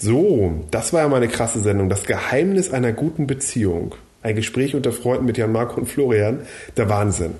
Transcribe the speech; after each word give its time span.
So, 0.00 0.64
das 0.70 0.92
war 0.92 1.02
ja 1.02 1.08
mal 1.08 1.16
eine 1.16 1.28
krasse 1.28 1.60
Sendung. 1.60 1.88
Das 1.90 2.04
Geheimnis 2.04 2.72
einer 2.72 2.92
guten 2.92 3.26
Beziehung. 3.26 3.94
Ein 4.22 4.34
Gespräch 4.34 4.74
unter 4.74 4.92
Freunden 4.92 5.26
mit 5.26 5.36
Jan 5.36 5.52
Marco 5.52 5.78
und 5.78 5.86
Florian. 5.86 6.40
Der 6.76 6.88
Wahnsinn. 6.88 7.34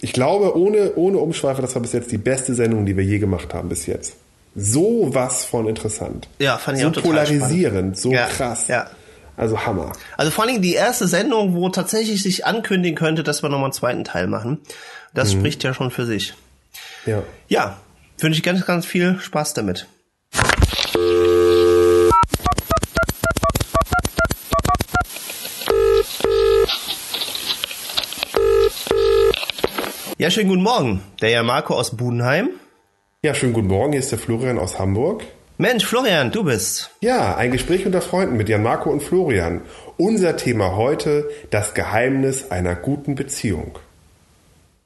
Ich 0.00 0.12
glaube, 0.12 0.56
ohne, 0.56 0.94
ohne 0.96 1.18
Umschweife, 1.18 1.62
das 1.62 1.74
war 1.74 1.82
bis 1.82 1.92
jetzt 1.92 2.10
die 2.10 2.18
beste 2.18 2.54
Sendung, 2.54 2.84
die 2.86 2.96
wir 2.96 3.04
je 3.04 3.18
gemacht 3.18 3.54
haben 3.54 3.68
bis 3.68 3.86
jetzt. 3.86 4.14
So 4.56 5.10
was 5.12 5.44
von 5.44 5.68
interessant. 5.68 6.26
Ja, 6.40 6.58
fand 6.58 6.78
ich 6.78 6.82
so 6.82 6.88
auch 6.88 6.92
total 6.92 7.10
polarisierend, 7.10 7.96
spannend. 7.96 7.98
so 7.98 8.12
Ja, 8.12 8.26
krass. 8.26 8.66
ja. 8.68 8.90
Also 9.36 9.64
Hammer. 9.64 9.92
Also 10.16 10.30
vor 10.32 10.44
allen 10.44 10.54
Dingen 10.54 10.62
die 10.62 10.74
erste 10.74 11.06
Sendung, 11.06 11.54
wo 11.54 11.68
tatsächlich 11.68 12.22
sich 12.22 12.44
ankündigen 12.44 12.96
könnte, 12.96 13.22
dass 13.22 13.42
wir 13.42 13.48
nochmal 13.48 13.66
einen 13.66 13.72
zweiten 13.72 14.04
Teil 14.04 14.26
machen. 14.26 14.58
Das 15.14 15.32
spricht 15.32 15.62
ja 15.64 15.72
schon 15.74 15.90
für 15.90 16.06
sich. 16.06 16.34
Ja. 17.06 17.22
Ja, 17.48 17.78
wünsche 18.18 18.38
ich 18.38 18.42
ganz, 18.42 18.66
ganz 18.66 18.84
viel 18.84 19.18
Spaß 19.20 19.54
damit. 19.54 19.86
Ja, 30.20 30.30
schönen 30.30 30.50
guten 30.50 30.62
Morgen. 30.62 31.00
Der 31.22 31.30
Jan 31.30 31.46
Marco 31.46 31.72
aus 31.74 31.96
Budenheim. 31.96 32.50
Ja, 33.22 33.32
schönen 33.32 33.54
guten 33.54 33.68
Morgen. 33.68 33.92
Hier 33.92 34.00
ist 34.02 34.12
der 34.12 34.18
Florian 34.18 34.58
aus 34.58 34.78
Hamburg. 34.78 35.24
Mensch, 35.56 35.86
Florian, 35.86 36.30
du 36.30 36.44
bist. 36.44 36.90
Ja, 37.00 37.36
ein 37.36 37.52
Gespräch 37.52 37.86
unter 37.86 38.02
Freunden 38.02 38.36
mit 38.36 38.46
Jan 38.50 38.62
Marco 38.62 38.90
und 38.90 39.02
Florian. 39.02 39.62
Unser 39.96 40.36
Thema 40.36 40.76
heute, 40.76 41.30
das 41.48 41.72
Geheimnis 41.72 42.50
einer 42.50 42.74
guten 42.74 43.14
Beziehung. 43.14 43.78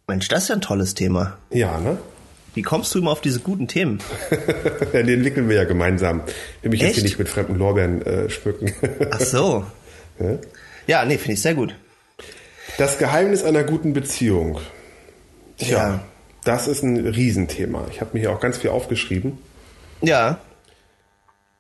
Mensch, 0.07 0.29
das 0.29 0.45
ist 0.45 0.51
ja 0.51 0.55
ein 0.55 0.61
tolles 0.61 0.95
Thema. 0.95 1.37
Ja, 1.51 1.81
ne? 1.81 1.99
Wie 2.55 2.63
kommst 2.63 2.95
du 2.95 3.01
immer 3.01 3.11
auf 3.11 3.21
diese 3.21 3.41
guten 3.41 3.67
Themen? 3.67 3.99
Ja, 4.31 5.03
Den 5.03 5.09
entwickeln 5.09 5.49
wir 5.49 5.57
ja 5.57 5.65
gemeinsam. 5.65 6.23
Ich 6.29 6.63
will 6.63 6.71
mich 6.71 6.81
jetzt 6.81 6.91
Echt? 6.91 6.95
hier 6.99 7.05
nicht 7.07 7.19
mit 7.19 7.29
fremden 7.29 7.57
Lorbeeren 7.57 8.03
äh, 8.03 8.31
schmücken. 8.31 8.73
Ach 9.11 9.21
so. 9.21 9.67
Ja? 10.21 10.39
Ja, 10.87 11.05
nee, 11.05 11.19
finde 11.19 11.33
ich 11.33 11.43
sehr 11.43 11.55
gut. 11.55 11.75
Das 12.79 12.99
Geheimnis 12.99 13.43
einer 13.43 13.65
guten 13.65 13.95
Beziehung. 13.95 14.61
Tja, 15.59 15.79
Ja. 15.79 16.01
das 16.45 16.69
ist 16.69 16.83
ein 16.83 16.97
Riesenthema. 17.07 17.87
Ich 17.91 18.01
habe 18.01 18.11
mir 18.15 18.21
hier 18.21 18.33
auch 18.33 18.41
ganz 18.41 18.59
viel 18.59 18.71
aufgeschrieben. 18.71 19.39
Ja, 20.03 20.39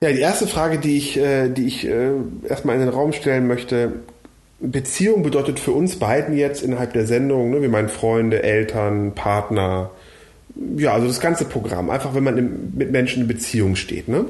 Ja, 0.03 0.13
die 0.13 0.21
erste 0.21 0.47
Frage, 0.47 0.79
die 0.79 0.99
ich, 0.99 1.17
äh, 1.17 1.49
die 1.49 1.67
ich 1.67 1.87
äh, 1.87 2.11
erstmal 2.47 2.75
in 2.75 2.83
den 2.83 2.91
Raum 2.91 3.13
stellen 3.15 3.47
möchte. 3.47 3.93
Beziehung 4.61 5.23
bedeutet 5.23 5.59
für 5.59 5.73
uns 5.73 5.97
beiden 5.99 6.37
jetzt 6.37 6.63
innerhalb 6.63 6.93
der 6.93 7.07
Sendung, 7.07 7.51
ne, 7.51 7.63
wir 7.63 7.69
meinen 7.71 7.89
Freunde, 7.89 8.43
Eltern, 8.43 9.13
Partner, 9.15 9.91
ja, 10.77 10.93
also 10.93 11.07
das 11.07 11.21
ganze 11.21 11.45
Programm. 11.47 11.91
Einfach, 11.91 12.15
wenn 12.15 12.25
man 12.25 12.37
im, 12.39 12.73
mit 12.75 12.93
Menschen 12.93 13.23
in 13.23 13.29
Beziehung 13.29 13.77
steht, 13.77 14.09
ne? 14.09 14.27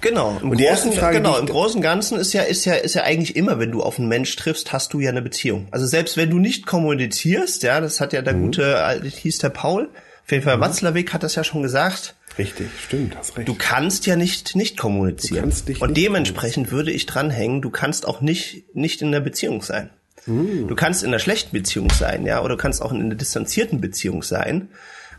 Genau. 0.00 0.38
Im 0.42 0.50
Und 0.50 0.58
die 0.60 0.64
Großen, 0.64 0.92
Frage, 0.92 1.16
genau, 1.16 1.38
im 1.38 1.46
Großen 1.46 1.76
und 1.76 1.82
Ganzen 1.82 2.18
ist 2.18 2.32
ja, 2.32 2.42
ist 2.42 2.64
ja, 2.64 2.74
ist 2.74 2.94
ja 2.94 3.02
eigentlich 3.02 3.34
immer, 3.36 3.58
wenn 3.58 3.72
du 3.72 3.82
auf 3.82 3.98
einen 3.98 4.08
Mensch 4.08 4.34
triffst, 4.36 4.72
hast 4.72 4.92
du 4.92 5.00
ja 5.00 5.10
eine 5.10 5.22
Beziehung. 5.22 5.66
Also 5.72 5.86
selbst 5.86 6.16
wenn 6.16 6.30
du 6.30 6.38
nicht 6.38 6.66
kommunizierst, 6.66 7.62
ja, 7.64 7.80
das 7.80 8.00
hat 8.00 8.12
ja 8.12 8.20
Mhm. 8.20 8.24
der 8.24 8.34
gute, 8.34 8.78
alte- 8.84 9.08
hieß 9.08 9.38
der 9.38 9.48
Paul, 9.50 9.88
auf 10.24 10.30
jeden 10.32 10.44
Fall 10.44 10.60
Watzlawick 10.60 11.12
hat 11.12 11.22
das 11.22 11.34
ja 11.34 11.42
schon 11.44 11.62
gesagt. 11.62 12.14
Richtig, 12.38 12.68
stimmt, 12.86 13.16
hast 13.16 13.36
recht. 13.36 13.48
Du 13.48 13.54
kannst 13.54 14.06
ja 14.06 14.14
nicht, 14.14 14.54
nicht 14.54 14.76
kommunizieren. 14.76 15.36
Du 15.36 15.40
kannst 15.48 15.68
dich 15.68 15.80
und 15.82 15.96
dementsprechend 15.96 16.70
würde 16.70 16.92
ich 16.92 17.06
dranhängen, 17.06 17.62
du 17.62 17.70
kannst 17.70 18.06
auch 18.06 18.20
nicht, 18.20 18.64
nicht 18.76 19.02
in 19.02 19.08
einer 19.08 19.20
Beziehung 19.20 19.62
sein. 19.62 19.90
Hm. 20.26 20.68
Du 20.68 20.76
kannst 20.76 21.02
in 21.02 21.08
einer 21.08 21.18
schlechten 21.18 21.50
Beziehung 21.56 21.90
sein, 21.90 22.24
ja, 22.26 22.40
oder 22.40 22.54
du 22.56 22.60
kannst 22.62 22.82
auch 22.82 22.92
in 22.92 23.00
einer 23.00 23.14
distanzierten 23.16 23.80
Beziehung 23.80 24.22
sein. 24.22 24.68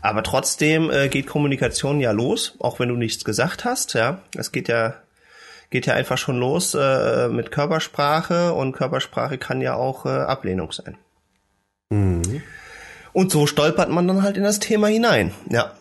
Aber 0.02 0.22
trotzdem 0.22 0.90
äh, 0.90 1.08
geht 1.08 1.26
Kommunikation 1.26 2.00
ja 2.00 2.10
los, 2.12 2.54
auch 2.58 2.78
wenn 2.80 2.88
du 2.88 2.96
nichts 2.96 3.24
gesagt 3.24 3.64
hast, 3.64 3.94
ja. 3.94 4.22
Es 4.36 4.52
geht 4.52 4.68
ja, 4.68 4.94
geht 5.70 5.86
ja 5.86 5.94
einfach 5.94 6.18
schon 6.18 6.38
los 6.38 6.74
äh, 6.74 7.28
mit 7.28 7.50
Körpersprache 7.50 8.52
und 8.52 8.72
Körpersprache 8.72 9.38
kann 9.38 9.60
ja 9.60 9.74
auch 9.74 10.06
äh, 10.06 10.08
Ablehnung 10.08 10.72
sein. 10.72 10.96
Mhm. 11.90 12.42
Und 13.12 13.32
so 13.32 13.46
stolpert 13.46 13.90
man 13.90 14.06
dann 14.06 14.22
halt 14.22 14.36
in 14.36 14.44
das 14.44 14.60
Thema 14.60 14.86
hinein, 14.86 15.32
ja. 15.48 15.72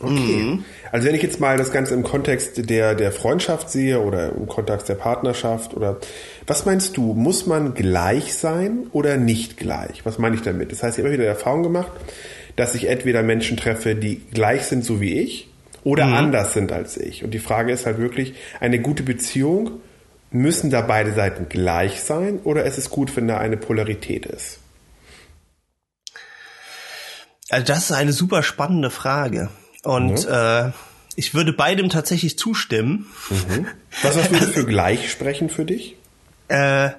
Okay. 0.00 0.58
Also 0.92 1.06
wenn 1.06 1.14
ich 1.14 1.22
jetzt 1.22 1.40
mal 1.40 1.56
das 1.56 1.72
Ganze 1.72 1.94
im 1.94 2.02
Kontext 2.02 2.68
der, 2.68 2.94
der 2.94 3.12
Freundschaft 3.12 3.70
sehe 3.70 4.00
oder 4.00 4.32
im 4.32 4.46
Kontext 4.46 4.88
der 4.88 4.94
Partnerschaft 4.94 5.74
oder 5.74 5.98
was 6.46 6.66
meinst 6.66 6.96
du, 6.96 7.14
muss 7.14 7.46
man 7.46 7.74
gleich 7.74 8.34
sein 8.34 8.86
oder 8.92 9.16
nicht 9.16 9.56
gleich? 9.56 10.04
Was 10.04 10.18
meine 10.18 10.36
ich 10.36 10.42
damit? 10.42 10.72
Das 10.72 10.82
heißt, 10.82 10.98
ich 10.98 11.04
habe 11.04 11.14
immer 11.14 11.22
wieder 11.22 11.28
Erfahrung 11.28 11.62
gemacht, 11.62 11.92
dass 12.56 12.74
ich 12.74 12.88
entweder 12.88 13.22
Menschen 13.22 13.56
treffe, 13.56 13.94
die 13.94 14.20
gleich 14.32 14.64
sind 14.64 14.84
so 14.84 15.00
wie 15.00 15.20
ich 15.20 15.48
oder 15.82 16.06
anders 16.06 16.54
sind 16.54 16.72
als 16.72 16.96
ich. 16.96 17.24
Und 17.24 17.32
die 17.32 17.38
Frage 17.38 17.72
ist 17.72 17.86
halt 17.86 17.98
wirklich, 17.98 18.34
eine 18.60 18.80
gute 18.80 19.02
Beziehung, 19.02 19.80
müssen 20.30 20.70
da 20.70 20.80
beide 20.80 21.12
Seiten 21.12 21.48
gleich 21.48 22.00
sein 22.00 22.40
oder 22.42 22.64
ist 22.64 22.78
es 22.78 22.90
gut, 22.90 23.14
wenn 23.16 23.28
da 23.28 23.38
eine 23.38 23.56
Polarität 23.56 24.26
ist? 24.26 24.58
Also 27.50 27.66
das 27.66 27.84
ist 27.84 27.92
eine 27.92 28.12
super 28.12 28.42
spannende 28.42 28.90
Frage. 28.90 29.50
Und 29.82 30.26
äh, 30.26 30.70
ich 31.14 31.34
würde 31.34 31.52
beidem 31.52 31.90
tatsächlich 31.90 32.38
zustimmen. 32.38 33.06
Was, 34.02 34.16
was 34.16 34.30
würde 34.30 34.46
für 34.52 34.64
gleich 34.64 35.10
sprechen 35.10 35.50
für 35.50 35.64
dich? 35.64 35.96
Äh, 36.48 36.90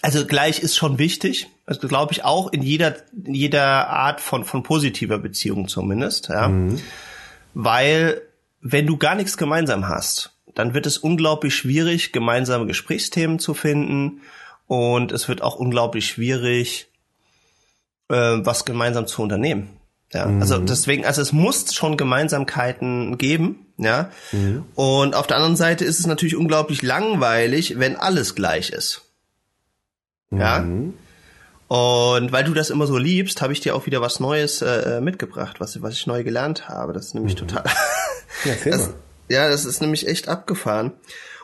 also 0.00 0.26
gleich 0.26 0.60
ist 0.60 0.76
schon 0.76 0.98
wichtig. 0.98 1.48
Also 1.66 1.88
glaube 1.88 2.12
ich 2.12 2.24
auch 2.24 2.52
in 2.52 2.62
jeder, 2.62 2.96
in 3.24 3.34
jeder 3.34 3.88
Art 3.88 4.20
von, 4.20 4.44
von 4.44 4.62
positiver 4.62 5.18
Beziehung 5.18 5.68
zumindest. 5.68 6.28
Ja. 6.28 6.50
Weil 7.54 8.20
wenn 8.60 8.86
du 8.86 8.96
gar 8.96 9.14
nichts 9.14 9.36
gemeinsam 9.36 9.88
hast, 9.88 10.32
dann 10.54 10.74
wird 10.74 10.86
es 10.86 10.98
unglaublich 10.98 11.54
schwierig, 11.54 12.12
gemeinsame 12.12 12.66
Gesprächsthemen 12.66 13.38
zu 13.38 13.54
finden. 13.54 14.20
Und 14.66 15.12
es 15.12 15.28
wird 15.28 15.42
auch 15.42 15.56
unglaublich 15.56 16.06
schwierig, 16.06 16.88
äh, 18.08 18.14
was 18.14 18.64
gemeinsam 18.64 19.06
zu 19.06 19.22
unternehmen. 19.22 19.70
Ja, 20.12 20.26
also 20.38 20.58
deswegen, 20.58 21.04
also 21.04 21.20
es 21.20 21.32
muss 21.32 21.74
schon 21.74 21.96
Gemeinsamkeiten 21.96 23.18
geben, 23.18 23.66
ja. 23.78 24.10
Und 24.76 25.16
auf 25.16 25.26
der 25.26 25.38
anderen 25.38 25.56
Seite 25.56 25.84
ist 25.84 25.98
es 25.98 26.06
natürlich 26.06 26.36
unglaublich 26.36 26.82
langweilig, 26.82 27.80
wenn 27.80 27.96
alles 27.96 28.36
gleich 28.36 28.70
ist. 28.70 29.02
Ja. 30.30 30.64
Und 31.68 32.30
weil 32.32 32.44
du 32.44 32.54
das 32.54 32.70
immer 32.70 32.86
so 32.86 32.98
liebst, 32.98 33.40
habe 33.40 33.52
ich 33.52 33.60
dir 33.60 33.74
auch 33.74 33.86
wieder 33.86 34.00
was 34.00 34.20
Neues 34.20 34.62
äh, 34.62 35.00
mitgebracht, 35.00 35.60
was, 35.60 35.80
was 35.82 35.94
ich 35.94 36.06
neu 36.06 36.22
gelernt 36.22 36.68
habe. 36.68 36.92
Das 36.92 37.06
ist 37.06 37.14
nämlich 37.14 37.34
total. 37.34 37.64
Ja, 38.44 38.52
Das, 38.64 38.90
ja, 39.28 39.48
das 39.48 39.64
ist 39.64 39.80
nämlich 39.80 40.06
echt 40.06 40.28
abgefahren. 40.28 40.92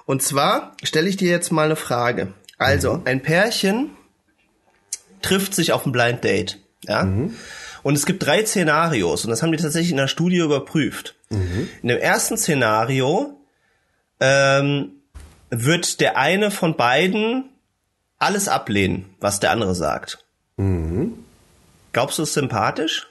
Und 0.06 0.22
zwar 0.22 0.72
stelle 0.82 1.08
ich 1.08 1.16
dir 1.16 1.30
jetzt 1.30 1.52
mal 1.52 1.66
eine 1.66 1.76
Frage. 1.76 2.34
Also, 2.58 3.00
ein 3.04 3.22
Pärchen 3.22 3.90
trifft 5.22 5.54
sich 5.54 5.72
auf 5.72 5.86
ein 5.86 5.92
Blind 5.92 6.24
Date. 6.24 6.58
Ja. 6.82 7.02
Und 7.82 7.94
es 7.94 8.06
gibt 8.06 8.26
drei 8.26 8.44
Szenarios 8.44 9.24
und 9.24 9.30
das 9.30 9.42
haben 9.42 9.52
die 9.52 9.58
tatsächlich 9.58 9.92
in 9.92 9.96
der 9.96 10.08
Studie 10.08 10.38
überprüft. 10.38 11.14
In 11.82 11.88
dem 11.88 11.98
ersten 11.98 12.36
Szenario 12.36 13.40
ähm, 14.18 14.92
wird 15.50 16.00
der 16.00 16.16
eine 16.18 16.50
von 16.50 16.76
beiden 16.76 17.49
alles 18.20 18.46
ablehnen, 18.48 19.06
was 19.20 19.40
der 19.40 19.50
andere 19.50 19.74
sagt. 19.74 20.24
Glaubst 21.92 22.18
du 22.18 22.22
es 22.22 22.32
sympathisch? 22.34 23.06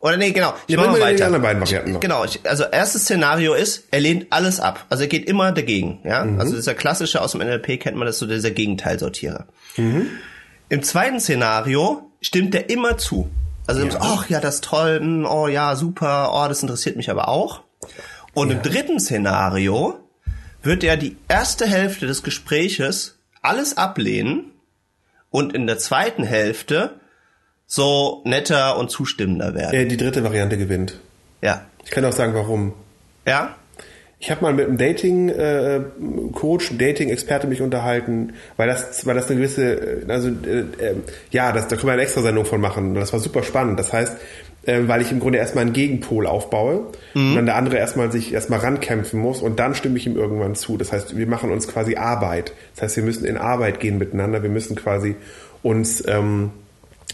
Oder 0.00 0.16
nee, 0.18 0.32
genau. 0.32 0.52
Ich 0.66 0.74
Ja, 0.74 0.80
mach 0.80 0.84
bring 0.90 0.92
mal 0.94 1.00
mal 1.00 1.06
die 1.08 1.14
weiter. 1.14 1.26
anderen 1.26 1.42
beiden 1.42 1.62
Varianten 1.62 1.92
noch. 1.92 2.00
Genau, 2.00 2.24
ich, 2.24 2.40
also 2.48 2.64
erstes 2.64 3.02
Szenario 3.02 3.54
ist, 3.54 3.84
er 3.90 4.00
lehnt 4.00 4.26
alles 4.30 4.60
ab. 4.60 4.84
Also 4.90 5.04
er 5.04 5.08
geht 5.08 5.26
immer 5.28 5.52
dagegen. 5.52 6.00
Ja, 6.04 6.24
Mhm. 6.24 6.40
also 6.40 6.54
dieser 6.56 6.74
klassische 6.74 7.22
aus 7.22 7.32
dem 7.32 7.40
NLP 7.40 7.78
kennt 7.80 7.96
man 7.96 8.06
das 8.06 8.18
so 8.18 8.26
dieser 8.26 8.50
Gegenteilsortierer. 8.50 9.46
Mhm. 9.76 10.08
Im 10.68 10.82
zweiten 10.82 11.20
Szenario 11.20 12.10
stimmt 12.20 12.54
er 12.54 12.68
immer 12.68 12.98
zu. 12.98 13.30
Also 13.66 13.82
ja. 13.86 13.96
ach 14.00 14.28
ja, 14.28 14.40
das 14.40 14.56
ist 14.56 14.64
toll, 14.64 14.98
hm, 15.00 15.24
oh 15.26 15.48
ja, 15.48 15.74
super, 15.74 16.32
oh, 16.34 16.48
das 16.48 16.60
interessiert 16.62 16.96
mich 16.96 17.08
aber 17.10 17.28
auch. 17.28 17.62
Und 18.34 18.50
im 18.50 18.60
dritten 18.60 19.00
Szenario 19.00 19.98
wird 20.62 20.84
er 20.84 20.96
die 20.98 21.16
erste 21.28 21.66
Hälfte 21.66 22.06
des 22.06 22.22
Gespräches 22.22 23.16
alles 23.40 23.78
ablehnen 23.78 24.50
und 25.34 25.52
in 25.52 25.66
der 25.66 25.78
zweiten 25.78 26.22
Hälfte 26.22 27.00
so 27.66 28.22
netter 28.24 28.78
und 28.78 28.88
zustimmender 28.88 29.52
werden. 29.52 29.74
Äh, 29.74 29.86
die 29.86 29.96
dritte 29.96 30.22
Variante 30.22 30.56
gewinnt. 30.56 31.00
Ja. 31.42 31.66
Ich 31.84 31.90
kann 31.90 32.04
auch 32.04 32.12
sagen, 32.12 32.34
warum. 32.34 32.72
Ja? 33.26 33.56
Ich 34.20 34.30
habe 34.30 34.42
mal 34.42 34.52
mit 34.52 34.68
einem 34.68 34.78
Dating-Coach, 34.78 36.78
Dating-Experte 36.78 37.48
mich 37.48 37.62
unterhalten, 37.62 38.34
weil 38.56 38.68
das, 38.68 39.04
weil 39.06 39.16
das 39.16 39.26
eine 39.26 39.40
gewisse, 39.40 40.04
äh, 40.04 40.08
also 40.08 40.28
äh, 40.28 40.60
äh, 40.60 40.94
ja, 41.32 41.50
das, 41.50 41.66
da 41.66 41.74
können 41.74 41.88
wir 41.88 41.94
eine 41.94 42.02
extra 42.02 42.22
Sendung 42.22 42.44
von 42.44 42.60
machen. 42.60 42.94
Das 42.94 43.12
war 43.12 43.18
super 43.18 43.42
spannend. 43.42 43.76
Das 43.76 43.92
heißt, 43.92 44.16
äh, 44.66 44.82
weil 44.86 45.02
ich 45.02 45.10
im 45.12 45.20
Grunde 45.20 45.38
erstmal 45.38 45.64
einen 45.64 45.72
Gegenpol 45.72 46.26
aufbaue 46.26 46.86
und 47.14 47.34
dann 47.36 47.46
der 47.46 47.56
andere 47.56 47.76
erstmal 47.78 48.10
sich 48.10 48.32
erstmal 48.32 48.60
rankämpfen 48.60 49.20
muss 49.20 49.40
und 49.40 49.58
dann 49.60 49.74
stimme 49.74 49.96
ich 49.98 50.06
ihm 50.06 50.16
irgendwann 50.16 50.54
zu. 50.54 50.76
Das 50.76 50.92
heißt, 50.92 51.16
wir 51.16 51.26
machen 51.26 51.50
uns 51.50 51.68
quasi 51.68 51.96
Arbeit. 51.96 52.52
Das 52.74 52.82
heißt, 52.82 52.96
wir 52.96 53.04
müssen 53.04 53.24
in 53.24 53.36
Arbeit 53.36 53.80
gehen 53.80 53.98
miteinander. 53.98 54.42
Wir 54.42 54.50
müssen 54.50 54.76
quasi 54.76 55.16
uns 55.62 56.06
ähm, 56.08 56.50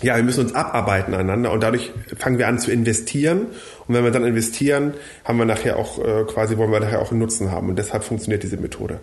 ja, 0.02 0.16
wir 0.16 0.22
müssen 0.22 0.44
uns 0.44 0.54
abarbeiten 0.54 1.12
aneinander 1.14 1.52
und 1.52 1.62
dadurch 1.62 1.92
fangen 2.16 2.38
wir 2.38 2.48
an 2.48 2.58
zu 2.58 2.70
investieren. 2.70 3.48
Und 3.86 3.94
wenn 3.94 4.04
wir 4.04 4.10
dann 4.10 4.24
investieren, 4.24 4.94
haben 5.24 5.38
wir 5.38 5.44
nachher 5.44 5.76
auch 5.76 5.98
äh, 5.98 6.24
quasi, 6.24 6.56
wollen 6.56 6.72
wir 6.72 6.80
nachher 6.80 7.02
auch 7.02 7.10
einen 7.10 7.20
Nutzen 7.20 7.50
haben. 7.50 7.68
Und 7.68 7.78
deshalb 7.78 8.04
funktioniert 8.04 8.42
diese 8.42 8.56
Methode. 8.56 9.00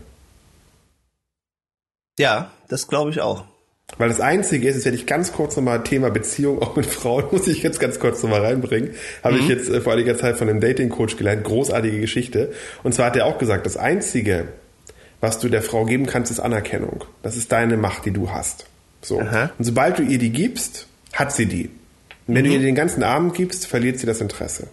Ja, 2.18 2.52
das 2.68 2.88
glaube 2.88 3.12
ich 3.12 3.22
auch. 3.22 3.46
Weil 3.98 4.10
das 4.10 4.20
Einzige 4.20 4.68
ist, 4.68 4.76
jetzt 4.76 4.86
werde 4.86 4.98
ich 4.98 5.06
ganz 5.06 5.32
kurz 5.32 5.56
nochmal 5.56 5.84
Thema 5.84 6.10
Beziehung 6.10 6.62
auch 6.62 6.76
mit 6.76 6.86
Frauen, 6.86 7.26
muss 7.32 7.48
ich 7.48 7.64
jetzt 7.64 7.80
ganz 7.80 8.00
kurz 8.00 8.22
nochmal 8.22 8.42
reinbringen. 8.42 8.92
Habe 9.24 9.36
mhm. 9.36 9.42
ich 9.42 9.48
jetzt 9.48 9.70
äh, 9.70 9.82
vor 9.82 9.94
einiger 9.94 10.18
Zeit 10.18 10.38
von 10.38 10.50
einem 10.50 10.60
Dating-Coach 10.60 11.18
gelernt. 11.18 11.44
Großartige 11.46 12.00
Geschichte. 12.00 12.52
Und 12.84 12.94
zwar 12.94 13.08
hat 13.08 13.16
er 13.16 13.26
auch 13.26 13.38
gesagt, 13.38 13.66
das 13.66 13.78
Einzige, 13.78 14.50
was 15.22 15.40
du 15.40 15.50
der 15.50 15.62
Frau 15.62 15.86
geben 15.86 16.06
kannst, 16.06 16.32
ist 16.32 16.40
Anerkennung. 16.40 17.06
Das 17.24 17.38
ist 17.38 17.52
deine 17.52 17.78
Macht, 17.78 18.06
die 18.06 18.12
du 18.12 18.30
hast. 18.30 18.66
So. 19.02 19.22
Aha. 19.22 19.52
Und 19.58 19.64
sobald 19.64 20.00
du 20.00 20.04
ihr 20.04 20.20
die 20.20 20.32
gibst, 20.32 20.88
hat 21.14 21.32
sie 21.32 21.46
die. 21.46 21.70
Und 22.28 22.36
wenn 22.36 22.44
mhm. 22.44 22.50
du 22.50 22.54
ihr 22.56 22.60
den 22.60 22.76
ganzen 22.76 23.04
Abend 23.04 23.34
gibst, 23.36 23.68
verliert 23.68 24.00
sie 24.00 24.06
das 24.06 24.20
Interesse. 24.20 24.68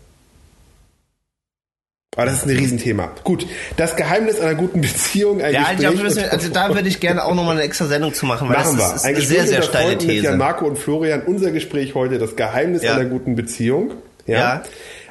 Aber 2.16 2.26
das 2.26 2.36
ist 2.36 2.46
ein 2.46 2.56
Riesenthema. 2.56 3.10
Gut, 3.24 3.46
das 3.76 3.96
Geheimnis 3.96 4.38
einer 4.38 4.54
guten 4.54 4.80
Beziehung. 4.80 5.40
Ein 5.40 5.52
ja, 5.52 5.72
Gespräch 5.72 5.94
ich 5.94 6.02
müssen, 6.02 6.24
also 6.24 6.48
da 6.48 6.74
würde 6.74 6.88
ich 6.88 7.00
gerne 7.00 7.24
auch 7.24 7.34
nochmal 7.34 7.56
eine 7.56 7.64
extra 7.64 7.86
Sendung 7.86 8.14
zu 8.14 8.26
machen, 8.26 8.48
weil 8.48 8.56
machen 8.56 8.76
das 8.78 8.96
ist, 8.96 9.04
eine 9.04 9.20
sehr, 9.20 9.46
sehr 9.46 9.62
steile 9.62 9.98
These. 9.98 10.30
Mit 10.30 10.38
Marco 10.38 10.64
und 10.64 10.78
Florian, 10.78 11.22
unser 11.22 11.50
Gespräch 11.50 11.94
heute, 11.94 12.18
das 12.18 12.36
Geheimnis 12.36 12.82
ja. 12.82 12.94
einer 12.94 13.06
guten 13.06 13.34
Beziehung. 13.34 13.94
Ja? 14.26 14.38
ja. 14.38 14.62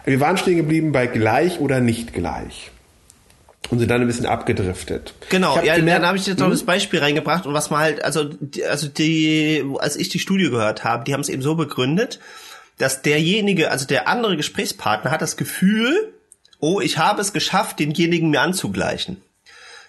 Wir 0.05 0.19
waren 0.19 0.37
stehen 0.37 0.57
geblieben 0.57 0.91
bei 0.91 1.07
gleich 1.07 1.59
oder 1.59 1.81
nicht 1.81 2.13
gleich. 2.13 2.71
Und 3.69 3.79
sind 3.79 3.89
dann 3.89 4.01
ein 4.01 4.07
bisschen 4.07 4.25
abgedriftet. 4.25 5.13
Genau, 5.29 5.59
ja, 5.61 5.75
gemerkt, 5.75 6.01
dann 6.01 6.07
habe 6.07 6.17
ich 6.17 6.27
jetzt 6.27 6.39
noch 6.39 6.47
hm? 6.47 6.53
das 6.53 6.63
Beispiel 6.63 6.99
reingebracht 6.99 7.45
und 7.45 7.53
was 7.53 7.69
man 7.69 7.79
halt, 7.79 8.03
also, 8.03 8.29
also 8.69 8.87
die, 8.87 9.63
als 9.79 9.95
ich 9.95 10.09
die 10.09 10.19
Studie 10.19 10.49
gehört 10.49 10.83
habe, 10.83 11.05
die 11.05 11.13
haben 11.13 11.21
es 11.21 11.29
eben 11.29 11.41
so 11.41 11.55
begründet, 11.55 12.19
dass 12.77 13.01
derjenige, 13.01 13.71
also 13.71 13.87
der 13.87 14.07
andere 14.07 14.35
Gesprächspartner 14.35 15.11
hat 15.11 15.21
das 15.21 15.37
Gefühl, 15.37 16.13
oh, 16.63 16.79
ich 16.79 16.97
habe 16.97 17.19
es 17.19 17.33
geschafft, 17.33 17.79
denjenigen 17.79 18.29
mir 18.29 18.39
anzugleichen. 18.39 19.21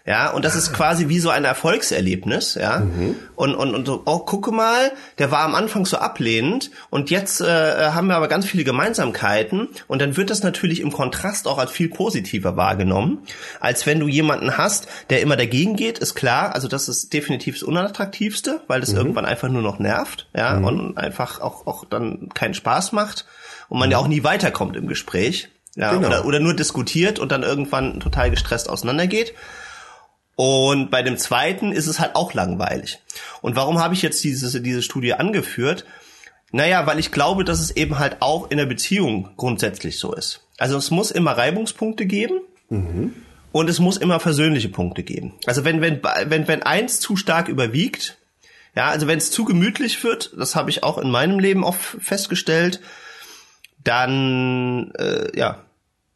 Ja, 0.07 0.33
und 0.33 0.45
das 0.45 0.55
ist 0.55 0.75
quasi 0.75 1.09
wie 1.09 1.19
so 1.19 1.31
ein 1.31 1.47
Erfolgserlebnis, 1.47 2.57
ja. 2.57 2.81
Mhm. 2.81 3.17
Und, 3.37 3.55
und, 3.55 3.75
und 3.75 3.87
so, 3.87 4.03
oh, 4.05 4.19
gucke 4.19 4.53
mal, 4.53 4.93
der 5.17 5.31
war 5.31 5.45
am 5.45 5.55
Anfang 5.55 5.87
so 5.87 5.97
ablehnend 5.97 6.71
und 6.91 7.09
jetzt 7.09 7.41
äh, 7.41 7.91
haben 7.91 8.09
wir 8.09 8.17
aber 8.17 8.29
ganz 8.29 8.45
viele 8.45 8.65
Gemeinsamkeiten 8.65 9.69
und 9.87 10.03
dann 10.03 10.19
wird 10.19 10.29
das 10.29 10.43
natürlich 10.43 10.81
im 10.81 10.93
Kontrast 10.93 11.49
auch 11.49 11.57
als 11.57 11.71
viel 11.71 11.89
positiver 11.89 12.57
wahrgenommen, 12.57 13.21
als 13.61 13.87
wenn 13.87 13.99
du 13.99 14.07
jemanden 14.07 14.59
hast, 14.59 14.89
der 15.09 15.23
immer 15.23 15.37
dagegen 15.37 15.75
geht, 15.75 16.01
ist 16.01 16.15
klar, 16.15 16.55
also 16.55 16.69
das 16.69 16.91
ist 16.91 17.15
definitiv 17.15 17.55
das 17.55 17.63
Unattraktivste, 17.63 18.61
weil 18.67 18.81
das 18.81 18.91
mhm. 18.91 18.99
irgendwann 18.99 19.25
einfach 19.25 19.49
nur 19.49 19.63
noch 19.63 19.79
nervt, 19.79 20.29
ja, 20.37 20.59
mhm. 20.59 20.65
und 20.65 20.99
einfach 20.99 21.41
auch, 21.41 21.67
auch 21.67 21.87
dann 21.87 22.29
keinen 22.35 22.53
Spaß 22.53 22.93
macht 22.93 23.25
und 23.71 23.79
man 23.79 23.91
ja 23.91 23.97
auch 23.97 24.09
nie 24.09 24.23
weiterkommt 24.23 24.77
im 24.77 24.87
Gespräch. 24.87 25.49
Ja, 25.77 25.93
genau. 25.93 26.07
oder, 26.07 26.25
oder 26.25 26.41
nur 26.41 26.55
diskutiert 26.55 27.19
und 27.19 27.33
dann 27.33 27.43
irgendwann 27.43 28.01
total 28.01 28.31
gestresst 28.31 28.69
auseinandergeht. 28.69 29.35
Und 30.37 30.91
bei 30.91 31.03
dem 31.03 31.17
zweiten 31.17 31.73
ist 31.73 31.87
es 31.87 32.01
halt 32.01 32.17
auch 32.17 32.35
langweilig. 32.35 33.01
Und 33.41 33.57
warum 33.57 33.79
habe 33.79 33.95
ich 33.95 34.03
jetzt 34.03 34.23
diese, 34.25 34.61
diese 34.61 34.83
Studie 34.83 35.15
angeführt? 35.15 35.85
Naja, 36.51 36.87
weil 36.87 36.99
ich 36.99 37.13
glaube, 37.13 37.45
dass 37.45 37.61
es 37.61 37.73
eben 37.73 37.99
halt 37.99 38.19
auch 38.21 38.51
in 38.51 38.59
der 38.59 38.67
Beziehung 38.67 39.31
grundsätzlich 39.37 39.99
so 39.99 40.13
ist. 40.13 40.47
Also 40.59 40.77
es 40.77 40.91
muss 40.91 41.11
immer 41.11 41.33
Reibungspunkte 41.33 42.07
geben 42.07 42.41
mhm. 42.69 43.13
und 43.51 43.69
es 43.69 43.81
muss 43.81 43.97
immer 43.97 44.21
versöhnliche 44.21 44.69
Punkte 44.69 45.03
geben. 45.03 45.35
Also 45.47 45.65
wenn, 45.65 45.81
wenn, 45.81 46.01
wenn, 46.27 46.47
wenn 46.47 46.63
eins 46.63 47.01
zu 47.01 47.17
stark 47.17 47.49
überwiegt, 47.49 48.19
ja, 48.77 48.89
also 48.89 49.07
wenn 49.07 49.19
es 49.19 49.31
zu 49.31 49.45
gemütlich 49.45 50.03
wird, 50.05 50.33
das 50.39 50.55
habe 50.55 50.71
ich 50.71 50.83
auch 50.83 50.99
in 50.99 51.11
meinem 51.11 51.39
Leben 51.39 51.65
oft 51.65 51.97
festgestellt, 52.01 52.81
dann 53.83 54.93
äh, 54.93 55.37
ja, 55.37 55.64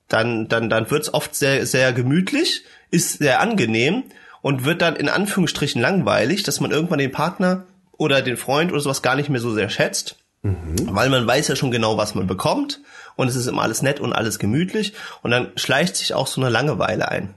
dann 0.09 0.49
dann 0.49 0.69
dann 0.69 0.91
wird's 0.91 1.13
oft 1.13 1.35
sehr 1.35 1.67
sehr 1.67 1.93
gemütlich, 1.93 2.65
ist 2.91 3.19
sehr 3.19 3.41
angenehm 3.41 4.05
und 4.43 4.65
wird 4.65 4.83
dann 4.83 4.97
in 4.97 5.09
Anführungsstrichen 5.09 5.81
langweilig, 5.81 6.43
dass 6.43 6.61
man 6.61 6.71
irgendwann 6.71 6.99
den 6.99 7.13
Partner 7.13 7.67
oder 7.93 8.23
den 8.23 8.37
Freund 8.37 8.73
oder 8.73 8.81
sowas 8.81 9.03
gar 9.03 9.17
nicht 9.17 9.29
mehr 9.29 9.41
so 9.41 9.53
sehr 9.53 9.69
schätzt, 9.69 10.17
mhm. 10.43 10.89
weil 10.91 11.11
man 11.11 11.27
weiß 11.27 11.49
ja 11.49 11.57
schon 11.57 11.71
genau, 11.71 11.97
was 11.97 12.15
man 12.15 12.27
bekommt 12.27 12.81
und 13.17 13.29
es 13.29 13.37
ist 13.37 13.47
immer 13.47 13.63
alles 13.63 13.83
nett 13.83 14.01
und 14.01 14.13
alles 14.13 14.39
gemütlich 14.39 14.95
und 15.23 15.31
dann 15.31 15.53
schleicht 15.57 15.97
sich 15.97 16.15
auch 16.15 16.27
so 16.27 16.41
eine 16.41 16.51
Langeweile 16.51 17.09
ein. 17.09 17.35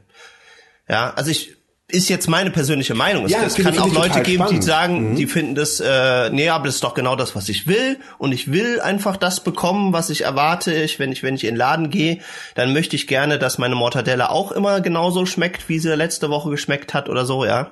Ja, 0.87 1.13
also 1.15 1.31
ich 1.31 1.57
ist 1.91 2.09
jetzt 2.09 2.27
meine 2.27 2.51
persönliche 2.51 2.93
Meinung. 2.93 3.25
Es, 3.25 3.31
ja, 3.31 3.43
es 3.43 3.55
kann 3.55 3.77
auch 3.77 3.93
Leute 3.93 4.21
geben, 4.21 4.43
spannend. 4.43 4.63
die 4.63 4.65
sagen, 4.65 5.11
mhm. 5.11 5.15
die 5.15 5.27
finden 5.27 5.55
das, 5.55 5.79
äh, 5.79 6.29
nee, 6.29 6.49
aber 6.49 6.65
das 6.65 6.75
ist 6.75 6.83
doch 6.83 6.93
genau 6.93 7.15
das, 7.15 7.35
was 7.35 7.49
ich 7.49 7.67
will. 7.67 7.97
Und 8.17 8.31
ich 8.31 8.51
will 8.51 8.81
einfach 8.81 9.17
das 9.17 9.41
bekommen, 9.41 9.93
was 9.93 10.09
ich 10.09 10.21
erwarte. 10.21 10.73
Ich, 10.73 10.99
wenn 10.99 11.11
ich, 11.11 11.23
wenn 11.23 11.35
ich 11.35 11.43
in 11.43 11.51
den 11.51 11.57
Laden 11.57 11.89
gehe, 11.89 12.19
dann 12.55 12.73
möchte 12.73 12.95
ich 12.95 13.07
gerne, 13.07 13.39
dass 13.39 13.57
meine 13.57 13.75
Mortadella 13.75 14.29
auch 14.29 14.51
immer 14.51 14.81
genauso 14.81 15.25
schmeckt, 15.25 15.69
wie 15.69 15.79
sie 15.79 15.93
letzte 15.95 16.29
Woche 16.29 16.49
geschmeckt 16.49 16.93
hat 16.93 17.09
oder 17.09 17.25
so, 17.25 17.45
ja. 17.45 17.71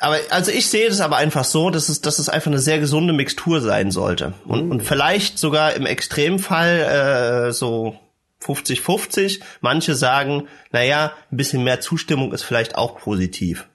Aber 0.00 0.18
also 0.30 0.50
ich 0.50 0.68
sehe 0.68 0.88
das 0.88 1.00
aber 1.00 1.16
einfach 1.16 1.44
so, 1.44 1.70
dass 1.70 1.88
es, 1.88 2.00
dass 2.00 2.18
es 2.18 2.28
einfach 2.28 2.50
eine 2.50 2.58
sehr 2.58 2.78
gesunde 2.78 3.12
Mixtur 3.12 3.60
sein 3.60 3.90
sollte. 3.90 4.34
Und, 4.44 4.66
mhm. 4.66 4.70
und 4.72 4.82
vielleicht 4.82 5.38
sogar 5.38 5.74
im 5.74 5.86
Extremfall 5.86 7.48
äh, 7.48 7.52
so 7.52 7.98
50-50. 8.44 9.40
Manche 9.60 9.94
sagen, 9.94 10.48
naja, 10.72 11.12
ein 11.30 11.36
bisschen 11.36 11.64
mehr 11.64 11.80
Zustimmung 11.80 12.32
ist 12.32 12.42
vielleicht 12.42 12.76
auch 12.76 12.98
positiv. 12.98 13.66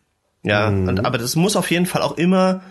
Ja, 0.44 0.70
mhm. 0.70 0.88
und, 0.88 1.06
aber 1.06 1.18
das 1.18 1.36
muss 1.36 1.56
auf 1.56 1.70
jeden 1.72 1.86
Fall 1.86 2.02
auch 2.02 2.18
immer 2.18 2.62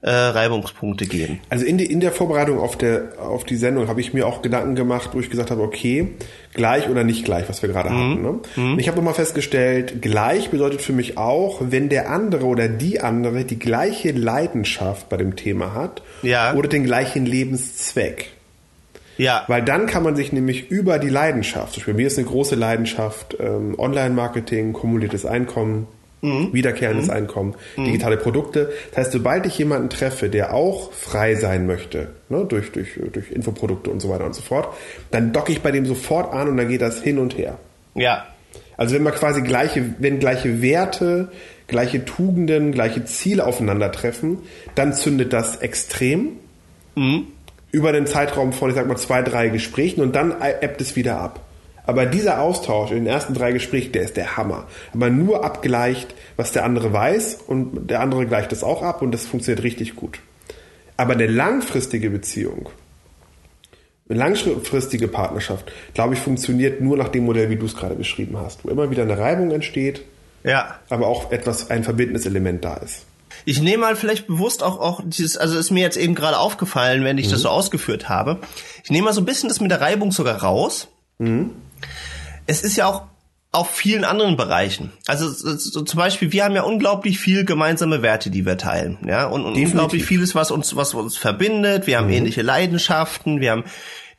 äh, 0.00 0.10
Reibungspunkte 0.10 1.06
geben. 1.06 1.40
Also 1.48 1.64
in, 1.64 1.76
die, 1.76 1.86
in 1.86 1.98
der 1.98 2.12
Vorbereitung 2.12 2.60
auf, 2.60 2.78
der, 2.78 3.18
auf 3.18 3.44
die 3.44 3.56
Sendung 3.56 3.88
habe 3.88 4.00
ich 4.00 4.14
mir 4.14 4.26
auch 4.26 4.42
Gedanken 4.42 4.76
gemacht, 4.76 5.10
wo 5.12 5.20
ich 5.20 5.28
gesagt 5.28 5.50
habe, 5.50 5.60
okay, 5.62 6.14
gleich 6.54 6.88
oder 6.88 7.02
nicht 7.02 7.24
gleich, 7.24 7.48
was 7.48 7.62
wir 7.62 7.68
gerade 7.68 7.90
mhm. 7.90 7.94
hatten. 7.94 8.22
Ne? 8.22 8.40
Mhm. 8.56 8.78
Ich 8.78 8.86
habe 8.86 8.96
nochmal 8.96 9.14
festgestellt, 9.14 10.00
gleich 10.00 10.50
bedeutet 10.50 10.82
für 10.82 10.92
mich 10.92 11.18
auch, 11.18 11.60
wenn 11.70 11.88
der 11.88 12.10
andere 12.10 12.46
oder 12.46 12.68
die 12.68 13.00
andere 13.00 13.44
die 13.44 13.58
gleiche 13.58 14.12
Leidenschaft 14.12 15.08
bei 15.08 15.16
dem 15.16 15.34
Thema 15.34 15.74
hat 15.74 16.02
ja. 16.22 16.54
oder 16.54 16.68
den 16.68 16.84
gleichen 16.84 17.26
Lebenszweck. 17.26 18.30
Ja. 19.18 19.44
Weil 19.48 19.62
dann 19.62 19.86
kann 19.86 20.02
man 20.02 20.16
sich 20.16 20.32
nämlich 20.32 20.70
über 20.70 20.98
die 20.98 21.08
Leidenschaft, 21.08 21.74
zum 21.74 21.80
Beispiel 21.80 21.94
mir 21.94 22.06
ist 22.06 22.18
eine 22.18 22.26
große 22.26 22.54
Leidenschaft 22.54 23.36
ähm, 23.38 23.74
Online-Marketing, 23.78 24.72
kumuliertes 24.72 25.26
Einkommen, 25.26 25.88
mhm. 26.22 26.52
wiederkehrendes 26.52 27.06
mhm. 27.06 27.12
Einkommen, 27.12 27.54
mhm. 27.76 27.84
digitale 27.84 28.16
Produkte. 28.16 28.72
Das 28.90 28.98
heißt, 28.98 29.12
sobald 29.12 29.44
ich 29.46 29.58
jemanden 29.58 29.90
treffe, 29.90 30.28
der 30.28 30.54
auch 30.54 30.92
frei 30.92 31.34
sein 31.34 31.66
möchte, 31.66 32.10
ne, 32.28 32.44
durch, 32.44 32.72
durch, 32.72 32.98
durch 33.12 33.30
Infoprodukte 33.30 33.90
und 33.90 34.00
so 34.00 34.08
weiter 34.08 34.24
und 34.24 34.34
so 34.34 34.42
fort, 34.42 34.74
dann 35.10 35.32
docke 35.32 35.52
ich 35.52 35.62
bei 35.62 35.72
dem 35.72 35.84
sofort 35.84 36.32
an 36.32 36.48
und 36.48 36.56
dann 36.56 36.68
geht 36.68 36.80
das 36.80 37.02
hin 37.02 37.18
und 37.18 37.36
her. 37.36 37.58
Ja. 37.94 38.26
Also 38.76 38.94
wenn 38.94 39.02
man 39.02 39.12
quasi 39.12 39.42
gleiche, 39.42 39.84
wenn 39.98 40.20
gleiche 40.20 40.62
Werte, 40.62 41.32
gleiche 41.66 42.04
Tugenden, 42.04 42.70
gleiche 42.70 43.04
Ziele 43.04 43.44
aufeinandertreffen, 43.44 44.38
dann 44.76 44.92
zündet 44.92 45.32
das 45.32 45.56
extrem. 45.56 46.36
Mhm 46.94 47.26
über 47.70 47.92
den 47.92 48.06
Zeitraum 48.06 48.52
von, 48.52 48.70
ich 48.70 48.76
sag 48.76 48.86
mal, 48.86 48.96
zwei, 48.96 49.22
drei 49.22 49.48
Gesprächen 49.48 50.00
und 50.00 50.14
dann 50.14 50.34
ebbt 50.40 50.80
es 50.80 50.96
wieder 50.96 51.20
ab. 51.20 51.40
Aber 51.88 52.04
dieser 52.04 52.42
Austausch 52.42 52.90
in 52.90 52.98
den 52.98 53.06
ersten 53.06 53.32
drei 53.32 53.52
Gesprächen, 53.52 53.92
der 53.92 54.02
ist 54.02 54.18
der 54.18 54.36
Hammer. 54.36 54.66
Man 54.92 55.24
nur 55.24 55.42
abgleicht, 55.42 56.14
was 56.36 56.52
der 56.52 56.64
andere 56.64 56.92
weiß 56.92 57.38
und 57.46 57.88
der 57.88 58.00
andere 58.00 58.26
gleicht 58.26 58.52
es 58.52 58.62
auch 58.62 58.82
ab 58.82 59.00
und 59.00 59.12
das 59.12 59.26
funktioniert 59.26 59.64
richtig 59.64 59.96
gut. 59.96 60.20
Aber 60.98 61.14
eine 61.14 61.26
langfristige 61.26 62.10
Beziehung, 62.10 62.68
eine 64.08 64.18
langfristige 64.18 65.08
Partnerschaft, 65.08 65.72
glaube 65.94 66.14
ich, 66.14 66.20
funktioniert 66.20 66.80
nur 66.82 66.96
nach 66.96 67.08
dem 67.08 67.24
Modell, 67.24 67.48
wie 67.48 67.56
du 67.56 67.66
es 67.66 67.74
gerade 67.74 67.94
beschrieben 67.94 68.36
hast, 68.36 68.64
wo 68.64 68.68
immer 68.68 68.90
wieder 68.90 69.04
eine 69.04 69.18
Reibung 69.18 69.50
entsteht, 69.50 70.02
ja. 70.44 70.78
aber 70.90 71.06
auch 71.06 71.32
etwas, 71.32 71.70
ein 71.70 71.84
verbindendes 71.84 72.26
Element 72.26 72.64
da 72.64 72.76
ist. 72.76 73.06
Ich 73.48 73.62
nehme 73.62 73.78
mal 73.78 73.96
vielleicht 73.96 74.26
bewusst 74.26 74.62
auch, 74.62 74.78
auch 74.78 75.00
dieses, 75.02 75.38
also 75.38 75.58
ist 75.58 75.70
mir 75.70 75.80
jetzt 75.80 75.96
eben 75.96 76.14
gerade 76.14 76.36
aufgefallen, 76.36 77.02
wenn 77.04 77.16
ich 77.16 77.28
mhm. 77.28 77.30
das 77.30 77.40
so 77.40 77.48
ausgeführt 77.48 78.10
habe. 78.10 78.40
Ich 78.84 78.90
nehme 78.90 79.06
mal 79.06 79.14
so 79.14 79.22
ein 79.22 79.24
bisschen 79.24 79.48
das 79.48 79.58
mit 79.58 79.70
der 79.70 79.80
Reibung 79.80 80.12
sogar 80.12 80.42
raus. 80.42 80.88
Mhm. 81.16 81.52
Es 82.46 82.62
ist 82.62 82.76
ja 82.76 82.84
auch 82.84 83.04
auf 83.50 83.70
vielen 83.70 84.04
anderen 84.04 84.36
Bereichen. 84.36 84.92
Also 85.06 85.30
so 85.30 85.80
zum 85.80 85.96
Beispiel, 85.96 86.30
wir 86.30 86.44
haben 86.44 86.54
ja 86.56 86.62
unglaublich 86.62 87.18
viel 87.18 87.46
gemeinsame 87.46 88.02
Werte, 88.02 88.28
die 88.28 88.44
wir 88.44 88.58
teilen, 88.58 88.98
ja, 89.06 89.24
und, 89.24 89.46
und 89.46 89.54
unglaublich 89.54 90.04
vieles, 90.04 90.34
was 90.34 90.50
uns, 90.50 90.76
was 90.76 90.92
uns 90.92 91.16
verbindet. 91.16 91.86
Wir 91.86 91.96
haben 91.96 92.08
mhm. 92.08 92.12
ähnliche 92.12 92.42
Leidenschaften, 92.42 93.40
wir 93.40 93.52
haben 93.52 93.64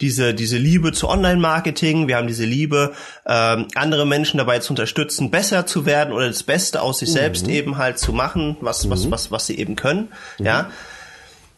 diese, 0.02 0.34
diese 0.34 0.58
Liebe 0.58 0.92
zu 0.94 1.10
Online-Marketing, 1.10 2.08
wir 2.08 2.18
haben 2.18 2.28
diese 2.28 2.46
Liebe, 2.46 2.94
ähm, 3.26 3.68
andere 3.76 4.06
Menschen 4.06 4.38
dabei 4.38 4.60
zu 4.60 4.72
unterstützen, 4.72 5.32
besser 5.32 5.66
zu 5.66 5.86
werden 5.86 6.14
oder 6.14 6.28
das 6.28 6.44
Beste 6.44 6.82
aus 6.82 7.00
sich 7.00 7.10
mhm. 7.10 7.14
selbst 7.14 7.48
eben 7.48 7.78
halt 7.78 8.00
zu 8.00 8.14
machen, 8.14 8.58
was, 8.62 8.86
mhm. 8.86 8.92
was, 8.92 9.12
was, 9.12 9.32
was 9.32 9.48
sie 9.48 9.58
eben 9.58 9.76
können, 9.76 10.10
mhm. 10.38 10.46
ja. 10.46 10.72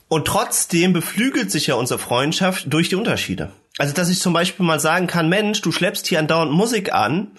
Und 0.08 0.28
trotzdem 0.28 0.92
beflügelt 0.92 1.52
sich 1.52 1.68
ja 1.68 1.76
unsere 1.76 1.98
Freundschaft 1.98 2.66
durch 2.68 2.90
die 2.90 2.96
Unterschiede. 2.96 3.52
Also, 3.78 3.94
dass 3.94 4.10
ich 4.10 4.20
zum 4.20 4.34
Beispiel 4.34 4.66
mal 4.66 4.80
sagen 4.80 5.08
kann, 5.08 5.30
Mensch, 5.30 5.62
du 5.62 5.72
schleppst 5.72 6.06
hier 6.06 6.20
andauernd 6.20 6.52
Musik 6.52 6.94
an, 6.94 7.32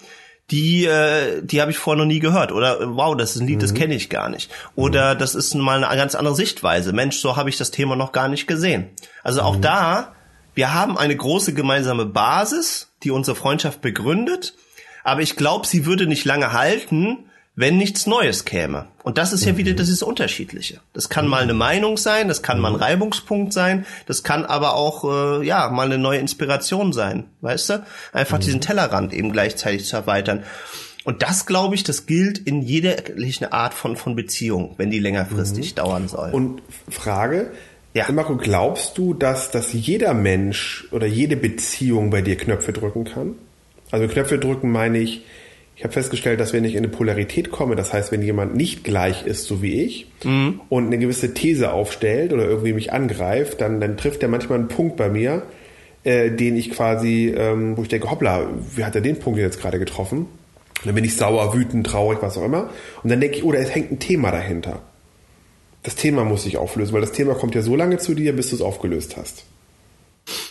die, 0.49 0.85
äh, 0.85 1.41
die 1.43 1.61
habe 1.61 1.71
ich 1.71 1.77
vorher 1.77 2.03
noch 2.03 2.07
nie 2.07 2.19
gehört. 2.19 2.51
Oder 2.51 2.95
wow, 2.95 3.15
das 3.15 3.35
ist 3.35 3.41
ein 3.41 3.47
Lied, 3.47 3.57
mhm. 3.57 3.61
das 3.61 3.73
kenne 3.73 3.93
ich 3.93 4.09
gar 4.09 4.29
nicht. 4.29 4.51
Oder 4.75 5.13
mhm. 5.13 5.19
das 5.19 5.35
ist 5.35 5.53
mal 5.53 5.83
eine 5.83 5.97
ganz 5.97 6.15
andere 6.15 6.35
Sichtweise. 6.35 6.93
Mensch, 6.93 7.17
so 7.17 7.35
habe 7.37 7.49
ich 7.49 7.57
das 7.57 7.71
Thema 7.71 7.95
noch 7.95 8.11
gar 8.11 8.27
nicht 8.27 8.47
gesehen. 8.47 8.89
Also 9.23 9.41
auch 9.41 9.57
mhm. 9.57 9.61
da, 9.61 10.15
wir 10.53 10.73
haben 10.73 10.97
eine 10.97 11.15
große 11.15 11.53
gemeinsame 11.53 12.05
Basis, 12.05 12.91
die 13.03 13.11
unsere 13.11 13.35
Freundschaft 13.35 13.81
begründet. 13.81 14.55
Aber 15.03 15.21
ich 15.21 15.35
glaube, 15.35 15.67
sie 15.67 15.85
würde 15.85 16.07
nicht 16.07 16.25
lange 16.25 16.53
halten, 16.53 17.29
wenn 17.55 17.77
nichts 17.77 18.07
Neues 18.07 18.45
käme. 18.45 18.87
Und 19.03 19.17
das 19.17 19.31
ist 19.31 19.45
ja 19.45 19.57
wieder, 19.57 19.73
das 19.73 19.89
ist 19.89 20.01
Unterschiedliche. 20.01 20.79
Das 20.93 21.09
kann 21.09 21.27
mal 21.27 21.43
eine 21.43 21.53
Meinung 21.53 21.97
sein, 21.97 22.27
das 22.27 22.41
kann 22.41 22.59
mal 22.59 22.73
ein 22.73 22.79
Reibungspunkt 22.79 23.53
sein, 23.53 23.85
das 24.07 24.23
kann 24.23 24.45
aber 24.45 24.75
auch, 24.75 25.03
äh, 25.03 25.45
ja, 25.45 25.69
mal 25.69 25.85
eine 25.85 25.99
neue 25.99 26.19
Inspiration 26.19 26.93
sein, 26.93 27.25
weißt 27.41 27.69
du? 27.69 27.85
Einfach 28.11 28.39
diesen 28.39 28.61
Tellerrand 28.61 29.13
eben 29.13 29.31
gleichzeitig 29.31 29.85
zu 29.85 29.95
erweitern. 29.95 30.43
Und 31.03 31.21
das, 31.21 31.45
glaube 31.45 31.75
ich, 31.75 31.83
das 31.83 32.05
gilt 32.05 32.39
in 32.39 32.61
jeder 32.61 32.95
Art 33.51 33.73
von, 33.73 33.97
von 33.97 34.15
Beziehung, 34.15 34.75
wenn 34.77 34.89
die 34.89 34.99
längerfristig 34.99 35.71
mhm. 35.71 35.75
dauern 35.75 36.07
soll. 36.07 36.31
Und 36.31 36.61
Frage, 36.89 37.51
ja. 37.93 38.11
Marco, 38.11 38.37
glaubst 38.37 38.97
du, 38.97 39.13
dass, 39.13 39.51
dass 39.51 39.73
jeder 39.73 40.13
Mensch 40.13 40.87
oder 40.91 41.07
jede 41.07 41.35
Beziehung 41.35 42.09
bei 42.09 42.21
dir 42.21 42.37
Knöpfe 42.37 42.73
drücken 42.73 43.03
kann? 43.05 43.35
Also 43.91 44.07
Knöpfe 44.07 44.39
drücken 44.39 44.71
meine 44.71 44.97
ich, 44.97 45.23
ich 45.75 45.83
habe 45.83 45.93
festgestellt, 45.93 46.39
dass 46.39 46.53
wenn 46.53 46.65
ich 46.65 46.73
in 46.73 46.79
eine 46.79 46.89
Polarität 46.89 47.51
komme, 47.51 47.75
das 47.75 47.93
heißt, 47.93 48.11
wenn 48.11 48.21
jemand 48.21 48.55
nicht 48.55 48.83
gleich 48.83 49.25
ist, 49.25 49.45
so 49.45 49.61
wie 49.61 49.81
ich, 49.81 50.07
mhm. 50.23 50.61
und 50.69 50.87
eine 50.87 50.99
gewisse 50.99 51.33
These 51.33 51.73
aufstellt 51.73 52.31
oder 52.31 52.45
irgendwie 52.45 52.73
mich 52.73 52.93
angreift, 52.93 53.59
dann, 53.61 53.79
dann 53.79 53.97
trifft 53.97 54.21
er 54.21 54.29
manchmal 54.29 54.59
einen 54.59 54.67
Punkt 54.67 54.97
bei 54.97 55.09
mir, 55.09 55.43
äh, 56.03 56.29
den 56.29 56.55
ich 56.55 56.71
quasi, 56.71 57.33
ähm, 57.35 57.75
wo 57.75 57.81
ich 57.81 57.87
denke, 57.87 58.09
hoppla, 58.09 58.47
wie 58.75 58.85
hat 58.85 58.95
er 58.95 59.01
den 59.01 59.19
Punkt 59.19 59.39
jetzt 59.39 59.61
gerade 59.61 59.79
getroffen? 59.79 60.19
Und 60.19 60.85
dann 60.85 60.95
bin 60.95 61.05
ich 61.05 61.15
sauer, 61.15 61.53
wütend, 61.55 61.87
traurig, 61.87 62.19
was 62.21 62.37
auch 62.37 62.45
immer. 62.45 62.69
Und 63.03 63.09
dann 63.09 63.21
denke 63.21 63.37
ich, 63.37 63.43
oder 63.43 63.57
oh, 63.57 63.61
es 63.61 63.73
hängt 63.73 63.91
ein 63.91 63.99
Thema 63.99 64.31
dahinter. 64.31 64.81
Das 65.83 65.95
Thema 65.95 66.23
muss 66.23 66.43
sich 66.43 66.57
auflösen, 66.57 66.93
weil 66.93 67.01
das 67.01 67.11
Thema 67.11 67.35
kommt 67.35 67.55
ja 67.55 67.61
so 67.61 67.75
lange 67.75 67.97
zu 67.97 68.13
dir, 68.13 68.35
bis 68.35 68.49
du 68.49 68.55
es 68.55 68.61
aufgelöst 68.61 69.17
hast. 69.17 69.43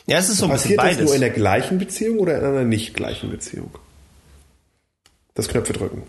Ja, 0.06 0.18
es 0.18 0.28
ist 0.28 0.38
so 0.38 0.44
ein 0.46 0.50
Passiert 0.50 0.76
bisschen 0.80 0.96
beides. 0.96 0.98
das 0.98 1.06
nur 1.06 1.14
in 1.14 1.20
der 1.22 1.30
gleichen 1.30 1.78
Beziehung 1.78 2.18
oder 2.18 2.38
in 2.38 2.44
einer 2.44 2.64
nicht 2.64 2.94
gleichen 2.94 3.30
Beziehung? 3.30 3.70
das 5.34 5.48
Knöpfe 5.48 5.72
drücken. 5.72 6.02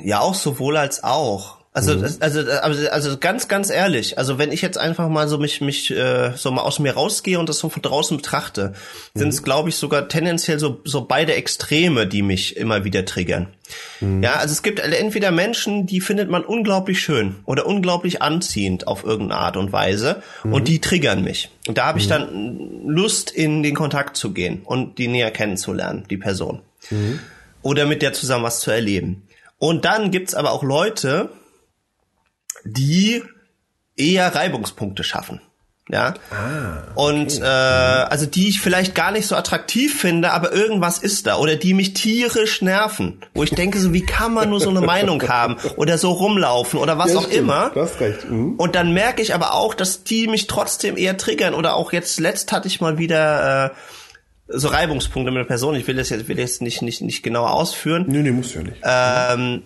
Ja, 0.00 0.20
auch 0.20 0.34
sowohl 0.34 0.76
als 0.76 1.04
auch. 1.04 1.58
Also, 1.74 1.96
mhm. 1.96 2.04
also, 2.20 2.40
also, 2.40 2.88
also 2.90 3.16
ganz, 3.16 3.48
ganz 3.48 3.70
ehrlich, 3.70 4.18
also 4.18 4.36
wenn 4.36 4.52
ich 4.52 4.60
jetzt 4.60 4.76
einfach 4.76 5.08
mal 5.08 5.26
so 5.26 5.38
mich, 5.38 5.62
mich 5.62 5.90
äh, 5.90 6.32
so 6.36 6.50
mal 6.50 6.60
aus 6.60 6.78
mir 6.78 6.92
rausgehe 6.92 7.38
und 7.38 7.48
das 7.48 7.58
so 7.58 7.70
von 7.70 7.80
draußen 7.80 8.18
betrachte, 8.18 8.74
mhm. 9.14 9.18
sind 9.18 9.28
es, 9.30 9.42
glaube 9.42 9.70
ich, 9.70 9.76
sogar 9.76 10.06
tendenziell 10.08 10.58
so, 10.58 10.82
so 10.84 11.06
beide 11.06 11.32
Extreme, 11.32 12.06
die 12.06 12.20
mich 12.20 12.58
immer 12.58 12.84
wieder 12.84 13.06
triggern. 13.06 13.48
Mhm. 14.00 14.22
Ja, 14.22 14.34
also 14.34 14.52
es 14.52 14.62
gibt 14.62 14.80
entweder 14.80 15.30
Menschen, 15.30 15.86
die 15.86 16.02
findet 16.02 16.28
man 16.28 16.44
unglaublich 16.44 17.00
schön 17.00 17.36
oder 17.46 17.64
unglaublich 17.64 18.20
anziehend 18.20 18.86
auf 18.86 19.02
irgendeine 19.02 19.40
Art 19.40 19.56
und 19.56 19.72
Weise 19.72 20.22
und 20.44 20.52
mhm. 20.52 20.64
die 20.64 20.78
triggern 20.78 21.24
mich. 21.24 21.48
Und 21.66 21.78
da 21.78 21.86
habe 21.86 21.98
ich 21.98 22.04
mhm. 22.04 22.10
dann 22.10 22.82
Lust, 22.86 23.30
in 23.30 23.62
den 23.62 23.74
Kontakt 23.74 24.18
zu 24.18 24.32
gehen 24.32 24.60
und 24.64 24.98
die 24.98 25.08
näher 25.08 25.30
kennenzulernen, 25.30 26.04
die 26.10 26.18
Person. 26.18 26.60
Oder 27.62 27.86
mit 27.86 28.02
der 28.02 28.12
zusammen 28.12 28.44
was 28.44 28.60
zu 28.60 28.70
erleben. 28.70 29.22
Und 29.58 29.84
dann 29.84 30.10
gibt's 30.10 30.34
aber 30.34 30.50
auch 30.50 30.64
Leute, 30.64 31.30
die 32.64 33.22
eher 33.96 34.34
Reibungspunkte 34.34 35.04
schaffen. 35.04 35.40
Ja. 35.88 36.14
Ah, 36.30 36.84
okay. 36.94 37.18
Und 37.18 37.40
äh, 37.40 37.44
also 37.44 38.24
die 38.24 38.48
ich 38.48 38.60
vielleicht 38.60 38.94
gar 38.94 39.10
nicht 39.10 39.26
so 39.26 39.34
attraktiv 39.34 40.00
finde, 40.00 40.32
aber 40.32 40.52
irgendwas 40.52 40.98
ist 40.98 41.26
da. 41.26 41.36
Oder 41.36 41.56
die 41.56 41.74
mich 41.74 41.92
tierisch 41.92 42.62
nerven. 42.62 43.20
Wo 43.34 43.42
ich 43.42 43.50
denke, 43.50 43.80
so 43.80 43.92
wie 43.92 44.06
kann 44.06 44.32
man 44.32 44.48
nur 44.48 44.60
so 44.60 44.70
eine 44.70 44.80
Meinung 44.80 45.22
haben 45.28 45.56
oder 45.76 45.98
so 45.98 46.12
rumlaufen 46.12 46.78
oder 46.78 46.98
was 46.98 47.12
ja, 47.12 47.18
auch 47.18 47.24
stimmt. 47.24 47.36
immer. 47.36 47.70
Du 47.74 47.80
hast 47.80 48.00
recht. 48.00 48.30
Mhm. 48.30 48.54
Und 48.54 48.76
dann 48.76 48.94
merke 48.94 49.22
ich 49.22 49.34
aber 49.34 49.54
auch, 49.54 49.74
dass 49.74 50.04
die 50.04 50.28
mich 50.28 50.46
trotzdem 50.46 50.96
eher 50.96 51.16
triggern. 51.16 51.52
Oder 51.52 51.74
auch 51.74 51.92
jetzt 51.92 52.20
letzt 52.20 52.52
hatte 52.52 52.68
ich 52.68 52.80
mal 52.80 52.98
wieder. 52.98 53.66
Äh, 53.66 53.70
so 54.54 54.68
Reibungspunkte 54.68 55.30
mit 55.30 55.40
der 55.40 55.46
Person. 55.46 55.74
Ich 55.76 55.86
will 55.86 55.96
das 55.96 56.10
jetzt, 56.10 56.28
will 56.28 56.38
jetzt 56.38 56.60
nicht, 56.60 56.82
nicht, 56.82 57.00
nicht 57.00 57.22
genauer 57.22 57.52
ausführen. 57.52 58.04
Nee, 58.08 58.18
nee, 58.18 58.30
muss 58.30 58.52
ja 58.54 58.62
nicht. 58.62 58.76
Ähm, 58.82 59.62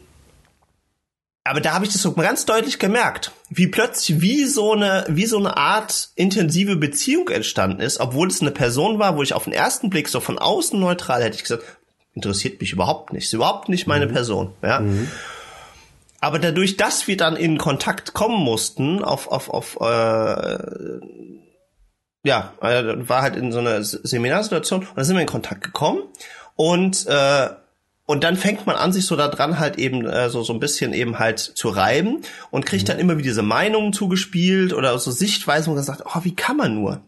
aber 1.48 1.60
da 1.60 1.74
habe 1.74 1.84
ich 1.84 1.92
das 1.92 2.02
so 2.02 2.12
ganz 2.12 2.44
deutlich 2.44 2.78
gemerkt, 2.78 3.32
wie 3.48 3.66
plötzlich 3.66 4.20
wie 4.20 4.44
so 4.44 4.72
eine 4.72 5.04
wie 5.08 5.26
so 5.26 5.38
eine 5.38 5.56
Art 5.56 6.10
intensive 6.14 6.76
Beziehung 6.76 7.28
entstanden 7.28 7.80
ist, 7.80 8.00
obwohl 8.00 8.28
es 8.28 8.40
eine 8.40 8.50
Person 8.50 8.98
war, 8.98 9.16
wo 9.16 9.22
ich 9.22 9.34
auf 9.34 9.44
den 9.44 9.52
ersten 9.52 9.90
Blick 9.90 10.08
so 10.08 10.20
von 10.20 10.38
außen 10.38 10.78
neutral 10.78 11.22
hätte 11.22 11.36
ich 11.36 11.42
gesagt, 11.42 11.64
interessiert 12.14 12.60
mich 12.60 12.72
überhaupt 12.72 13.12
nicht, 13.12 13.24
ist 13.24 13.32
überhaupt 13.32 13.68
nicht 13.68 13.86
meine 13.86 14.06
mhm. 14.06 14.12
Person, 14.12 14.52
ja. 14.62 14.80
Mhm. 14.80 15.10
Aber 16.20 16.38
dadurch, 16.38 16.76
dass 16.76 17.06
wir 17.06 17.16
dann 17.16 17.36
in 17.36 17.58
Kontakt 17.58 18.14
kommen 18.14 18.42
mussten 18.42 19.04
auf 19.04 19.28
auf 19.28 19.50
auf 19.50 19.78
äh, 19.80 20.58
ja, 22.24 22.54
äh, 22.60 23.08
war 23.08 23.22
halt 23.22 23.36
in 23.36 23.52
so 23.52 23.60
einer 23.60 23.84
Seminarsituation 23.84 24.80
und 24.80 24.96
da 24.96 25.04
sind 25.04 25.14
wir 25.14 25.20
in 25.20 25.28
Kontakt 25.28 25.62
gekommen 25.62 26.02
und 26.56 27.06
äh, 27.06 27.48
und 28.06 28.22
dann 28.22 28.36
fängt 28.36 28.66
man 28.66 28.76
an, 28.76 28.92
sich 28.92 29.04
so 29.04 29.16
da 29.16 29.28
dran 29.28 29.58
halt 29.58 29.78
eben 29.78 30.06
äh, 30.06 30.30
so 30.30 30.42
so 30.42 30.52
ein 30.52 30.60
bisschen 30.60 30.92
eben 30.92 31.18
halt 31.18 31.40
zu 31.40 31.68
reiben 31.68 32.22
und 32.50 32.64
kriegt 32.64 32.84
mhm. 32.84 32.86
dann 32.86 32.98
immer 33.00 33.14
wieder 33.14 33.28
diese 33.28 33.42
Meinungen 33.42 33.92
zugespielt 33.92 34.72
oder 34.72 34.98
so 34.98 35.10
Sichtweisen, 35.10 35.70
wo 35.70 35.74
man 35.74 35.84
sagt, 35.84 36.04
oh, 36.06 36.20
wie 36.22 36.34
kann 36.34 36.56
man 36.56 36.74
nur? 36.74 37.02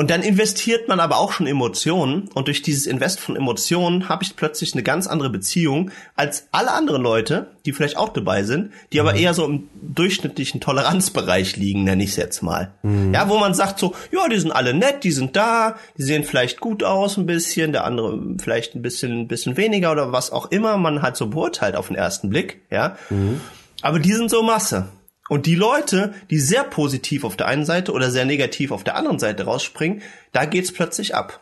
Und 0.00 0.08
dann 0.08 0.22
investiert 0.22 0.88
man 0.88 0.98
aber 0.98 1.18
auch 1.18 1.30
schon 1.30 1.46
Emotionen 1.46 2.30
und 2.32 2.48
durch 2.48 2.62
dieses 2.62 2.86
Invest 2.86 3.20
von 3.20 3.36
Emotionen 3.36 4.08
habe 4.08 4.24
ich 4.24 4.34
plötzlich 4.34 4.72
eine 4.72 4.82
ganz 4.82 5.06
andere 5.06 5.28
Beziehung 5.28 5.90
als 6.16 6.48
alle 6.52 6.72
anderen 6.72 7.02
Leute, 7.02 7.48
die 7.66 7.74
vielleicht 7.74 7.98
auch 7.98 8.08
dabei 8.08 8.42
sind, 8.44 8.72
die 8.94 8.98
mhm. 8.98 9.06
aber 9.06 9.18
eher 9.18 9.34
so 9.34 9.44
im 9.44 9.68
durchschnittlichen 9.74 10.58
Toleranzbereich 10.58 11.58
liegen, 11.58 11.84
nenne 11.84 12.02
ich 12.02 12.12
es 12.12 12.16
jetzt 12.16 12.42
mal. 12.42 12.72
Mhm. 12.82 13.12
Ja, 13.12 13.28
wo 13.28 13.36
man 13.36 13.52
sagt 13.52 13.78
so, 13.78 13.94
ja, 14.10 14.26
die 14.26 14.40
sind 14.40 14.52
alle 14.52 14.72
nett, 14.72 15.04
die 15.04 15.12
sind 15.12 15.36
da, 15.36 15.76
die 15.98 16.02
sehen 16.02 16.24
vielleicht 16.24 16.60
gut 16.60 16.82
aus 16.82 17.18
ein 17.18 17.26
bisschen, 17.26 17.72
der 17.72 17.84
andere 17.84 18.18
vielleicht 18.38 18.74
ein 18.74 18.80
bisschen, 18.80 19.20
ein 19.20 19.28
bisschen 19.28 19.58
weniger 19.58 19.92
oder 19.92 20.12
was 20.12 20.32
auch 20.32 20.50
immer 20.50 20.78
man 20.78 21.02
halt 21.02 21.18
so 21.18 21.26
beurteilt 21.26 21.76
auf 21.76 21.88
den 21.88 21.96
ersten 21.96 22.30
Blick, 22.30 22.62
ja. 22.70 22.96
Mhm. 23.10 23.42
Aber 23.82 23.98
die 23.98 24.14
sind 24.14 24.30
so 24.30 24.42
Masse. 24.42 24.88
Und 25.30 25.46
die 25.46 25.54
Leute, 25.54 26.12
die 26.28 26.40
sehr 26.40 26.64
positiv 26.64 27.22
auf 27.22 27.36
der 27.36 27.46
einen 27.46 27.64
Seite 27.64 27.92
oder 27.92 28.10
sehr 28.10 28.24
negativ 28.24 28.72
auf 28.72 28.82
der 28.82 28.96
anderen 28.96 29.20
Seite 29.20 29.44
rausspringen, 29.44 30.02
da 30.32 30.44
geht's 30.44 30.72
plötzlich 30.72 31.14
ab. 31.14 31.38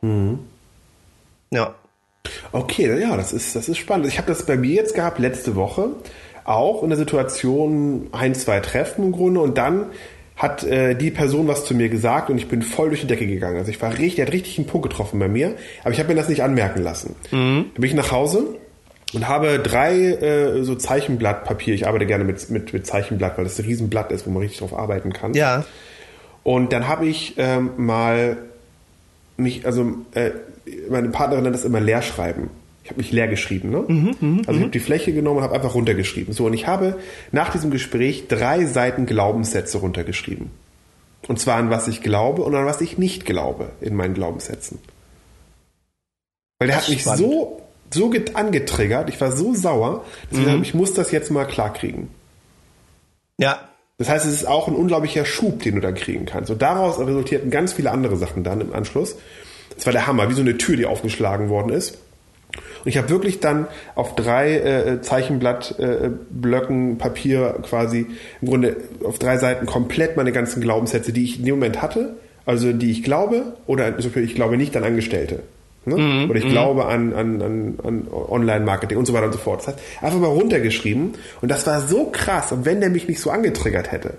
Mhm. 0.00 0.38
Ja. 1.50 1.74
Okay, 2.52 2.98
ja, 2.98 3.14
das 3.14 3.34
ist, 3.34 3.54
das 3.54 3.68
ist 3.68 3.76
spannend. 3.76 4.06
Ich 4.06 4.16
habe 4.16 4.28
das 4.28 4.46
bei 4.46 4.56
mir 4.56 4.74
jetzt 4.74 4.94
gehabt 4.94 5.18
letzte 5.18 5.56
Woche, 5.56 5.90
auch 6.44 6.82
in 6.82 6.88
der 6.88 6.96
Situation 6.96 8.08
ein, 8.12 8.34
zwei 8.34 8.60
Treffen 8.60 9.04
im 9.04 9.12
Grunde 9.12 9.42
und 9.42 9.58
dann 9.58 9.90
hat 10.34 10.64
äh, 10.64 10.94
die 10.94 11.10
Person 11.10 11.46
was 11.48 11.66
zu 11.66 11.74
mir 11.74 11.90
gesagt 11.90 12.30
und 12.30 12.38
ich 12.38 12.48
bin 12.48 12.62
voll 12.62 12.88
durch 12.88 13.02
die 13.02 13.08
Decke 13.08 13.26
gegangen. 13.26 13.58
Also 13.58 13.70
ich 13.70 13.82
war 13.82 13.92
richtig, 13.98 14.24
hat 14.24 14.32
richtig 14.32 14.56
einen 14.56 14.66
Punkt 14.66 14.88
getroffen 14.88 15.18
bei 15.18 15.28
mir, 15.28 15.56
aber 15.82 15.92
ich 15.92 15.98
habe 15.98 16.08
mir 16.08 16.14
das 16.14 16.30
nicht 16.30 16.42
anmerken 16.42 16.82
lassen. 16.82 17.14
Mhm. 17.30 17.66
Dann 17.74 17.80
bin 17.82 17.84
ich 17.84 17.94
nach 17.94 18.10
Hause 18.10 18.56
und 19.12 19.28
habe 19.28 19.58
drei 19.58 19.94
äh, 19.94 20.62
so 20.62 20.74
Zeichenblattpapier. 20.74 21.74
Ich 21.74 21.86
arbeite 21.86 22.06
gerne 22.06 22.24
mit, 22.24 22.48
mit, 22.50 22.72
mit 22.72 22.86
Zeichenblatt, 22.86 23.36
weil 23.36 23.44
das 23.44 23.58
ein 23.58 23.64
Riesenblatt 23.64 24.10
ist, 24.12 24.26
wo 24.26 24.30
man 24.30 24.42
richtig 24.42 24.60
drauf 24.60 24.76
arbeiten 24.76 25.12
kann. 25.12 25.34
Ja. 25.34 25.64
Und 26.42 26.72
dann 26.72 26.88
habe 26.88 27.06
ich 27.06 27.34
ähm, 27.36 27.70
mal 27.76 28.38
mich, 29.36 29.66
also 29.66 29.94
äh, 30.14 30.30
meine 30.90 31.08
Partnerin 31.08 31.44
nennt 31.44 31.54
das 31.54 31.64
immer 31.64 31.80
Leerschreiben. 31.80 32.50
Ich 32.84 32.90
habe 32.90 32.98
mich 32.98 33.12
leer 33.12 33.28
geschrieben, 33.28 33.70
ne? 33.70 33.84
Mhm, 33.86 34.16
mh, 34.20 34.38
also 34.38 34.52
ich 34.52 34.56
habe 34.56 34.66
mhm. 34.66 34.70
die 34.72 34.80
Fläche 34.80 35.12
genommen 35.12 35.38
und 35.38 35.44
habe 35.44 35.54
einfach 35.54 35.74
runtergeschrieben. 35.74 36.34
So, 36.34 36.46
und 36.46 36.54
ich 36.54 36.66
habe 36.66 36.98
nach 37.30 37.50
diesem 37.50 37.70
Gespräch 37.70 38.26
drei 38.26 38.64
Seiten 38.66 39.06
Glaubenssätze 39.06 39.78
runtergeschrieben. 39.78 40.50
Und 41.28 41.38
zwar 41.38 41.56
an 41.56 41.70
was 41.70 41.86
ich 41.86 42.02
glaube 42.02 42.42
und 42.42 42.54
an 42.56 42.66
was 42.66 42.80
ich 42.80 42.98
nicht 42.98 43.24
glaube 43.24 43.70
in 43.80 43.94
meinen 43.94 44.14
Glaubenssätzen. 44.14 44.78
Weil 46.58 46.68
der 46.68 46.76
hat 46.78 46.88
mich 46.88 47.02
spannend. 47.02 47.20
so 47.20 47.62
so 47.94 48.12
angetriggert, 48.34 49.08
ich 49.08 49.20
war 49.20 49.32
so 49.32 49.54
sauer, 49.54 50.04
dass 50.30 50.38
mhm. 50.38 50.44
ich, 50.44 50.50
dachte, 50.50 50.62
ich 50.62 50.74
muss 50.74 50.94
das 50.94 51.10
jetzt 51.10 51.30
mal 51.30 51.44
klarkriegen. 51.44 52.08
Ja. 53.38 53.68
Das 53.98 54.08
heißt, 54.08 54.26
es 54.26 54.32
ist 54.32 54.48
auch 54.48 54.68
ein 54.68 54.74
unglaublicher 54.74 55.24
Schub, 55.24 55.62
den 55.62 55.76
du 55.76 55.80
dann 55.80 55.94
kriegen 55.94 56.26
kannst. 56.26 56.50
Und 56.50 56.60
daraus 56.60 56.98
resultierten 56.98 57.50
ganz 57.50 57.72
viele 57.72 57.90
andere 57.90 58.16
Sachen 58.16 58.42
dann 58.42 58.60
im 58.60 58.72
Anschluss. 58.72 59.16
Das 59.76 59.86
war 59.86 59.92
der 59.92 60.06
Hammer, 60.06 60.28
wie 60.28 60.34
so 60.34 60.40
eine 60.40 60.58
Tür, 60.58 60.76
die 60.76 60.86
aufgeschlagen 60.86 61.48
worden 61.48 61.70
ist. 61.70 61.98
Und 62.84 62.88
ich 62.88 62.98
habe 62.98 63.08
wirklich 63.10 63.40
dann 63.40 63.68
auf 63.94 64.16
drei 64.16 64.56
äh, 64.56 65.00
Zeichenblattblöcken 65.00 66.92
äh, 66.92 66.96
Papier 66.96 67.56
quasi 67.62 68.06
im 68.40 68.48
Grunde 68.48 68.76
auf 69.04 69.18
drei 69.18 69.38
Seiten 69.38 69.66
komplett 69.66 70.16
meine 70.16 70.32
ganzen 70.32 70.60
Glaubenssätze, 70.60 71.12
die 71.12 71.24
ich 71.24 71.38
in 71.38 71.44
dem 71.44 71.54
Moment 71.54 71.80
hatte, 71.80 72.16
also 72.44 72.72
die 72.72 72.90
ich 72.90 73.04
glaube 73.04 73.56
oder 73.66 73.96
ich 73.98 74.34
glaube 74.34 74.56
nicht 74.56 74.76
an 74.76 74.84
Angestellte. 74.84 75.44
Ne? 75.84 75.96
Mhm, 75.96 76.30
Oder 76.30 76.38
ich 76.38 76.44
mhm. 76.44 76.50
glaube 76.50 76.86
an, 76.86 77.12
an, 77.12 77.42
an, 77.42 77.78
an 77.82 78.08
Online-Marketing 78.10 78.98
und 78.98 79.06
so 79.06 79.12
weiter 79.12 79.26
und 79.26 79.32
so 79.32 79.38
fort. 79.38 79.60
Das 79.60 79.68
heißt, 79.68 79.78
einfach 80.00 80.18
mal 80.18 80.28
runtergeschrieben. 80.28 81.14
Und 81.40 81.50
das 81.50 81.66
war 81.66 81.80
so 81.80 82.10
krass. 82.10 82.52
Und 82.52 82.64
wenn 82.64 82.80
der 82.80 82.90
mich 82.90 83.08
nicht 83.08 83.20
so 83.20 83.30
angetriggert 83.30 83.90
hätte, 83.90 84.14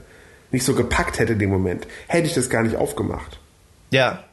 nicht 0.51 0.65
so 0.65 0.73
gepackt 0.75 1.19
hätte 1.19 1.33
in 1.33 1.39
dem 1.39 1.49
Moment, 1.49 1.87
hätte 2.07 2.27
ich 2.27 2.33
das 2.33 2.49
gar 2.49 2.63
nicht 2.63 2.75
aufgemacht. 2.75 3.39
Ja. 3.91 4.23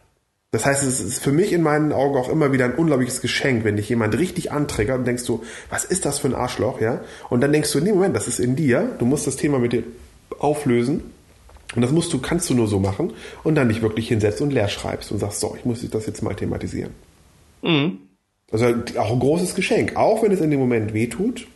Das 0.52 0.66
heißt, 0.66 0.82
es 0.82 1.00
ist 1.00 1.22
für 1.22 1.30
mich 1.30 1.52
in 1.52 1.62
meinen 1.62 1.92
Augen 1.92 2.16
auch 2.16 2.28
immer 2.28 2.52
wieder 2.52 2.64
ein 2.64 2.74
unglaubliches 2.74 3.20
Geschenk, 3.20 3.62
wenn 3.64 3.76
dich 3.76 3.88
jemand 3.88 4.18
richtig 4.18 4.50
anträgert 4.50 4.98
und 4.98 5.04
denkst 5.06 5.24
du, 5.24 5.44
was 5.68 5.84
ist 5.84 6.04
das 6.04 6.18
für 6.18 6.26
ein 6.26 6.34
Arschloch, 6.34 6.80
ja? 6.80 7.02
Und 7.28 7.40
dann 7.40 7.52
denkst 7.52 7.70
du, 7.70 7.80
nee, 7.80 7.92
Moment, 7.92 8.16
das 8.16 8.26
ist 8.26 8.40
in 8.40 8.56
dir. 8.56 8.96
Du 8.98 9.06
musst 9.06 9.28
das 9.28 9.36
Thema 9.36 9.60
mit 9.60 9.72
dir 9.72 9.84
auflösen. 10.40 11.12
Und 11.76 11.82
das 11.82 11.92
musst 11.92 12.12
du, 12.12 12.18
kannst 12.18 12.50
du 12.50 12.54
nur 12.54 12.66
so 12.66 12.80
machen 12.80 13.12
und 13.44 13.54
dann 13.54 13.68
dich 13.68 13.80
wirklich 13.80 14.08
hinsetzt 14.08 14.40
und 14.40 14.52
leer 14.52 14.66
schreibst 14.66 15.12
und 15.12 15.20
sagst, 15.20 15.38
so, 15.38 15.54
ich 15.56 15.64
muss 15.64 15.88
das 15.88 16.06
jetzt 16.06 16.20
mal 16.20 16.34
thematisieren. 16.34 16.90
Mhm. 17.62 17.98
Also 18.52 18.66
auch 18.98 19.12
ein 19.12 19.20
großes 19.20 19.54
Geschenk, 19.54 19.96
auch 19.96 20.22
wenn 20.22 20.32
es 20.32 20.40
in 20.40 20.50
dem 20.50 20.60
Moment 20.60 20.92
wehtut, 20.92 21.46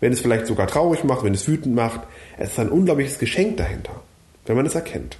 wenn 0.00 0.12
es 0.12 0.20
vielleicht 0.20 0.46
sogar 0.46 0.66
traurig 0.66 1.02
macht, 1.04 1.24
wenn 1.24 1.34
es 1.34 1.48
wütend 1.48 1.74
macht. 1.74 2.00
Es 2.38 2.52
ist 2.52 2.58
ein 2.58 2.68
unglaubliches 2.68 3.18
Geschenk 3.18 3.56
dahinter, 3.56 4.02
wenn 4.46 4.56
man 4.56 4.66
es 4.66 4.74
erkennt. 4.74 5.16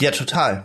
Ja, 0.00 0.10
total. 0.10 0.64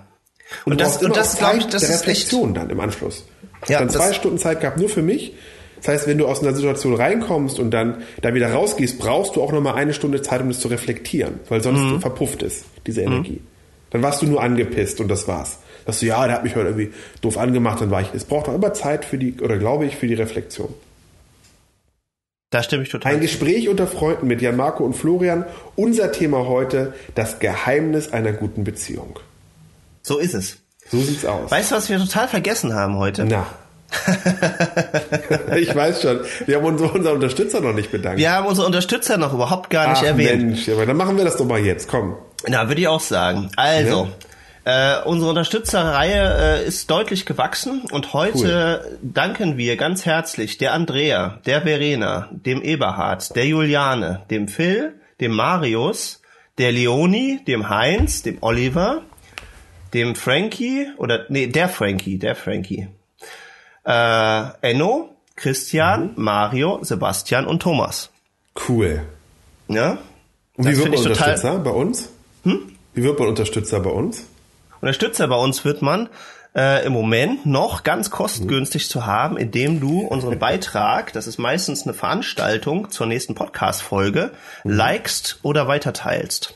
Und, 0.65 0.73
und 0.73 0.81
das, 0.81 1.01
und 1.01 1.15
das 1.15 1.37
glaube 1.37 1.59
ich, 1.59 1.67
das 1.67 1.83
der 1.83 1.91
Reflexion 1.91 2.49
ist 2.49 2.57
echt, 2.57 2.57
dann 2.57 2.69
im 2.69 2.79
Anschluss. 2.79 3.25
Ich 3.63 3.69
ja, 3.69 3.77
habe 3.77 3.87
dann 3.87 3.95
zwei 3.95 4.13
Stunden 4.13 4.37
Zeit 4.37 4.59
gehabt, 4.59 4.77
nur 4.77 4.89
für 4.89 5.01
mich. 5.01 5.33
Das 5.77 5.87
heißt, 5.87 6.07
wenn 6.07 6.17
du 6.17 6.27
aus 6.27 6.41
einer 6.41 6.53
Situation 6.53 6.93
reinkommst 6.93 7.59
und 7.59 7.71
dann 7.71 8.03
da 8.21 8.33
wieder 8.33 8.51
rausgehst, 8.51 8.99
brauchst 8.99 9.35
du 9.35 9.41
auch 9.41 9.51
nochmal 9.51 9.75
eine 9.75 9.93
Stunde 9.93 10.21
Zeit, 10.21 10.41
um 10.41 10.49
das 10.49 10.59
zu 10.59 10.67
reflektieren, 10.67 11.39
weil 11.49 11.63
sonst 11.63 11.79
mhm. 11.79 12.01
verpufft 12.01 12.43
ist, 12.43 12.65
diese 12.85 13.01
mhm. 13.01 13.07
Energie. 13.07 13.31
Mhm. 13.41 13.47
Dann 13.91 14.03
warst 14.03 14.21
du 14.21 14.27
nur 14.27 14.41
angepisst 14.41 14.99
und 14.99 15.07
das 15.07 15.27
war's. 15.27 15.59
Dass 15.85 15.99
du, 15.99 16.05
ja, 16.05 16.25
der 16.25 16.35
hat 16.35 16.43
mich 16.43 16.55
heute 16.55 16.69
irgendwie 16.69 16.93
doof 17.21 17.37
angemacht, 17.37 17.81
dann 17.81 17.91
war 17.91 18.01
ich. 18.01 18.13
Es 18.13 18.25
braucht 18.25 18.47
auch 18.49 18.55
immer 18.55 18.73
Zeit 18.73 19.05
für 19.05 19.17
die, 19.17 19.39
oder 19.41 19.57
glaube 19.57 19.85
ich, 19.85 19.95
für 19.95 20.07
die 20.07 20.13
Reflexion. 20.13 20.73
Da 22.51 22.63
stimme 22.63 22.83
ich 22.83 22.89
total. 22.89 23.13
Ein 23.13 23.21
Gespräch 23.21 23.69
unter 23.69 23.87
Freunden 23.87 24.27
mit 24.27 24.41
Jan 24.41 24.57
Marco 24.57 24.83
und 24.83 24.93
Florian. 24.93 25.45
Unser 25.77 26.11
Thema 26.11 26.47
heute, 26.47 26.93
das 27.15 27.39
Geheimnis 27.39 28.11
einer 28.11 28.33
guten 28.33 28.65
Beziehung. 28.65 29.19
So 30.03 30.17
ist 30.17 30.33
es. 30.33 30.57
So 30.89 30.99
sieht's 30.99 31.25
aus. 31.25 31.49
Weißt 31.49 31.71
du, 31.71 31.75
was 31.75 31.89
wir 31.89 31.97
total 31.97 32.27
vergessen 32.27 32.73
haben 32.73 32.97
heute? 32.97 33.23
Na. 33.23 33.47
ich 35.55 35.73
weiß 35.73 36.01
schon. 36.01 36.19
Wir 36.45 36.57
haben 36.57 36.65
unsere, 36.65 36.91
unsere 36.91 37.15
Unterstützer 37.15 37.61
noch 37.61 37.73
nicht 37.73 37.91
bedankt. 37.91 38.19
Wir 38.19 38.31
haben 38.31 38.47
unsere 38.47 38.67
Unterstützer 38.67 39.17
noch 39.17 39.33
überhaupt 39.33 39.69
gar 39.69 39.89
nicht 39.89 40.01
Ach, 40.01 40.07
erwähnt. 40.07 40.43
Mensch, 40.43 40.69
aber 40.69 40.85
dann 40.85 40.97
machen 40.97 41.17
wir 41.17 41.23
das 41.23 41.37
doch 41.37 41.45
mal 41.45 41.59
jetzt. 41.59 41.87
Komm. 41.87 42.17
Na, 42.47 42.67
würde 42.67 42.81
ich 42.81 42.87
auch 42.87 42.99
sagen. 42.99 43.49
Also, 43.55 44.05
ja. 44.05 44.09
Äh, 44.63 45.01
unsere 45.05 45.29
Unterstützerreihe 45.29 46.61
äh, 46.61 46.67
ist 46.67 46.89
deutlich 46.91 47.25
gewachsen 47.25 47.81
und 47.91 48.13
heute 48.13 48.83
cool. 48.83 48.99
danken 49.01 49.57
wir 49.57 49.75
ganz 49.75 50.05
herzlich 50.05 50.57
der 50.57 50.73
Andrea, 50.73 51.39
der 51.45 51.63
Verena, 51.63 52.29
dem 52.31 52.61
Eberhard, 52.61 53.35
der 53.35 53.47
Juliane, 53.47 54.23
dem 54.29 54.47
Phil, 54.47 54.93
dem 55.19 55.31
Marius, 55.31 56.21
der 56.57 56.71
Leoni, 56.71 57.39
dem 57.47 57.69
Heinz, 57.69 58.21
dem 58.21 58.37
Oliver, 58.41 59.01
dem 59.93 60.15
Frankie, 60.15 60.87
oder 60.97 61.25
nee, 61.29 61.47
der 61.47 61.67
Frankie, 61.67 62.19
der 62.19 62.35
Frankie. 62.35 62.87
Äh, 63.83 64.43
Enno, 64.61 65.15
Christian, 65.35 66.13
mhm. 66.15 66.23
Mario, 66.23 66.79
Sebastian 66.83 67.47
und 67.47 67.61
Thomas. 67.61 68.11
Cool. 68.67 69.01
Ja? 69.67 69.97
Und 70.55 70.67
wie 70.67 70.77
wird 70.77 70.89
man 70.89 70.99
Unterstützer 70.99 71.57
bei 71.59 71.71
uns? 71.71 72.09
Hm? 72.43 72.75
Wie 72.93 73.03
wird 73.03 73.17
man 73.17 73.29
Unterstützer 73.29 73.79
bei 73.79 73.89
uns? 73.89 74.25
Unterstützer 74.81 75.27
bei 75.27 75.35
uns 75.35 75.63
wird 75.63 75.81
man 75.81 76.09
äh, 76.55 76.85
im 76.85 76.93
Moment 76.93 77.45
noch 77.45 77.83
ganz 77.83 78.09
kostengünstig 78.09 78.89
zu 78.89 79.05
haben, 79.05 79.37
indem 79.37 79.79
du 79.79 80.01
unseren 80.01 80.39
Beitrag, 80.39 81.13
das 81.13 81.27
ist 81.27 81.37
meistens 81.37 81.83
eine 81.83 81.93
Veranstaltung 81.93 82.89
zur 82.89 83.07
nächsten 83.07 83.35
Podcast-Folge, 83.35 84.31
mhm. 84.63 84.71
likest 84.71 85.39
oder 85.43 85.67
weiterteilst. 85.67 86.55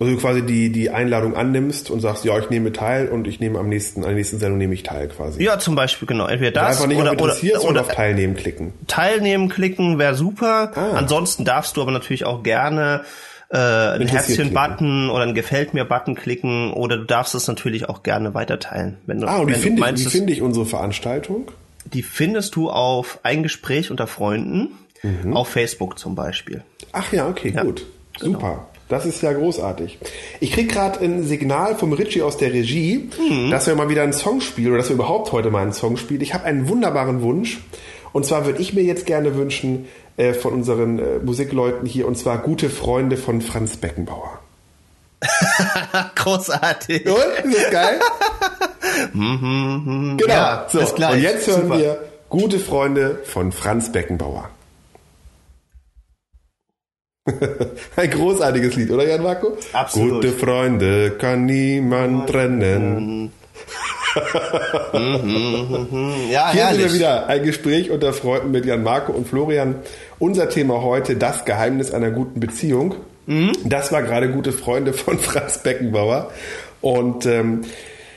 Also 0.00 0.14
du 0.14 0.18
quasi 0.18 0.40
die, 0.40 0.72
die 0.72 0.88
Einladung 0.88 1.36
annimmst 1.36 1.90
und 1.90 2.00
sagst, 2.00 2.24
ja, 2.24 2.38
ich 2.38 2.48
nehme 2.48 2.72
teil 2.72 3.08
und 3.08 3.26
ich 3.26 3.38
nehme 3.38 3.58
am 3.58 3.68
nächsten, 3.68 4.00
an 4.00 4.08
der 4.08 4.16
nächsten 4.16 4.38
Sendung 4.38 4.56
nehme 4.56 4.72
ich 4.72 4.82
teil 4.82 5.08
quasi. 5.08 5.42
Ja, 5.42 5.58
zum 5.58 5.74
Beispiel, 5.74 6.08
genau. 6.08 6.26
Entweder 6.26 6.52
das 6.52 6.76
einfach 6.76 6.86
nicht 6.86 6.98
oder, 6.98 7.12
oder, 7.12 7.36
oder, 7.36 7.64
oder 7.64 7.80
auf 7.82 7.88
Teilnehmen 7.88 8.34
klicken. 8.34 8.72
Teilnehmen 8.86 9.50
klicken 9.50 9.98
wäre 9.98 10.14
super. 10.14 10.72
Ah. 10.74 10.92
Ansonsten 10.96 11.44
darfst 11.44 11.76
du 11.76 11.82
aber 11.82 11.90
natürlich 11.90 12.24
auch 12.24 12.42
gerne 12.42 13.04
äh, 13.50 13.56
ein 13.56 14.06
Herzchen-Button 14.06 15.10
oder 15.10 15.24
ein 15.24 15.34
Gefällt 15.34 15.74
mir-Button 15.74 16.14
klicken 16.14 16.72
oder 16.72 16.96
du 16.96 17.04
darfst 17.04 17.34
es 17.34 17.48
natürlich 17.48 17.88
auch 17.88 18.02
gerne 18.02 18.32
weiterteilen. 18.34 18.98
Wenn 19.06 19.20
du, 19.20 19.26
ah, 19.26 19.38
und 19.38 19.48
wie 19.48 19.54
finde 19.54 19.90
ich, 19.90 20.06
wie 20.06 20.08
finde 20.08 20.32
ich 20.32 20.42
unsere 20.42 20.66
Veranstaltung? 20.66 21.50
Die 21.84 22.02
findest 22.02 22.54
du 22.54 22.70
auf 22.70 23.18
ein 23.22 23.42
Gespräch 23.42 23.90
unter 23.90 24.06
Freunden, 24.06 24.78
mhm. 25.02 25.36
auf 25.36 25.48
Facebook 25.48 25.98
zum 25.98 26.14
Beispiel. 26.14 26.62
Ach 26.92 27.12
ja, 27.12 27.28
okay, 27.28 27.52
ja. 27.54 27.62
gut. 27.62 27.84
Genau. 28.20 28.38
Super. 28.38 28.66
Das 28.88 29.06
ist 29.06 29.22
ja 29.22 29.32
großartig. 29.32 29.98
Ich 30.40 30.50
krieg 30.50 30.68
gerade 30.68 31.00
ein 31.00 31.22
Signal 31.22 31.76
vom 31.76 31.92
Richie 31.92 32.22
aus 32.22 32.38
der 32.38 32.52
Regie, 32.52 33.08
mhm. 33.18 33.50
dass 33.50 33.68
wir 33.68 33.76
mal 33.76 33.88
wieder 33.88 34.02
einen 34.02 34.12
Song 34.12 34.40
spielen 34.40 34.68
oder 34.68 34.78
dass 34.78 34.88
wir 34.88 34.94
überhaupt 34.94 35.30
heute 35.30 35.50
mal 35.50 35.62
einen 35.62 35.72
Song 35.72 35.96
spielen. 35.96 36.20
Ich 36.20 36.34
habe 36.34 36.44
einen 36.44 36.68
wunderbaren 36.68 37.22
Wunsch. 37.22 37.58
Und 38.12 38.26
zwar 38.26 38.46
würde 38.46 38.60
ich 38.60 38.74
mir 38.74 38.82
jetzt 38.82 39.06
gerne 39.06 39.36
wünschen 39.36 39.86
äh, 40.20 40.34
von 40.34 40.52
unseren 40.52 40.98
äh, 40.98 41.18
Musikleuten 41.18 41.86
hier, 41.86 42.06
und 42.06 42.18
zwar 42.18 42.38
Gute 42.38 42.68
Freunde 42.68 43.16
von 43.16 43.40
Franz 43.40 43.78
Beckenbauer. 43.78 44.38
Großartig. 46.14 47.06
Und? 47.06 47.44
Ist 47.44 47.64
das 47.64 47.70
geil? 47.70 48.00
Mhm, 49.14 49.82
mhm. 49.84 50.16
genau. 50.18 50.32
Ja, 50.32 50.66
so. 50.68 50.80
Und 50.80 51.22
jetzt 51.22 51.46
hören 51.46 51.62
Super. 51.62 51.78
wir 51.78 52.04
Gute 52.28 52.58
Freunde 52.58 53.20
von 53.24 53.50
Franz 53.50 53.90
Beckenbauer. 53.90 54.50
Ein 57.96 58.10
großartiges 58.10 58.74
Lied, 58.76 58.90
oder 58.90 59.08
Jan 59.08 59.22
Marco? 59.22 59.56
Absolut. 59.72 60.22
Gute 60.22 60.32
Freunde 60.32 61.12
kann 61.12 61.46
niemand 61.46 62.28
trennen. 62.28 63.32
Ja, 64.14 66.52
Hier 66.52 66.64
herrlich. 66.64 66.70
sind 66.70 66.78
wir 66.78 66.92
wieder. 66.92 67.26
Ein 67.26 67.42
Gespräch 67.44 67.90
unter 67.90 68.12
Freunden 68.12 68.50
mit 68.50 68.64
Jan 68.64 68.82
Marco 68.82 69.12
und 69.12 69.28
Florian. 69.28 69.76
Unser 70.18 70.48
Thema 70.48 70.82
heute, 70.82 71.16
das 71.16 71.44
Geheimnis 71.44 71.92
einer 71.92 72.10
guten 72.10 72.40
Beziehung. 72.40 72.94
Mhm. 73.26 73.52
Das 73.64 73.92
war 73.92 74.02
gerade 74.02 74.30
gute 74.30 74.52
Freunde 74.52 74.92
von 74.92 75.18
Franz 75.18 75.62
Beckenbauer. 75.62 76.30
Und 76.80 77.26
ähm, 77.26 77.62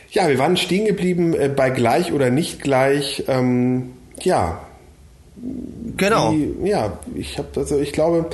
ja, 0.09 0.27
wir 0.27 0.37
waren 0.39 0.57
stehen 0.57 0.85
geblieben 0.85 1.33
äh, 1.33 1.49
bei 1.49 1.69
gleich 1.69 2.13
oder 2.13 2.29
nicht 2.29 2.61
gleich. 2.61 3.23
Ähm, 3.27 3.93
ja. 4.21 4.61
Genau. 5.97 6.31
Die, 6.31 6.53
ja, 6.63 6.97
ich 7.15 7.37
habe 7.37 7.49
also 7.55 7.79
ich 7.79 7.91
glaube, 7.91 8.27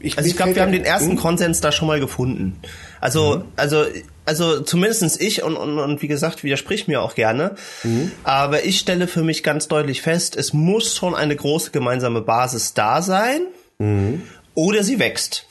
ich, 0.00 0.16
also 0.16 0.28
ich 0.28 0.36
glaube, 0.36 0.54
wir 0.54 0.62
haben 0.62 0.72
den 0.72 0.84
ersten 0.84 1.10
hm? 1.10 1.16
Konsens 1.16 1.60
da 1.60 1.72
schon 1.72 1.86
mal 1.86 2.00
gefunden. 2.00 2.58
Also, 3.00 3.36
mhm. 3.36 3.44
also, 3.56 3.84
also 4.24 4.60
zumindestens 4.60 5.20
ich 5.20 5.42
und, 5.42 5.56
und, 5.56 5.78
und 5.78 6.02
wie 6.02 6.08
gesagt, 6.08 6.42
widersprich 6.42 6.88
mir 6.88 7.02
auch 7.02 7.14
gerne. 7.14 7.56
Mhm. 7.82 8.10
Aber 8.24 8.64
ich 8.64 8.78
stelle 8.78 9.06
für 9.06 9.22
mich 9.22 9.42
ganz 9.42 9.68
deutlich 9.68 10.02
fest, 10.02 10.36
es 10.36 10.52
muss 10.52 10.96
schon 10.96 11.14
eine 11.14 11.36
große 11.36 11.70
gemeinsame 11.70 12.22
Basis 12.22 12.74
da 12.74 13.02
sein 13.02 13.42
mhm. 13.78 14.22
oder 14.54 14.82
sie 14.82 14.98
wächst. 14.98 15.46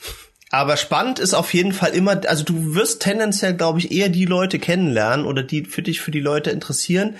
Aber 0.50 0.76
spannend 0.76 1.20
ist 1.20 1.34
auf 1.34 1.54
jeden 1.54 1.72
Fall 1.72 1.90
immer, 1.90 2.20
also 2.26 2.42
du 2.42 2.74
wirst 2.74 3.02
tendenziell, 3.02 3.54
glaube 3.54 3.78
ich, 3.78 3.92
eher 3.92 4.08
die 4.08 4.24
Leute 4.24 4.58
kennenlernen 4.58 5.24
oder 5.24 5.44
die 5.44 5.64
für 5.64 5.82
dich 5.82 6.00
für 6.00 6.10
die 6.10 6.20
Leute 6.20 6.50
interessieren, 6.50 7.14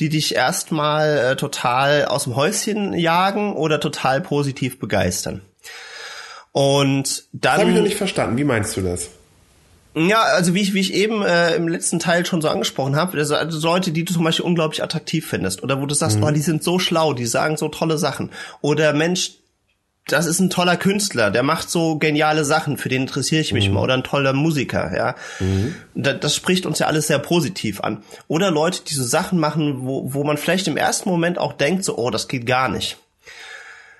die 0.00 0.08
dich 0.08 0.34
erstmal 0.34 1.18
äh, 1.18 1.36
total 1.36 2.06
aus 2.06 2.24
dem 2.24 2.34
Häuschen 2.34 2.94
jagen 2.94 3.52
oder 3.52 3.78
total 3.78 4.22
positiv 4.22 4.78
begeistern. 4.78 5.42
Und 6.52 7.24
dann. 7.32 7.40
Das 7.40 7.60
habe 7.60 7.70
ich 7.70 7.76
noch 7.76 7.82
nicht 7.82 7.96
verstanden. 7.96 8.36
Wie 8.36 8.44
meinst 8.44 8.76
du 8.76 8.82
das? 8.82 9.08
Ja, 9.94 10.22
also 10.22 10.54
wie 10.54 10.62
ich, 10.62 10.72
wie 10.72 10.80
ich 10.80 10.94
eben 10.94 11.22
äh, 11.22 11.54
im 11.54 11.68
letzten 11.68 11.98
Teil 11.98 12.24
schon 12.24 12.40
so 12.40 12.48
angesprochen 12.48 12.96
habe, 12.96 13.18
also, 13.18 13.36
also 13.36 13.68
Leute, 13.68 13.92
die 13.92 14.04
du 14.04 14.14
zum 14.14 14.24
Beispiel 14.24 14.46
unglaublich 14.46 14.82
attraktiv 14.82 15.26
findest 15.26 15.62
oder 15.62 15.82
wo 15.82 15.86
du 15.86 15.94
sagst, 15.94 16.16
mhm. 16.16 16.24
oh, 16.24 16.30
die 16.30 16.40
sind 16.40 16.64
so 16.64 16.78
schlau, 16.78 17.12
die 17.12 17.26
sagen 17.26 17.58
so 17.58 17.68
tolle 17.68 17.98
Sachen 17.98 18.30
oder 18.62 18.94
Mensch, 18.94 19.32
das 20.06 20.26
ist 20.26 20.40
ein 20.40 20.48
toller 20.48 20.78
Künstler, 20.78 21.30
der 21.30 21.42
macht 21.42 21.70
so 21.70 21.98
geniale 21.98 22.46
Sachen, 22.46 22.78
für 22.78 22.88
den 22.88 23.02
interessiere 23.02 23.42
ich 23.42 23.52
mich 23.52 23.68
mhm. 23.68 23.74
mal 23.74 23.82
oder 23.82 23.94
ein 23.94 24.02
toller 24.02 24.32
Musiker, 24.32 24.96
ja. 24.96 25.14
Mhm. 25.40 25.74
Das, 25.94 26.20
das 26.20 26.34
spricht 26.34 26.64
uns 26.64 26.78
ja 26.78 26.86
alles 26.86 27.06
sehr 27.06 27.18
positiv 27.18 27.82
an. 27.82 28.02
Oder 28.28 28.50
Leute, 28.50 28.82
die 28.82 28.94
so 28.94 29.04
Sachen 29.04 29.38
machen, 29.38 29.86
wo, 29.86 30.12
wo 30.14 30.24
man 30.24 30.38
vielleicht 30.38 30.68
im 30.68 30.78
ersten 30.78 31.08
Moment 31.08 31.38
auch 31.38 31.52
denkt, 31.52 31.84
so, 31.84 31.98
oh, 31.98 32.10
das 32.10 32.28
geht 32.28 32.46
gar 32.46 32.68
nicht. 32.68 32.96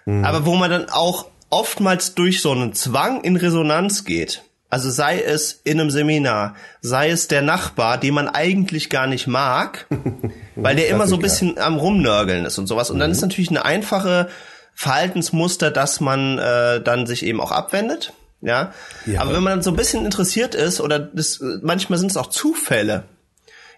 Mhm. 0.07 0.25
Aber 0.25 0.45
wo 0.45 0.57
man 0.57 0.71
dann 0.71 0.88
auch 0.88 1.27
oftmals 1.53 2.15
durch 2.15 2.41
so 2.41 2.51
einen 2.53 2.73
Zwang 2.73 3.23
in 3.23 3.37
Resonanz 3.37 4.05
geht. 4.05 4.43
Also 4.71 4.88
sei 4.91 5.21
es 5.21 5.61
in 5.65 5.79
einem 5.79 5.91
Seminar, 5.91 6.55
sei 6.81 7.11
es 7.11 7.29
der 7.29 7.43
Nachbar, 7.43 7.99
den 7.99 8.15
man 8.15 8.27
eigentlich 8.27 8.88
gar 8.88 9.07
nicht 9.07 9.27
mag, 9.27 9.87
weil 10.57 10.77
der 10.77 10.88
immer 10.88 11.07
so 11.07 11.17
ein 11.17 11.21
bisschen 11.21 11.59
am 11.59 11.77
Rumnörgeln 11.77 12.47
ist 12.47 12.57
und 12.57 12.67
sowas. 12.67 12.91
Und 12.91 12.99
dann 12.99 13.11
ist 13.11 13.21
mhm. 13.21 13.29
natürlich 13.29 13.51
eine 13.51 13.67
einfache 13.67 14.31
Verhaltensmuster, 14.75 15.71
dass 15.71 16.01
man 16.01 16.38
äh, 16.38 16.81
dann 16.81 17.07
sich 17.07 17.23
eben 17.27 17.38
auch 17.38 17.53
abwendet. 17.53 18.15
Ja? 18.41 18.73
ja. 19.05 19.21
Aber 19.21 19.35
wenn 19.35 19.43
man 19.43 19.53
dann 19.53 19.62
so 19.62 19.71
ein 19.71 19.77
bisschen 19.77 20.07
interessiert 20.07 20.55
ist, 20.55 20.81
oder 20.81 20.99
das, 20.99 21.41
manchmal 21.61 21.99
sind 21.99 22.11
es 22.11 22.17
auch 22.17 22.29
Zufälle, 22.29 23.05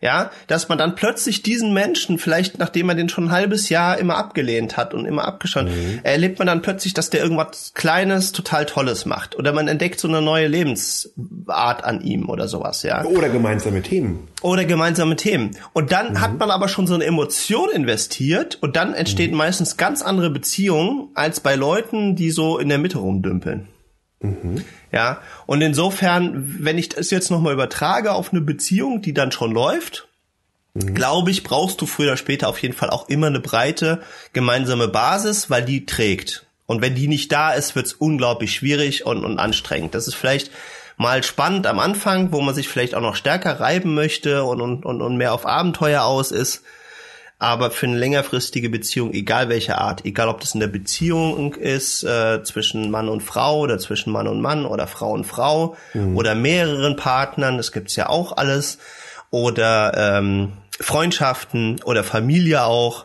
ja, 0.05 0.31
dass 0.49 0.69
man 0.69 0.77
dann 0.77 0.97
plötzlich 0.97 1.43
diesen 1.43 1.73
Menschen, 1.73 2.19
vielleicht 2.19 2.59
nachdem 2.59 2.87
man 2.87 2.99
den 2.99 3.09
schon 3.09 3.29
ein 3.29 3.31
halbes 3.31 3.71
Jahr 3.71 3.97
immer 3.97 4.19
abgelehnt 4.19 4.77
hat 4.77 4.93
und 4.93 5.07
immer 5.07 5.25
abgeschaut, 5.25 5.65
mhm. 5.65 6.01
erlebt 6.03 6.39
man 6.39 6.47
dann 6.47 6.61
plötzlich, 6.61 6.93
dass 6.93 7.09
der 7.09 7.23
irgendwas 7.23 7.73
Kleines, 7.73 8.33
total 8.33 8.67
Tolles 8.67 9.07
macht. 9.07 9.35
Oder 9.39 9.55
man 9.55 9.67
entdeckt 9.67 9.99
so 9.99 10.07
eine 10.07 10.21
neue 10.21 10.47
Lebensart 10.47 11.85
an 11.85 12.03
ihm 12.03 12.29
oder 12.29 12.49
sowas, 12.49 12.83
ja. 12.83 13.03
Oder 13.03 13.31
gemeinsame 13.31 13.81
Themen. 13.81 14.29
Oder 14.43 14.67
gemeinsame 14.67 15.17
Themen. 15.17 15.57
Und 15.73 15.91
dann 15.91 16.13
mhm. 16.13 16.21
hat 16.21 16.39
man 16.39 16.51
aber 16.51 16.69
schon 16.69 16.87
so 16.87 16.93
eine 16.93 17.05
Emotion 17.05 17.71
investiert 17.71 18.59
und 18.61 18.77
dann 18.77 18.93
entsteht 18.93 19.31
mhm. 19.31 19.39
meistens 19.39 19.79
ganz 19.79 20.03
andere 20.03 20.29
Beziehungen 20.29 21.09
als 21.15 21.41
bei 21.41 21.55
Leuten, 21.55 22.15
die 22.15 22.31
so 22.31 22.59
in 22.59 22.69
der 22.69 22.77
Mitte 22.77 22.99
rumdümpeln. 22.99 23.69
Mhm. 24.25 24.65
Ja, 24.91 25.21
und 25.47 25.61
insofern, 25.61 26.57
wenn 26.61 26.79
ich 26.79 26.89
das 26.89 27.11
jetzt 27.11 27.31
nochmal 27.31 27.53
übertrage 27.53 28.13
auf 28.13 28.33
eine 28.33 28.41
Beziehung, 28.41 29.03
die 29.03 29.13
dann 29.13 29.33
schon 29.33 29.53
läuft, 29.53 30.09
mhm. 30.73 30.95
glaube 30.95 31.31
ich, 31.31 31.43
brauchst 31.43 31.81
du 31.81 31.87
früher 31.87 32.09
oder 32.09 32.17
später 32.17 32.49
auf 32.49 32.59
jeden 32.61 32.75
Fall 32.75 32.91
auch 32.91 33.09
immer 33.09 33.27
eine 33.27 33.41
breite 33.41 34.03
gemeinsame 34.33 34.89
Basis, 34.89 35.51
weil 35.51 35.65
die 35.65 35.85
trägt. 35.85 36.47
Und 36.67 36.81
wenn 36.81 36.95
die 36.95 37.09
nicht 37.09 37.31
da 37.31 37.53
ist, 37.53 37.77
wird's 37.77 37.93
unglaublich 37.93 38.55
schwierig 38.55 39.05
und, 39.05 39.25
und 39.25 39.39
anstrengend. 39.39 39.95
Das 39.95 40.09
ist 40.09 40.15
vielleicht 40.15 40.51
mal 40.97 41.23
spannend 41.23 41.67
am 41.67 41.79
Anfang, 41.79 42.33
wo 42.33 42.41
man 42.41 42.55
sich 42.55 42.69
vielleicht 42.69 42.95
auch 42.95 43.03
noch 43.03 43.17
stärker 43.17 43.61
reiben 43.61 43.95
möchte 43.95 44.45
und, 44.45 44.61
und, 44.63 45.03
und 45.03 45.17
mehr 45.19 45.35
auf 45.35 45.45
Abenteuer 45.45 46.05
aus 46.05 46.31
ist. 46.31 46.63
Aber 47.45 47.71
für 47.71 47.85
eine 47.85 47.99
längerfristige 47.99 48.71
Beziehung, 48.71 49.13
egal 49.13 49.51
welcher 49.51 49.77
Art, 49.77 50.07
egal 50.07 50.29
ob 50.29 50.41
das 50.41 50.55
in 50.55 50.61
der 50.61 50.67
Beziehung 50.67 51.53
ist 51.53 52.03
äh, 52.03 52.43
zwischen 52.43 52.91
Mann 52.91 53.11
und 53.11 53.23
Frau 53.23 53.61
oder 53.61 53.79
zwischen 53.79 54.15
Mann 54.15 54.29
und 54.29 54.41
Mann 54.41 54.65
oder 54.65 54.87
Frau 54.87 55.13
und 55.13 55.27
Frau 55.27 55.77
mhm. 55.93 56.17
oder 56.17 56.35
mehreren 56.35 56.97
Partnern, 56.97 57.59
das 57.59 57.71
gibt's 57.71 57.97
ja 57.97 58.09
auch 58.09 58.35
alles, 58.35 58.79
oder 59.29 59.93
ähm, 59.95 60.55
Freundschaften 60.81 61.83
oder 61.85 62.03
Familie 62.03 62.65
auch. 62.65 63.05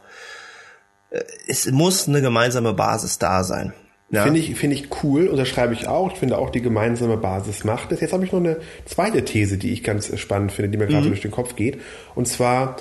Äh, 1.10 1.20
es 1.50 1.70
muss 1.70 2.08
eine 2.08 2.22
gemeinsame 2.22 2.72
Basis 2.72 3.18
da 3.18 3.44
sein. 3.44 3.74
Ja. 4.10 4.24
Finde 4.24 4.40
ich, 4.40 4.56
finde 4.56 4.78
ich 4.78 4.88
cool, 5.04 5.28
unterschreibe 5.28 5.74
ich 5.74 5.90
auch. 5.90 6.14
Ich 6.14 6.18
finde 6.18 6.38
auch, 6.38 6.50
die 6.50 6.62
gemeinsame 6.62 7.18
Basis 7.18 7.66
macht 7.66 7.92
es. 7.92 8.00
Jetzt 8.00 8.14
habe 8.14 8.24
ich 8.24 8.32
noch 8.32 8.40
eine 8.40 8.62
zweite 8.86 9.26
These, 9.26 9.58
die 9.58 9.74
ich 9.74 9.84
ganz 9.84 10.18
spannend 10.18 10.54
finde, 10.54 10.70
die 10.70 10.78
mir 10.78 10.88
gerade 10.88 11.08
mhm. 11.08 11.10
durch 11.10 11.22
den 11.22 11.32
Kopf 11.32 11.58
geht. 11.58 11.82
Und 12.16 12.26
zwar, 12.26 12.78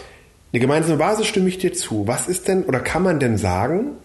eine 0.52 0.60
gemeinsame 0.60 0.96
Basis 0.96 1.26
stimme 1.26 1.48
ich 1.48 1.58
dir 1.58 1.72
zu. 1.72 2.06
Was 2.06 2.28
ist 2.28 2.48
denn 2.48 2.64
oder 2.64 2.80
kann 2.80 3.02
man 3.02 3.20
denn 3.20 3.36
sagen, 3.36 3.96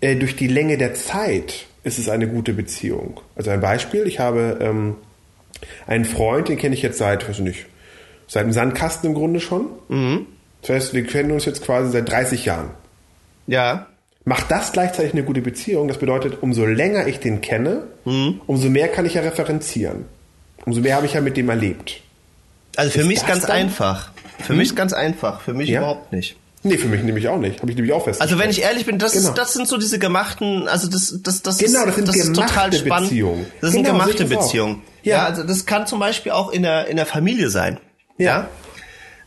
äh, 0.00 0.16
durch 0.16 0.36
die 0.36 0.48
Länge 0.48 0.78
der 0.78 0.94
Zeit 0.94 1.66
ist 1.84 1.98
es 1.98 2.08
eine 2.08 2.28
gute 2.28 2.52
Beziehung? 2.52 3.20
Also 3.36 3.50
ein 3.50 3.60
Beispiel, 3.60 4.06
ich 4.06 4.18
habe 4.18 4.58
ähm, 4.60 4.96
einen 5.86 6.04
Freund, 6.04 6.48
den 6.48 6.58
kenne 6.58 6.74
ich 6.74 6.82
jetzt 6.82 6.98
seit, 6.98 7.28
weiß 7.28 7.38
ich 7.38 7.44
nicht, 7.44 7.66
seit 8.26 8.44
dem 8.44 8.52
Sandkasten 8.52 9.10
im 9.10 9.14
Grunde 9.14 9.40
schon. 9.40 9.66
Mhm. 9.88 10.26
Das 10.62 10.70
heißt, 10.70 10.94
wir 10.94 11.04
kennen 11.04 11.30
uns 11.30 11.44
jetzt 11.44 11.62
quasi 11.62 11.92
seit 11.92 12.10
30 12.10 12.44
Jahren. 12.44 12.70
Ja. 13.46 13.86
Macht 14.24 14.50
das 14.50 14.72
gleichzeitig 14.72 15.12
eine 15.12 15.22
gute 15.22 15.40
Beziehung? 15.40 15.86
Das 15.86 15.98
bedeutet, 15.98 16.42
umso 16.42 16.66
länger 16.66 17.06
ich 17.06 17.20
den 17.20 17.40
kenne, 17.40 17.84
mhm. 18.04 18.40
umso 18.48 18.68
mehr 18.68 18.88
kann 18.88 19.06
ich 19.06 19.14
ja 19.14 19.22
referenzieren. 19.22 20.06
Umso 20.64 20.80
mehr 20.80 20.96
habe 20.96 21.06
ich 21.06 21.12
ja 21.12 21.20
mit 21.20 21.36
dem 21.36 21.48
erlebt. 21.48 22.00
Also 22.74 22.90
für 22.90 23.00
ist 23.02 23.06
mich 23.06 23.24
ganz 23.24 23.42
dann? 23.42 23.52
einfach. 23.52 24.10
Für 24.40 24.50
hm? 24.50 24.58
mich 24.58 24.68
ist 24.68 24.76
ganz 24.76 24.92
einfach, 24.92 25.40
für 25.40 25.54
mich 25.54 25.68
ja? 25.68 25.80
überhaupt 25.80 26.12
nicht. 26.12 26.36
Nee, 26.62 26.78
für 26.78 26.88
mich 26.88 27.02
nämlich 27.02 27.28
auch 27.28 27.38
nicht. 27.38 27.60
Habe 27.60 27.70
ich 27.70 27.76
nämlich 27.76 27.92
auch 27.92 28.04
fest. 28.04 28.20
Also 28.20 28.38
wenn 28.38 28.50
ich 28.50 28.62
ehrlich 28.62 28.86
bin, 28.86 28.98
das, 28.98 29.12
genau. 29.12 29.30
das 29.30 29.52
sind 29.52 29.68
so 29.68 29.76
diese 29.76 30.00
gemachten, 30.00 30.66
also 30.66 30.88
das, 30.88 31.16
das, 31.22 31.42
das 31.42 31.58
genau, 31.58 31.86
das 31.86 31.94
sind 31.94 32.08
das 32.08 32.16
ist 32.16 32.34
total 32.34 32.72
spannend. 32.72 33.10
Beziehungen. 33.10 33.46
Das 33.60 33.70
sind 33.70 33.84
genau, 33.84 33.98
gemachte 33.98 34.24
Beziehungen. 34.24 34.82
Ja. 35.02 35.18
ja. 35.18 35.24
also 35.26 35.44
das 35.44 35.64
kann 35.66 35.86
zum 35.86 36.00
Beispiel 36.00 36.32
auch 36.32 36.50
in 36.50 36.62
der 36.62 36.88
in 36.88 36.96
der 36.96 37.06
Familie 37.06 37.50
sein. 37.50 37.78
Ja. 38.18 38.48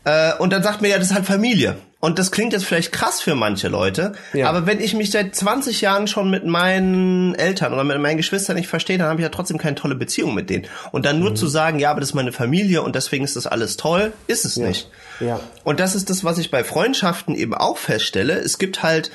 ja? 0.04 0.32
Äh, 0.32 0.38
und 0.38 0.52
dann 0.52 0.62
sagt 0.62 0.82
mir 0.82 0.88
ja, 0.88 0.98
das 0.98 1.08
ist 1.08 1.14
halt 1.14 1.24
Familie. 1.24 1.76
Und 2.00 2.18
das 2.18 2.30
klingt 2.32 2.54
jetzt 2.54 2.64
vielleicht 2.64 2.92
krass 2.92 3.20
für 3.20 3.34
manche 3.34 3.68
Leute, 3.68 4.12
ja. 4.32 4.48
aber 4.48 4.64
wenn 4.64 4.80
ich 4.80 4.94
mich 4.94 5.10
seit 5.10 5.34
20 5.34 5.82
Jahren 5.82 6.06
schon 6.06 6.30
mit 6.30 6.46
meinen 6.46 7.34
Eltern 7.34 7.74
oder 7.74 7.84
mit 7.84 7.98
meinen 8.00 8.16
Geschwistern 8.16 8.56
nicht 8.56 8.68
verstehe, 8.68 8.96
dann 8.96 9.08
habe 9.08 9.20
ich 9.20 9.22
ja 9.22 9.28
trotzdem 9.28 9.58
keine 9.58 9.74
tolle 9.74 9.94
Beziehung 9.94 10.34
mit 10.34 10.48
denen. 10.48 10.66
Und 10.92 11.04
dann 11.04 11.20
nur 11.20 11.30
mhm. 11.30 11.36
zu 11.36 11.46
sagen, 11.46 11.78
ja, 11.78 11.90
aber 11.90 12.00
das 12.00 12.10
ist 12.10 12.14
meine 12.14 12.32
Familie 12.32 12.80
und 12.80 12.96
deswegen 12.96 13.22
ist 13.22 13.36
das 13.36 13.46
alles 13.46 13.76
toll, 13.76 14.14
ist 14.26 14.46
es 14.46 14.56
ja. 14.56 14.66
nicht. 14.66 14.88
Ja. 15.20 15.40
Und 15.62 15.78
das 15.78 15.94
ist 15.94 16.08
das, 16.08 16.24
was 16.24 16.38
ich 16.38 16.50
bei 16.50 16.64
Freundschaften 16.64 17.34
eben 17.34 17.52
auch 17.52 17.76
feststelle. 17.76 18.32
Es 18.32 18.56
gibt 18.56 18.82
halt 18.82 19.10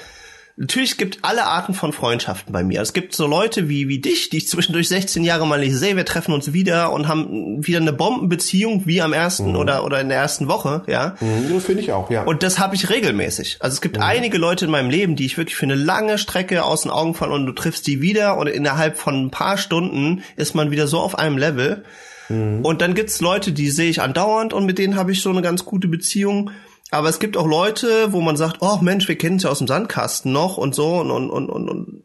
Natürlich 0.58 0.98
gibt 0.98 1.20
alle 1.24 1.44
Arten 1.44 1.74
von 1.74 1.92
Freundschaften 1.92 2.54
bei 2.54 2.64
mir. 2.64 2.82
Es 2.82 2.94
gibt 2.94 3.14
so 3.14 3.28
Leute 3.28 3.68
wie, 3.68 3.90
wie 3.90 4.00
dich, 4.00 4.30
die 4.30 4.38
ich 4.38 4.48
zwischendurch 4.48 4.88
16 4.88 5.26
Jahre 5.26 5.46
mal 5.46 5.60
nicht 5.60 5.76
sehe. 5.76 5.98
Wir 5.98 6.06
treffen 6.06 6.34
uns 6.34 6.54
wieder 6.54 6.94
und 6.94 7.10
haben 7.10 7.66
wieder 7.68 7.82
eine 7.82 7.92
Bombenbeziehung 7.92 8.84
wie 8.86 9.02
am 9.02 9.12
ersten 9.12 9.50
mhm. 9.50 9.58
oder, 9.58 9.84
oder 9.84 10.00
in 10.00 10.08
der 10.08 10.18
ersten 10.18 10.48
Woche, 10.48 10.84
ja. 10.88 11.18
Mhm, 11.20 11.54
das 11.54 11.66
finde 11.66 11.82
ich 11.82 11.92
auch, 11.92 12.10
ja. 12.10 12.24
Und 12.24 12.42
das 12.42 12.58
habe 12.58 12.74
ich 12.76 12.90
regelmäßig. 12.90 13.58
Also 13.60 13.74
es 13.76 13.82
gibt 13.82 13.98
mhm. 13.98 14.04
einige 14.04 14.38
Leute 14.38 14.64
in 14.64 14.72
meinem 14.72 14.90
Leben, 14.90 15.18
die 15.18 15.26
ich 15.26 15.38
wirklich 15.38 15.58
für 15.58 15.66
eine 15.66 15.76
lange 15.76 16.18
Strecke 16.18 16.64
aus 16.64 16.84
den 16.84 16.92
Augen 16.92 17.16
falle 17.16 17.34
und 17.34 17.46
du 17.46 17.52
triffst 17.52 17.86
die 17.86 18.02
wieder 18.02 18.38
und 18.38 18.48
innerhalb 18.48 18.98
von 18.98 19.26
ein 19.26 19.32
paar 19.32 19.58
Stunden 19.58 20.24
ist 20.38 20.56
man 20.56 20.72
wieder 20.72 20.88
so 20.88 21.00
auf 21.00 21.20
einem 21.20 21.38
Level. 21.38 21.84
Mhm. 22.30 22.64
Und 22.64 22.82
dann 22.82 22.94
gibt's 22.94 23.20
Leute, 23.20 23.52
die 23.52 23.70
sehe 23.70 23.90
ich 23.90 24.02
andauernd 24.02 24.54
und 24.54 24.66
mit 24.66 24.78
denen 24.78 24.96
habe 24.96 25.12
ich 25.12 25.22
so 25.22 25.32
eine 25.32 25.42
ganz 25.42 25.66
gute 25.66 25.90
Beziehung. 25.90 26.52
Aber 26.92 27.10
es 27.10 27.20
gibt 27.20 27.36
auch 27.36 27.48
Leute, 27.48 28.14
wo 28.14 28.22
man 28.22 28.38
sagt, 28.38 28.58
oh 28.62 28.78
Mensch, 28.82 29.08
wir 29.08 29.18
kennen 29.18 29.38
es 29.38 29.44
ja 29.44 29.50
aus 29.50 29.58
dem 29.58 29.68
Sandkasten 29.68 30.32
noch 30.32 30.58
und 30.58 30.76
so 30.76 30.98
und, 30.98 31.12
und, 31.12 31.30
und, 31.30 31.50
und, 31.50 31.70
und 31.70 32.04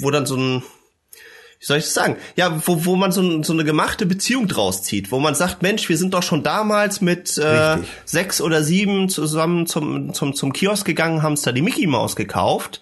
wo 0.00 0.10
dann 0.10 0.26
so 0.26 0.36
ein, 0.36 0.62
wie 1.60 1.64
soll 1.64 1.78
ich 1.78 1.84
das 1.84 1.94
sagen? 1.94 2.16
Ja, 2.36 2.60
wo, 2.66 2.84
wo 2.84 2.96
man 2.96 3.10
so, 3.10 3.42
so 3.42 3.52
eine 3.52 3.64
gemachte 3.64 4.06
Beziehung 4.06 4.46
draus 4.48 4.82
zieht, 4.82 5.10
wo 5.12 5.18
man 5.18 5.34
sagt, 5.34 5.62
Mensch, 5.62 5.88
wir 5.88 5.96
sind 5.96 6.14
doch 6.14 6.22
schon 6.22 6.42
damals 6.42 7.00
mit 7.00 7.36
äh, 7.38 7.78
sechs 8.04 8.40
oder 8.40 8.62
sieben 8.62 9.08
zusammen 9.08 9.66
zum, 9.66 10.14
zum, 10.14 10.34
zum 10.34 10.52
Kiosk 10.52 10.86
gegangen, 10.86 11.22
haben 11.22 11.32
uns 11.32 11.42
da 11.42 11.52
die 11.52 11.62
Mickey 11.62 11.86
Maus 11.86 12.16
gekauft. 12.16 12.80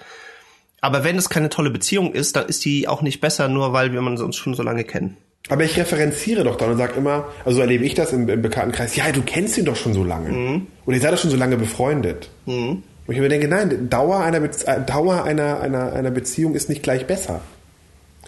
Aber 0.81 1.05
wenn 1.05 1.16
es 1.16 1.31
keine 1.31 1.49
tolle 1.49 1.70
Beziehung 1.70 2.12
ist, 2.12 2.37
dann 2.37 2.46
ist 2.46 2.64
die 2.64 2.87
auch 2.87 3.03
nicht 3.03 3.20
besser, 3.20 3.49
nur 3.49 3.72
weil 3.72 3.92
wir 3.92 4.01
uns 4.01 4.37
schon 4.37 4.55
so 4.55 4.62
lange 4.62 4.85
kennen. 4.85 5.16
Aber 5.48 5.62
ich 5.62 5.76
referenziere 5.76 6.42
doch 6.42 6.56
dann 6.56 6.70
und 6.70 6.78
sage 6.78 6.94
immer, 6.96 7.26
also 7.44 7.56
so 7.56 7.61
erlebe 7.61 7.85
ich 7.85 7.94
das 7.94 8.12
im, 8.12 8.28
im 8.28 8.42
Bekanntenkreis, 8.42 8.96
ja, 8.96 9.11
du 9.12 9.22
kennst 9.22 9.56
ihn 9.59 9.64
doch 9.64 9.76
schon 9.76 9.94
so 9.94 10.02
lange. 10.02 10.30
Mhm. 10.30 10.66
Oder 10.87 10.96
ihr 10.96 11.02
seid 11.02 11.12
doch 11.12 11.18
schon 11.18 11.30
so 11.30 11.37
lange 11.37 11.56
befreundet. 11.56 12.30
Mhm. 12.46 12.82
Und 13.06 13.14
ich 13.14 13.20
mir 13.20 13.28
denke, 13.28 13.46
nein, 13.46 13.88
Dauer 13.88 14.20
einer, 14.20 14.40
Be 14.40 14.50
äh, 14.66 14.80
Dauer 14.80 15.22
einer, 15.22 15.61
einer, 15.61 15.92
einer 15.92 16.11
Beziehung 16.11 16.54
ist 16.54 16.68
nicht 16.68 16.82
gleich 16.82 17.06
besser. 17.06 17.40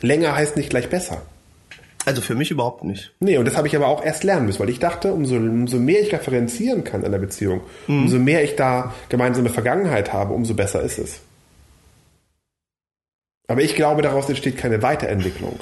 Länger 0.00 0.37
heißt 0.37 0.57
nicht 0.57 0.70
gleich 0.70 0.88
besser. 0.88 1.22
Also 2.04 2.22
für 2.22 2.37
mich 2.37 2.50
überhaupt 2.52 2.85
nicht. 2.85 3.12
Nee, 3.18 3.37
und 3.37 3.44
das 3.44 3.57
habe 3.57 3.66
ich 3.66 3.74
aber 3.74 3.88
auch 3.88 4.04
erst 4.04 4.22
lernen 4.22 4.46
müssen, 4.46 4.61
weil 4.61 4.70
ich 4.70 4.78
dachte, 4.78 5.12
umso, 5.12 5.37
umso 5.37 5.78
mehr 5.78 6.00
ich 6.00 6.12
referenzieren 6.12 6.85
kann 6.85 7.02
in 7.02 7.11
der 7.11 7.18
Beziehung, 7.18 7.62
mhm. 7.88 8.04
umso 8.04 8.18
mehr 8.18 8.44
ich 8.44 8.54
da 8.54 8.94
gemeinsame 9.09 9.50
Vergangenheit 9.50 10.12
habe, 10.12 10.33
umso 10.33 10.54
besser 10.54 10.83
ist 10.83 10.98
es. 10.98 11.20
Aber 13.48 13.62
ich 13.62 13.74
glaube, 13.74 14.02
daraus 14.02 14.28
entsteht 14.28 14.57
keine 14.57 14.83
Weiterentwicklung. 14.83 15.59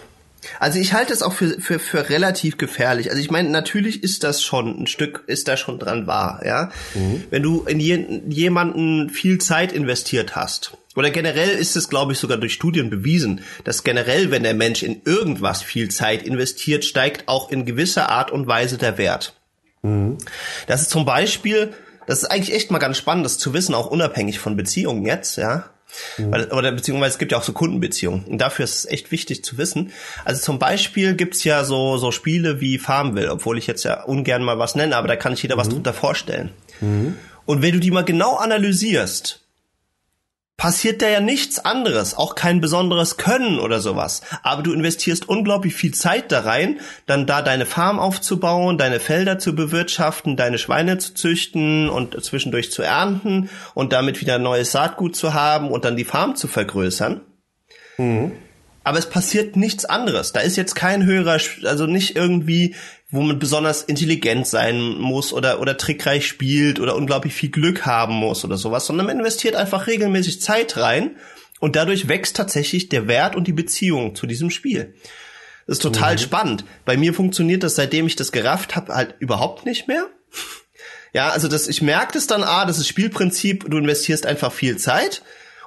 Also 0.61 0.79
ich 0.79 0.93
halte 0.93 1.13
es 1.13 1.23
auch 1.23 1.33
für, 1.33 1.61
für, 1.61 1.79
für 1.79 2.09
relativ 2.09 2.59
gefährlich. 2.59 3.11
Also 3.11 3.21
ich 3.21 3.31
meine, 3.31 3.49
natürlich 3.49 4.03
ist 4.03 4.25
das 4.25 4.43
schon 4.43 4.83
ein 4.83 4.87
Stück, 4.87 5.25
ist 5.27 5.49
da 5.49 5.57
schon 5.57 5.79
dran 5.79 6.07
wahr, 6.07 6.43
ja. 6.45 6.71
Mhm. 6.95 7.25
Wenn 7.31 7.43
du 7.43 7.63
in 7.65 7.81
je, 7.81 8.23
jemanden 8.29 9.11
viel 9.11 9.39
Zeit 9.39 9.73
investiert 9.73 10.37
hast, 10.37 10.77
oder 10.97 11.11
generell 11.11 11.51
ist 11.51 11.77
es, 11.77 11.91
glaube 11.91 12.13
ich, 12.13 12.19
sogar 12.19 12.39
durch 12.39 12.55
Studien 12.55 12.89
bewiesen, 12.89 13.43
dass 13.65 13.85
generell, 13.85 14.31
wenn 14.31 14.43
der 14.43 14.55
Mensch 14.55 14.83
in 14.83 15.03
irgendwas 15.05 15.63
viel 15.63 15.91
Zeit 15.91 16.23
investiert, 16.23 16.87
steigt 16.87 17.29
auch 17.29 17.51
in 17.51 17.67
gewisser 17.67 18.09
Art 18.09 18.31
und 18.31 18.47
Weise 18.47 18.79
der 18.79 18.97
Wert. 18.97 19.35
Mhm. 19.83 20.17
Das 20.67 20.83
ist 20.83 20.91
zum 20.91 21.05
Beispiel, 21.05 21.75
das 22.07 22.23
ist 22.23 22.31
eigentlich 22.31 22.55
echt 22.55 22.71
mal 22.71 22.79
ganz 22.79 22.97
spannend, 22.97 23.27
das 23.27 23.37
zu 23.37 23.53
wissen, 23.53 23.75
auch 23.75 23.89
unabhängig 23.89 24.39
von 24.39 24.57
Beziehungen 24.57 25.05
jetzt, 25.05 25.37
ja. 25.37 25.71
Mhm. 26.19 26.33
Weil, 26.33 26.53
oder 26.53 26.73
beziehungsweise 26.73 27.15
es 27.15 27.19
gibt 27.19 27.33
ja 27.33 27.39
auch 27.39 27.43
so 27.43 27.53
Kundenbeziehungen. 27.53 28.25
Und 28.25 28.39
dafür 28.39 28.65
ist 28.65 28.75
es 28.75 28.87
echt 28.87 29.11
wichtig 29.11 29.45
zu 29.45 29.59
wissen. 29.59 29.93
Also 30.25 30.43
zum 30.43 30.59
Beispiel 30.59 31.15
gibt's 31.15 31.45
ja 31.45 31.65
so, 31.65 31.99
so 31.99 32.11
Spiele 32.13 32.61
wie 32.61 32.79
Farmville, 32.79 33.31
obwohl 33.31 33.59
ich 33.59 33.67
jetzt 33.67 33.85
ja 33.85 34.03
ungern 34.05 34.43
mal 34.43 34.59
was 34.59 34.75
nenne, 34.75 34.97
aber 34.97 35.09
da 35.09 35.17
kann 35.17 35.33
ich 35.33 35.43
jeder 35.43 35.57
mhm. 35.57 35.61
was 35.61 35.69
drunter 35.69 35.93
vorstellen. 35.93 36.51
Mhm. 36.81 37.17
Und 37.45 37.63
wenn 37.63 37.73
du 37.73 37.81
die 37.81 37.91
mal 37.91 38.05
genau 38.05 38.37
analysierst, 38.37 39.46
passiert 40.57 41.03
da 41.03 41.09
ja 41.09 41.21
nichts 41.21 41.59
anderes, 41.59 42.15
auch 42.15 42.35
kein 42.35 42.61
besonderes 42.61 43.19
Können 43.19 43.59
oder 43.59 43.81
sowas. 43.81 44.23
Aber 44.43 44.63
du 44.63 44.73
investierst 44.73 45.29
unglaublich 45.29 45.75
viel 45.75 45.93
Zeit 45.93 46.33
da 46.33 46.41
rein, 46.41 46.81
dann 47.07 47.27
da 47.27 47.43
deine 47.43 47.67
Farm 47.67 47.99
aufzubauen, 47.99 48.79
deine 48.79 48.99
Felder 48.99 49.39
zu 49.39 49.55
bewirtschaften, 49.55 50.37
deine 50.37 50.59
Schweine 50.59 50.99
zu 50.99 51.15
züchten 51.15 51.91
und 51.91 52.23
zwischendurch 52.25 52.73
zu 52.73 52.83
ernten 52.83 53.51
und 53.75 53.93
damit 53.93 54.21
wieder 54.21 54.39
neues 54.39 54.73
Saatgut 54.73 55.15
zu 55.15 55.35
haben 55.35 55.71
und 55.71 55.85
dann 55.85 55.97
die 55.97 56.05
Farm 56.05 56.37
zu 56.37 56.49
vergrößern. 56.49 57.21
Mhm. 57.99 58.33
Aber 58.83 58.99
es 58.99 59.11
passiert 59.11 59.57
nichts 59.57 59.85
anderes. 59.85 60.33
Da 60.33 60.41
ist 60.41 60.57
jetzt 60.57 60.75
kein 60.75 61.05
höherer, 61.05 61.39
also 61.65 61.87
nicht 61.87 62.15
irgendwie 62.15 62.77
wo 63.11 63.23
man 63.23 63.39
besonders 63.39 63.83
intelligent 63.83 64.47
sein 64.47 64.99
muss 64.99 65.33
oder, 65.33 65.61
oder 65.61 65.77
trickreich 65.77 66.27
spielt 66.27 66.81
oder 66.81 66.97
unglaublich 66.97 67.35
viel 67.35 67.51
Glück 67.51 67.87
haben 67.87 68.15
muss 68.15 68.45
oder 68.45 68.57
sowas, 68.57 68.87
sondern 68.87 69.07
man 69.07 69.19
investiert 69.19 69.55
einfach 69.55 69.87
regelmäßig 69.87 70.41
Zeit 70.41 70.77
rein 70.77 71.17
und 71.61 71.77
dadurch 71.77 72.09
wächst 72.09 72.37
tatsächlich 72.37 72.89
der 72.89 73.07
Wert 73.07 73.37
und 73.37 73.47
die 73.47 73.53
Beziehung 73.53 74.15
zu 74.15 74.27
diesem 74.27 74.51
Spiel. 74.51 74.95
Das 75.67 75.79
ist 75.79 75.83
total 75.83 76.15
mhm. 76.15 76.19
spannend. 76.19 76.65
Bei 76.85 76.97
mir 76.97 77.15
funktioniert 77.15 77.63
das, 77.63 77.77
seitdem 77.77 78.07
ich 78.07 78.17
das 78.17 78.33
gerafft 78.33 78.77
habe, 78.77 78.95
halt 78.95 79.15
überhaupt 79.19 79.67
nicht 79.67 79.89
mehr. 79.89 80.07
Ja, 81.13 81.31
also 81.31 81.49
das, 81.49 81.67
ich 81.69 81.83
merke 81.83 82.13
das 82.13 82.27
dann, 82.27 82.43
ah, 82.43 82.67
das 82.67 82.79
ist 82.79 82.89
Spielprinzip, 82.89 83.65
du 83.69 83.79
investierst 83.79 84.27
einfach 84.27 84.53
viel 84.53 84.77
Zeit 84.77 85.23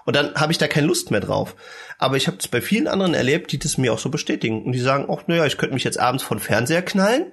und 0.09 0.15
dann 0.15 0.33
habe 0.33 0.51
ich 0.51 0.57
da 0.57 0.67
keine 0.67 0.87
Lust 0.87 1.11
mehr 1.11 1.19
drauf. 1.19 1.55
Aber 1.99 2.17
ich 2.17 2.25
habe 2.25 2.37
es 2.39 2.47
bei 2.47 2.61
vielen 2.61 2.87
anderen 2.87 3.13
erlebt, 3.13 3.51
die 3.51 3.59
das 3.59 3.77
mir 3.77 3.93
auch 3.93 3.99
so 3.99 4.09
bestätigen. 4.09 4.63
Und 4.65 4.71
die 4.71 4.79
sagen, 4.79 5.05
ach, 5.07 5.27
naja, 5.27 5.45
ich 5.45 5.59
könnte 5.59 5.75
mich 5.75 5.83
jetzt 5.83 5.99
abends 5.99 6.23
vor 6.23 6.35
den 6.35 6.41
Fernseher 6.41 6.81
knallen, 6.81 7.27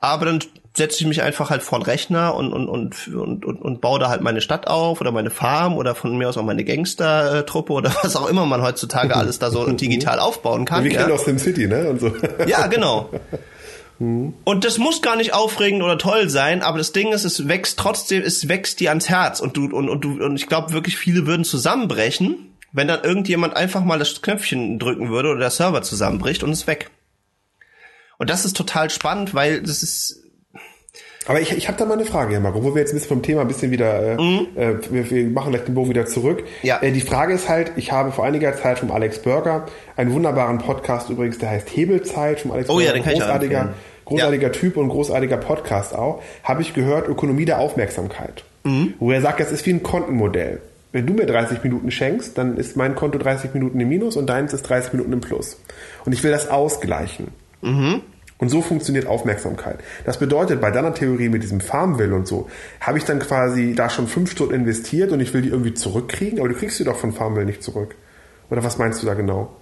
aber 0.00 0.24
dann 0.24 0.38
setze 0.74 1.00
ich 1.02 1.06
mich 1.06 1.20
einfach 1.20 1.50
halt 1.50 1.62
vor 1.62 1.78
den 1.78 1.84
Rechner 1.84 2.34
und, 2.34 2.54
und, 2.54 2.66
und, 2.66 3.08
und, 3.08 3.44
und, 3.44 3.60
und 3.60 3.80
baue 3.82 4.00
da 4.00 4.08
halt 4.08 4.22
meine 4.22 4.40
Stadt 4.40 4.68
auf 4.68 5.02
oder 5.02 5.12
meine 5.12 5.28
Farm 5.28 5.76
oder 5.76 5.94
von 5.94 6.16
mir 6.16 6.30
aus 6.30 6.38
auch 6.38 6.44
meine 6.44 6.64
Gangster-Truppe 6.64 7.74
oder 7.74 7.94
was 8.02 8.16
auch 8.16 8.26
immer 8.26 8.46
man 8.46 8.62
heutzutage 8.62 9.14
alles 9.14 9.38
da 9.38 9.50
so 9.50 9.66
digital 9.70 10.18
aufbauen 10.18 10.64
kann. 10.64 10.82
Wir 10.82 10.92
ja. 10.92 11.02
kennen 11.02 11.12
aus 11.12 11.26
SimCity, 11.26 11.66
ne? 11.66 11.90
Und 11.90 12.00
so. 12.00 12.10
Ja, 12.46 12.68
genau. 12.68 13.10
Und 13.98 14.64
das 14.64 14.76
muss 14.76 15.00
gar 15.00 15.16
nicht 15.16 15.32
aufregend 15.32 15.82
oder 15.82 15.96
toll 15.96 16.28
sein, 16.28 16.62
aber 16.62 16.76
das 16.76 16.92
Ding 16.92 17.12
ist, 17.12 17.24
es 17.24 17.48
wächst 17.48 17.78
trotzdem, 17.78 18.22
es 18.22 18.46
wächst 18.46 18.80
dir 18.80 18.90
ans 18.90 19.08
Herz 19.08 19.40
und 19.40 19.56
du 19.56 19.74
und, 19.74 19.88
und 19.88 20.02
du 20.02 20.22
und 20.22 20.36
ich 20.36 20.48
glaube 20.48 20.72
wirklich 20.72 20.98
viele 20.98 21.26
würden 21.26 21.44
zusammenbrechen, 21.44 22.54
wenn 22.72 22.88
dann 22.88 23.04
irgendjemand 23.04 23.56
einfach 23.56 23.82
mal 23.82 23.98
das 23.98 24.20
Knöpfchen 24.20 24.78
drücken 24.78 25.10
würde 25.10 25.30
oder 25.30 25.40
der 25.40 25.50
Server 25.50 25.80
zusammenbricht 25.80 26.42
und 26.42 26.52
ist 26.52 26.66
weg. 26.66 26.90
Und 28.18 28.28
das 28.28 28.44
ist 28.44 28.56
total 28.56 28.90
spannend, 28.90 29.32
weil 29.32 29.62
das 29.62 29.82
ist 29.82 30.25
Aber 31.28 31.40
ich, 31.40 31.56
ich 31.56 31.66
habe 31.68 31.76
da 31.76 31.84
mal 31.84 31.94
eine 31.94 32.04
Frage, 32.04 32.34
Herr 32.34 32.40
Marco, 32.40 32.62
wo 32.62 32.74
wir 32.74 32.80
jetzt 32.82 32.92
ein 32.92 32.96
bisschen 32.96 33.08
vom 33.08 33.22
Thema 33.22 33.40
ein 33.42 33.48
bisschen 33.48 33.70
wieder, 33.70 34.12
äh, 34.12 34.14
Mhm. 34.16 34.46
äh, 34.54 34.74
wir, 34.90 35.10
wir 35.10 35.26
machen 35.30 35.50
gleich 35.52 35.64
den 35.64 35.74
Bogen 35.74 35.90
wieder 35.90 36.06
zurück. 36.06 36.44
Ja. 36.62 36.80
Äh, 36.82 36.92
die 36.92 37.00
Frage 37.00 37.34
ist 37.34 37.48
halt, 37.48 37.72
ich 37.76 37.90
habe 37.92 38.12
vor 38.12 38.24
einiger 38.24 38.54
Zeit 38.56 38.78
vom 38.78 38.90
Alex 38.92 39.18
Burger 39.20 39.66
einen 39.96 40.12
wunderbaren 40.12 40.58
Podcast 40.58 41.10
übrigens, 41.10 41.38
der 41.38 41.50
heißt 41.50 41.68
Hebelzeit 41.76 42.40
vom 42.40 42.52
Alex 42.52 42.70
Oh 42.70 42.78
ja, 42.80 42.92
den 42.92 43.02
kann 43.02 43.12
ich 43.14 43.22
auch 43.22 43.26
großartiger, 43.26 43.58
empfehlen. 43.60 43.76
großartiger 44.04 44.52
Typ 44.52 44.76
und 44.76 44.88
großartiger 44.88 45.36
Podcast 45.38 45.94
auch, 45.94 46.22
habe 46.44 46.62
ich 46.62 46.74
gehört, 46.74 47.08
Ökonomie 47.08 47.44
der 47.44 47.58
Aufmerksamkeit. 47.58 48.44
Mhm. 48.64 48.94
Wo 49.00 49.10
er 49.10 49.20
sagt, 49.20 49.40
das 49.40 49.50
ist 49.52 49.66
wie 49.66 49.70
ein 49.72 49.82
Kontenmodell. 49.82 50.60
Wenn 50.92 51.06
du 51.06 51.12
mir 51.12 51.26
30 51.26 51.62
Minuten 51.64 51.90
schenkst, 51.90 52.38
dann 52.38 52.56
ist 52.56 52.76
mein 52.76 52.94
Konto 52.94 53.18
30 53.18 53.52
Minuten 53.52 53.78
im 53.80 53.88
Minus 53.88 54.16
und 54.16 54.26
deins 54.28 54.52
ist 54.54 54.62
30 54.62 54.92
Minuten 54.94 55.12
im 55.12 55.20
Plus. 55.20 55.60
Und 56.06 56.12
ich 56.12 56.22
will 56.22 56.30
das 56.30 56.48
ausgleichen. 56.48 57.28
Und 58.38 58.50
so 58.50 58.60
funktioniert 58.60 59.06
Aufmerksamkeit. 59.06 59.78
Das 60.04 60.18
bedeutet, 60.18 60.60
bei 60.60 60.70
deiner 60.70 60.92
Theorie 60.92 61.30
mit 61.30 61.42
diesem 61.42 61.60
Farmville 61.60 62.14
und 62.14 62.28
so, 62.28 62.50
habe 62.80 62.98
ich 62.98 63.04
dann 63.04 63.18
quasi 63.18 63.74
da 63.74 63.88
schon 63.88 64.08
fünf 64.08 64.30
Stunden 64.30 64.54
investiert 64.54 65.10
und 65.12 65.20
ich 65.20 65.32
will 65.32 65.40
die 65.40 65.48
irgendwie 65.48 65.72
zurückkriegen, 65.72 66.38
aber 66.40 66.48
du 66.50 66.54
kriegst 66.54 66.76
sie 66.76 66.84
doch 66.84 66.98
von 66.98 67.12
Farmville 67.14 67.46
nicht 67.46 67.62
zurück. 67.62 67.94
Oder 68.50 68.62
was 68.62 68.76
meinst 68.76 69.02
du 69.02 69.06
da 69.06 69.14
genau? 69.14 69.56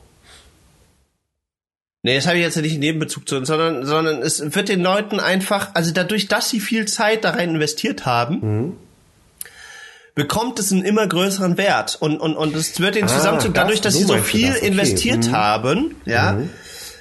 Nee, 2.03 2.17
das 2.17 2.27
habe 2.27 2.37
ich 2.37 2.43
jetzt 2.43 2.57
nicht 2.57 2.75
in 2.75 2.81
Nebenbezug 2.81 3.27
zu, 3.27 3.43
sondern, 3.45 3.87
sondern 3.87 4.21
es 4.21 4.55
wird 4.55 4.69
den 4.69 4.83
Leuten 4.83 5.21
einfach, 5.21 5.71
also 5.75 5.91
dadurch, 5.93 6.29
dass 6.29 6.51
sie 6.51 6.61
viel 6.61 6.87
Zeit 6.87 7.25
da 7.25 7.31
rein 7.31 7.51
investiert 7.55 8.05
haben, 8.05 8.77
bekommt 10.15 10.59
es 10.59 10.71
einen 10.71 10.85
immer 10.85 11.07
größeren 11.07 11.57
Wert. 11.57 11.97
Und, 12.01 12.21
und, 12.21 12.37
und 12.37 12.55
es 12.55 12.79
wird 12.79 12.97
den 12.97 13.05
Ah, 13.05 13.09
Zusammenzug, 13.09 13.55
dadurch, 13.55 13.81
dass 13.81 13.95
sie 13.95 14.05
so 14.05 14.17
viel 14.19 14.49
das, 14.49 14.59
okay. 14.59 14.67
investiert 14.67 15.29
Mhm. 15.29 15.33
haben, 15.33 15.95
ja, 16.05 16.39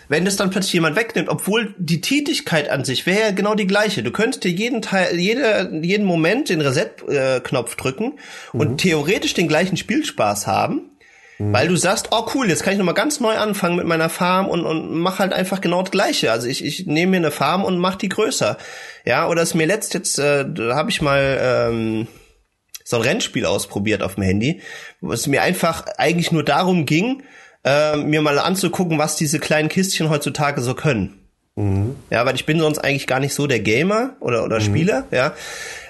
wenn 0.09 0.25
das 0.25 0.35
dann 0.35 0.49
plötzlich 0.49 0.73
jemand 0.73 0.95
wegnimmt, 0.95 1.29
obwohl 1.29 1.73
die 1.77 2.01
Tätigkeit 2.01 2.69
an 2.69 2.85
sich 2.85 3.05
wäre 3.05 3.21
ja 3.21 3.31
genau 3.31 3.55
die 3.55 3.67
gleiche. 3.67 4.03
Du 4.03 4.11
könntest 4.11 4.43
dir 4.43 4.51
jeden 4.51 4.81
Teil, 4.81 5.19
jede, 5.19 5.71
jeden 5.81 6.05
Moment 6.05 6.49
den 6.49 6.61
Reset-Knopf 6.61 7.75
drücken 7.75 8.19
und 8.51 8.77
theoretisch 8.77 9.33
den 9.33 9.47
gleichen 9.47 9.77
Spielspaß 9.77 10.47
haben. 10.47 10.89
Weil 11.39 11.67
du 11.67 11.75
sagst, 11.75 12.09
oh 12.11 12.27
cool, 12.35 12.47
jetzt 12.47 12.63
kann 12.63 12.73
ich 12.73 12.79
nochmal 12.79 12.93
ganz 12.93 13.19
neu 13.19 13.35
anfangen 13.35 13.75
mit 13.75 13.85
meiner 13.87 14.09
Farm 14.09 14.47
und, 14.47 14.65
und 14.65 14.93
mach 14.93 15.19
halt 15.19 15.33
einfach 15.33 15.61
genau 15.61 15.81
das 15.81 15.91
Gleiche. 15.91 16.31
Also 16.31 16.47
ich, 16.47 16.63
ich 16.63 16.85
nehme 16.85 17.11
mir 17.11 17.17
eine 17.17 17.31
Farm 17.31 17.65
und 17.65 17.79
mach 17.79 17.95
die 17.95 18.09
größer. 18.09 18.57
Ja, 19.03 19.27
oder 19.27 19.41
ist 19.41 19.55
mir 19.55 19.65
letzt 19.65 19.93
jetzt, 19.93 20.19
äh, 20.19 20.45
da 20.47 20.75
habe 20.75 20.91
ich 20.91 21.01
mal 21.01 21.39
ähm, 21.41 22.07
so 22.83 22.97
ein 22.97 23.01
Rennspiel 23.01 23.45
ausprobiert 23.45 24.03
auf 24.03 24.15
dem 24.15 24.23
Handy, 24.23 24.61
wo 25.01 25.11
es 25.11 25.27
mir 25.27 25.41
einfach 25.41 25.85
eigentlich 25.97 26.31
nur 26.31 26.43
darum 26.43 26.85
ging, 26.85 27.23
äh, 27.63 27.97
mir 27.97 28.21
mal 28.21 28.39
anzugucken, 28.39 28.97
was 28.97 29.15
diese 29.15 29.39
kleinen 29.39 29.69
Kistchen 29.69 30.09
heutzutage 30.09 30.61
so 30.61 30.73
können. 30.73 31.19
Ja, 32.09 32.25
weil 32.25 32.35
ich 32.35 32.45
bin 32.45 32.59
sonst 32.59 32.79
eigentlich 32.79 33.07
gar 33.07 33.19
nicht 33.19 33.33
so 33.33 33.45
der 33.45 33.59
Gamer 33.59 34.15
oder, 34.19 34.43
oder 34.43 34.59
Spieler, 34.59 35.05
ja. 35.11 35.33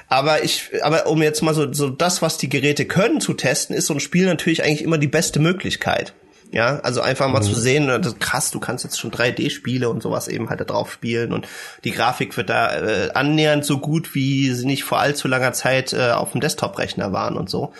Aber 0.09 0.43
ich, 0.43 0.69
aber 0.83 1.07
um 1.07 1.21
jetzt 1.23 1.41
mal 1.41 1.53
so, 1.53 1.71
so 1.73 1.89
das, 1.89 2.21
was 2.21 2.37
die 2.37 2.49
Geräte 2.49 2.85
können, 2.85 3.21
zu 3.21 3.33
testen, 3.33 3.75
ist 3.75 3.87
so 3.87 3.93
ein 3.93 3.99
Spiel 3.99 4.25
natürlich 4.25 4.63
eigentlich 4.63 4.83
immer 4.83 4.97
die 4.97 5.07
beste 5.07 5.39
Möglichkeit. 5.39 6.13
Ja, 6.51 6.79
also 6.81 7.01
einfach 7.01 7.29
mal 7.29 7.41
zu 7.41 7.55
sehen, 7.55 7.87
das 7.87 8.19
krass, 8.19 8.51
du 8.51 8.59
kannst 8.59 8.83
jetzt 8.83 8.99
schon 8.99 9.09
3D-Spiele 9.09 9.89
und 9.89 10.03
sowas 10.03 10.27
eben 10.27 10.49
halt 10.49 10.59
da 10.59 10.65
drauf 10.65 10.91
spielen 10.91 11.33
und 11.33 11.47
die 11.83 11.89
Grafik 11.89 12.37
wird 12.37 12.51
da 12.51 12.75
äh, 12.75 13.09
annähernd 13.15 13.65
so 13.65 13.79
gut, 13.79 14.13
wie 14.13 14.51
sie 14.51 14.67
nicht 14.67 14.83
vor 14.83 14.99
allzu 14.99 15.27
langer 15.27 15.53
Zeit 15.53 15.93
äh, 15.93 16.11
auf 16.11 16.33
dem 16.33 16.41
Desktop-Rechner 16.41 17.11
waren 17.11 17.37
und 17.37 17.49
so. 17.49 17.73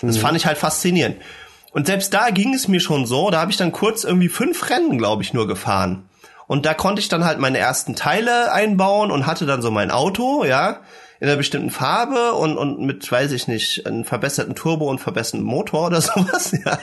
Das 0.00 0.16
fand 0.16 0.38
ich 0.38 0.46
halt 0.46 0.56
faszinierend. 0.56 1.16
Und 1.74 1.88
selbst 1.88 2.14
da 2.14 2.30
ging 2.30 2.54
es 2.54 2.68
mir 2.68 2.78
schon 2.78 3.04
so, 3.04 3.30
da 3.30 3.40
habe 3.40 3.50
ich 3.50 3.56
dann 3.56 3.72
kurz 3.72 4.04
irgendwie 4.04 4.28
fünf 4.28 4.70
Rennen, 4.70 4.96
glaube 4.96 5.24
ich, 5.24 5.34
nur 5.34 5.48
gefahren. 5.48 6.08
Und 6.46 6.66
da 6.66 6.72
konnte 6.72 7.00
ich 7.00 7.08
dann 7.08 7.24
halt 7.24 7.40
meine 7.40 7.58
ersten 7.58 7.96
Teile 7.96 8.52
einbauen 8.52 9.10
und 9.10 9.26
hatte 9.26 9.44
dann 9.44 9.60
so 9.60 9.72
mein 9.72 9.90
Auto, 9.90 10.44
ja, 10.44 10.82
in 11.18 11.26
einer 11.26 11.36
bestimmten 11.36 11.70
Farbe 11.70 12.34
und, 12.34 12.56
und 12.56 12.80
mit, 12.80 13.10
weiß 13.10 13.32
ich 13.32 13.48
nicht, 13.48 13.86
einem 13.86 14.04
verbesserten 14.04 14.54
Turbo 14.54 14.88
und 14.88 15.00
verbesserten 15.00 15.44
Motor 15.44 15.88
oder 15.88 16.00
sowas, 16.00 16.52
ja. 16.64 16.78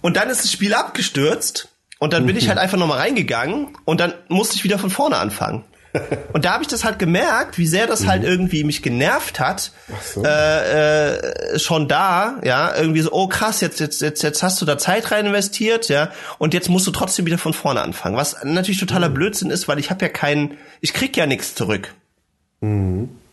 Und 0.00 0.16
dann 0.16 0.30
ist 0.30 0.44
das 0.44 0.50
Spiel 0.50 0.72
abgestürzt 0.72 1.68
und 1.98 2.14
dann 2.14 2.24
bin 2.24 2.36
ich 2.36 2.48
halt 2.48 2.58
einfach 2.58 2.78
nochmal 2.78 2.98
reingegangen 2.98 3.76
und 3.84 4.00
dann 4.00 4.14
musste 4.28 4.56
ich 4.56 4.64
wieder 4.64 4.78
von 4.78 4.88
vorne 4.88 5.18
anfangen. 5.18 5.64
Und 6.32 6.44
da 6.44 6.52
habe 6.52 6.62
ich 6.62 6.68
das 6.68 6.84
halt 6.84 6.98
gemerkt, 6.98 7.58
wie 7.58 7.66
sehr 7.66 7.86
das 7.86 8.06
halt 8.06 8.24
irgendwie 8.24 8.64
mich 8.64 8.82
genervt 8.82 9.40
hat. 9.40 9.72
so. 10.02 10.22
Äh, 10.24 11.54
äh, 11.54 11.58
schon 11.58 11.88
da, 11.88 12.40
ja, 12.44 12.74
irgendwie 12.76 13.00
so, 13.00 13.12
oh 13.12 13.28
krass, 13.28 13.60
jetzt, 13.60 13.80
jetzt, 13.80 14.00
jetzt, 14.02 14.22
jetzt 14.22 14.42
hast 14.42 14.60
du 14.60 14.66
da 14.66 14.78
Zeit 14.78 15.10
rein 15.10 15.26
investiert, 15.26 15.88
ja, 15.88 16.10
und 16.38 16.54
jetzt 16.54 16.68
musst 16.68 16.86
du 16.86 16.90
trotzdem 16.90 17.26
wieder 17.26 17.38
von 17.38 17.52
vorne 17.52 17.80
anfangen. 17.80 18.16
Was 18.16 18.36
natürlich 18.44 18.80
totaler 18.80 19.08
Blödsinn 19.08 19.50
ist, 19.50 19.68
weil 19.68 19.78
ich 19.78 19.90
habe 19.90 20.04
ja 20.04 20.08
keinen, 20.08 20.58
ich 20.80 20.92
krieg 20.92 21.16
ja 21.16 21.26
nichts 21.26 21.54
zurück. 21.54 21.94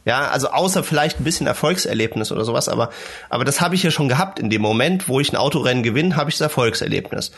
Ja, 0.06 0.28
also 0.28 0.50
außer 0.50 0.84
vielleicht 0.84 1.20
ein 1.20 1.24
bisschen 1.24 1.48
Erfolgserlebnis 1.48 2.32
oder 2.32 2.46
sowas, 2.46 2.70
aber, 2.70 2.92
aber 3.30 3.44
das 3.44 3.60
habe 3.60 3.74
ich 3.74 3.82
ja 3.82 3.90
schon 3.90 4.08
gehabt 4.08 4.40
in 4.40 4.52
dem 4.52 4.62
Moment, 4.62 5.10
wo 5.10 5.20
ich 5.20 5.34
ein 5.34 5.36
Autorennen 5.36 5.82
gewinne, 5.82 6.16
habe 6.16 6.30
ich 6.30 6.38
das 6.38 6.46
Erfolgserlebnis. 6.46 7.32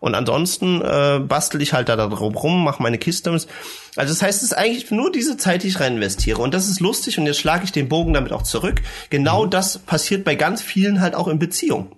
Und 0.00 0.14
ansonsten 0.14 0.80
äh, 0.80 1.18
bastel 1.20 1.60
ich 1.60 1.72
halt 1.72 1.88
da 1.88 1.96
drum 1.96 2.34
rum, 2.34 2.64
mache 2.64 2.82
meine 2.82 2.98
Kiste. 2.98 3.30
Also 3.30 3.46
das 3.94 4.22
heißt, 4.22 4.42
es 4.42 4.50
ist 4.50 4.56
eigentlich 4.56 4.90
nur 4.90 5.10
diese 5.10 5.36
Zeit, 5.36 5.64
die 5.64 5.68
ich 5.68 5.80
rein 5.80 5.96
investiere. 5.96 6.40
Und 6.40 6.54
das 6.54 6.68
ist 6.68 6.80
lustig 6.80 7.18
und 7.18 7.26
jetzt 7.26 7.40
schlage 7.40 7.64
ich 7.64 7.72
den 7.72 7.88
Bogen 7.88 8.12
damit 8.12 8.32
auch 8.32 8.42
zurück. 8.42 8.80
Genau 9.10 9.46
das 9.46 9.78
passiert 9.78 10.24
bei 10.24 10.36
ganz 10.36 10.62
vielen 10.62 11.00
halt 11.00 11.14
auch 11.14 11.28
in 11.28 11.38
Beziehungen. 11.38 11.92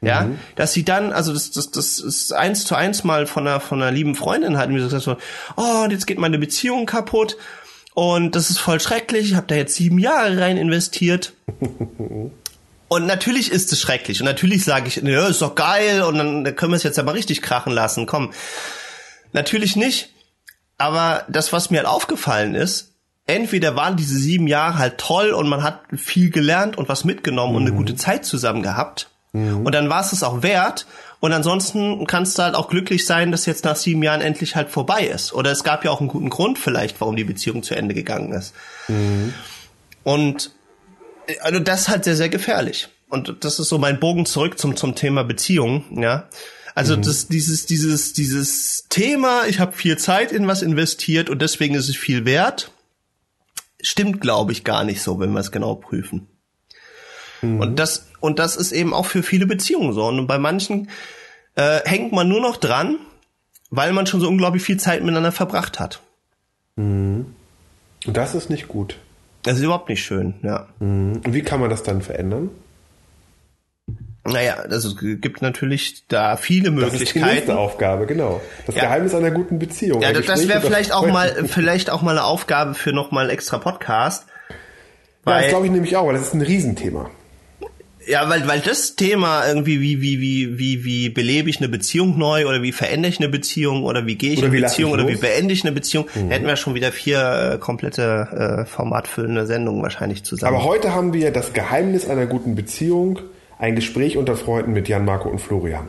Ja, 0.00 0.28
dass 0.54 0.72
sie 0.72 0.84
dann, 0.84 1.12
also 1.12 1.32
das, 1.32 1.50
das, 1.50 1.72
das 1.72 1.98
ist 1.98 2.32
eins 2.32 2.64
zu 2.64 2.76
eins 2.76 3.02
mal 3.02 3.26
von 3.26 3.48
einer, 3.48 3.58
von 3.58 3.82
einer 3.82 3.90
lieben 3.90 4.14
Freundin 4.14 4.56
halt 4.56 4.70
mir 4.70 4.78
so 4.78 4.84
gesagt, 4.84 5.02
so, 5.02 5.16
oh, 5.56 5.82
und 5.82 5.90
jetzt 5.90 6.06
geht 6.06 6.18
meine 6.18 6.38
Beziehung 6.38 6.86
kaputt 6.86 7.36
und 7.94 8.36
das 8.36 8.48
ist 8.48 8.60
voll 8.60 8.78
schrecklich, 8.78 9.30
ich 9.30 9.34
habe 9.34 9.48
da 9.48 9.56
jetzt 9.56 9.74
sieben 9.74 9.98
Jahre 9.98 10.40
rein 10.40 10.56
investiert. 10.56 11.32
Und 12.88 13.06
natürlich 13.06 13.52
ist 13.52 13.72
es 13.72 13.80
schrecklich. 13.80 14.20
Und 14.20 14.26
natürlich 14.26 14.64
sage 14.64 14.88
ich, 14.88 14.96
ja, 14.96 15.26
ist 15.28 15.42
doch 15.42 15.54
geil 15.54 16.02
und 16.02 16.18
dann 16.18 16.56
können 16.56 16.72
wir 16.72 16.76
es 16.76 16.82
jetzt 16.82 16.98
aber 16.98 17.14
richtig 17.14 17.42
krachen 17.42 17.72
lassen. 17.72 18.06
Komm. 18.06 18.32
Natürlich 19.32 19.76
nicht. 19.76 20.14
Aber 20.78 21.24
das, 21.28 21.52
was 21.52 21.70
mir 21.70 21.78
halt 21.78 21.88
aufgefallen 21.88 22.54
ist, 22.54 22.92
entweder 23.26 23.76
waren 23.76 23.96
diese 23.96 24.16
sieben 24.16 24.46
Jahre 24.46 24.78
halt 24.78 24.98
toll 24.98 25.30
und 25.30 25.48
man 25.48 25.62
hat 25.62 25.82
viel 25.96 26.30
gelernt 26.30 26.78
und 26.78 26.88
was 26.88 27.04
mitgenommen 27.04 27.56
und 27.56 27.66
eine 27.66 27.72
gute 27.72 27.96
Zeit 27.96 28.24
zusammen 28.24 28.62
gehabt. 28.62 29.10
Und 29.32 29.72
dann 29.72 29.90
war 29.90 30.00
es 30.00 30.12
es 30.12 30.22
auch 30.22 30.42
wert. 30.42 30.86
Und 31.20 31.32
ansonsten 31.32 32.06
kannst 32.06 32.38
du 32.38 32.42
halt 32.42 32.54
auch 32.54 32.68
glücklich 32.68 33.04
sein, 33.04 33.30
dass 33.30 33.44
jetzt 33.44 33.64
nach 33.64 33.76
sieben 33.76 34.02
Jahren 34.02 34.20
endlich 34.20 34.56
halt 34.56 34.70
vorbei 34.70 35.02
ist. 35.02 35.32
Oder 35.32 35.52
es 35.52 35.64
gab 35.64 35.84
ja 35.84 35.90
auch 35.90 36.00
einen 36.00 36.08
guten 36.08 36.30
Grund 36.30 36.58
vielleicht, 36.58 37.00
warum 37.00 37.14
die 37.14 37.24
Beziehung 37.24 37.62
zu 37.62 37.74
Ende 37.74 37.94
gegangen 37.94 38.32
ist. 38.32 38.54
Und 40.04 40.52
also 41.40 41.58
das 41.58 41.82
ist 41.82 41.88
halt 41.88 42.04
sehr, 42.04 42.16
sehr 42.16 42.28
gefährlich. 42.28 42.88
Und 43.08 43.44
das 43.44 43.58
ist 43.58 43.68
so 43.68 43.78
mein 43.78 44.00
Bogen 44.00 44.26
zurück 44.26 44.58
zum, 44.58 44.76
zum 44.76 44.94
Thema 44.94 45.24
Beziehung, 45.24 46.02
ja. 46.02 46.28
Also 46.74 46.94
das, 46.94 47.26
dieses, 47.26 47.66
dieses, 47.66 48.12
dieses 48.12 48.86
Thema, 48.88 49.46
ich 49.48 49.58
habe 49.58 49.72
viel 49.72 49.98
Zeit 49.98 50.30
in 50.30 50.46
was 50.46 50.62
investiert 50.62 51.28
und 51.28 51.42
deswegen 51.42 51.74
ist 51.74 51.88
es 51.88 51.96
viel 51.96 52.24
wert, 52.24 52.70
stimmt, 53.80 54.20
glaube 54.20 54.52
ich, 54.52 54.62
gar 54.62 54.84
nicht 54.84 55.02
so, 55.02 55.18
wenn 55.18 55.32
wir 55.32 55.40
es 55.40 55.50
genau 55.50 55.74
prüfen. 55.74 56.28
Und 57.60 57.78
das, 57.80 58.08
und 58.20 58.38
das 58.38 58.54
ist 58.56 58.72
eben 58.72 58.94
auch 58.94 59.06
für 59.06 59.24
viele 59.24 59.46
Beziehungen 59.46 59.92
so. 59.92 60.06
Und 60.06 60.26
bei 60.26 60.38
manchen 60.38 60.88
äh, 61.56 61.80
hängt 61.84 62.12
man 62.12 62.28
nur 62.28 62.40
noch 62.40 62.56
dran, 62.56 62.98
weil 63.70 63.92
man 63.92 64.06
schon 64.06 64.20
so 64.20 64.28
unglaublich 64.28 64.62
viel 64.62 64.78
Zeit 64.78 65.00
miteinander 65.00 65.32
verbracht 65.32 65.80
hat. 65.80 66.00
Und 68.06 68.16
das 68.16 68.34
ist 68.34 68.50
nicht 68.50 68.68
gut. 68.68 68.96
Das 69.48 69.56
ist 69.56 69.64
überhaupt 69.64 69.88
nicht 69.88 70.04
schön, 70.04 70.34
ja. 70.42 70.66
Und 70.78 71.22
wie 71.24 71.40
kann 71.40 71.58
man 71.58 71.70
das 71.70 71.82
dann 71.82 72.02
verändern? 72.02 72.50
Naja, 74.24 74.56
also 74.56 74.90
es 74.90 74.96
gibt 74.98 75.40
natürlich 75.40 76.04
da 76.06 76.36
viele 76.36 76.70
Möglichkeiten. 76.70 77.00
Das 77.00 77.08
ist 77.08 77.14
die 77.14 77.22
nächste 77.22 77.56
Aufgabe, 77.56 78.04
genau. 78.04 78.42
Das 78.66 78.74
ja. 78.74 78.82
Geheimnis 78.82 79.14
einer 79.14 79.30
guten 79.30 79.58
Beziehung. 79.58 80.02
Ja, 80.02 80.12
das 80.12 80.46
wäre 80.46 80.60
vielleicht 80.60 80.92
auch 80.92 81.06
mal, 81.06 81.46
vielleicht 81.46 81.88
auch 81.88 82.02
mal 82.02 82.10
eine 82.10 82.24
Aufgabe 82.24 82.74
für 82.74 82.92
nochmal 82.92 83.30
extra 83.30 83.56
Podcast. 83.56 84.26
Ja, 85.26 85.40
das 85.40 85.48
glaube 85.48 85.64
ich 85.64 85.72
nämlich 85.72 85.96
auch, 85.96 86.06
weil 86.06 86.12
das 86.12 86.26
ist 86.26 86.34
ein 86.34 86.42
Riesenthema. 86.42 87.08
Ja, 88.08 88.26
weil, 88.30 88.48
weil 88.48 88.60
das 88.60 88.96
Thema 88.96 89.46
irgendwie, 89.46 89.82
wie, 89.82 90.00
wie, 90.00 90.20
wie, 90.20 90.58
wie, 90.58 90.84
wie 90.84 91.08
belebe 91.10 91.50
ich 91.50 91.58
eine 91.58 91.68
Beziehung 91.68 92.18
neu 92.18 92.46
oder 92.48 92.62
wie 92.62 92.72
verändere 92.72 93.12
ich 93.12 93.20
eine 93.20 93.28
Beziehung 93.28 93.84
oder 93.84 94.06
wie 94.06 94.14
gehe 94.14 94.32
ich 94.32 94.38
oder 94.38 94.46
in 94.46 94.54
eine 94.54 94.62
Beziehung 94.62 94.92
oder 94.92 95.06
wie 95.06 95.16
beende 95.16 95.52
ich 95.52 95.62
eine 95.62 95.72
Beziehung, 95.72 96.08
mhm. 96.14 96.30
hätten 96.30 96.46
wir 96.46 96.56
schon 96.56 96.74
wieder 96.74 96.90
vier 96.90 97.52
äh, 97.54 97.58
komplette 97.58 98.64
äh, 98.64 98.64
formatfüllende 98.64 99.44
Sendungen 99.44 99.82
wahrscheinlich 99.82 100.24
zusammen. 100.24 100.54
Aber 100.54 100.64
heute 100.64 100.94
haben 100.94 101.12
wir 101.12 101.30
das 101.32 101.52
Geheimnis 101.52 102.08
einer 102.08 102.24
guten 102.24 102.54
Beziehung, 102.54 103.18
ein 103.58 103.74
Gespräch 103.74 104.16
unter 104.16 104.36
Freunden 104.36 104.72
mit 104.72 104.88
Jan, 104.88 105.04
Marco 105.04 105.28
und 105.28 105.40
Florian. 105.40 105.88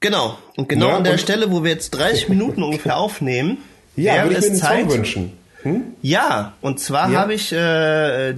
Genau. 0.00 0.38
Und 0.56 0.70
genau 0.70 0.88
ja, 0.88 0.96
an 0.96 1.04
der 1.04 1.18
Stelle, 1.18 1.50
wo 1.50 1.64
wir 1.64 1.70
jetzt 1.70 1.90
30 1.90 2.28
Minuten 2.30 2.62
ungefähr 2.62 2.96
aufnehmen, 2.96 3.58
ja, 3.94 4.22
würde 4.22 4.36
ich 4.36 4.40
mir 4.40 4.46
einen 4.46 4.56
Zeit, 4.56 4.80
Song 4.80 4.92
wünschen. 4.98 5.32
Hm? 5.64 5.94
Ja, 6.02 6.52
und 6.60 6.78
zwar 6.78 7.10
ja. 7.10 7.20
habe 7.20 7.34
ich, 7.34 7.52
äh, 7.52 8.34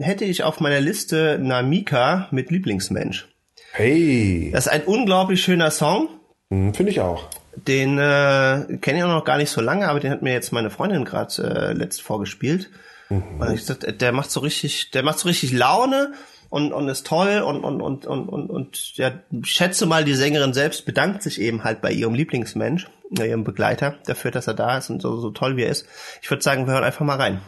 hätte 0.00 0.24
ich 0.24 0.42
auf 0.42 0.60
meiner 0.60 0.80
Liste 0.80 1.38
Namika 1.40 2.28
mit 2.30 2.50
Lieblingsmensch. 2.50 3.28
Hey. 3.72 4.50
Das 4.52 4.66
ist 4.66 4.72
ein 4.72 4.82
unglaublich 4.82 5.42
schöner 5.42 5.70
Song. 5.70 6.08
Hm, 6.50 6.74
Finde 6.74 6.90
ich 6.90 7.00
auch. 7.00 7.28
Den 7.56 7.98
äh, 7.98 8.78
kenne 8.80 8.98
ich 8.98 9.04
auch 9.04 9.08
noch 9.08 9.24
gar 9.24 9.36
nicht 9.36 9.50
so 9.50 9.60
lange, 9.60 9.88
aber 9.88 10.00
den 10.00 10.10
hat 10.10 10.22
mir 10.22 10.32
jetzt 10.32 10.52
meine 10.52 10.70
Freundin 10.70 11.04
gerade 11.04 11.42
äh, 11.42 11.72
letzt 11.74 12.00
vorgespielt. 12.00 12.70
Mhm. 13.10 13.22
Und 13.38 13.52
ich 13.52 13.66
dachte, 13.66 13.92
der 13.92 14.12
macht 14.12 14.30
so 14.30 14.40
richtig, 14.40 14.90
der 14.90 15.02
macht 15.02 15.18
so 15.18 15.28
richtig 15.28 15.52
Laune 15.52 16.12
und, 16.48 16.72
und 16.72 16.88
ist 16.88 17.06
toll 17.06 17.42
und, 17.46 17.64
und, 17.64 17.82
und, 17.82 18.06
und, 18.06 18.28
und, 18.28 18.50
und 18.50 18.96
ja, 18.96 19.12
schätze 19.42 19.84
mal, 19.84 20.04
die 20.04 20.14
Sängerin 20.14 20.54
selbst 20.54 20.86
bedankt 20.86 21.22
sich 21.22 21.40
eben 21.40 21.64
halt 21.64 21.82
bei 21.82 21.92
ihrem 21.92 22.14
Lieblingsmensch, 22.14 22.88
ihrem 23.20 23.44
Begleiter, 23.44 23.96
dafür, 24.06 24.30
dass 24.30 24.46
er 24.46 24.54
da 24.54 24.78
ist 24.78 24.90
und 24.90 25.02
so, 25.02 25.16
so 25.18 25.30
toll 25.30 25.56
wie 25.56 25.62
er 25.62 25.70
ist. 25.70 25.86
Ich 26.22 26.30
würde 26.30 26.42
sagen, 26.42 26.66
wir 26.66 26.74
hören 26.74 26.84
einfach 26.84 27.04
mal 27.04 27.16
rein. 27.16 27.40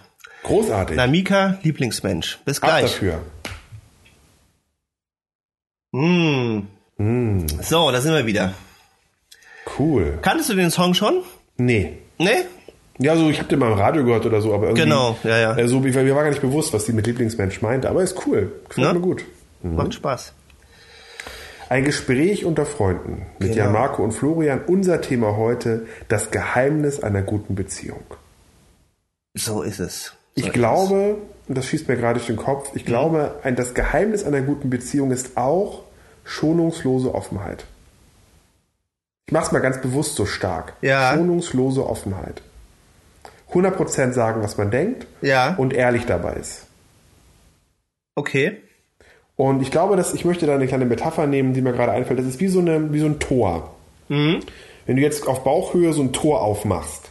Großartig. 0.42 0.96
Namika, 0.96 1.58
Lieblingsmensch. 1.62 2.38
Bis 2.44 2.60
gleich. 2.60 2.84
Ab 2.84 2.90
dafür. 2.90 3.22
Mm. 5.92 6.66
Mm. 6.98 7.46
So, 7.62 7.90
da 7.90 8.00
sind 8.00 8.12
wir 8.12 8.26
wieder. 8.26 8.52
Cool. 9.78 10.18
Kanntest 10.20 10.50
du 10.50 10.54
den 10.54 10.70
Song 10.70 10.94
schon? 10.94 11.22
Nee. 11.56 11.98
Nee? 12.18 12.44
Ja, 12.98 13.16
so 13.16 13.28
ich 13.28 13.38
habe 13.38 13.48
den 13.48 13.58
mal 13.58 13.72
im 13.72 13.78
Radio 13.78 14.04
gehört 14.04 14.26
oder 14.26 14.40
so, 14.40 14.54
aber 14.54 14.66
irgendwie. 14.66 14.82
Genau, 14.82 15.16
ja, 15.24 15.38
ja. 15.38 15.56
Äh, 15.56 15.66
so, 15.66 15.80
mir 15.80 15.94
war 15.94 16.22
gar 16.22 16.30
nicht 16.30 16.42
bewusst, 16.42 16.72
was 16.72 16.84
die 16.84 16.92
mit 16.92 17.06
Lieblingsmensch 17.06 17.60
meinte, 17.60 17.88
aber 17.88 18.02
ist 18.02 18.26
cool. 18.26 18.52
Gefällt 18.68 18.86
ja? 18.86 18.92
mir 18.92 19.00
gut. 19.00 19.24
Mhm. 19.62 19.76
Macht 19.76 19.94
Spaß. 19.94 20.32
Ein 21.68 21.84
Gespräch 21.84 22.44
unter 22.44 22.66
Freunden 22.66 23.26
mit 23.38 23.52
genau. 23.52 23.64
Jan 23.64 23.72
Marco 23.72 24.02
und 24.02 24.12
Florian. 24.12 24.62
Unser 24.66 25.00
Thema 25.00 25.36
heute: 25.36 25.86
das 26.08 26.30
Geheimnis 26.30 27.02
einer 27.02 27.22
guten 27.22 27.54
Beziehung. 27.54 28.04
So 29.34 29.62
ist 29.62 29.80
es. 29.80 30.14
So 30.36 30.46
ich 30.46 30.52
glaube, 30.52 31.16
und 31.48 31.56
das 31.58 31.66
schießt 31.66 31.88
mir 31.88 31.96
gerade 31.96 32.14
durch 32.14 32.26
den 32.26 32.36
Kopf, 32.36 32.70
ich 32.74 32.84
mhm. 32.84 32.86
glaube, 32.86 33.34
ein, 33.42 33.56
das 33.56 33.74
Geheimnis 33.74 34.24
einer 34.24 34.42
guten 34.42 34.70
Beziehung 34.70 35.10
ist 35.10 35.36
auch 35.36 35.82
schonungslose 36.24 37.14
Offenheit. 37.14 37.66
Ich 39.26 39.32
mache 39.32 39.46
es 39.46 39.52
mal 39.52 39.60
ganz 39.60 39.80
bewusst 39.80 40.16
so 40.16 40.26
stark. 40.26 40.74
Ja. 40.82 41.14
Schonungslose 41.14 41.86
Offenheit. 41.86 42.42
100% 43.52 44.12
sagen, 44.12 44.42
was 44.42 44.58
man 44.58 44.70
denkt 44.70 45.06
ja. 45.22 45.54
und 45.56 45.72
ehrlich 45.72 46.06
dabei 46.06 46.34
ist. 46.34 46.66
Okay. 48.16 48.62
Und 49.36 49.62
ich 49.62 49.70
glaube, 49.70 49.96
dass 49.96 50.14
ich 50.14 50.24
möchte 50.24 50.46
da 50.46 50.54
eine 50.54 50.66
kleine 50.66 50.84
Metapher 50.84 51.26
nehmen, 51.26 51.54
die 51.54 51.60
mir 51.60 51.72
gerade 51.72 51.92
einfällt. 51.92 52.18
Das 52.18 52.26
ist 52.26 52.40
wie 52.40 52.48
so, 52.48 52.60
eine, 52.60 52.92
wie 52.92 53.00
so 53.00 53.06
ein 53.06 53.18
Tor. 53.18 53.74
Mhm. 54.08 54.40
Wenn 54.86 54.96
du 54.96 55.02
jetzt 55.02 55.26
auf 55.26 55.44
Bauchhöhe 55.44 55.92
so 55.92 56.02
ein 56.02 56.12
Tor 56.12 56.42
aufmachst, 56.42 57.10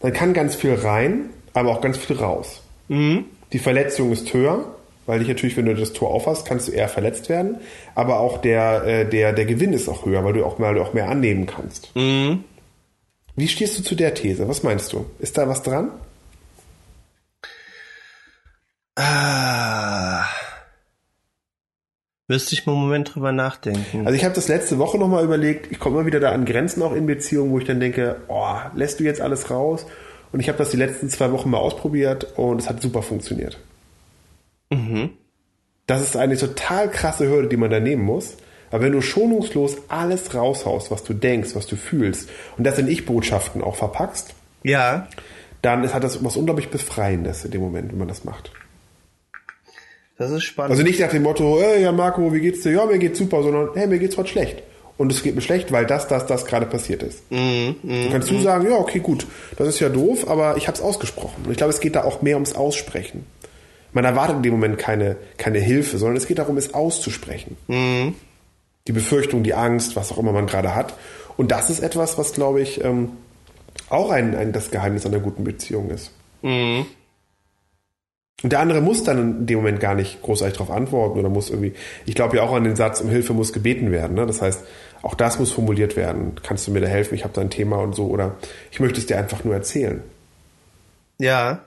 dann 0.00 0.12
kann 0.12 0.32
ganz 0.32 0.54
viel 0.54 0.74
rein, 0.74 1.30
aber 1.52 1.70
auch 1.70 1.80
ganz 1.80 1.98
viel 1.98 2.16
raus. 2.16 2.62
Mhm. 2.88 3.24
Die 3.52 3.58
Verletzung 3.58 4.12
ist 4.12 4.32
höher, 4.32 4.64
weil 5.06 5.18
dich 5.18 5.28
natürlich, 5.28 5.56
wenn 5.56 5.66
du 5.66 5.74
das 5.74 5.92
Tor 5.92 6.10
aufhast, 6.10 6.46
kannst 6.46 6.68
du 6.68 6.72
eher 6.72 6.88
verletzt 6.88 7.28
werden. 7.28 7.56
Aber 7.94 8.20
auch 8.20 8.38
der, 8.38 8.84
äh, 8.84 9.08
der, 9.08 9.32
der 9.32 9.44
Gewinn 9.44 9.72
ist 9.72 9.88
auch 9.88 10.06
höher, 10.06 10.24
weil 10.24 10.34
du 10.34 10.44
auch, 10.44 10.58
mal, 10.58 10.78
auch 10.78 10.94
mehr 10.94 11.08
annehmen 11.08 11.46
kannst. 11.46 11.94
Mhm. 11.94 12.44
Wie 13.36 13.48
stehst 13.48 13.78
du 13.78 13.82
zu 13.82 13.94
der 13.94 14.14
These? 14.14 14.48
Was 14.48 14.62
meinst 14.62 14.92
du? 14.92 15.06
Ist 15.18 15.38
da 15.38 15.48
was 15.48 15.62
dran? 15.62 15.90
Ah. 18.96 20.24
Müsste 22.30 22.54
ich 22.54 22.66
mal 22.66 22.74
einen 22.74 22.82
Moment 22.82 23.14
drüber 23.14 23.32
nachdenken. 23.32 24.06
Also 24.06 24.12
ich 24.12 24.22
habe 24.22 24.34
das 24.34 24.48
letzte 24.48 24.78
Woche 24.78 24.98
nochmal 24.98 25.24
überlegt, 25.24 25.72
ich 25.72 25.78
komme 25.78 25.96
immer 25.96 26.06
wieder 26.06 26.20
da 26.20 26.32
an 26.32 26.44
Grenzen 26.44 26.82
auch 26.82 26.94
in 26.94 27.06
Beziehungen, 27.06 27.50
wo 27.50 27.58
ich 27.58 27.64
dann 27.64 27.80
denke, 27.80 28.16
oh, 28.28 28.54
lässt 28.74 29.00
du 29.00 29.04
jetzt 29.04 29.22
alles 29.22 29.50
raus? 29.50 29.86
Und 30.30 30.40
ich 30.40 30.48
habe 30.48 30.58
das 30.58 30.70
die 30.70 30.76
letzten 30.76 31.08
zwei 31.08 31.32
Wochen 31.32 31.48
mal 31.48 31.58
ausprobiert 31.58 32.36
und 32.36 32.60
es 32.60 32.68
hat 32.68 32.82
super 32.82 33.00
funktioniert. 33.00 33.58
Mhm. 34.70 35.10
Das 35.86 36.02
ist 36.02 36.18
eine 36.18 36.36
total 36.36 36.90
krasse 36.90 37.26
Hürde, 37.30 37.48
die 37.48 37.56
man 37.56 37.70
da 37.70 37.80
nehmen 37.80 38.04
muss. 38.04 38.36
Aber 38.70 38.82
wenn 38.82 38.92
du 38.92 39.00
schonungslos 39.00 39.78
alles 39.88 40.34
raushaust, 40.34 40.90
was 40.90 41.04
du 41.04 41.14
denkst, 41.14 41.54
was 41.54 41.66
du 41.66 41.76
fühlst 41.76 42.28
und 42.58 42.64
das 42.64 42.78
in 42.78 42.88
Ich-Botschaften 42.88 43.62
auch 43.62 43.76
verpackst, 43.76 44.34
ja. 44.62 45.08
dann 45.62 45.82
ist, 45.82 45.94
hat 45.94 46.04
das 46.04 46.22
was 46.22 46.36
unglaublich 46.36 46.68
Befreiendes 46.68 47.46
in 47.46 47.52
dem 47.52 47.62
Moment, 47.62 47.90
wenn 47.90 47.98
man 47.98 48.08
das 48.08 48.24
macht. 48.24 48.52
Das 50.18 50.30
ist 50.30 50.42
spannend. 50.42 50.72
Also 50.72 50.82
nicht 50.82 51.00
nach 51.00 51.10
dem 51.10 51.22
Motto, 51.22 51.58
hey, 51.60 51.82
ja 51.82 51.92
Marco, 51.92 52.32
wie 52.32 52.40
geht's 52.40 52.62
dir? 52.62 52.72
Ja, 52.72 52.86
mir 52.86 52.98
geht's 52.98 53.18
super, 53.18 53.42
sondern 53.42 53.70
hey, 53.74 53.86
mir 53.86 53.98
geht's 53.98 54.16
heute 54.16 54.28
schlecht. 54.28 54.62
Und 54.96 55.12
es 55.12 55.22
geht 55.22 55.36
mir 55.36 55.40
schlecht, 55.40 55.70
weil 55.70 55.86
das, 55.86 56.08
das, 56.08 56.26
das 56.26 56.44
gerade 56.44 56.66
passiert 56.66 57.04
ist. 57.04 57.22
Mm, 57.30 57.36
mm, 57.36 57.76
dann 57.82 58.10
kannst 58.10 58.30
du 58.30 58.34
mm. 58.34 58.42
sagen, 58.42 58.68
ja, 58.68 58.76
okay, 58.76 58.98
gut, 58.98 59.26
das 59.56 59.68
ist 59.68 59.78
ja 59.78 59.88
doof, 59.88 60.28
aber 60.28 60.56
ich 60.56 60.66
habe 60.66 60.76
es 60.76 60.82
ausgesprochen. 60.82 61.44
Und 61.44 61.52
ich 61.52 61.56
glaube, 61.56 61.72
es 61.72 61.78
geht 61.78 61.94
da 61.94 62.02
auch 62.02 62.20
mehr 62.20 62.34
ums 62.34 62.56
Aussprechen. 62.56 63.24
Man 63.92 64.04
erwartet 64.04 64.36
in 64.36 64.42
dem 64.42 64.52
Moment 64.52 64.76
keine, 64.76 65.16
keine 65.36 65.60
Hilfe, 65.60 65.98
sondern 65.98 66.16
es 66.16 66.26
geht 66.26 66.40
darum, 66.40 66.56
es 66.58 66.74
auszusprechen. 66.74 67.56
Mhm 67.68 68.14
die 68.88 68.92
Befürchtung, 68.92 69.42
die 69.42 69.54
Angst, 69.54 69.94
was 69.94 70.10
auch 70.10 70.18
immer 70.18 70.32
man 70.32 70.46
gerade 70.46 70.74
hat. 70.74 70.94
Und 71.36 71.50
das 71.50 71.70
ist 71.70 71.80
etwas, 71.80 72.18
was, 72.18 72.32
glaube 72.32 72.62
ich, 72.62 72.82
ähm, 72.82 73.10
auch 73.90 74.10
ein, 74.10 74.34
ein, 74.34 74.52
das 74.52 74.70
Geheimnis 74.70 75.06
einer 75.06 75.20
guten 75.20 75.44
Beziehung 75.44 75.90
ist. 75.90 76.10
Und 78.42 78.52
der 78.52 78.60
andere 78.60 78.80
muss 78.80 79.02
dann 79.02 79.18
in 79.40 79.46
dem 79.46 79.58
Moment 79.58 79.80
gar 79.80 79.96
nicht 79.96 80.22
großartig 80.22 80.56
darauf 80.56 80.70
antworten 80.70 81.18
oder 81.18 81.28
muss 81.28 81.50
irgendwie, 81.50 81.72
ich 82.06 82.14
glaube 82.14 82.36
ja 82.36 82.44
auch 82.44 82.52
an 82.52 82.62
den 82.62 82.76
Satz, 82.76 83.00
um 83.00 83.08
Hilfe 83.08 83.32
muss 83.32 83.52
gebeten 83.52 83.90
werden. 83.90 84.14
Ne? 84.14 84.26
Das 84.26 84.40
heißt, 84.40 84.62
auch 85.02 85.14
das 85.14 85.40
muss 85.40 85.50
formuliert 85.50 85.96
werden. 85.96 86.36
Kannst 86.42 86.66
du 86.66 86.70
mir 86.70 86.80
da 86.80 86.86
helfen? 86.86 87.16
Ich 87.16 87.24
habe 87.24 87.34
da 87.34 87.40
ein 87.40 87.50
Thema 87.50 87.78
und 87.78 87.96
so. 87.96 88.06
Oder 88.06 88.36
ich 88.70 88.78
möchte 88.78 89.00
es 89.00 89.06
dir 89.06 89.18
einfach 89.18 89.42
nur 89.42 89.54
erzählen. 89.54 90.02
Ja. 91.18 91.64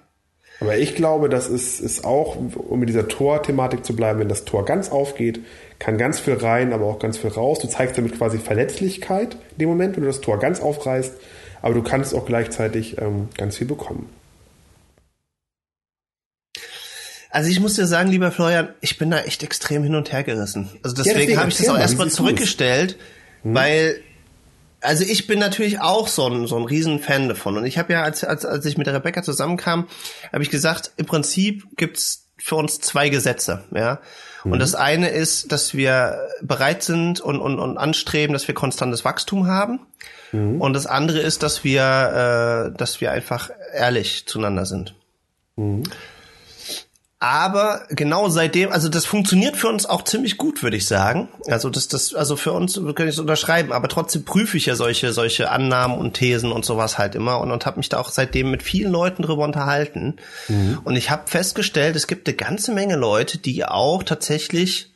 Aber 0.61 0.77
ich 0.77 0.95
glaube, 0.95 1.27
das 1.27 1.47
ist, 1.47 1.79
ist 1.81 2.05
auch, 2.05 2.35
um 2.35 2.79
mit 2.79 2.87
dieser 2.87 3.07
Tor-Thematik 3.07 3.83
zu 3.83 3.95
bleiben, 3.95 4.19
wenn 4.19 4.29
das 4.29 4.45
Tor 4.45 4.63
ganz 4.63 4.91
aufgeht, 4.91 5.41
kann 5.79 5.97
ganz 5.97 6.19
viel 6.19 6.35
rein, 6.35 6.71
aber 6.71 6.85
auch 6.85 6.99
ganz 6.99 7.17
viel 7.17 7.31
raus. 7.31 7.59
Du 7.59 7.67
zeigst 7.67 7.97
damit 7.97 8.15
quasi 8.17 8.37
Verletzlichkeit 8.37 9.33
in 9.53 9.57
dem 9.57 9.69
Moment, 9.69 9.95
wenn 9.95 10.03
du 10.03 10.09
das 10.09 10.21
Tor 10.21 10.39
ganz 10.39 10.61
aufreißt, 10.61 11.15
aber 11.63 11.73
du 11.73 11.81
kannst 11.81 12.13
auch 12.13 12.25
gleichzeitig 12.25 12.99
ähm, 13.01 13.29
ganz 13.35 13.57
viel 13.57 13.67
bekommen. 13.67 14.07
Also 17.31 17.49
ich 17.49 17.59
muss 17.59 17.75
dir 17.75 17.87
sagen, 17.87 18.09
lieber 18.09 18.31
Florian, 18.31 18.69
ich 18.81 18.97
bin 18.97 19.09
da 19.09 19.19
echt 19.19 19.41
extrem 19.41 19.83
hin 19.83 19.95
und 19.95 20.11
her 20.11 20.23
gerissen. 20.23 20.69
Also 20.83 20.95
deswegen, 20.95 21.15
ja, 21.15 21.19
deswegen 21.19 21.39
habe 21.39 21.49
ich 21.49 21.57
das 21.57 21.69
auch 21.69 21.77
erstmal 21.77 22.09
zurückgestellt, 22.09 22.97
hm. 23.43 23.55
weil 23.55 24.01
also 24.81 25.03
ich 25.03 25.27
bin 25.27 25.39
natürlich 25.39 25.79
auch 25.79 26.07
so 26.07 26.27
ein, 26.27 26.47
so 26.47 26.57
ein 26.57 26.65
Riesenfan 26.65 27.29
davon. 27.29 27.55
Und 27.57 27.65
ich 27.65 27.77
habe 27.77 27.93
ja, 27.93 28.03
als, 28.03 28.23
als, 28.23 28.45
als 28.45 28.65
ich 28.65 28.77
mit 28.77 28.87
der 28.87 28.95
Rebecca 28.95 29.21
zusammenkam, 29.23 29.87
habe 30.33 30.43
ich 30.43 30.49
gesagt, 30.49 30.91
im 30.97 31.05
Prinzip 31.05 31.65
gibt's 31.77 32.27
für 32.37 32.55
uns 32.55 32.79
zwei 32.79 33.09
Gesetze, 33.09 33.63
ja. 33.73 33.99
Und 34.43 34.53
mhm. 34.53 34.59
das 34.59 34.73
eine 34.73 35.09
ist, 35.09 35.51
dass 35.51 35.75
wir 35.75 36.27
bereit 36.41 36.81
sind 36.81 37.21
und, 37.21 37.39
und, 37.39 37.59
und 37.59 37.77
anstreben, 37.77 38.33
dass 38.33 38.47
wir 38.47 38.55
konstantes 38.55 39.05
Wachstum 39.05 39.45
haben. 39.45 39.81
Mhm. 40.31 40.59
Und 40.59 40.73
das 40.73 40.87
andere 40.87 41.19
ist, 41.19 41.43
dass 41.43 41.63
wir, 41.63 42.71
äh, 42.73 42.77
dass 42.77 43.01
wir 43.01 43.11
einfach 43.11 43.51
ehrlich 43.73 44.25
zueinander 44.25 44.65
sind. 44.65 44.95
Mhm. 45.57 45.83
Aber 47.21 47.83
genau 47.89 48.29
seitdem, 48.29 48.71
also 48.71 48.89
das 48.89 49.05
funktioniert 49.05 49.55
für 49.55 49.67
uns 49.67 49.85
auch 49.85 50.03
ziemlich 50.03 50.37
gut, 50.37 50.63
würde 50.63 50.75
ich 50.75 50.87
sagen. 50.87 51.27
Also 51.45 51.69
das, 51.69 51.87
das, 51.87 52.15
also 52.15 52.35
für 52.35 52.51
uns 52.51 52.81
kann 52.95 53.07
ich 53.07 53.13
es 53.13 53.19
unterschreiben, 53.19 53.71
aber 53.73 53.89
trotzdem 53.89 54.25
prüfe 54.25 54.57
ich 54.57 54.65
ja 54.65 54.73
solche, 54.73 55.13
solche 55.13 55.51
Annahmen 55.51 55.99
und 55.99 56.15
Thesen 56.15 56.51
und 56.51 56.65
sowas 56.65 56.97
halt 56.97 57.13
immer 57.13 57.39
und, 57.39 57.51
und 57.51 57.67
habe 57.67 57.77
mich 57.77 57.89
da 57.89 57.99
auch 57.99 58.09
seitdem 58.09 58.49
mit 58.49 58.63
vielen 58.63 58.91
Leuten 58.91 59.21
drüber 59.21 59.43
unterhalten. 59.43 60.15
Mhm. 60.47 60.79
Und 60.83 60.95
ich 60.95 61.11
habe 61.11 61.29
festgestellt, 61.29 61.95
es 61.95 62.07
gibt 62.07 62.27
eine 62.27 62.35
ganze 62.35 62.71
Menge 62.71 62.95
Leute, 62.95 63.37
die 63.37 63.65
auch 63.65 64.01
tatsächlich 64.01 64.91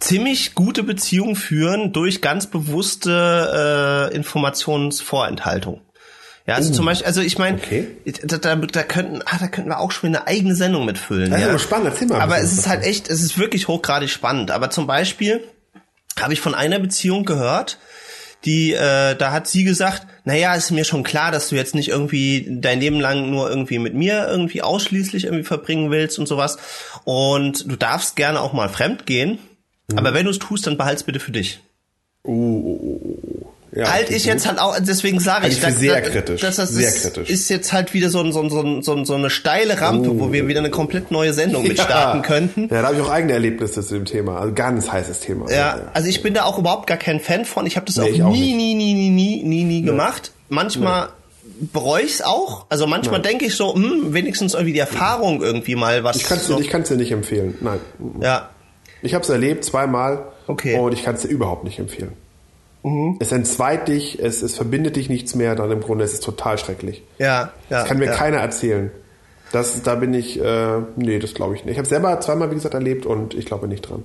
ziemlich 0.00 0.54
gute 0.54 0.82
Beziehungen 0.82 1.36
führen 1.36 1.92
durch 1.92 2.22
ganz 2.22 2.46
bewusste 2.46 4.10
äh, 4.10 4.16
Informationsvorenthaltung. 4.16 5.82
Ja, 6.46 6.54
also 6.54 6.70
Uh, 6.70 6.74
zum 6.74 6.86
Beispiel, 6.86 7.06
also 7.06 7.20
ich 7.20 7.38
meine, 7.38 7.58
okay. 7.58 7.88
da, 8.22 8.38
da, 8.38 8.54
da 8.54 8.82
könnten, 8.84 9.20
ah, 9.24 9.36
da 9.38 9.48
könnten 9.48 9.68
wir 9.68 9.80
auch 9.80 9.90
schon 9.90 10.08
eine 10.08 10.26
eigene 10.28 10.54
Sendung 10.54 10.84
mitfüllen. 10.84 11.30
Das 11.30 11.40
ist 11.40 11.44
ja. 11.44 11.50
aber 11.50 11.58
spannend, 11.58 11.88
erzähl 11.88 12.06
mal 12.06 12.20
Aber 12.20 12.38
es 12.38 12.52
ist 12.52 12.68
halt 12.68 12.84
echt, 12.84 13.08
es 13.08 13.20
ist 13.22 13.36
wirklich 13.36 13.66
hochgradig 13.66 14.10
spannend. 14.10 14.52
Aber 14.52 14.70
zum 14.70 14.86
Beispiel 14.86 15.42
habe 16.20 16.32
ich 16.32 16.40
von 16.40 16.54
einer 16.54 16.78
Beziehung 16.78 17.24
gehört, 17.24 17.78
die, 18.44 18.72
äh, 18.74 19.16
da 19.16 19.32
hat 19.32 19.48
sie 19.48 19.64
gesagt, 19.64 20.06
naja, 20.24 20.54
ist 20.54 20.70
mir 20.70 20.84
schon 20.84 21.02
klar, 21.02 21.32
dass 21.32 21.48
du 21.48 21.56
jetzt 21.56 21.74
nicht 21.74 21.88
irgendwie 21.88 22.46
dein 22.60 22.78
Leben 22.78 23.00
lang 23.00 23.28
nur 23.28 23.50
irgendwie 23.50 23.80
mit 23.80 23.94
mir 23.94 24.28
irgendwie 24.28 24.62
ausschließlich 24.62 25.24
irgendwie 25.24 25.44
verbringen 25.44 25.90
willst 25.90 26.18
und 26.18 26.26
sowas. 26.26 26.58
Und 27.04 27.68
du 27.70 27.74
darfst 27.74 28.14
gerne 28.14 28.40
auch 28.40 28.52
mal 28.52 28.68
fremd 28.68 29.04
gehen. 29.04 29.40
Mhm. 29.90 29.98
Aber 29.98 30.14
wenn 30.14 30.26
du 30.26 30.30
es 30.30 30.38
tust, 30.38 30.66
dann 30.66 30.76
behalt's 30.76 31.02
bitte 31.02 31.18
für 31.18 31.32
dich. 31.32 31.58
Uh, 32.24 32.30
uh, 32.30 33.00
uh. 33.02 33.55
Ja, 33.76 33.92
halt 33.92 34.10
ich 34.10 34.24
jetzt 34.24 34.46
halt 34.48 34.58
auch, 34.58 34.74
deswegen 34.80 35.20
sage 35.20 35.48
ich, 35.48 35.54
ich 35.54 35.60
für 35.60 35.66
da- 35.66 35.72
sehr 35.72 36.00
da- 36.00 36.08
kritisch, 36.08 36.40
Das, 36.40 36.56
das 36.56 36.70
sehr 36.70 36.88
ist, 36.88 37.02
kritisch. 37.02 37.28
ist 37.28 37.48
jetzt 37.50 37.72
halt 37.74 37.92
wieder 37.92 38.08
so, 38.08 38.20
ein, 38.20 38.32
so, 38.32 38.40
ein, 38.40 38.48
so, 38.48 38.60
ein, 38.62 38.82
so, 38.82 38.94
ein, 38.94 39.04
so 39.04 39.14
eine 39.14 39.28
steile 39.28 39.78
Rampe, 39.80 40.18
wo 40.18 40.32
wir 40.32 40.48
wieder 40.48 40.60
eine 40.60 40.70
komplett 40.70 41.10
neue 41.10 41.34
Sendung 41.34 41.62
mit 41.68 41.78
starten 41.78 42.22
könnten. 42.22 42.62
Ja, 42.70 42.80
da 42.80 42.88
habe 42.88 42.96
ich 42.96 43.02
auch 43.02 43.10
eigene 43.10 43.34
Erlebnisse 43.34 43.82
zu 43.86 43.94
dem 43.94 44.06
Thema. 44.06 44.40
Also 44.40 44.54
ganz 44.54 44.90
heißes 44.90 45.20
Thema. 45.20 45.50
Ja, 45.52 45.78
also 45.92 46.08
ich 46.08 46.22
bin 46.22 46.32
da 46.32 46.44
auch 46.44 46.58
überhaupt 46.58 46.86
gar 46.86 46.96
kein 46.96 47.20
Fan 47.20 47.44
von. 47.44 47.66
Ich 47.66 47.76
habe 47.76 47.84
das 47.84 47.96
Nee, 47.96 48.02
auch, 48.02 48.08
ich 48.08 48.22
auch 48.22 48.32
nie, 48.32 48.54
nie, 48.54 48.74
nie, 48.74 48.94
nie, 48.94 49.10
nie, 49.10 49.42
nie, 49.42 49.64
nie 49.64 49.82
gemacht. 49.82 50.32
Manchmal 50.48 51.10
bereue 51.72 52.02
ich's 52.02 52.22
auch. 52.22 52.64
Also 52.70 52.86
manchmal 52.86 53.20
denke 53.20 53.44
ich 53.44 53.54
so, 53.56 53.74
hm, 53.74 54.14
wenigstens 54.14 54.54
irgendwie 54.54 54.72
die 54.72 54.78
Erfahrung 54.78 55.42
irgendwie 55.42 55.74
mal 55.76 56.02
was. 56.02 56.16
Ich 56.16 56.24
kann 56.24 56.38
es 56.38 56.46
so, 56.46 56.58
ich 56.58 56.68
kann's 56.70 56.88
dir 56.88 56.96
nicht 56.96 57.12
empfehlen. 57.12 57.58
Nein. 57.60 57.80
ja, 58.22 58.48
Ich 59.02 59.12
habe 59.12 59.22
es 59.22 59.28
erlebt 59.28 59.64
zweimal 59.66 60.24
Okay. 60.46 60.78
und 60.78 60.92
ich 60.92 61.02
kann 61.04 61.14
es 61.16 61.22
dir 61.22 61.28
überhaupt 61.28 61.64
nicht 61.64 61.78
empfehlen. 61.78 62.12
Mhm. 62.86 63.16
Es 63.18 63.32
entzweit 63.32 63.88
dich, 63.88 64.20
es, 64.22 64.42
es 64.42 64.54
verbindet 64.56 64.94
dich 64.96 65.08
nichts 65.08 65.34
mehr, 65.34 65.56
dann 65.56 65.70
im 65.72 65.80
Grunde 65.80 66.04
ist 66.04 66.14
es 66.14 66.20
total 66.20 66.56
schrecklich. 66.56 67.02
ja, 67.18 67.26
ja. 67.26 67.80
Das 67.80 67.86
kann 67.88 67.98
mir 67.98 68.06
ja. 68.06 68.12
keiner 68.12 68.36
erzählen. 68.38 68.90
Das, 69.52 69.82
da 69.82 69.94
bin 69.96 70.14
ich, 70.14 70.40
äh, 70.40 70.78
nee, 70.96 71.18
das 71.18 71.34
glaube 71.34 71.54
ich 71.56 71.64
nicht. 71.64 71.72
Ich 71.72 71.78
habe 71.78 71.88
selber 71.88 72.18
zweimal, 72.20 72.50
wie 72.50 72.54
gesagt, 72.54 72.74
erlebt 72.74 73.04
und 73.06 73.34
ich 73.34 73.44
glaube 73.46 73.66
nicht 73.68 73.82
dran. 73.82 74.04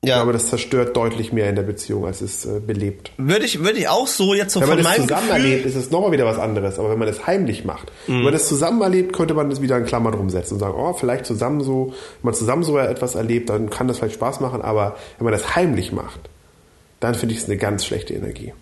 Ich 0.00 0.08
Ja. 0.08 0.16
glaube, 0.16 0.32
das 0.32 0.48
zerstört 0.48 0.96
deutlich 0.96 1.32
mehr 1.32 1.48
in 1.50 1.56
der 1.56 1.64
Beziehung, 1.64 2.06
als 2.06 2.20
es 2.20 2.46
äh, 2.46 2.60
belebt. 2.60 3.10
Würde 3.16 3.44
ich, 3.44 3.64
würde 3.64 3.78
ich 3.80 3.88
auch 3.88 4.06
so 4.06 4.32
jetzt 4.34 4.52
so 4.52 4.60
Wenn 4.60 4.68
von 4.68 4.76
man 4.76 4.84
das 4.84 4.92
meinem 4.96 5.08
zusammen 5.08 5.28
Gefühl. 5.28 5.44
erlebt, 5.44 5.66
ist 5.66 5.74
es 5.76 5.90
nochmal 5.90 6.12
wieder 6.12 6.24
was 6.26 6.38
anderes. 6.38 6.78
Aber 6.78 6.90
wenn 6.90 6.98
man 7.00 7.08
das 7.08 7.26
heimlich 7.26 7.64
macht, 7.64 7.90
wenn 8.06 8.22
man 8.22 8.32
das 8.32 8.46
zusammen 8.48 8.80
erlebt, 8.80 9.12
könnte 9.12 9.34
man 9.34 9.50
das 9.50 9.60
wieder 9.60 9.76
in 9.76 9.84
Klammern 9.86 10.12
drum 10.14 10.30
setzen 10.30 10.54
und 10.54 10.60
sagen, 10.60 10.74
oh, 10.76 10.92
vielleicht 10.94 11.26
zusammen 11.26 11.60
so, 11.62 11.88
wenn 12.22 12.28
man 12.30 12.34
zusammen 12.34 12.62
so 12.62 12.78
etwas 12.78 13.16
erlebt, 13.16 13.50
dann 13.50 13.70
kann 13.70 13.88
das 13.88 13.98
vielleicht 13.98 14.14
Spaß 14.14 14.38
machen. 14.40 14.62
Aber 14.62 14.96
wenn 15.18 15.24
man 15.24 15.32
das 15.32 15.56
heimlich 15.56 15.90
macht, 15.92 16.20
dann 17.00 17.14
finde 17.14 17.34
ich 17.34 17.42
es 17.42 17.46
eine 17.46 17.56
ganz 17.56 17.84
schlechte 17.84 18.14
Energie. 18.14 18.52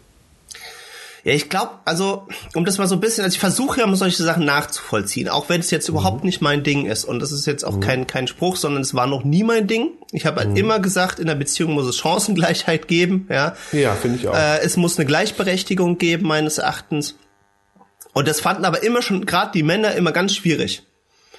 Ja, 1.27 1.33
ich 1.33 1.49
glaube, 1.49 1.73
also, 1.85 2.29
um 2.55 2.65
das 2.65 2.79
mal 2.79 2.87
so 2.87 2.95
ein 2.95 3.01
bisschen, 3.01 3.25
also 3.25 3.35
ich 3.35 3.41
versuche 3.41 3.81
ja 3.81 3.87
mal 3.89 3.97
solche 3.97 4.23
Sachen 4.23 4.45
nachzuvollziehen, 4.45 5.29
auch 5.29 5.49
wenn 5.49 5.59
es 5.59 5.73
jetzt 5.73 5.89
überhaupt 5.89 6.23
nicht 6.23 6.41
mein 6.41 6.63
Ding 6.63 6.87
ist. 6.87 7.05
Und 7.05 7.19
das 7.19 7.33
ist 7.33 7.47
jetzt 7.47 7.65
auch 7.65 7.81
kein, 7.81 8.07
kein 8.07 8.29
Spruch, 8.29 8.55
sondern 8.55 8.81
es 8.83 8.95
war 8.95 9.09
noch 9.09 9.25
nie 9.25 9.43
mein 9.43 9.67
Ding. 9.67 9.91
Ich 10.13 10.25
habe 10.25 10.39
halt 10.39 10.57
immer 10.57 10.79
gesagt, 10.79 11.19
in 11.19 11.27
der 11.27 11.35
Beziehung 11.35 11.73
muss 11.73 11.87
es 11.87 11.97
Chancengleichheit 11.97 12.87
geben, 12.87 13.27
ja. 13.29 13.57
Ja, 13.73 13.95
finde 13.97 14.19
ich 14.19 14.29
auch. 14.29 14.37
Äh, 14.37 14.61
es 14.61 14.77
muss 14.77 14.99
eine 14.99 15.07
Gleichberechtigung 15.07 15.99
geben, 15.99 16.29
meines 16.29 16.59
Erachtens. 16.59 17.17
Und 18.13 18.29
das 18.29 18.41
fanden 18.41 18.65
aber 18.65 18.85
immer 18.85 19.03
schon, 19.03 19.27
gerade 19.27 19.51
die 19.53 19.65
Männer, 19.65 19.97
immer 19.97 20.13
ganz 20.13 20.33
schwierig. 20.33 20.85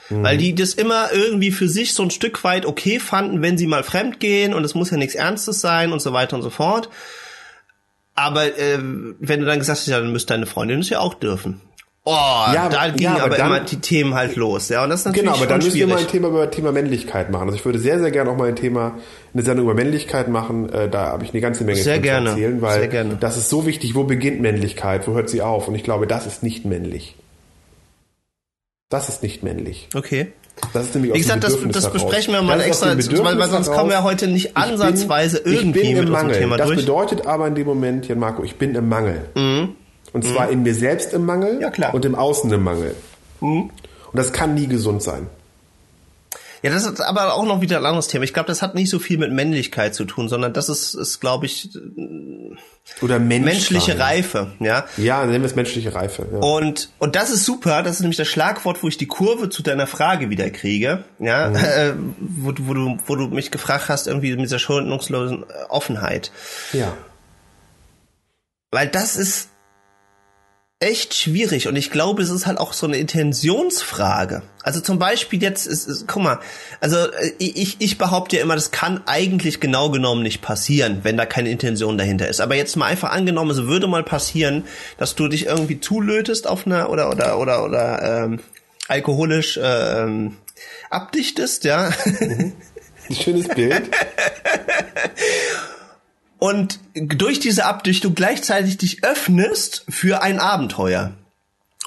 Weil 0.09 0.37
die 0.37 0.55
das 0.55 0.73
immer 0.73 1.11
irgendwie 1.13 1.51
für 1.51 1.67
sich 1.67 1.93
so 1.93 2.01
ein 2.03 2.11
Stück 2.11 2.43
weit 2.45 2.65
okay 2.65 2.99
fanden, 2.99 3.41
wenn 3.41 3.57
sie 3.57 3.67
mal 3.67 3.83
fremd 3.83 4.19
gehen 4.21 4.53
und 4.53 4.63
es 4.63 4.73
muss 4.73 4.89
ja 4.91 4.97
nichts 4.97 5.15
Ernstes 5.15 5.59
sein 5.59 5.91
und 5.91 6.01
so 6.01 6.13
weiter 6.13 6.35
und 6.37 6.43
so 6.43 6.49
fort. 6.49 6.89
Aber 8.15 8.45
äh, 8.57 8.77
wenn 8.79 9.39
du 9.41 9.45
dann 9.45 9.59
gesagt 9.59 9.79
hast, 9.79 9.87
ja, 9.87 9.99
dann 9.99 10.11
müsste 10.11 10.33
deine 10.33 10.45
Freundin 10.45 10.79
es 10.79 10.89
ja 10.89 10.99
auch 10.99 11.13
dürfen. 11.13 11.61
Oh, 12.09 12.11
Ja, 12.13 12.69
da 12.69 12.85
gingen 12.87 12.99
ja, 13.03 13.15
aber 13.15 13.23
aber 13.25 13.35
dann- 13.37 13.47
immer 13.47 13.59
die 13.59 13.81
Themen 13.81 14.13
halt 14.15 14.37
los. 14.37 14.69
Ja, 14.69 14.81
und 14.85 14.89
das 14.91 15.01
ist 15.01 15.07
natürlich 15.07 15.25
Genau, 15.25 15.35
aber 15.37 15.45
dann 15.45 15.57
müssen 15.57 15.73
wir 15.75 15.87
mal 15.87 15.97
ein 15.97 16.07
Thema 16.07 16.29
über 16.29 16.49
Thema 16.49 16.71
Männlichkeit 16.71 17.29
machen. 17.29 17.43
Also 17.49 17.55
ich 17.57 17.65
würde 17.65 17.79
sehr, 17.79 17.99
sehr 17.99 18.11
gerne 18.11 18.29
auch 18.31 18.37
mal 18.37 18.47
ein 18.47 18.55
Thema, 18.55 18.97
eine 19.33 19.43
Sendung 19.43 19.65
über 19.65 19.73
Männlichkeit 19.75 20.29
machen. 20.29 20.69
Äh, 20.71 20.87
Da 20.89 21.07
habe 21.07 21.25
ich 21.25 21.31
eine 21.31 21.41
ganze 21.41 21.65
Menge 21.65 21.79
Sehr 21.83 21.95
von 21.95 22.03
zu 22.03 22.09
gerne, 22.09 22.29
erzählen, 22.29 22.61
weil 22.61 22.79
sehr 22.79 22.87
gerne. 22.87 23.17
das 23.19 23.35
ist 23.35 23.49
so 23.49 23.65
wichtig. 23.65 23.93
Wo 23.93 24.05
beginnt 24.05 24.39
Männlichkeit? 24.39 25.05
Wo 25.05 25.15
hört 25.15 25.29
sie 25.29 25.41
auf? 25.41 25.67
Und 25.67 25.75
ich 25.75 25.83
glaube, 25.83 26.07
das 26.07 26.25
ist 26.25 26.43
nicht 26.43 26.63
männlich. 26.63 27.15
Das 28.89 29.09
ist 29.09 29.21
nicht 29.23 29.43
männlich. 29.43 29.89
Okay. 29.93 30.31
Das 30.73 30.85
ist 30.85 30.95
nämlich 30.95 31.13
Wie 31.13 31.19
aus 31.19 31.27
dem 31.27 31.39
gesagt, 31.39 31.43
das, 31.75 31.83
das 31.83 31.91
besprechen 31.93 32.33
wir 32.33 32.41
mal 32.41 32.59
extra, 32.61 32.88
weil, 32.97 33.38
weil 33.38 33.49
sonst 33.49 33.71
kommen 33.71 33.89
wir 33.91 34.01
heute 34.03 34.27
nicht 34.27 34.47
Ich 34.47 34.53
bin- 34.53 34.63
ansatzweise 34.63 35.38
irgendwie 35.45 35.81
ich 35.81 35.93
bin 35.95 35.97
im 36.07 36.09
Mangel. 36.11 36.38
Thema 36.39 36.57
das 36.57 36.67
durch. 36.67 36.79
bedeutet 36.79 37.27
aber 37.27 37.47
in 37.47 37.55
dem 37.55 37.67
Moment, 37.67 38.07
Jan 38.07 38.17
Marco, 38.17 38.43
ich 38.43 38.55
bin 38.55 38.73
im 38.73 38.89
Mangel. 38.89 39.29
Und 40.13 40.23
zwar 40.23 40.49
in 40.49 40.63
mir 40.63 40.73
selbst 40.73 41.13
im 41.13 41.25
Mangel 41.25 41.55
Mhm. 41.55 41.61
Ja. 41.61 41.69
Mhm. 41.89 41.93
und 41.95 42.05
im 42.05 42.15
Außen 42.15 42.51
im 42.51 42.63
Mangel. 42.63 42.95
Und 43.41 43.71
das 44.13 44.31
kann 44.33 44.55
nie 44.55 44.67
gesund 44.67 45.03
sein. 45.03 45.27
Ja, 46.63 46.71
das 46.71 46.85
ist 46.85 46.99
aber 47.01 47.33
auch 47.35 47.45
noch 47.45 47.61
wieder 47.61 47.77
ein 47.77 47.85
anderes 47.85 48.07
Thema. 48.07 48.23
Ich 48.23 48.33
glaube, 48.33 48.47
das 48.47 48.61
hat 48.61 48.73
nicht 48.75 48.89
so 48.89 48.99
viel 48.99 49.17
mit 49.17 49.31
Männlichkeit 49.31 49.93
zu 49.93 50.05
tun, 50.05 50.27
sondern 50.29 50.53
das 50.53 50.69
ist, 50.69 50.95
ist 50.95 51.19
glaube 51.19 51.45
ich, 51.45 51.69
Oder 53.01 53.19
Menschsein. 53.19 53.43
menschliche 53.43 53.99
Reife. 53.99 54.51
Ja. 54.59 54.85
Ja, 54.97 55.25
nennen 55.25 55.43
wir 55.43 55.49
es 55.49 55.55
menschliche 55.55 55.93
Reife. 55.93 56.27
Ja. 56.31 56.39
Und, 56.39 56.89
und 56.99 57.15
das 57.15 57.29
ist 57.29 57.45
super, 57.45 57.83
das 57.83 57.97
ist 57.97 57.99
nämlich 58.01 58.17
das 58.17 58.27
Schlagwort, 58.27 58.81
wo 58.81 58.87
ich 58.87 58.97
die 58.97 59.07
Kurve 59.07 59.49
zu 59.49 59.61
deiner 59.61 59.87
Frage 59.87 60.29
wieder 60.29 60.49
kriege, 60.49 61.03
ja, 61.19 61.49
äh, 61.53 61.93
wo, 62.19 62.51
du- 62.51 62.67
wo, 62.67 62.73
du, 62.73 62.97
wo 63.05 63.15
du 63.15 63.27
mich 63.27 63.51
gefragt 63.51 63.89
hast, 63.89 64.07
irgendwie 64.07 64.31
mit 64.31 64.41
dieser 64.45 64.59
schuldungslosen 64.59 65.43
äh, 65.43 65.45
Offenheit. 65.69 66.31
ja. 66.73 66.93
Weil 68.71 68.87
das 68.89 69.15
ist 69.15 69.49
echt 70.80 71.15
schwierig 71.15 71.67
und 71.67 71.75
ich 71.75 71.89
glaube, 71.89 72.21
es 72.21 72.30
ist 72.30 72.45
halt 72.45 72.59
auch 72.59 72.71
so 72.71 72.86
eine 72.86 72.97
Intentionsfrage. 72.97 74.43
Also 74.61 74.80
zum 74.80 74.99
Beispiel 74.99 75.41
jetzt, 75.41 75.65
ist, 75.65 75.88
ist, 75.88 76.07
guck 76.07 76.21
mal, 76.21 76.39
also 76.80 76.97
äh, 76.97 77.32
ich, 77.39 77.78
ich 77.80 77.97
behaupte 77.97 78.36
ja 78.36 78.43
immer, 78.43 78.53
das 78.53 78.69
kann 78.69 79.01
eigentlich 79.07 79.59
genau 79.59 79.89
genommen 79.89 80.21
nicht 80.21 80.43
passieren, 80.43 80.99
wenn 81.01 81.17
da 81.17 81.25
keine 81.25 81.49
Intention 81.49 81.97
dahinter 81.97 82.28
ist. 82.28 82.41
Aber 82.41 82.55
jetzt 82.55 82.75
mal 82.75 82.86
einfach 82.86 83.11
angenommen, 83.11 83.49
es 83.49 83.63
würde 83.63 83.88
mal 83.88 84.03
passieren, 84.03 84.65
dass 84.99 85.15
du 85.15 85.28
dich 85.28 85.47
irgendwie 85.47 85.80
zulötest 85.80 86.45
auf 86.45 86.67
einer 86.67 86.91
oder 86.91 87.09
oder 87.09 87.39
oder 87.39 87.63
oder 87.63 88.23
ähm, 88.25 88.39
alkoholisch 88.88 89.57
äh, 89.57 90.03
ähm, 90.03 90.38
abdichtest, 90.91 91.63
ja. 91.63 91.91
Ein 93.09 93.15
schönes 93.15 93.47
Bild. 93.47 93.89
und 96.39 96.79
durch 96.93 97.39
diese 97.39 97.65
Abdichtung 97.65 98.13
gleichzeitig 98.15 98.77
dich 98.77 99.03
öffnest 99.03 99.85
für 99.89 100.21
ein 100.21 100.39
Abenteuer. 100.39 101.13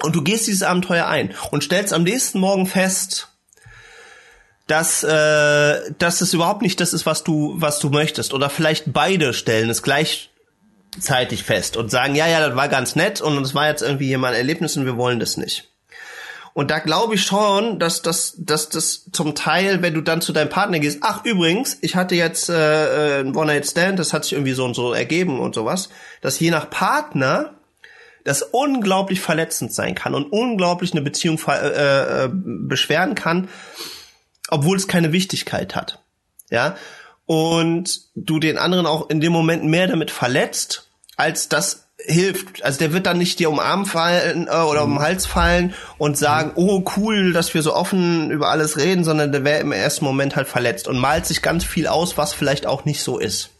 Und 0.01 0.15
du 0.15 0.23
gehst 0.23 0.47
dieses 0.47 0.63
Abenteuer 0.63 1.07
ein 1.07 1.33
und 1.51 1.63
stellst 1.63 1.93
am 1.93 2.03
nächsten 2.03 2.39
Morgen 2.39 2.67
fest, 2.67 3.29
dass, 4.67 5.03
äh, 5.03 5.91
dass 5.97 6.21
es 6.21 6.33
überhaupt 6.33 6.61
nicht 6.61 6.79
das 6.79 6.93
ist, 6.93 7.05
was 7.05 7.23
du, 7.23 7.55
was 7.57 7.79
du 7.79 7.89
möchtest. 7.89 8.33
Oder 8.33 8.49
vielleicht 8.49 8.93
beide 8.93 9.33
stellen 9.33 9.69
es 9.69 9.83
gleichzeitig 9.83 11.43
fest 11.43 11.77
und 11.77 11.91
sagen, 11.91 12.15
ja, 12.15 12.27
ja, 12.27 12.45
das 12.45 12.55
war 12.55 12.67
ganz 12.67 12.95
nett 12.95 13.21
und 13.21 13.37
es 13.43 13.53
war 13.53 13.67
jetzt 13.67 13.81
irgendwie 13.81 14.07
hier 14.07 14.17
mal 14.17 14.29
ein 14.29 14.37
Erlebnis 14.37 14.77
und 14.77 14.85
wir 14.85 14.97
wollen 14.97 15.19
das 15.19 15.37
nicht. 15.37 15.70
Und 16.53 16.69
da 16.69 16.79
glaube 16.79 17.15
ich 17.15 17.23
schon, 17.23 17.79
dass 17.79 18.01
das, 18.01 18.35
dass 18.37 18.69
das 18.69 19.09
zum 19.11 19.35
Teil, 19.35 19.81
wenn 19.81 19.93
du 19.93 20.01
dann 20.01 20.21
zu 20.21 20.33
deinem 20.33 20.49
Partner 20.49 20.79
gehst, 20.79 20.99
ach 21.01 21.23
übrigens, 21.23 21.77
ich 21.81 21.95
hatte 21.95 22.15
jetzt 22.15 22.49
äh, 22.49 23.19
äh, 23.19 23.21
ein 23.21 23.35
One-Night-Stand, 23.35 23.97
das 23.99 24.11
hat 24.11 24.25
sich 24.25 24.33
irgendwie 24.33 24.53
so 24.53 24.65
und 24.65 24.73
so 24.73 24.93
ergeben 24.93 25.39
und 25.39 25.55
sowas, 25.55 25.89
dass 26.21 26.39
je 26.39 26.51
nach 26.51 26.69
Partner 26.69 27.53
das 28.23 28.43
unglaublich 28.43 29.21
verletzend 29.21 29.73
sein 29.73 29.95
kann 29.95 30.13
und 30.13 30.31
unglaublich 30.31 30.91
eine 30.91 31.01
Beziehung 31.01 31.39
äh, 31.47 32.25
äh, 32.25 32.29
beschweren 32.31 33.15
kann, 33.15 33.49
obwohl 34.49 34.77
es 34.77 34.87
keine 34.87 35.11
Wichtigkeit 35.11 35.75
hat. 35.75 36.03
Ja? 36.49 36.75
Und 37.25 38.01
du 38.15 38.39
den 38.39 38.57
anderen 38.57 38.85
auch 38.85 39.09
in 39.09 39.21
dem 39.21 39.31
Moment 39.31 39.63
mehr 39.63 39.87
damit 39.87 40.11
verletzt, 40.11 40.89
als 41.15 41.49
das 41.49 41.80
hilft. 42.05 42.63
Also 42.63 42.79
der 42.79 42.93
wird 42.93 43.05
dann 43.05 43.17
nicht 43.17 43.39
dir 43.39 43.49
um 43.49 43.59
Arm 43.59 43.85
fallen 43.85 44.47
äh, 44.47 44.55
oder 44.55 44.83
um 44.83 44.95
den 44.95 44.99
Hals 44.99 45.25
fallen 45.25 45.73
und 45.97 46.17
sagen, 46.17 46.51
oh 46.55 46.83
cool, 46.97 47.33
dass 47.33 47.53
wir 47.53 47.61
so 47.61 47.75
offen 47.75 48.31
über 48.31 48.49
alles 48.49 48.77
reden, 48.77 49.03
sondern 49.03 49.31
der 49.31 49.43
wäre 49.43 49.59
im 49.59 49.71
ersten 49.71 50.05
Moment 50.05 50.35
halt 50.35 50.47
verletzt 50.47 50.87
und 50.87 50.97
malt 50.97 51.25
sich 51.25 51.41
ganz 51.41 51.63
viel 51.63 51.87
aus, 51.87 52.17
was 52.17 52.33
vielleicht 52.33 52.65
auch 52.65 52.85
nicht 52.85 53.01
so 53.03 53.19
ist. 53.19 53.51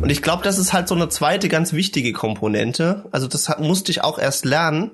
Und 0.00 0.10
ich 0.10 0.22
glaube, 0.22 0.44
das 0.44 0.58
ist 0.58 0.72
halt 0.72 0.86
so 0.86 0.94
eine 0.94 1.08
zweite 1.08 1.48
ganz 1.48 1.72
wichtige 1.72 2.12
Komponente. 2.12 3.04
Also 3.10 3.26
das 3.26 3.48
hat, 3.48 3.60
musste 3.60 3.90
ich 3.90 4.02
auch 4.02 4.18
erst 4.18 4.44
lernen. 4.44 4.92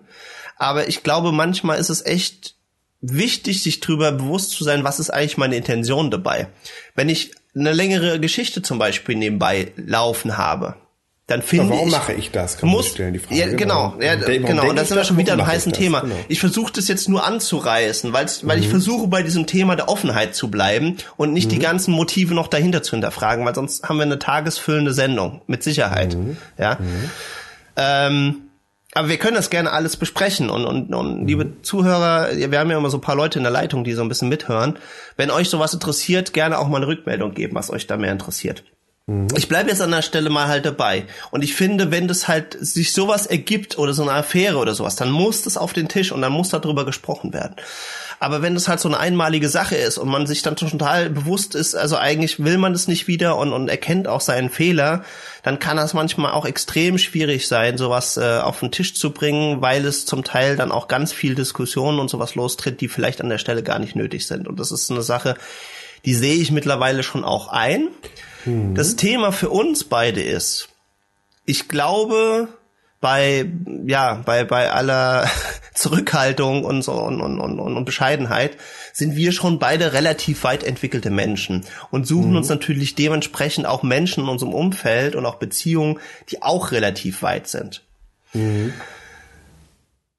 Aber 0.56 0.88
ich 0.88 1.02
glaube, 1.02 1.30
manchmal 1.30 1.78
ist 1.78 1.90
es 1.90 2.04
echt 2.06 2.54
wichtig, 3.02 3.62
sich 3.62 3.80
darüber 3.80 4.12
bewusst 4.12 4.52
zu 4.52 4.64
sein, 4.64 4.84
was 4.84 4.98
ist 4.98 5.10
eigentlich 5.10 5.36
meine 5.36 5.56
Intention 5.56 6.10
dabei. 6.10 6.48
Wenn 6.94 7.10
ich 7.10 7.32
eine 7.54 7.72
längere 7.72 8.18
Geschichte 8.18 8.62
zum 8.62 8.78
Beispiel 8.78 9.16
nebenbei 9.16 9.72
laufen 9.76 10.38
habe, 10.38 10.76
dann 11.32 11.42
finde 11.42 11.70
warum 11.70 11.88
ich, 11.88 11.92
mache 11.94 12.12
ich 12.12 12.30
das, 12.30 12.56
kann 12.58 12.68
man 12.68 12.76
muss, 12.76 12.84
sich 12.86 12.94
stellen, 12.94 13.12
die 13.12 13.18
Frage. 13.18 13.34
Ja, 13.40 13.46
genau, 13.48 13.74
Warum- 13.74 14.02
ja, 14.02 14.12
warum 14.12 14.20
warum 14.22 14.46
genau. 14.46 14.62
Und 14.62 14.66
denk 14.68 14.76
da 14.76 14.82
ich 14.82 14.88
sind 14.88 14.96
wir 14.96 15.00
das? 15.00 15.08
schon 15.08 15.16
wieder 15.18 15.32
Warum 15.38 15.48
ich 15.56 15.64
das? 15.64 15.78
Thema. 15.78 16.00
Genau. 16.00 16.14
Ich 16.28 16.40
versuche 16.40 16.72
das 16.72 16.88
jetzt 16.88 17.08
nur 17.08 17.24
anzureißen, 17.24 18.12
weil 18.12 18.26
ich 18.58 18.66
Mhm. 18.66 18.70
versuche 18.70 19.06
bei 19.08 19.22
diesem 19.22 19.46
Thema 19.46 19.76
der 19.76 19.88
Offenheit 19.88 20.34
zu 20.34 20.50
bleiben 20.50 20.96
und 21.16 21.32
nicht 21.32 21.50
die 21.50 21.58
ganzen 21.58 21.92
Motive 21.92 22.34
noch 22.34 22.48
dahinter 22.48 22.82
zu 22.82 22.92
hinterfragen, 22.92 23.44
weil 23.44 23.54
sonst 23.54 23.88
haben 23.88 23.96
wir 23.96 24.02
eine 24.04 24.18
tagesfüllende 24.18 24.92
Sendung, 24.92 25.42
mit 25.46 25.62
Sicherheit. 25.62 26.14
Mhm. 26.14 26.36
Ja. 26.58 26.78
Ähm, 27.76 28.42
aber 28.94 29.08
wir 29.08 29.16
können 29.16 29.36
das 29.36 29.48
gerne 29.48 29.72
alles 29.72 29.96
besprechen 29.96 30.50
und, 30.50 30.66
und, 30.66 30.94
und 30.94 31.26
liebe 31.26 31.62
Zuhörer, 31.62 32.28
wir 32.36 32.58
haben 32.58 32.70
ja 32.70 32.76
immer 32.76 32.90
so 32.90 32.98
ein 32.98 33.00
paar 33.00 33.16
Leute 33.16 33.38
in 33.38 33.42
der 33.44 33.52
Leitung, 33.52 33.84
die 33.84 33.94
so 33.94 34.02
ein 34.02 34.08
bisschen 34.08 34.28
mithören. 34.28 34.78
Wenn 35.16 35.30
euch 35.30 35.48
sowas 35.48 35.72
interessiert, 35.72 36.34
gerne 36.34 36.58
auch 36.58 36.68
mal 36.68 36.76
eine 36.76 36.86
Rückmeldung 36.88 37.32
geben, 37.32 37.54
was 37.54 37.70
euch 37.70 37.86
da 37.86 37.96
mehr 37.96 38.12
interessiert. 38.12 38.64
Mhm. 39.06 39.28
Ich 39.36 39.48
bleibe 39.48 39.70
jetzt 39.70 39.82
an 39.82 39.90
der 39.90 40.02
Stelle 40.02 40.30
mal 40.30 40.48
halt 40.48 40.64
dabei. 40.64 41.06
Und 41.30 41.42
ich 41.42 41.54
finde, 41.54 41.90
wenn 41.90 42.08
das 42.08 42.28
halt 42.28 42.56
sich 42.60 42.92
sowas 42.92 43.26
ergibt 43.26 43.78
oder 43.78 43.94
so 43.94 44.02
eine 44.02 44.12
Affäre 44.12 44.58
oder 44.58 44.74
sowas, 44.74 44.96
dann 44.96 45.10
muss 45.10 45.42
das 45.42 45.56
auf 45.56 45.72
den 45.72 45.88
Tisch 45.88 46.12
und 46.12 46.22
dann 46.22 46.32
muss 46.32 46.50
darüber 46.50 46.84
gesprochen 46.84 47.32
werden. 47.32 47.56
Aber 48.20 48.40
wenn 48.40 48.54
das 48.54 48.68
halt 48.68 48.78
so 48.78 48.88
eine 48.88 49.00
einmalige 49.00 49.48
Sache 49.48 49.74
ist 49.74 49.98
und 49.98 50.08
man 50.08 50.28
sich 50.28 50.42
dann 50.42 50.54
total 50.54 51.10
bewusst 51.10 51.56
ist, 51.56 51.74
also 51.74 51.96
eigentlich 51.96 52.44
will 52.44 52.56
man 52.56 52.72
das 52.72 52.86
nicht 52.86 53.08
wieder 53.08 53.36
und, 53.36 53.52
und 53.52 53.68
erkennt 53.68 54.06
auch 54.06 54.20
seinen 54.20 54.48
Fehler, 54.48 55.02
dann 55.42 55.58
kann 55.58 55.76
das 55.76 55.92
manchmal 55.92 56.30
auch 56.30 56.46
extrem 56.46 56.98
schwierig 56.98 57.48
sein, 57.48 57.76
sowas 57.78 58.16
äh, 58.16 58.38
auf 58.38 58.60
den 58.60 58.70
Tisch 58.70 58.94
zu 58.94 59.10
bringen, 59.10 59.60
weil 59.60 59.84
es 59.84 60.06
zum 60.06 60.22
Teil 60.22 60.54
dann 60.54 60.70
auch 60.70 60.86
ganz 60.86 61.12
viel 61.12 61.34
Diskussionen 61.34 61.98
und 61.98 62.10
sowas 62.10 62.36
lostritt, 62.36 62.80
die 62.80 62.86
vielleicht 62.86 63.20
an 63.20 63.28
der 63.28 63.38
Stelle 63.38 63.64
gar 63.64 63.80
nicht 63.80 63.96
nötig 63.96 64.28
sind. 64.28 64.46
Und 64.46 64.60
das 64.60 64.70
ist 64.70 64.88
eine 64.92 65.02
Sache, 65.02 65.34
die 66.04 66.14
sehe 66.14 66.36
ich 66.36 66.52
mittlerweile 66.52 67.02
schon 67.02 67.24
auch 67.24 67.48
ein. 67.48 67.88
Mhm. 68.44 68.74
Das 68.74 68.96
Thema 68.96 69.32
für 69.32 69.50
uns 69.50 69.84
beide 69.84 70.22
ist, 70.22 70.68
ich 71.44 71.68
glaube, 71.68 72.48
bei 73.00 73.50
ja 73.84 74.22
bei 74.24 74.44
bei 74.44 74.70
aller 74.70 75.28
Zurückhaltung 75.74 76.64
und 76.64 76.82
so 76.82 76.92
und, 76.92 77.20
und, 77.20 77.40
und, 77.40 77.58
und 77.58 77.84
Bescheidenheit 77.84 78.56
sind 78.92 79.16
wir 79.16 79.32
schon 79.32 79.58
beide 79.58 79.92
relativ 79.92 80.44
weit 80.44 80.62
entwickelte 80.62 81.10
Menschen 81.10 81.64
und 81.90 82.06
suchen 82.06 82.30
mhm. 82.30 82.36
uns 82.36 82.48
natürlich 82.48 82.94
dementsprechend 82.94 83.66
auch 83.66 83.82
Menschen 83.82 84.24
in 84.24 84.30
unserem 84.30 84.54
Umfeld 84.54 85.16
und 85.16 85.26
auch 85.26 85.36
Beziehungen, 85.36 85.98
die 86.30 86.42
auch 86.42 86.70
relativ 86.70 87.22
weit 87.22 87.48
sind. 87.48 87.82
Mhm. 88.34 88.72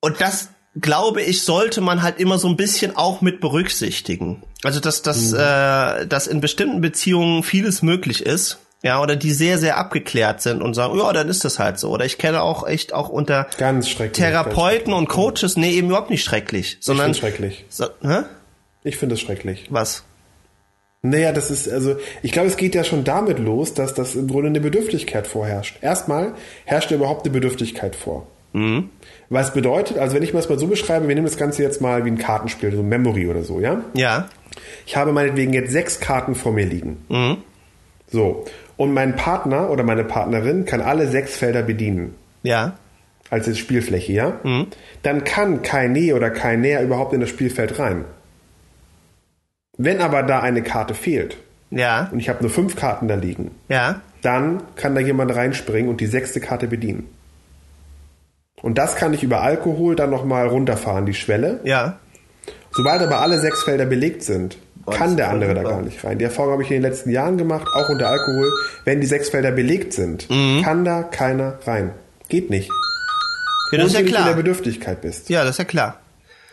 Und 0.01 0.19
das 0.19 0.49
glaube 0.79 1.21
ich, 1.21 1.43
sollte 1.43 1.81
man 1.81 2.01
halt 2.01 2.19
immer 2.19 2.37
so 2.37 2.47
ein 2.47 2.57
bisschen 2.57 2.95
auch 2.95 3.21
mit 3.21 3.41
berücksichtigen. 3.41 4.43
Also 4.63 4.79
dass, 4.79 5.01
dass, 5.01 5.31
mhm. 5.31 5.39
äh, 5.39 6.07
dass 6.07 6.27
in 6.27 6.41
bestimmten 6.41 6.81
Beziehungen 6.81 7.43
vieles 7.43 7.81
möglich 7.81 8.25
ist. 8.25 8.59
Ja, 8.85 9.01
oder 9.01 9.15
die 9.15 9.31
sehr, 9.31 9.57
sehr 9.59 9.77
abgeklärt 9.77 10.41
sind 10.41 10.61
und 10.61 10.73
sagen, 10.73 10.97
ja, 10.99 11.13
dann 11.13 11.29
ist 11.29 11.45
das 11.45 11.57
halt 11.57 11.79
so. 11.79 11.89
Oder 11.89 12.03
ich 12.03 12.17
kenne 12.17 12.41
auch 12.41 12.67
echt 12.67 12.91
auch 12.91 13.07
unter 13.07 13.47
ganz 13.57 13.87
schrecklich, 13.87 14.17
Therapeuten 14.17 14.91
und 14.91 15.07
Coaches, 15.07 15.55
nee, 15.55 15.71
eben 15.71 15.87
überhaupt 15.87 16.09
nicht 16.09 16.25
schrecklich. 16.25 16.79
Sondern, 16.81 17.11
ich 17.11 17.21
finde 17.21 17.37
schrecklich. 17.37 17.65
So, 17.69 17.85
hä? 18.01 18.23
Ich 18.83 18.97
finde 18.97 19.15
es 19.15 19.21
schrecklich. 19.21 19.67
Was? 19.69 20.03
Naja, 21.01 21.31
das 21.31 21.49
ist, 21.49 21.69
also, 21.69 21.95
ich 22.23 22.33
glaube, 22.33 22.49
es 22.49 22.57
geht 22.57 22.75
ja 22.75 22.83
schon 22.83 23.05
damit 23.05 23.39
los, 23.39 23.73
dass 23.73 23.93
das 23.93 24.15
im 24.15 24.27
Grunde 24.27 24.49
eine 24.49 24.59
Bedürftigkeit 24.59 25.27
vorherrscht. 25.27 25.77
Erstmal 25.81 26.33
herrscht 26.65 26.91
ja 26.91 26.97
überhaupt 26.97 27.25
eine 27.25 27.31
Bedürftigkeit 27.31 27.95
vor. 27.95 28.27
Mhm. 28.53 28.89
Was 29.29 29.53
bedeutet, 29.53 29.97
also 29.97 30.15
wenn 30.15 30.23
ich 30.23 30.33
mir 30.33 30.39
das 30.39 30.49
mal 30.49 30.59
so 30.59 30.67
beschreibe, 30.67 31.07
wir 31.07 31.15
nehmen 31.15 31.27
das 31.27 31.37
Ganze 31.37 31.63
jetzt 31.63 31.81
mal 31.81 32.05
wie 32.05 32.11
ein 32.11 32.17
Kartenspiel, 32.17 32.71
so 32.71 32.79
ein 32.79 32.89
Memory 32.89 33.27
oder 33.27 33.43
so, 33.43 33.59
ja? 33.59 33.81
Ja. 33.93 34.29
Ich 34.85 34.95
habe 34.95 35.11
meinetwegen 35.11 35.53
jetzt 35.53 35.71
sechs 35.71 35.99
Karten 35.99 36.35
vor 36.35 36.53
mir 36.53 36.65
liegen. 36.65 37.03
Mhm. 37.09 37.37
So. 38.11 38.45
Und 38.77 38.93
mein 38.93 39.15
Partner 39.15 39.69
oder 39.69 39.83
meine 39.83 40.03
Partnerin 40.03 40.65
kann 40.65 40.81
alle 40.81 41.07
sechs 41.07 41.35
Felder 41.35 41.63
bedienen. 41.63 42.15
Ja. 42.43 42.77
Als 43.29 43.57
Spielfläche, 43.57 44.13
ja? 44.13 44.39
Mhm. 44.43 44.67
Dann 45.01 45.23
kann 45.23 45.63
kein 45.63 45.91
Nee 45.91 46.13
oder 46.13 46.29
kein 46.29 46.61
Näher 46.61 46.83
überhaupt 46.83 47.13
in 47.13 47.21
das 47.21 47.29
Spielfeld 47.29 47.79
rein. 47.79 48.05
Wenn 49.77 50.01
aber 50.01 50.21
da 50.21 50.41
eine 50.41 50.61
Karte 50.61 50.93
fehlt, 50.93 51.37
ja. 51.71 52.09
und 52.11 52.19
ich 52.19 52.29
habe 52.29 52.43
nur 52.43 52.51
fünf 52.51 52.75
Karten 52.75 53.07
da 53.07 53.15
liegen, 53.15 53.51
ja. 53.69 54.01
dann 54.21 54.61
kann 54.75 54.93
da 54.93 55.01
jemand 55.01 55.35
reinspringen 55.35 55.89
und 55.89 55.99
die 55.99 56.05
sechste 56.05 56.39
Karte 56.39 56.67
bedienen. 56.67 57.09
Und 58.63 58.77
das 58.77 58.95
kann 58.95 59.13
ich 59.13 59.21
über 59.23 59.41
Alkohol 59.41 59.97
dann 59.97 60.09
nochmal 60.09 60.47
runterfahren, 60.47 61.05
die 61.05 61.13
Schwelle. 61.13 61.59
Ja. 61.65 61.99
Sobald 62.71 63.01
aber 63.01 63.19
alle 63.19 63.37
sechs 63.37 63.61
Felder 63.61 63.85
belegt 63.85 64.23
sind, 64.23 64.57
kann 64.89 65.17
der 65.17 65.29
andere 65.29 65.53
da 65.53 65.63
gar 65.63 65.81
nicht 65.81 66.01
rein. 66.05 66.17
Die 66.17 66.23
Erfahrung 66.23 66.53
habe 66.53 66.63
ich 66.63 66.71
in 66.71 66.75
den 66.75 66.83
letzten 66.83 67.09
Jahren 67.09 67.37
gemacht, 67.37 67.67
auch 67.75 67.89
unter 67.89 68.07
Alkohol. 68.07 68.49
Wenn 68.85 69.01
die 69.01 69.07
sechs 69.07 69.29
Felder 69.29 69.51
belegt 69.51 69.91
sind, 69.91 70.29
mhm. 70.29 70.61
kann 70.63 70.85
da 70.85 71.03
keiner 71.03 71.59
rein. 71.67 71.91
Geht 72.29 72.49
nicht. 72.49 72.71
Ja, 73.73 73.79
das 73.79 73.87
ist 73.87 73.93
ja 73.93 73.99
du 73.99 74.05
nicht 74.05 74.17
in 74.17 74.25
der 74.25 74.33
Bedürftigkeit 74.33 75.01
bist. 75.01 75.29
Ja, 75.29 75.43
das 75.43 75.51
ist 75.51 75.59
ja 75.59 75.65
klar. 75.65 75.99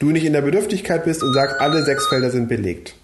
Du 0.01 0.11
nicht 0.11 0.25
in 0.25 0.33
der 0.33 0.43
Bedürftigkeit 0.43 1.05
bist 1.05 1.23
und 1.23 1.33
sagst, 1.33 1.61
alle 1.61 1.85
sechs 1.85 2.09
Felder 2.09 2.31
sind 2.31 2.49
belegt. 2.49 2.95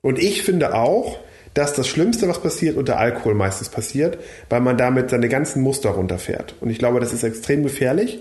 Und 0.00 0.18
ich 0.18 0.42
finde 0.42 0.74
auch, 0.74 1.18
dass 1.54 1.72
das 1.72 1.86
Schlimmste, 1.86 2.28
was 2.28 2.40
passiert, 2.40 2.76
unter 2.76 2.98
Alkohol 2.98 3.34
meistens 3.34 3.68
passiert, 3.68 4.18
weil 4.50 4.60
man 4.60 4.76
damit 4.76 5.10
seine 5.10 5.28
ganzen 5.28 5.62
Muster 5.62 5.90
runterfährt. 5.90 6.54
Und 6.60 6.70
ich 6.70 6.78
glaube, 6.78 7.00
das 7.00 7.12
ist 7.12 7.22
extrem 7.22 7.62
gefährlich. 7.62 8.18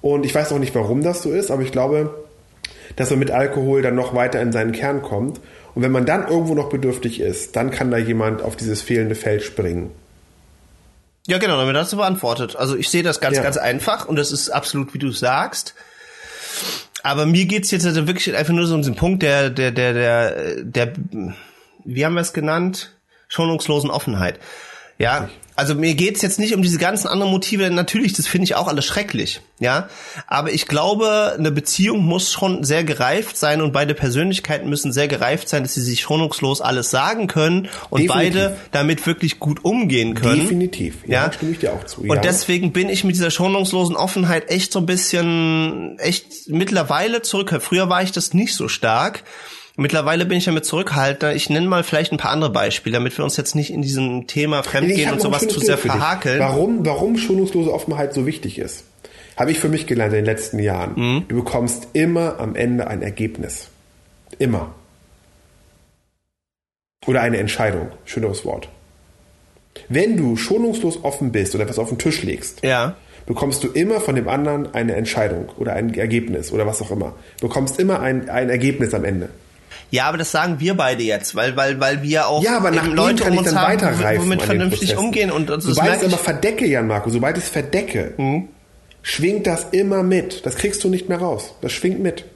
Und 0.00 0.24
ich 0.24 0.34
weiß 0.34 0.52
auch 0.52 0.60
nicht, 0.60 0.74
warum 0.76 1.02
das 1.02 1.22
so 1.22 1.32
ist, 1.32 1.50
aber 1.50 1.62
ich 1.62 1.72
glaube, 1.72 2.24
dass 2.94 3.10
man 3.10 3.18
mit 3.18 3.32
Alkohol 3.32 3.82
dann 3.82 3.96
noch 3.96 4.14
weiter 4.14 4.40
in 4.40 4.52
seinen 4.52 4.72
Kern 4.72 5.02
kommt. 5.02 5.40
Und 5.74 5.82
wenn 5.82 5.90
man 5.90 6.06
dann 6.06 6.28
irgendwo 6.28 6.54
noch 6.54 6.68
bedürftig 6.68 7.20
ist, 7.20 7.56
dann 7.56 7.72
kann 7.72 7.90
da 7.90 7.98
jemand 7.98 8.42
auf 8.42 8.54
dieses 8.54 8.80
fehlende 8.80 9.16
Feld 9.16 9.42
springen. 9.42 9.90
Ja, 11.26 11.38
genau, 11.38 11.58
damit 11.58 11.76
hast 11.76 11.92
du 11.92 11.96
beantwortet. 11.96 12.56
Also 12.56 12.76
ich 12.76 12.88
sehe 12.88 13.02
das 13.02 13.20
ganz, 13.20 13.36
ja. 13.36 13.42
ganz 13.42 13.56
einfach 13.56 14.06
und 14.06 14.16
das 14.16 14.32
ist 14.32 14.50
absolut, 14.50 14.94
wie 14.94 14.98
du 14.98 15.10
sagst. 15.10 15.74
Aber 17.02 17.26
mir 17.26 17.44
geht's 17.44 17.70
jetzt 17.70 17.86
also 17.86 18.06
wirklich 18.06 18.34
einfach 18.34 18.54
nur 18.54 18.66
so 18.66 18.74
um 18.74 18.82
den 18.82 18.94
Punkt 18.94 19.22
der, 19.22 19.50
der, 19.50 19.70
der, 19.70 19.92
der, 19.92 20.62
der 20.62 20.92
wie 21.94 22.04
haben 22.04 22.14
wir 22.14 22.20
es 22.20 22.32
genannt? 22.32 22.92
Schonungslosen 23.28 23.90
Offenheit. 23.90 24.38
Ja, 24.98 25.28
also 25.54 25.74
mir 25.74 25.94
geht's 25.94 26.22
jetzt 26.22 26.38
nicht 26.38 26.54
um 26.54 26.62
diese 26.62 26.78
ganzen 26.78 27.08
anderen 27.08 27.32
Motive. 27.32 27.70
Natürlich, 27.70 28.12
das 28.12 28.26
finde 28.26 28.44
ich 28.44 28.54
auch 28.56 28.68
alles 28.68 28.84
schrecklich. 28.84 29.40
Ja, 29.58 29.88
aber 30.26 30.52
ich 30.52 30.66
glaube, 30.66 31.34
eine 31.36 31.50
Beziehung 31.50 32.04
muss 32.04 32.32
schon 32.32 32.62
sehr 32.62 32.84
gereift 32.84 33.36
sein 33.36 33.60
und 33.60 33.72
beide 33.72 33.94
Persönlichkeiten 33.94 34.68
müssen 34.68 34.92
sehr 34.92 35.08
gereift 35.08 35.48
sein, 35.48 35.62
dass 35.62 35.74
sie 35.74 35.80
sich 35.80 36.00
schonungslos 36.00 36.60
alles 36.60 36.90
sagen 36.90 37.26
können 37.26 37.68
und 37.90 38.02
Definitiv. 38.02 38.12
beide 38.14 38.56
damit 38.70 39.06
wirklich 39.06 39.40
gut 39.40 39.64
umgehen 39.64 40.14
können. 40.14 40.42
Definitiv. 40.42 40.98
Ja, 41.06 41.24
ja. 41.24 41.32
stimme 41.32 41.52
ich 41.52 41.58
dir 41.58 41.72
auch 41.72 41.84
zu. 41.84 42.04
Ja. 42.04 42.12
Und 42.12 42.24
deswegen 42.24 42.72
bin 42.72 42.88
ich 42.88 43.02
mit 43.02 43.16
dieser 43.16 43.30
schonungslosen 43.30 43.96
Offenheit 43.96 44.50
echt 44.50 44.72
so 44.72 44.78
ein 44.80 44.86
bisschen, 44.86 45.98
echt 45.98 46.48
mittlerweile 46.48 47.22
zurück. 47.22 47.56
Früher 47.60 47.88
war 47.88 48.02
ich 48.02 48.12
das 48.12 48.34
nicht 48.34 48.54
so 48.54 48.68
stark. 48.68 49.24
Mittlerweile 49.80 50.26
bin 50.26 50.38
ich 50.38 50.46
ja 50.46 50.50
mit 50.50 50.64
zurückhaltender. 50.64 51.36
Ich 51.36 51.50
nenne 51.50 51.68
mal 51.68 51.84
vielleicht 51.84 52.10
ein 52.10 52.18
paar 52.18 52.32
andere 52.32 52.50
Beispiele, 52.50 52.94
damit 52.94 53.16
wir 53.16 53.24
uns 53.24 53.36
jetzt 53.36 53.54
nicht 53.54 53.72
in 53.72 53.80
diesem 53.80 54.26
Thema 54.26 54.64
Fremdgehen 54.64 55.12
und 55.12 55.20
sowas 55.20 55.46
zu 55.46 55.60
sehr 55.60 55.78
verhakeln. 55.78 56.40
Warum, 56.40 56.84
warum 56.84 57.16
schonungslose 57.16 57.72
Offenheit 57.72 58.12
so 58.12 58.26
wichtig 58.26 58.58
ist, 58.58 58.82
habe 59.36 59.52
ich 59.52 59.60
für 59.60 59.68
mich 59.68 59.86
gelernt 59.86 60.12
in 60.14 60.16
den 60.16 60.24
letzten 60.24 60.58
Jahren. 60.58 60.94
Mhm. 60.96 61.24
Du 61.28 61.36
bekommst 61.36 61.90
immer 61.92 62.40
am 62.40 62.56
Ende 62.56 62.88
ein 62.88 63.02
Ergebnis. 63.02 63.68
Immer. 64.40 64.74
Oder 67.06 67.20
eine 67.20 67.36
Entscheidung. 67.36 67.92
Schöneres 68.04 68.44
Wort. 68.44 68.68
Wenn 69.88 70.16
du 70.16 70.36
schonungslos 70.36 71.04
offen 71.04 71.30
bist 71.30 71.54
oder 71.54 71.62
etwas 71.62 71.78
auf 71.78 71.90
den 71.90 71.98
Tisch 71.98 72.24
legst, 72.24 72.64
ja. 72.64 72.96
bekommst 73.26 73.62
du 73.62 73.68
immer 73.68 74.00
von 74.00 74.16
dem 74.16 74.28
anderen 74.28 74.74
eine 74.74 74.96
Entscheidung 74.96 75.50
oder 75.56 75.74
ein 75.74 75.94
Ergebnis 75.94 76.50
oder 76.50 76.66
was 76.66 76.82
auch 76.82 76.90
immer. 76.90 77.14
Du 77.40 77.46
bekommst 77.46 77.78
immer 77.78 78.00
ein, 78.00 78.28
ein 78.28 78.50
Ergebnis 78.50 78.92
am 78.92 79.04
Ende. 79.04 79.28
Ja, 79.90 80.04
aber 80.06 80.18
das 80.18 80.30
sagen 80.30 80.60
wir 80.60 80.74
beide 80.74 81.02
jetzt, 81.02 81.34
weil 81.34 81.56
weil 81.56 81.80
weil 81.80 82.02
wir 82.02 82.28
auch 82.28 82.42
ja, 82.42 82.58
aber 82.58 82.70
nach 82.70 82.86
Leute 82.86 83.24
kann 83.24 83.32
um 83.32 83.38
uns 83.38 83.54
haben, 83.54 83.80
womit 84.18 84.42
vernünftig 84.42 84.96
umgehen 84.96 85.30
und 85.30 85.48
das 85.48 85.64
sobald 85.64 86.02
es 86.02 86.12
aber 86.12 86.22
verdecke, 86.22 86.66
Jan 86.66 86.86
Marco, 86.86 87.08
sobald 87.08 87.38
es 87.38 87.48
verdecke, 87.48 88.12
mhm. 88.18 88.48
schwingt 89.02 89.46
das 89.46 89.68
immer 89.70 90.02
mit. 90.02 90.44
Das 90.44 90.56
kriegst 90.56 90.84
du 90.84 90.88
nicht 90.90 91.08
mehr 91.08 91.18
raus. 91.18 91.54
Das 91.62 91.72
schwingt 91.72 92.00
mit. 92.00 92.26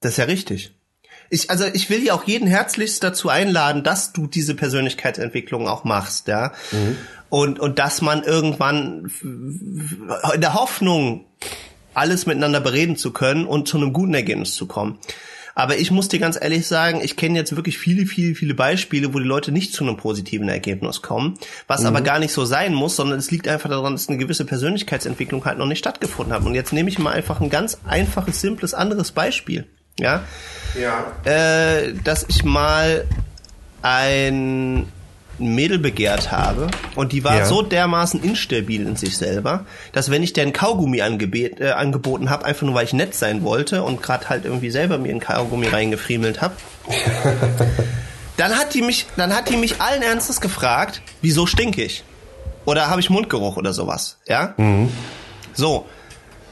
Das 0.00 0.12
ist 0.12 0.16
ja 0.18 0.24
richtig. 0.24 0.74
Ich, 1.30 1.48
also 1.48 1.64
ich 1.72 1.88
will 1.88 2.04
ja 2.04 2.12
auch 2.12 2.24
jeden 2.24 2.46
herzlichst 2.46 3.02
dazu 3.02 3.30
einladen, 3.30 3.82
dass 3.82 4.12
du 4.12 4.26
diese 4.26 4.54
Persönlichkeitsentwicklung 4.54 5.66
auch 5.66 5.84
machst, 5.84 6.28
ja. 6.28 6.52
Mhm. 6.72 6.98
Und, 7.30 7.58
und 7.58 7.78
dass 7.78 8.02
man 8.02 8.22
irgendwann 8.22 9.10
in 9.22 10.40
der 10.42 10.52
Hoffnung, 10.52 11.24
alles 11.94 12.26
miteinander 12.26 12.60
bereden 12.60 12.96
zu 12.96 13.12
können 13.12 13.46
und 13.46 13.68
zu 13.68 13.78
einem 13.78 13.94
guten 13.94 14.12
Ergebnis 14.12 14.54
zu 14.54 14.66
kommen. 14.66 14.98
Aber 15.54 15.76
ich 15.76 15.90
muss 15.90 16.08
dir 16.08 16.18
ganz 16.18 16.38
ehrlich 16.40 16.66
sagen, 16.66 17.00
ich 17.02 17.16
kenne 17.16 17.38
jetzt 17.38 17.54
wirklich 17.56 17.78
viele, 17.78 18.06
viele, 18.06 18.34
viele 18.34 18.54
Beispiele, 18.54 19.12
wo 19.12 19.18
die 19.18 19.26
Leute 19.26 19.52
nicht 19.52 19.72
zu 19.74 19.84
einem 19.84 19.96
positiven 19.96 20.48
Ergebnis 20.48 21.02
kommen, 21.02 21.38
was 21.66 21.80
mhm. 21.82 21.88
aber 21.88 22.00
gar 22.00 22.18
nicht 22.18 22.32
so 22.32 22.44
sein 22.44 22.74
muss, 22.74 22.96
sondern 22.96 23.18
es 23.18 23.30
liegt 23.30 23.48
einfach 23.48 23.68
daran, 23.68 23.92
dass 23.92 24.08
eine 24.08 24.18
gewisse 24.18 24.44
Persönlichkeitsentwicklung 24.44 25.44
halt 25.44 25.58
noch 25.58 25.66
nicht 25.66 25.78
stattgefunden 25.78 26.34
hat. 26.34 26.44
Und 26.44 26.54
jetzt 26.54 26.72
nehme 26.72 26.88
ich 26.88 26.98
mal 26.98 27.12
einfach 27.12 27.40
ein 27.40 27.50
ganz 27.50 27.78
einfaches, 27.86 28.40
simples, 28.40 28.74
anderes 28.74 29.12
Beispiel. 29.12 29.66
Ja. 29.98 30.24
Ja. 30.80 31.12
Äh, 31.24 31.94
dass 32.04 32.24
ich 32.28 32.44
mal 32.44 33.04
ein 33.82 34.86
Mädel 35.48 35.78
begehrt 35.78 36.30
habe 36.32 36.68
und 36.94 37.12
die 37.12 37.24
war 37.24 37.38
ja. 37.38 37.44
so 37.46 37.62
dermaßen 37.62 38.22
instabil 38.22 38.86
in 38.86 38.96
sich 38.96 39.16
selber, 39.16 39.66
dass 39.92 40.10
wenn 40.10 40.22
ich 40.22 40.32
der 40.32 40.50
Kaugummi 40.52 40.98
äh, 40.98 41.70
angeboten 41.70 42.30
habe, 42.30 42.44
einfach 42.44 42.62
nur 42.62 42.74
weil 42.74 42.84
ich 42.84 42.92
nett 42.92 43.14
sein 43.14 43.42
wollte 43.42 43.82
und 43.82 44.02
gerade 44.02 44.28
halt 44.28 44.44
irgendwie 44.44 44.70
selber 44.70 44.98
mir 44.98 45.10
einen 45.10 45.20
Kaugummi 45.20 45.68
reingefriemelt 45.68 46.40
habe, 46.40 46.54
dann 48.36 48.52
hat 48.58 48.74
die 48.74 48.82
mich, 48.82 49.06
dann 49.16 49.34
hat 49.34 49.48
die 49.48 49.56
mich 49.56 49.80
allen 49.80 50.02
Ernstes 50.02 50.40
gefragt, 50.40 51.02
wieso 51.20 51.46
stink 51.46 51.78
ich? 51.78 52.04
Oder 52.64 52.88
habe 52.88 53.00
ich 53.00 53.10
Mundgeruch 53.10 53.56
oder 53.56 53.72
sowas, 53.72 54.18
ja? 54.26 54.54
Mhm. 54.56 54.90
So. 55.52 55.86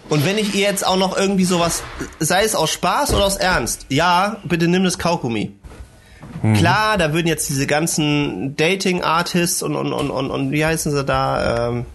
Und 0.08 0.26
wenn 0.26 0.38
ich 0.38 0.54
ihr 0.54 0.62
jetzt 0.62 0.84
auch 0.84 0.96
noch 0.96 1.16
irgendwie 1.16 1.44
sowas, 1.44 1.84
sei 2.18 2.42
es 2.42 2.56
aus 2.56 2.70
Spaß 2.70 3.14
oder 3.14 3.24
aus 3.24 3.36
Ernst, 3.36 3.86
ja, 3.90 4.38
bitte 4.42 4.66
nimm 4.66 4.82
das 4.82 4.98
Kaugummi. 4.98 5.52
Mhm. 6.42 6.54
Klar, 6.54 6.98
da 6.98 7.12
würden 7.12 7.26
jetzt 7.26 7.48
diese 7.48 7.66
ganzen 7.66 8.56
Dating-Artists 8.56 9.62
und, 9.62 9.76
und, 9.76 9.92
und, 9.92 10.10
und, 10.10 10.30
und 10.30 10.50
wie 10.52 10.64
heißen 10.64 10.92
sie 10.92 11.04
da? 11.04 11.68
Ähm, 11.68 11.86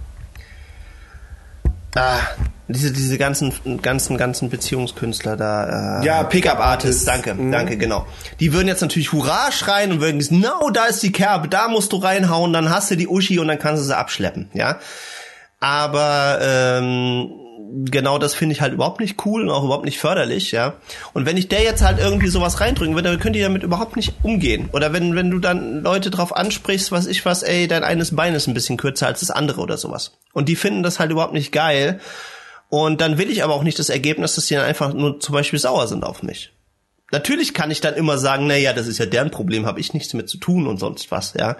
ah, 1.95 2.19
diese, 2.67 2.91
diese 2.91 3.17
ganzen, 3.17 3.53
ganzen, 3.81 4.17
ganzen 4.17 4.49
Beziehungskünstler 4.49 5.37
da. 5.37 6.01
Äh, 6.01 6.05
ja, 6.05 6.23
Pickup-Artists. 6.23 7.05
Danke, 7.05 7.33
mhm. 7.33 7.51
danke, 7.51 7.77
genau. 7.77 8.05
Die 8.39 8.53
würden 8.53 8.67
jetzt 8.67 8.81
natürlich 8.81 9.11
Hurra 9.11 9.51
schreien 9.51 9.91
und 9.91 10.01
würden 10.01 10.21
sagen, 10.21 10.41
no, 10.41 10.69
da 10.71 10.85
ist 10.85 11.03
die 11.03 11.11
Kerbe, 11.11 11.47
da 11.47 11.67
musst 11.67 11.91
du 11.93 11.97
reinhauen, 11.97 12.53
dann 12.53 12.69
hast 12.69 12.91
du 12.91 12.97
die 12.97 13.07
Uschi 13.07 13.39
und 13.39 13.47
dann 13.47 13.59
kannst 13.59 13.83
du 13.83 13.87
sie 13.87 13.97
abschleppen, 13.97 14.49
ja. 14.53 14.79
Aber 15.59 16.39
ähm, 16.41 17.44
genau 17.85 18.17
das 18.17 18.33
finde 18.33 18.53
ich 18.53 18.61
halt 18.61 18.73
überhaupt 18.73 18.99
nicht 18.99 19.25
cool 19.25 19.41
und 19.41 19.49
auch 19.49 19.63
überhaupt 19.63 19.85
nicht 19.85 19.99
förderlich, 19.99 20.51
ja. 20.51 20.73
Und 21.13 21.25
wenn 21.25 21.37
ich 21.37 21.47
der 21.47 21.63
jetzt 21.63 21.83
halt 21.83 21.99
irgendwie 21.99 22.27
sowas 22.27 22.59
reindrücken 22.59 22.95
würde, 22.95 23.09
dann 23.09 23.19
könnt 23.19 23.35
ihr 23.35 23.43
damit 23.43 23.63
überhaupt 23.63 23.95
nicht 23.95 24.13
umgehen. 24.23 24.69
Oder 24.73 24.93
wenn, 24.93 25.15
wenn 25.15 25.31
du 25.31 25.39
dann 25.39 25.81
Leute 25.81 26.09
drauf 26.09 26.35
ansprichst, 26.35 26.91
was 26.91 27.07
ich 27.07 27.25
was, 27.25 27.43
ey, 27.43 27.67
dein 27.67 27.83
eines 27.83 28.15
Bein 28.15 28.35
ist 28.35 28.47
ein 28.47 28.53
bisschen 28.53 28.77
kürzer 28.77 29.07
als 29.07 29.19
das 29.19 29.31
andere 29.31 29.61
oder 29.61 29.77
sowas. 29.77 30.17
Und 30.33 30.49
die 30.49 30.55
finden 30.55 30.83
das 30.83 30.99
halt 30.99 31.11
überhaupt 31.11 31.33
nicht 31.33 31.51
geil. 31.51 31.99
Und 32.69 33.01
dann 33.01 33.17
will 33.17 33.29
ich 33.29 33.43
aber 33.43 33.53
auch 33.53 33.63
nicht 33.63 33.79
das 33.79 33.89
Ergebnis, 33.89 34.35
dass 34.35 34.47
die 34.47 34.55
dann 34.55 34.65
einfach 34.65 34.93
nur 34.93 35.19
zum 35.19 35.33
Beispiel 35.33 35.59
sauer 35.59 35.87
sind 35.87 36.03
auf 36.03 36.23
mich. 36.23 36.54
Natürlich 37.11 37.53
kann 37.53 37.69
ich 37.69 37.81
dann 37.81 37.93
immer 37.93 38.17
sagen, 38.17 38.47
na 38.47 38.57
ja, 38.57 38.73
das 38.73 38.87
ist 38.87 38.97
ja 38.97 39.05
deren 39.05 39.29
Problem, 39.29 39.67
habe 39.67 39.79
ich 39.79 39.93
nichts 39.93 40.15
mit 40.15 40.27
zu 40.27 40.37
tun 40.37 40.65
und 40.65 40.79
sonst 40.79 41.11
was, 41.11 41.35
ja. 41.39 41.55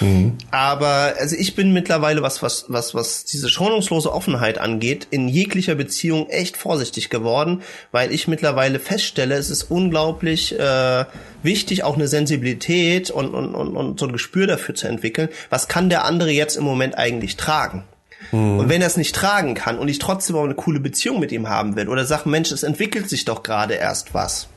Mhm. 0.00 0.36
Aber 0.50 1.14
also 1.16 1.36
ich 1.36 1.54
bin 1.54 1.72
mittlerweile 1.72 2.22
was 2.22 2.42
was 2.42 2.64
was 2.66 2.92
was 2.92 3.24
diese 3.24 3.48
schonungslose 3.48 4.12
Offenheit 4.12 4.58
angeht 4.58 5.06
in 5.10 5.28
jeglicher 5.28 5.76
Beziehung 5.76 6.28
echt 6.28 6.56
vorsichtig 6.56 7.08
geworden, 7.08 7.62
weil 7.92 8.10
ich 8.10 8.26
mittlerweile 8.26 8.80
feststelle, 8.80 9.36
es 9.36 9.48
ist 9.48 9.70
unglaublich 9.70 10.58
äh, 10.58 11.04
wichtig, 11.44 11.84
auch 11.84 11.94
eine 11.94 12.08
Sensibilität 12.08 13.12
und, 13.12 13.32
und 13.32 13.54
und 13.54 13.76
und 13.76 14.00
so 14.00 14.06
ein 14.06 14.12
Gespür 14.12 14.48
dafür 14.48 14.74
zu 14.74 14.88
entwickeln. 14.88 15.28
Was 15.50 15.68
kann 15.68 15.88
der 15.88 16.04
andere 16.04 16.32
jetzt 16.32 16.56
im 16.56 16.64
Moment 16.64 16.98
eigentlich 16.98 17.36
tragen? 17.36 17.84
Mhm. 18.32 18.58
Und 18.58 18.68
wenn 18.68 18.80
er 18.80 18.88
es 18.88 18.96
nicht 18.96 19.14
tragen 19.14 19.54
kann 19.54 19.78
und 19.78 19.86
ich 19.86 20.00
trotzdem 20.00 20.34
auch 20.34 20.44
eine 20.44 20.56
coole 20.56 20.80
Beziehung 20.80 21.20
mit 21.20 21.30
ihm 21.30 21.48
haben 21.48 21.76
will 21.76 21.88
oder 21.88 22.04
sage, 22.04 22.28
Mensch, 22.28 22.50
es 22.50 22.64
entwickelt 22.64 23.08
sich 23.08 23.24
doch 23.24 23.44
gerade 23.44 23.74
erst 23.74 24.14
was 24.14 24.48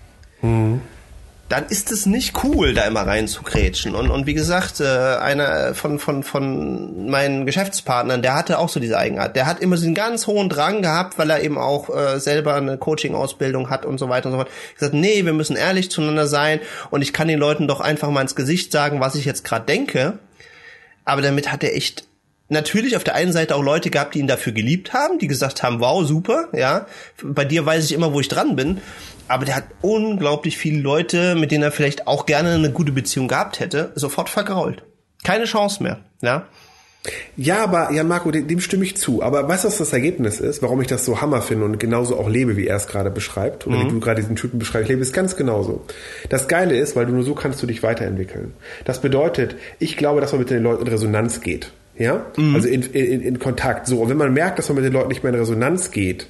Mhm. 0.44 0.82
Dann 1.50 1.68
ist 1.68 1.92
es 1.92 2.06
nicht 2.06 2.44
cool, 2.44 2.74
da 2.74 2.84
immer 2.86 3.06
rein 3.06 3.28
zu 3.28 3.44
krätschen. 3.44 3.96
Und, 3.96 4.10
und 4.10 4.26
wie 4.26 4.34
gesagt, 4.34 4.80
äh, 4.80 4.86
einer 4.86 5.76
von, 5.76 6.00
von, 6.00 6.24
von 6.24 7.10
meinen 7.10 7.46
Geschäftspartnern, 7.46 8.22
der 8.22 8.34
hatte 8.34 8.58
auch 8.58 8.70
so 8.70 8.80
diese 8.80 8.98
Eigenart. 8.98 9.36
Der 9.36 9.46
hat 9.46 9.60
immer 9.60 9.78
so 9.78 9.86
einen 9.86 9.94
ganz 9.94 10.26
hohen 10.26 10.50
Drang 10.50 10.82
gehabt, 10.82 11.20
weil 11.20 11.30
er 11.30 11.44
eben 11.44 11.58
auch 11.58 11.96
äh, 11.96 12.20
selber 12.20 12.56
eine 12.56 12.78
Coaching-Ausbildung 12.78 13.70
hat 13.70 13.86
und 13.86 14.00
so 14.00 14.10
weiter 14.10 14.28
und 14.28 14.32
so 14.32 14.38
fort. 14.40 14.50
Ich 14.70 14.80
gesagt, 14.80 14.96
nee, 14.96 15.26
wir 15.26 15.34
müssen 15.34 15.56
ehrlich 15.56 15.92
zueinander 15.92 16.28
sein 16.28 16.60
und 16.92 17.02
ich 17.02 17.14
kann 17.14 17.28
den 17.28 17.40
Leuten 17.40 17.68
doch 17.68 17.82
einfach 17.82 18.10
mal 18.10 18.22
ins 18.22 18.36
Gesicht 18.36 18.72
sagen, 18.72 19.00
was 19.00 19.16
ich 19.16 19.26
jetzt 19.26 19.44
gerade 19.44 19.66
denke. 19.66 20.20
Aber 21.06 21.22
damit 21.22 21.52
hat 21.52 21.64
er 21.64 21.76
echt 21.76 22.06
natürlich 22.50 22.96
auf 22.96 23.04
der 23.04 23.16
einen 23.16 23.34
Seite 23.34 23.56
auch 23.56 23.64
Leute 23.64 23.90
gehabt, 23.90 24.16
die 24.16 24.20
ihn 24.20 24.28
dafür 24.28 24.54
geliebt 24.54 24.94
haben, 24.94 25.20
die 25.20 25.28
gesagt 25.28 25.62
haben, 25.62 25.80
wow, 25.80 26.06
super, 26.06 26.48
ja. 26.54 26.88
Bei 27.22 27.46
dir 27.46 27.66
weiß 27.66 27.86
ich 27.86 27.94
immer, 27.94 28.14
wo 28.14 28.20
ich 28.20 28.28
dran 28.28 28.56
bin 28.56 28.82
aber 29.28 29.46
der 29.46 29.56
hat 29.56 29.66
unglaublich 29.82 30.58
viele 30.58 30.80
Leute, 30.80 31.36
mit 31.36 31.52
denen 31.52 31.64
er 31.64 31.72
vielleicht 31.72 32.08
auch 32.08 32.26
gerne 32.26 32.54
eine 32.54 32.72
gute 32.72 32.92
Beziehung 32.92 33.28
gehabt 33.28 33.60
hätte, 33.60 33.92
sofort 33.96 34.30
vergrault. 34.30 34.84
Keine 35.24 35.46
Chance 35.46 35.82
mehr, 35.82 36.00
ja. 36.22 36.48
Ja, 37.36 37.64
aber, 37.64 37.92
ja, 37.92 38.04
Marco, 38.04 38.32
dem, 38.32 38.48
dem 38.48 38.62
stimme 38.62 38.86
ich 38.86 38.96
zu. 38.96 39.22
Aber 39.22 39.48
weißt 39.48 39.66
du, 39.66 39.68
was 39.68 39.78
das 39.78 39.92
Ergebnis 39.92 40.40
ist? 40.40 40.62
Warum 40.62 40.80
ich 40.82 40.88
das 40.88 41.04
so 41.04 41.20
Hammer 41.20 41.42
finde 41.42 41.66
und 41.66 41.80
genauso 41.80 42.18
auch 42.18 42.30
lebe, 42.30 42.56
wie 42.56 42.68
er 42.68 42.78
es 42.78 42.88
gerade 42.88 43.12
beschreibt? 43.12 43.68
Oder 43.68 43.78
mhm. 43.78 43.86
wie 43.86 43.90
du 43.90 44.00
gerade 44.00 44.22
diesen 44.22 44.38
Typen 44.38 44.58
beschreibst. 44.58 44.84
Ich 44.84 44.90
lebe 44.90 45.02
es 45.02 45.12
ganz 45.12 45.36
genauso. 45.36 45.86
Das 46.30 46.48
Geile 46.48 46.78
ist, 46.78 46.96
weil 46.96 47.06
du 47.06 47.12
nur 47.12 47.24
so 47.24 47.36
kannst 47.36 47.62
du 47.62 47.68
dich 47.68 47.84
weiterentwickeln. 47.84 48.54
Das 48.86 49.02
bedeutet, 49.02 49.56
ich 49.80 49.98
glaube, 49.98 50.22
dass 50.22 50.32
man 50.32 50.40
mit 50.40 50.50
den 50.50 50.64
Leuten 50.64 50.84
in 50.84 50.88
Resonanz 50.88 51.42
geht. 51.42 51.72
Ja? 51.98 52.26
Mhm. 52.38 52.56
Also 52.56 52.70
in, 52.70 52.84
in, 52.84 53.22
in 53.22 53.40
Kontakt. 53.40 53.88
So. 53.88 54.00
Und 54.00 54.10
wenn 54.10 54.18
man 54.18 54.32
merkt, 54.32 54.60
dass 54.60 54.70
man 54.70 54.78
mit 54.78 54.86
den 54.86 54.94
Leuten 54.94 55.10
nicht 55.10 55.24
mehr 55.24 55.34
in 55.34 55.40
Resonanz 55.40 55.92
geht, 55.92 56.28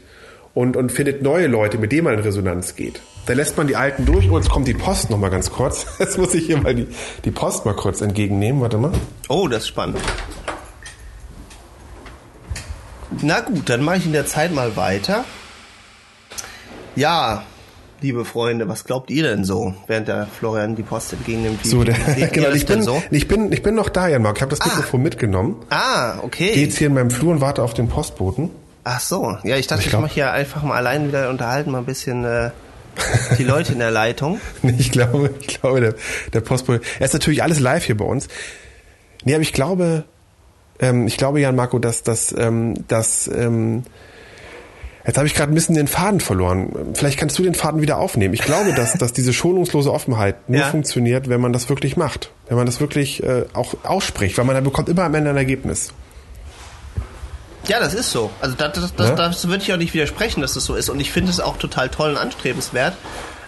und, 0.53 0.77
und 0.77 0.91
findet 0.91 1.21
neue 1.21 1.47
Leute, 1.47 1.77
mit 1.77 1.91
denen 1.91 2.05
man 2.05 2.13
in 2.13 2.19
Resonanz 2.19 2.75
geht. 2.75 3.01
Da 3.25 3.33
lässt 3.33 3.57
man 3.57 3.67
die 3.67 3.75
alten 3.75 4.05
durch. 4.05 4.29
Oh, 4.29 4.37
jetzt 4.37 4.49
kommt 4.49 4.67
die 4.67 4.73
Post 4.73 5.09
noch 5.09 5.17
mal 5.17 5.29
ganz 5.29 5.49
kurz. 5.49 5.85
Jetzt 5.99 6.17
muss 6.17 6.33
ich 6.33 6.45
hier 6.45 6.57
mal 6.57 6.75
die, 6.75 6.87
die 7.23 7.31
Post 7.31 7.65
mal 7.65 7.73
kurz 7.73 8.01
entgegennehmen. 8.01 8.61
Warte 8.61 8.77
mal. 8.77 8.91
Oh, 9.29 9.47
das 9.47 9.63
ist 9.63 9.69
spannend. 9.69 9.97
Na 13.21 13.39
gut, 13.39 13.69
dann 13.69 13.81
mache 13.81 13.97
ich 13.97 14.05
in 14.05 14.11
der 14.11 14.25
Zeit 14.25 14.53
mal 14.53 14.75
weiter. 14.75 15.23
Ja, 16.95 17.43
liebe 18.01 18.25
Freunde, 18.25 18.67
was 18.67 18.83
glaubt 18.83 19.09
ihr 19.09 19.23
denn 19.23 19.45
so, 19.45 19.73
während 19.87 20.09
der 20.09 20.27
Florian 20.27 20.75
die 20.75 20.83
Post 20.83 21.13
entgegennimmt? 21.13 21.63
Wie, 21.63 21.67
so, 21.69 21.83
der, 21.83 21.95
genau, 22.31 22.49
ich 22.49 22.65
bin, 22.65 22.83
so? 22.83 23.01
ich 23.09 23.27
bin, 23.27 23.51
ich 23.53 23.63
bin 23.63 23.75
noch 23.75 23.87
da, 23.87 24.09
Jan 24.09 24.21
Mark. 24.21 24.37
Ich 24.37 24.41
habe 24.41 24.49
das 24.49 24.61
ah. 24.61 24.65
Mikrofon 24.65 25.01
mitgenommen. 25.01 25.55
Ah, 25.69 26.19
okay. 26.23 26.51
Gehe 26.53 26.65
jetzt 26.65 26.77
hier 26.77 26.87
in 26.87 26.93
meinem 26.93 27.11
Flur 27.11 27.31
und 27.31 27.41
warte 27.41 27.63
auf 27.63 27.73
den 27.73 27.87
Postboten. 27.87 28.49
Ach 28.83 28.99
so, 28.99 29.37
ja, 29.43 29.57
ich 29.57 29.67
dachte, 29.67 29.83
ich, 29.87 29.93
ich 29.93 29.99
mache 29.99 30.13
hier 30.13 30.31
einfach 30.31 30.63
mal 30.63 30.75
allein 30.75 31.07
wieder 31.07 31.29
unterhalten, 31.29 31.71
mal 31.71 31.79
ein 31.79 31.85
bisschen 31.85 32.25
äh, 32.25 32.51
die 33.37 33.43
Leute 33.43 33.73
in 33.73 33.79
der 33.79 33.91
Leitung. 33.91 34.41
ich 34.77 34.91
glaube, 34.91 35.33
ich 35.39 35.59
glaube, 35.59 35.81
der, 35.81 35.95
der 36.33 36.41
Postbote. 36.41 36.81
Er 36.99 37.05
ist 37.05 37.13
natürlich 37.13 37.43
alles 37.43 37.59
live 37.59 37.85
hier 37.85 37.97
bei 37.97 38.05
uns. 38.05 38.27
Nee, 39.23 39.33
aber 39.33 39.41
ich 39.41 39.53
glaube, 39.53 40.03
ähm, 40.79 41.07
ich 41.07 41.17
glaube, 41.17 41.39
Jan 41.39 41.55
Marco, 41.55 41.79
dass 41.79 42.03
das, 42.03 42.35
ähm, 42.37 42.85
dass 42.87 43.27
ähm, 43.27 43.83
Jetzt 45.05 45.17
habe 45.17 45.27
ich 45.27 45.33
gerade 45.33 45.51
ein 45.51 45.55
bisschen 45.55 45.75
den 45.75 45.87
Faden 45.87 46.21
verloren. 46.21 46.71
Vielleicht 46.93 47.19
kannst 47.19 47.37
du 47.37 47.43
den 47.43 47.55
Faden 47.55 47.81
wieder 47.81 47.97
aufnehmen. 47.97 48.33
Ich 48.33 48.41
glaube, 48.41 48.73
dass, 48.73 48.93
dass 48.93 49.11
diese 49.11 49.33
schonungslose 49.33 49.91
Offenheit 49.91 50.49
nur 50.49 50.61
ja. 50.61 50.67
funktioniert, 50.67 51.27
wenn 51.27 51.41
man 51.41 51.51
das 51.51 51.67
wirklich 51.67 51.97
macht. 51.97 52.31
Wenn 52.47 52.55
man 52.55 52.65
das 52.65 52.79
wirklich 52.79 53.21
äh, 53.21 53.43
auch 53.51 53.75
ausspricht, 53.83 54.37
weil 54.37 54.45
man 54.45 54.55
dann 54.55 54.63
bekommt 54.63 54.87
immer 54.87 55.03
am 55.03 55.13
Ende 55.13 55.31
ein 55.31 55.37
Ergebnis. 55.37 55.91
Ja, 57.67 57.79
das 57.79 57.93
ist 57.93 58.11
so. 58.11 58.29
Also 58.41 58.55
das, 58.55 58.73
das, 58.73 58.95
das, 58.95 59.09
ja? 59.09 59.15
das 59.15 59.47
würde 59.47 59.63
ich 59.63 59.71
auch 59.71 59.77
nicht 59.77 59.93
widersprechen, 59.93 60.41
dass 60.41 60.53
das 60.53 60.65
so 60.65 60.75
ist. 60.75 60.89
Und 60.89 60.99
ich 60.99 61.11
finde 61.11 61.31
es 61.31 61.39
auch 61.39 61.57
total 61.57 61.89
toll 61.89 62.11
und 62.11 62.17
anstrebenswert. 62.17 62.95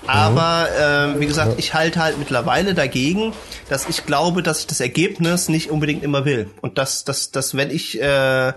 Aber 0.08 0.68
äh, 0.70 1.20
wie 1.20 1.26
gesagt, 1.26 1.54
ich 1.58 1.74
halte 1.74 2.00
halt 2.00 2.20
mittlerweile 2.20 2.74
dagegen, 2.74 3.34
dass 3.70 3.90
ich 3.90 4.06
glaube, 4.06 4.44
dass 4.44 4.60
ich 4.60 4.68
das 4.68 4.80
Ergebnis 4.80 5.50
nicht 5.50 5.72
unbedingt 5.72 6.04
immer 6.04 6.26
will. 6.26 6.50
Und 6.62 6.78
dass, 6.78 7.04
dass, 7.06 7.32
dass 7.32 7.56
wenn 7.56 7.72
ich 7.72 8.00
äh, 8.00 8.54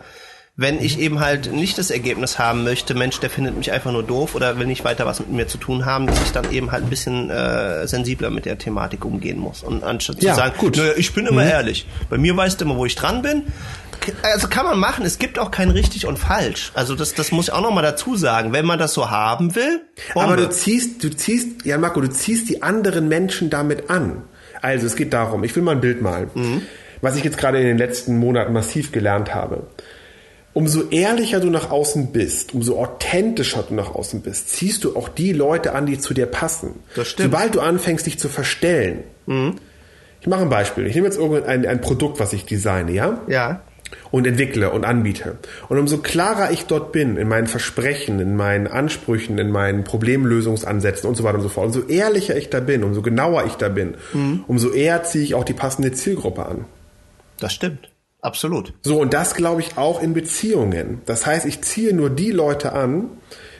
wenn 0.59 0.83
ich 0.83 0.99
eben 0.99 1.21
halt 1.21 1.53
nicht 1.53 1.79
das 1.79 1.93
Ergebnis 1.93 2.41
haben 2.41 2.65
möchte, 2.65 2.95
Mensch, 2.95 3.21
der 3.21 3.31
findet 3.31 3.57
mich 3.57 3.71
einfach 3.71 3.93
nur 3.93 4.03
doof 4.03 4.35
oder 4.35 4.59
will 4.59 4.67
nicht 4.67 4.85
weiter 4.85 5.07
was 5.07 5.21
mit 5.21 5.31
mir 5.31 5.47
zu 5.47 5.57
tun 5.57 5.87
haben, 5.87 6.09
dass 6.09 6.21
ich 6.21 6.33
dann 6.33 6.53
eben 6.53 6.73
halt 6.73 6.83
ein 6.83 6.91
bisschen 6.91 7.31
äh, 7.31 7.87
sensibler 7.87 8.31
mit 8.31 8.45
der 8.45 8.59
Thematik 8.59 9.05
umgehen 9.05 9.39
muss. 9.39 9.63
Und 9.63 9.85
anstatt 9.85 10.21
ja, 10.21 10.33
zu 10.33 10.41
sagen, 10.41 10.55
gut. 10.59 10.77
Naja, 10.77 10.95
ich 10.97 11.15
bin 11.15 11.27
immer 11.27 11.45
mhm. 11.45 11.51
ehrlich. 11.51 11.87
Bei 12.11 12.19
mir 12.19 12.37
weißt 12.37 12.61
du 12.61 12.65
immer, 12.65 12.77
wo 12.77 12.85
ich 12.85 12.97
dran 12.97 13.23
bin 13.23 13.45
also 14.23 14.49
kann 14.49 14.65
man 14.65 14.79
machen. 14.79 15.05
Es 15.05 15.19
gibt 15.19 15.39
auch 15.39 15.51
kein 15.51 15.71
richtig 15.71 16.07
und 16.07 16.19
falsch. 16.19 16.73
Also 16.75 16.95
das, 16.95 17.15
das 17.15 17.33
muss 17.33 17.49
ich 17.49 17.53
auch 17.53 17.61
noch 17.61 17.73
mal 17.73 17.83
dazu 17.83 18.17
sagen. 18.17 18.53
Wenn 18.53 18.67
man 18.67 18.79
das 18.79 18.95
so 18.95 19.11
haben 19.11 19.55
will. 19.55 19.83
Bombe. 20.15 20.27
Aber 20.27 20.37
du 20.37 20.51
ziehst, 20.51 21.03
du 21.05 21.11
ziehst, 21.11 21.65
ja 21.65 21.79
Marco, 21.79 22.01
du 22.01 22.09
ziehst 22.09 22.49
die 22.49 22.63
anderen 22.63 23.09
Menschen 23.09 23.51
damit 23.51 23.91
an. 23.91 24.23
Also 24.63 24.87
es 24.87 24.97
geht 24.97 25.13
darum, 25.13 25.45
ich 25.45 25.55
will 25.55 25.63
mal 25.63 25.73
ein 25.73 25.81
Bild 25.81 26.03
malen. 26.03 26.31
Mhm. 26.35 26.63
Was 27.01 27.17
ich 27.17 27.25
jetzt 27.25 27.39
gerade 27.39 27.61
in 27.61 27.67
den 27.67 27.79
letzten 27.79 28.19
Monaten 28.19 28.53
massiv 28.53 28.93
gelernt 28.93 29.35
habe. 29.35 29.69
Umso 30.55 30.89
ehrlicher 30.91 31.41
du 31.41 31.51
nach 31.51 31.71
außen 31.71 32.11
bist, 32.13 32.55
umso 32.55 32.79
authentischer 32.79 33.65
du 33.69 33.75
nach 33.75 33.95
außen 33.95 34.23
bist, 34.23 34.49
ziehst 34.49 34.83
du 34.85 34.97
auch 34.97 35.09
die 35.09 35.33
Leute 35.33 35.75
an, 35.75 35.87
die 35.87 35.99
zu 35.99 36.15
dir 36.15 36.27
passen. 36.27 36.81
Das 36.97 37.09
stimmt. 37.09 37.31
Sobald 37.31 37.55
du 37.55 37.61
anfängst, 37.61 38.07
dich 38.07 38.19
zu 38.19 38.29
verstellen. 38.29 39.05
Mhm. 39.27 39.57
Ich 40.21 40.27
mache 40.27 40.43
ein 40.43 40.49
Beispiel. 40.49 40.87
Ich 40.87 40.95
nehme 40.95 41.07
jetzt 41.07 41.19
irgendein 41.19 41.65
ein 41.65 41.81
Produkt, 41.81 42.19
was 42.19 42.33
ich 42.33 42.45
designe, 42.45 42.91
ja? 42.91 43.21
Ja 43.29 43.63
und 44.11 44.27
entwickle 44.27 44.71
und 44.71 44.85
anbiete. 44.85 45.39
Und 45.69 45.79
umso 45.79 45.99
klarer 45.99 46.51
ich 46.51 46.67
dort 46.67 46.93
bin 46.93 47.17
in 47.17 47.29
meinen 47.29 47.47
Versprechen, 47.47 48.21
in 48.21 48.37
meinen 48.37 48.67
Ansprüchen, 48.67 49.39
in 49.39 49.51
meinen 49.51 49.85
Problemlösungsansätzen 49.85 51.09
und 51.09 51.17
so 51.17 51.25
weiter 51.25 51.37
und 51.37 51.43
so 51.43 51.49
fort, 51.49 51.67
umso 51.67 51.87
ehrlicher 51.87 52.37
ich 52.37 52.51
da 52.51 52.61
bin, 52.61 52.85
umso 52.85 53.03
genauer 53.03 53.45
ich 53.47 53.55
da 53.55 53.69
bin, 53.69 53.95
mhm. 54.13 54.45
umso 54.47 54.71
eher 54.71 55.03
ziehe 55.05 55.25
ich 55.25 55.35
auch 55.35 55.45
die 55.45 55.55
passende 55.55 55.93
Zielgruppe 55.93 56.47
an. 56.47 56.65
Das 57.39 57.53
stimmt. 57.53 57.91
Absolut. 58.21 58.73
So, 58.83 59.01
und 59.01 59.15
das 59.15 59.35
glaube 59.35 59.61
ich 59.61 59.77
auch 59.77 60.03
in 60.03 60.13
Beziehungen. 60.13 61.03
Das 61.07 61.25
heißt, 61.25 61.47
ich 61.47 61.63
ziehe 61.63 61.95
nur 61.95 62.11
die 62.11 62.33
Leute 62.33 62.73
an, 62.73 63.11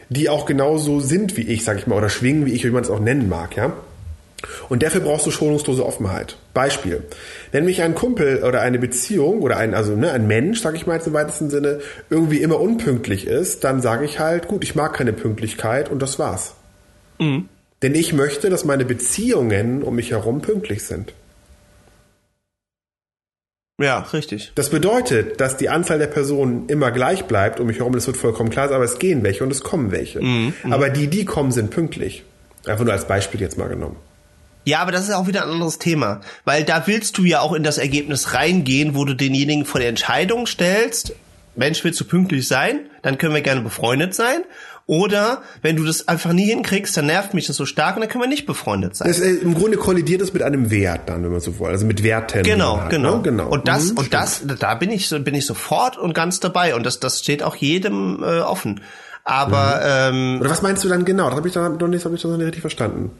die 0.09 0.29
auch 0.29 0.47
genauso 0.47 1.01
sind 1.01 1.37
wie 1.37 1.43
ich, 1.43 1.65
sag 1.65 1.79
ich 1.79 1.87
mal, 1.87 1.97
oder 1.97 2.09
schwingen 2.09 2.47
wie 2.47 2.53
ich, 2.53 2.65
wie 2.65 2.71
man 2.71 2.83
es 2.83 2.91
auch 2.91 3.01
nennen 3.01 3.29
mag, 3.29 3.57
ja. 3.57 3.73
Und 4.69 4.83
dafür 4.83 5.01
brauchst 5.01 5.27
du 5.27 5.31
schonungslose 5.31 5.85
Offenheit. 5.85 6.37
Beispiel. 6.55 7.03
Wenn 7.51 7.65
mich 7.65 7.83
ein 7.83 7.95
Kumpel 7.95 8.45
oder 8.45 8.61
eine 8.61 8.79
Beziehung 8.79 9.41
oder 9.43 9.57
ein, 9.57 9.75
also 9.75 9.97
ne, 9.97 10.13
ein 10.13 10.27
Mensch, 10.27 10.61
sag 10.61 10.77
ich 10.77 10.87
mal 10.87 10.95
jetzt 10.95 11.09
im 11.09 11.13
weitesten 11.13 11.51
Sinne, 11.51 11.81
irgendwie 12.09 12.41
immer 12.41 12.61
unpünktlich 12.61 13.27
ist, 13.27 13.65
dann 13.65 13.83
sage 13.83 14.05
ich 14.05 14.21
halt, 14.21 14.47
gut, 14.47 14.63
ich 14.63 14.75
mag 14.75 14.95
keine 14.95 15.13
Pünktlichkeit 15.13 15.91
und 15.91 16.01
das 16.01 16.19
war's. 16.19 16.55
Mhm. 17.19 17.49
Denn 17.83 17.95
ich 17.95 18.13
möchte, 18.13 18.51
dass 18.51 18.65
meine 18.65 18.85
Beziehungen 18.85 19.83
um 19.83 19.97
mich 19.97 20.11
herum 20.11 20.41
pünktlich 20.41 20.85
sind. 20.85 21.13
Ja, 23.81 24.01
richtig. 24.13 24.51
Das 24.57 24.71
bedeutet, 24.71 25.41
dass 25.41 25.57
die 25.57 25.69
Anzahl 25.69 26.01
der 26.01 26.09
Personen 26.09 26.69
immer 26.69 26.91
gleich 26.91 27.27
bleibt 27.27 27.61
um 27.61 27.69
mich 27.69 27.79
herum, 27.79 27.93
das 27.93 28.09
wird 28.09 28.17
vollkommen 28.17 28.51
klar 28.51 28.73
aber 28.73 28.85
es 28.85 28.99
gehen 28.99 29.23
welche 29.23 29.45
und 29.45 29.53
es 29.53 29.63
kommen 29.63 29.93
welche. 29.93 30.21
Mhm, 30.21 30.53
aber 30.69 30.91
die, 30.91 31.07
die 31.07 31.25
kommen, 31.25 31.53
sind 31.53 31.71
pünktlich. 31.71 32.25
Einfach 32.67 32.85
nur 32.85 32.93
als 32.93 33.07
Beispiel 33.07 33.41
jetzt 33.41 33.57
mal 33.57 33.69
genommen. 33.69 33.97
Ja, 34.65 34.81
aber 34.81 34.93
das 34.93 35.05
ist 35.05 35.15
auch 35.15 35.29
wieder 35.29 35.45
ein 35.45 35.51
anderes 35.51 35.79
Thema, 35.79 36.21
weil 36.45 36.65
da 36.65 36.87
willst 36.87 37.17
du 37.17 37.25
ja 37.25 37.41
auch 37.41 37.55
in 37.55 37.63
das 37.63 37.79
Ergebnis 37.79 38.35
reingehen, 38.35 38.97
wo 38.97 39.05
du 39.05 39.15
denjenigen 39.15 39.65
vor 39.65 39.81
der 39.81 39.89
Entscheidung 39.89 40.47
stellst, 40.47 41.15
Mensch, 41.55 41.83
willst 41.85 42.01
du 42.01 42.05
pünktlich 42.05 42.47
sein? 42.47 42.81
Dann 43.03 43.17
können 43.17 43.35
wir 43.35 43.41
gerne 43.41 43.63
befreundet 43.63 44.15
sein. 44.15 44.43
Oder 44.89 45.43
wenn 45.61 45.77
du 45.77 45.85
das 45.85 46.09
einfach 46.09 46.33
nie 46.33 46.47
hinkriegst, 46.47 46.97
dann 46.97 47.05
nervt 47.05 47.35
mich 47.35 47.47
das 47.47 47.57
so 47.57 47.67
stark 47.67 47.97
und 47.97 48.01
dann 48.01 48.09
können 48.09 48.25
wir 48.25 48.29
nicht 48.29 48.47
befreundet 48.47 48.97
sein. 48.97 49.07
Das, 49.09 49.21
äh, 49.21 49.33
Im 49.35 49.53
Grunde 49.53 49.77
kollidiert 49.77 50.23
es 50.23 50.33
mit 50.33 50.43
einem 50.43 50.71
Wert 50.71 51.11
dann, 51.11 51.23
wenn 51.23 51.31
man 51.31 51.41
so 51.41 51.61
will. 51.61 51.67
Also 51.67 51.85
mit 51.85 52.03
Werten. 52.03 52.43
Genau, 52.43 52.81
hat, 52.81 52.89
genau, 52.89 53.17
ne? 53.17 53.23
genau. 53.23 53.49
Und 53.49 53.69
das, 53.69 53.93
Mhm, 53.93 53.99
und 53.99 54.15
das, 54.15 54.43
da 54.59 54.75
bin 54.77 54.91
ich, 54.91 55.09
so 55.09 55.21
bin 55.21 55.35
ich 55.35 55.45
sofort 55.45 55.99
und 55.99 56.15
ganz 56.15 56.41
dabei. 56.41 56.75
Und 56.75 56.87
das, 56.87 57.01
das 57.01 57.19
steht 57.19 57.43
auch 57.43 57.55
jedem 57.55 58.23
äh, 58.23 58.41
offen. 58.41 58.81
Aber 59.25 59.83
ähm, 59.85 60.39
Oder 60.41 60.49
was 60.49 60.63
meinst 60.63 60.83
du 60.85 60.89
dann 60.89 61.05
genau? 61.05 61.27
Das 61.29 61.37
habe 61.37 61.49
ich 61.49 61.53
dann 61.53 61.77
noch 61.77 61.89
nicht, 61.89 62.07
hab 62.07 62.15
ich 62.15 62.23
das 62.23 62.31
noch 62.31 62.39
nicht 62.39 62.47
richtig 62.47 62.63
verstanden. 62.63 63.11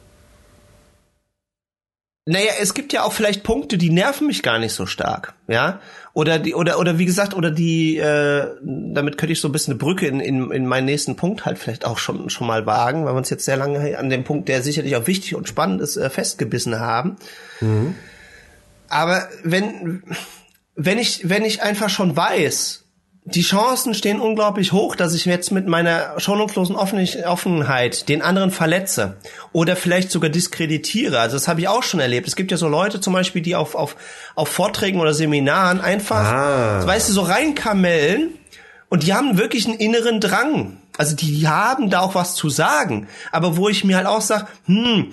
Naja, 2.31 2.53
es 2.61 2.75
gibt 2.75 2.93
ja 2.93 3.05
auch 3.05 3.15
vielleicht 3.15 3.43
Punkte, 3.43 3.79
die 3.79 3.89
nerven 3.89 4.27
mich 4.27 4.43
gar 4.43 4.59
nicht 4.59 4.75
so 4.75 4.85
stark, 4.85 5.33
ja. 5.47 5.81
Oder 6.13 6.39
die, 6.39 6.55
oder, 6.55 6.79
oder 6.79 6.99
wie 6.99 7.07
gesagt, 7.07 7.33
oder 7.33 7.51
die, 7.51 7.97
äh, 7.97 8.49
damit 8.61 9.17
könnte 9.17 9.33
ich 9.33 9.41
so 9.41 9.49
ein 9.49 9.53
bisschen 9.53 9.73
eine 9.73 9.79
Brücke 9.79 10.07
in, 10.07 10.21
in, 10.21 10.51
in 10.51 10.67
meinen 10.67 10.85
nächsten 10.85 11.17
Punkt 11.17 11.47
halt 11.47 11.59
vielleicht 11.59 11.87
auch 11.87 11.97
schon, 11.97 12.29
schon 12.29 12.47
mal 12.47 12.67
wagen, 12.67 13.07
weil 13.07 13.15
wir 13.15 13.17
uns 13.17 13.31
jetzt 13.31 13.47
sehr 13.47 13.57
lange 13.57 13.97
an 13.99 14.11
dem 14.11 14.25
Punkt, 14.25 14.49
der 14.49 14.63
sicherlich 14.63 14.95
auch 14.97 15.07
wichtig 15.07 15.37
und 15.37 15.49
spannend 15.49 15.81
ist, 15.81 15.97
äh, 15.97 16.11
festgebissen 16.11 16.79
haben. 16.79 17.17
Aber 18.91 19.27
wenn, 19.43 20.03
wenn 20.75 20.99
ich, 20.99 21.31
wenn 21.31 21.47
ich 21.47 21.63
einfach 21.63 21.89
schon 21.89 22.15
weiß, 22.15 22.85
die 23.35 23.43
Chancen 23.43 23.95
stehen 23.95 24.21
unglaublich 24.21 24.73
hoch, 24.73 24.97
dass 24.97 25.15
ich 25.15 25.25
jetzt 25.25 25.51
mit 25.53 25.67
meiner 25.67 26.19
schonungslosen 26.19 26.77
Offenheit 26.77 28.09
den 28.09 28.23
anderen 28.23 28.51
verletze 28.51 29.17
oder 29.53 29.77
vielleicht 29.77 30.11
sogar 30.11 30.31
diskreditiere. 30.31 31.21
Also 31.21 31.37
das 31.37 31.49
habe 31.49 31.61
ich 31.61 31.69
auch 31.69 31.83
schon 31.83 32.01
erlebt. 32.01 32.27
Es 32.27 32.37
gibt 32.37 32.51
ja 32.51 32.57
so 32.57 32.69
Leute 32.69 33.01
zum 33.01 33.13
Beispiel, 33.13 33.43
die 33.43 33.55
auf, 33.57 33.75
auf, 33.75 33.97
auf 34.35 34.49
Vorträgen 34.49 35.01
oder 35.01 35.15
Seminaren 35.15 35.81
einfach, 35.81 36.25
Ah. 36.25 36.87
weißt 36.87 37.09
du, 37.09 37.13
so 37.13 37.23
reinkamellen 37.23 38.31
und 38.89 39.03
die 39.05 39.13
haben 39.15 39.37
wirklich 39.39 39.67
einen 39.67 39.77
inneren 39.79 40.21
Drang. 40.21 40.79
Also 40.97 41.15
die 41.15 41.47
haben 41.47 41.91
da 41.91 42.01
auch 42.01 42.15
was 42.15 42.35
zu 42.35 42.49
sagen. 42.51 43.07
Aber 43.31 43.57
wo 43.57 43.69
ich 43.69 43.85
mir 43.85 43.97
halt 43.97 44.07
auch 44.07 44.21
sage, 44.23 44.47
hm, 44.67 45.11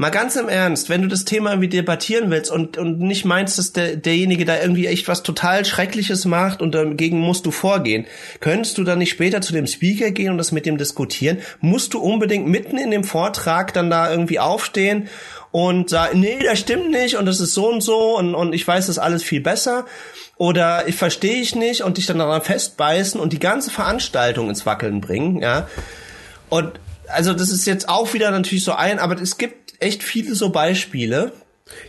Mal 0.00 0.10
ganz 0.10 0.36
im 0.36 0.48
Ernst, 0.48 0.90
wenn 0.90 1.02
du 1.02 1.08
das 1.08 1.24
Thema 1.24 1.50
irgendwie 1.50 1.70
debattieren 1.70 2.30
willst 2.30 2.52
und, 2.52 2.78
und 2.78 3.00
nicht 3.00 3.24
meinst, 3.24 3.58
dass 3.58 3.72
der, 3.72 3.96
derjenige 3.96 4.44
da 4.44 4.56
irgendwie 4.60 4.86
echt 4.86 5.08
was 5.08 5.24
total 5.24 5.64
Schreckliches 5.64 6.24
macht 6.24 6.62
und 6.62 6.72
dagegen 6.72 7.18
musst 7.18 7.46
du 7.46 7.50
vorgehen, 7.50 8.06
könntest 8.38 8.78
du 8.78 8.84
dann 8.84 9.00
nicht 9.00 9.10
später 9.10 9.40
zu 9.40 9.52
dem 9.52 9.66
Speaker 9.66 10.12
gehen 10.12 10.30
und 10.30 10.38
das 10.38 10.52
mit 10.52 10.66
dem 10.66 10.78
diskutieren? 10.78 11.38
Musst 11.60 11.94
du 11.94 11.98
unbedingt 11.98 12.46
mitten 12.46 12.78
in 12.78 12.92
dem 12.92 13.02
Vortrag 13.02 13.74
dann 13.74 13.90
da 13.90 14.08
irgendwie 14.08 14.38
aufstehen 14.38 15.08
und 15.50 15.90
sagen, 15.90 16.20
nee, 16.20 16.38
das 16.44 16.60
stimmt 16.60 16.92
nicht 16.92 17.16
und 17.16 17.26
das 17.26 17.40
ist 17.40 17.54
so 17.54 17.68
und 17.68 17.80
so 17.80 18.16
und, 18.18 18.36
und 18.36 18.52
ich 18.52 18.68
weiß 18.68 18.86
das 18.86 19.00
alles 19.00 19.24
viel 19.24 19.40
besser? 19.40 19.84
Oder 20.36 20.86
ich 20.86 20.94
verstehe 20.94 21.40
ich 21.40 21.56
nicht 21.56 21.82
und 21.82 21.96
dich 21.96 22.06
dann 22.06 22.20
daran 22.20 22.42
festbeißen 22.42 23.20
und 23.20 23.32
die 23.32 23.40
ganze 23.40 23.72
Veranstaltung 23.72 24.48
ins 24.48 24.64
Wackeln 24.64 25.00
bringen, 25.00 25.42
ja? 25.42 25.66
Und 26.50 26.78
also 27.08 27.32
das 27.32 27.50
ist 27.50 27.66
jetzt 27.66 27.88
auch 27.88 28.14
wieder 28.14 28.30
natürlich 28.30 28.62
so 28.62 28.74
ein, 28.74 29.00
aber 29.00 29.20
es 29.20 29.38
gibt 29.38 29.67
echt 29.80 30.02
viele 30.02 30.34
so 30.34 30.50
Beispiele, 30.50 31.32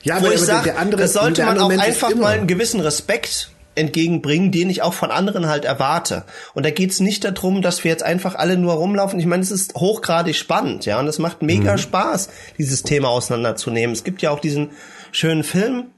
Ja, 0.04 0.16
wo 0.22 0.26
aber, 0.26 0.36
ich 0.36 0.42
sage, 0.42 0.74
das 0.98 1.14
sollte 1.14 1.44
man 1.46 1.60
auch 1.60 1.70
Mensch 1.70 1.84
einfach 1.84 2.14
mal 2.16 2.38
einen 2.38 2.48
gewissen 2.48 2.80
Respekt 2.80 3.52
entgegenbringen, 3.76 4.52
den 4.52 4.70
ich 4.70 4.82
auch 4.82 4.94
von 4.94 5.10
anderen 5.12 5.48
halt 5.48 5.64
erwarte. 5.64 6.26
Und 6.54 6.66
da 6.66 6.70
geht's 6.72 7.00
nicht 7.00 7.24
darum, 7.24 7.62
dass 7.62 7.84
wir 7.84 7.92
jetzt 7.92 8.04
einfach 8.04 8.36
alle 8.36 8.58
nur 8.58 8.74
rumlaufen. 8.74 9.20
Ich 9.20 9.26
meine, 9.26 9.42
es 9.42 9.52
ist 9.52 9.76
hochgradig 9.76 10.36
spannend, 10.36 10.86
ja, 10.86 11.00
und 11.00 11.08
es 11.08 11.18
macht 11.20 11.42
mega 11.42 11.74
Mhm. 11.74 11.78
Spaß, 11.78 12.30
dieses 12.58 12.84
Thema 12.84 13.10
auseinanderzunehmen. 13.10 13.94
Es 13.94 14.04
gibt 14.04 14.22
ja 14.22 14.32
auch 14.32 14.40
diesen 14.40 14.72
schönen 15.12 15.44
Film, 15.44 15.92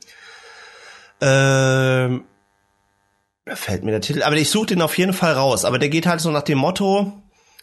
ähm, 1.22 2.24
da 3.46 3.56
fällt 3.56 3.84
mir 3.84 3.92
der 3.92 4.02
Titel, 4.02 4.24
aber 4.24 4.36
ich 4.36 4.50
suche 4.50 4.68
den 4.68 4.82
auf 4.82 4.98
jeden 4.98 5.14
Fall 5.14 5.34
raus. 5.34 5.66
Aber 5.66 5.80
der 5.80 5.90
geht 5.90 6.06
halt 6.06 6.22
so 6.22 6.30
nach 6.32 6.44
dem 6.44 6.58
Motto, 6.60 7.12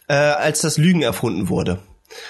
äh, 0.07 0.13
als 0.13 0.61
das 0.61 0.77
Lügen 0.77 1.01
erfunden 1.01 1.49
wurde. 1.49 1.79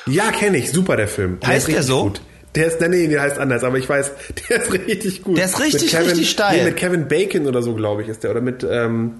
Ja, 0.07 0.31
kenne 0.31 0.57
ich. 0.57 0.71
Super, 0.71 0.97
der 0.97 1.07
Film. 1.07 1.39
Der 1.39 1.49
Heißt 1.49 1.67
ist 1.69 1.75
der 1.75 1.83
so? 1.83 2.03
Gut. 2.03 2.21
Der 2.55 2.65
ist, 2.67 2.81
nee, 2.81 2.87
nee, 2.87 3.07
der 3.07 3.21
heißt 3.21 3.37
anders, 3.37 3.63
aber 3.63 3.77
ich 3.77 3.87
weiß, 3.87 4.11
der 4.49 4.61
ist 4.63 4.71
richtig 4.73 5.23
gut. 5.23 5.37
Der 5.37 5.45
ist 5.45 5.59
richtig, 5.59 5.91
Kevin, 5.91 6.07
richtig 6.07 6.29
steil. 6.31 6.57
Nee, 6.57 6.63
mit 6.65 6.77
Kevin 6.77 7.07
Bacon 7.07 7.45
oder 7.47 7.61
so, 7.61 7.75
glaube 7.75 8.01
ich, 8.01 8.07
ist 8.07 8.23
der. 8.23 8.31
Oder 8.31 8.41
mit 8.41 8.65
ähm, 8.69 9.15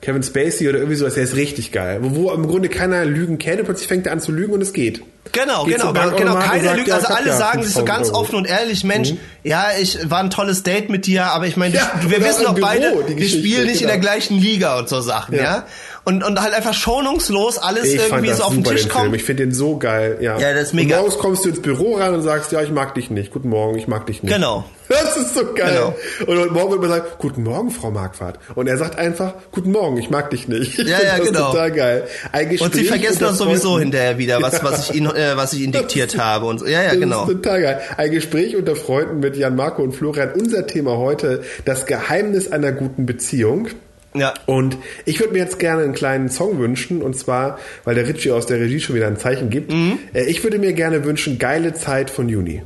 Kevin 0.00 0.22
Spacey 0.22 0.68
oder 0.68 0.78
irgendwie 0.78 0.96
sowas. 0.96 1.14
Der 1.14 1.24
ist 1.24 1.36
richtig 1.36 1.72
geil. 1.72 1.98
Wo, 2.02 2.14
wo 2.14 2.30
im 2.32 2.46
Grunde 2.46 2.68
keiner 2.68 3.04
Lügen 3.04 3.38
kennt 3.38 3.60
und 3.60 3.66
plötzlich 3.66 3.88
fängt 3.88 4.06
er 4.06 4.12
an 4.12 4.20
zu 4.20 4.32
lügen 4.32 4.52
und 4.52 4.60
es 4.60 4.72
geht. 4.72 5.02
Genau, 5.32 5.64
Geht 5.64 5.76
genau, 5.76 5.92
genau, 5.92 6.16
genau. 6.16 6.34
Keiner 6.36 6.74
lügt. 6.74 6.90
Also 6.90 7.08
alle 7.08 7.32
sagen 7.36 7.62
sich 7.62 7.74
so 7.74 7.80
5000 7.80 7.86
ganz 7.86 8.08
Euro. 8.08 8.20
offen 8.20 8.36
und 8.36 8.46
ehrlich, 8.46 8.82
Mensch, 8.82 9.12
ja, 9.44 9.66
ich 9.78 9.98
war 10.10 10.20
ein 10.20 10.30
tolles 10.30 10.62
Date 10.62 10.88
mit 10.88 11.06
dir, 11.06 11.26
aber 11.26 11.46
ich 11.46 11.56
meine, 11.56 11.74
Ja, 11.74 11.92
wir 12.06 12.24
wissen 12.24 12.44
doch 12.44 12.58
beide, 12.58 13.04
die 13.08 13.16
wir 13.18 13.28
spielen 13.28 13.64
nicht 13.66 13.74
in 13.74 13.78
genau. 13.80 13.90
der 13.90 13.98
gleichen 13.98 14.38
Liga 14.38 14.78
und 14.78 14.88
so 14.88 15.00
Sachen, 15.00 15.34
ja. 15.34 15.42
Ja. 15.42 15.66
Und, 16.08 16.24
und 16.24 16.40
halt 16.40 16.54
einfach 16.54 16.72
schonungslos 16.72 17.58
alles 17.58 17.84
Ich 17.84 18.00
irgendwie 18.02 18.28
das 18.28 18.38
so 18.38 18.44
auf 18.44 18.54
den 18.54 18.64
Tisch 18.64 18.82
den 18.84 18.90
Film. 18.90 19.02
kommt. 19.04 19.16
Ich 19.16 19.24
finde 19.24 19.44
den 19.44 19.52
so 19.52 19.76
geil. 19.76 20.16
Ja, 20.22 20.38
Ja, 20.38 20.54
das 20.54 20.68
ist 20.68 20.74
mega. 20.74 20.96
Und 20.96 21.02
morgens 21.02 21.18
kommst 21.20 21.44
du 21.44 21.50
ins 21.50 21.60
Büro 21.60 21.96
rein 21.96 22.14
und 22.14 22.22
sagst, 22.22 22.50
ja, 22.50 22.62
ich 22.62 22.70
mag 22.70 22.94
dich 22.94 23.10
nicht. 23.10 23.30
Guten 23.30 23.50
Morgen, 23.50 23.76
ich 23.76 23.88
mag 23.88 24.06
dich 24.06 24.22
nicht. 24.22 24.32
Genau. 24.34 24.64
Das 24.88 25.18
ist 25.18 25.34
so 25.34 25.44
geil. 25.52 25.74
Genau. 25.74 26.30
Und 26.32 26.38
heute 26.40 26.52
Morgen 26.54 26.70
wird 26.70 26.80
man 26.80 26.88
sagen, 26.90 27.04
guten 27.18 27.42
Morgen, 27.42 27.70
Frau 27.70 27.90
Marquardt. 27.90 28.38
Und 28.54 28.68
er 28.68 28.78
sagt 28.78 28.98
einfach, 28.98 29.34
guten 29.52 29.70
Morgen, 29.70 29.98
ich 29.98 30.08
mag 30.08 30.30
dich 30.30 30.48
nicht. 30.48 30.78
Ich 30.78 30.88
Ja, 30.88 30.96
ja, 31.04 31.16
das 31.18 31.26
genau. 31.26 31.50
total 31.50 31.72
geil. 31.72 32.04
Ein 32.32 32.58
Und 32.58 32.74
sie 32.74 32.84
vergessen 32.84 33.18
das 33.20 33.36
sowieso 33.36 33.68
Freunden. 33.72 33.82
hinterher 33.92 34.16
wieder, 34.16 34.40
was, 34.40 34.64
was 34.64 34.88
ich 34.88 34.96
ihnen, 34.96 35.14
äh, 35.14 35.36
was 35.36 35.52
ich 35.52 35.60
ihnen 35.60 35.72
diktiert 35.72 36.16
habe 36.16 36.46
und 36.46 36.60
so. 36.60 36.66
Ja, 36.66 36.80
ja, 36.82 36.88
Das 36.92 37.00
genau. 37.00 37.20
ist 37.24 37.32
total 37.32 37.60
geil. 37.60 37.80
Ein 37.98 38.10
Gespräch 38.12 38.56
unter 38.56 38.76
Freunden 38.76 39.18
mit 39.20 39.36
Jan 39.36 39.56
Marco 39.56 39.82
und 39.82 39.92
Florian. 39.92 40.30
Unser 40.32 40.66
Thema 40.66 40.96
heute, 40.96 41.42
das 41.66 41.84
Geheimnis 41.84 42.50
einer 42.50 42.72
guten 42.72 43.04
Beziehung. 43.04 43.68
Ja. 44.14 44.34
Und 44.46 44.78
ich 45.04 45.20
würde 45.20 45.32
mir 45.34 45.38
jetzt 45.40 45.58
gerne 45.58 45.82
einen 45.82 45.94
kleinen 45.94 46.28
Song 46.28 46.58
wünschen, 46.58 47.02
und 47.02 47.14
zwar, 47.16 47.58
weil 47.84 47.94
der 47.94 48.06
Ritchie 48.08 48.30
aus 48.32 48.46
der 48.46 48.58
Regie 48.58 48.80
schon 48.80 48.96
wieder 48.96 49.06
ein 49.06 49.18
Zeichen 49.18 49.50
gibt. 49.50 49.70
Mhm. 49.70 49.98
Äh, 50.14 50.24
Ich 50.24 50.42
würde 50.42 50.58
mir 50.58 50.72
gerne 50.72 51.04
wünschen, 51.04 51.38
geile 51.38 51.74
Zeit 51.74 52.10
von 52.10 52.28
Juni. 52.28 52.62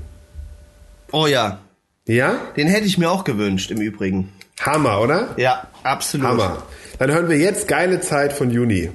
Oh 1.11 1.27
ja. 1.27 1.59
Ja? 2.07 2.37
Den 2.57 2.69
hätte 2.69 2.87
ich 2.87 2.97
mir 2.99 3.11
auch 3.11 3.25
gewünscht, 3.25 3.71
im 3.71 3.81
Übrigen. 3.81 4.33
Hammer, 4.61 5.01
oder? 5.01 5.35
Ja, 5.37 5.67
absolut. 5.83 6.27
Hammer. 6.27 6.63
Dann 6.99 7.11
hören 7.11 7.29
wir 7.29 7.37
jetzt 7.39 7.69
geile 7.69 8.01
Zeit 8.01 8.33
von 8.33 8.51
Juni. 8.51 8.91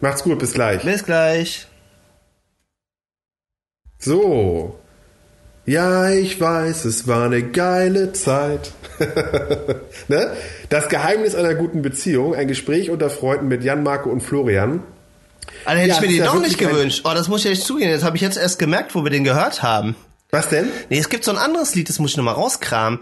Macht's 0.00 0.22
gut, 0.22 0.38
bis 0.38 0.52
gleich. 0.52 0.82
Bis 0.82 1.04
gleich. 1.04 1.66
So. 3.98 4.78
Ja, 5.64 6.10
ich 6.10 6.40
weiß, 6.40 6.84
es 6.84 7.08
war 7.08 7.24
eine 7.24 7.42
geile 7.42 8.12
Zeit. 8.12 8.72
ne? 10.08 10.32
Das 10.68 10.88
Geheimnis 10.88 11.34
einer 11.34 11.54
guten 11.54 11.82
Beziehung, 11.82 12.34
ein 12.34 12.48
Gespräch 12.48 12.90
unter 12.90 13.10
Freunden 13.10 13.48
mit 13.48 13.62
Jan, 13.64 13.82
Marco 13.82 14.10
und 14.10 14.20
Florian. 14.22 14.82
Also 15.64 15.78
hätte 15.80 15.88
Ja, 15.90 15.94
ich 15.96 16.00
mir 16.00 16.08
den 16.08 16.16
ja 16.18 16.24
doch 16.26 16.40
nicht 16.40 16.58
gewünscht. 16.58 17.02
Oh, 17.04 17.12
das 17.14 17.28
muss 17.28 17.44
ich 17.44 17.50
echt 17.52 17.62
zugeben. 17.62 17.90
Das 17.92 18.02
habe 18.04 18.16
ich 18.16 18.22
jetzt 18.22 18.36
erst 18.36 18.58
gemerkt, 18.58 18.94
wo 18.94 19.04
wir 19.04 19.10
den 19.10 19.24
gehört 19.24 19.62
haben. 19.62 19.96
Was 20.30 20.48
denn? 20.48 20.68
Nee, 20.90 20.98
es 20.98 21.08
gibt 21.08 21.24
so 21.24 21.30
ein 21.30 21.38
anderes 21.38 21.74
Lied, 21.74 21.88
das 21.88 21.98
muss 21.98 22.12
ich 22.12 22.16
nochmal 22.16 22.34
rauskramen. 22.34 23.00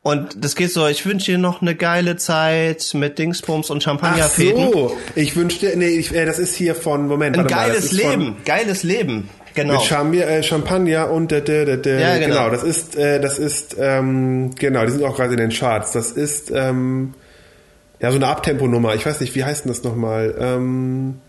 Und 0.00 0.42
das 0.44 0.56
geht 0.56 0.72
so, 0.72 0.88
ich 0.88 1.06
wünsche 1.06 1.30
dir 1.32 1.38
noch 1.38 1.62
eine 1.62 1.76
geile 1.76 2.16
Zeit 2.16 2.90
mit 2.94 3.18
Dingsbums 3.20 3.70
und 3.70 3.78
Ach 3.78 3.82
Champagnerfäden. 3.84 4.72
so, 4.72 4.96
ich 5.14 5.36
wünschte, 5.36 5.72
nee, 5.76 5.90
ich, 5.90 6.12
äh, 6.12 6.24
das 6.26 6.40
ist 6.40 6.56
hier 6.56 6.74
von, 6.74 7.06
Moment, 7.06 7.36
Ein 7.38 7.44
warte 7.44 7.54
mal, 7.54 7.66
geiles 7.68 7.92
ist 7.92 8.00
von- 8.00 8.10
Leben, 8.10 8.36
geiles 8.44 8.82
Leben. 8.82 9.28
Genau. 9.54 9.74
Mit 9.74 9.82
Champagner, 9.82 10.26
äh, 10.28 10.42
Champagner 10.42 11.10
und 11.10 11.30
der, 11.30 11.40
der, 11.42 11.64
der, 11.64 11.76
der, 11.76 12.00
Ja, 12.00 12.18
genau. 12.18 12.36
genau. 12.46 12.50
das 12.50 12.62
ist, 12.62 12.96
äh, 12.96 13.20
das 13.20 13.38
ist, 13.38 13.76
ähm, 13.78 14.54
genau, 14.58 14.84
die 14.86 14.92
sind 14.92 15.04
auch 15.04 15.16
gerade 15.16 15.32
in 15.32 15.38
den 15.38 15.50
Charts. 15.50 15.92
Das 15.92 16.10
ist, 16.12 16.50
ähm, 16.54 17.14
ja, 18.00 18.10
so 18.10 18.16
eine 18.16 18.26
Abtempo-Nummer. 18.28 18.94
Ich 18.94 19.04
weiß 19.06 19.20
nicht, 19.20 19.34
wie 19.34 19.44
heißt 19.44 19.64
denn 19.64 19.72
das 19.72 19.82
nochmal? 19.84 20.34
Ähm, 20.38 21.20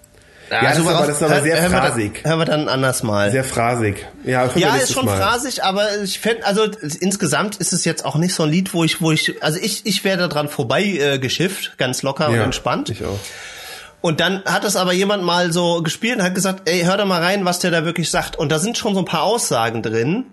ja, 0.50 0.62
das 0.64 0.80
ist 0.80 0.88
aber- 0.88 1.08
das 1.08 1.18
ist 1.18 1.24
aber 1.24 1.42
sehr 1.42 1.62
hören 1.62 1.72
wir 1.72 1.80
dann- 1.82 1.88
phrasig. 1.92 2.22
Hören 2.26 2.40
wir 2.40 2.46
dann 2.46 2.68
anders 2.70 3.04
mal. 3.04 3.32
sehr 3.32 3.44
phrasig. 3.44 4.06
Ja, 4.24 4.50
ja, 4.56 4.76
ist 4.76 4.94
schon 4.94 5.06
Mal. 5.06 5.18
phrasig, 5.18 5.64
aber 5.64 5.88
ich 6.04 6.20
fände, 6.20 6.46
also 6.46 6.66
insgesamt 7.00 7.56
ist 7.58 7.74
es 7.74 7.86
jetzt 7.86 8.06
auch 8.06 8.16
nicht 8.18 8.34
so 8.36 8.44
ein 8.44 8.50
Lied, 8.50 8.74
wo 8.74 8.84
ich, 8.84 9.02
wo 9.02 9.12
ich, 9.12 9.42
also 9.42 9.58
ich, 9.62 9.86
ich 9.86 10.04
wäre 10.04 10.18
da 10.18 10.28
dran 10.28 10.50
vorbei 10.50 10.84
äh, 10.84 11.20
geschifft, 11.20 11.74
ganz 11.78 12.04
locker 12.04 12.30
und 12.30 12.36
Ja, 12.36 12.44
entspannt. 12.44 12.90
Ich 12.90 13.04
auch. 13.04 13.20
Und 14.04 14.20
dann 14.20 14.44
hat 14.44 14.66
es 14.66 14.76
aber 14.76 14.92
jemand 14.92 15.24
mal 15.24 15.54
so 15.54 15.82
gespielt 15.82 16.18
und 16.18 16.24
hat 16.24 16.36
gesagt, 16.36 16.68
ey, 16.68 16.82
hör 16.82 16.98
da 16.98 17.06
mal 17.06 17.22
rein, 17.22 17.46
was 17.46 17.60
der 17.60 17.72
da 17.72 17.86
wirklich 17.86 18.12
sagt. 18.12 18.36
Und 18.36 18.52
da 18.52 18.60
sind 18.60 18.78
schon 18.78 18.96
so 18.96 19.00
ein 19.00 19.06
paar 19.06 19.24
Aussagen 19.24 19.82
drin, 19.82 20.26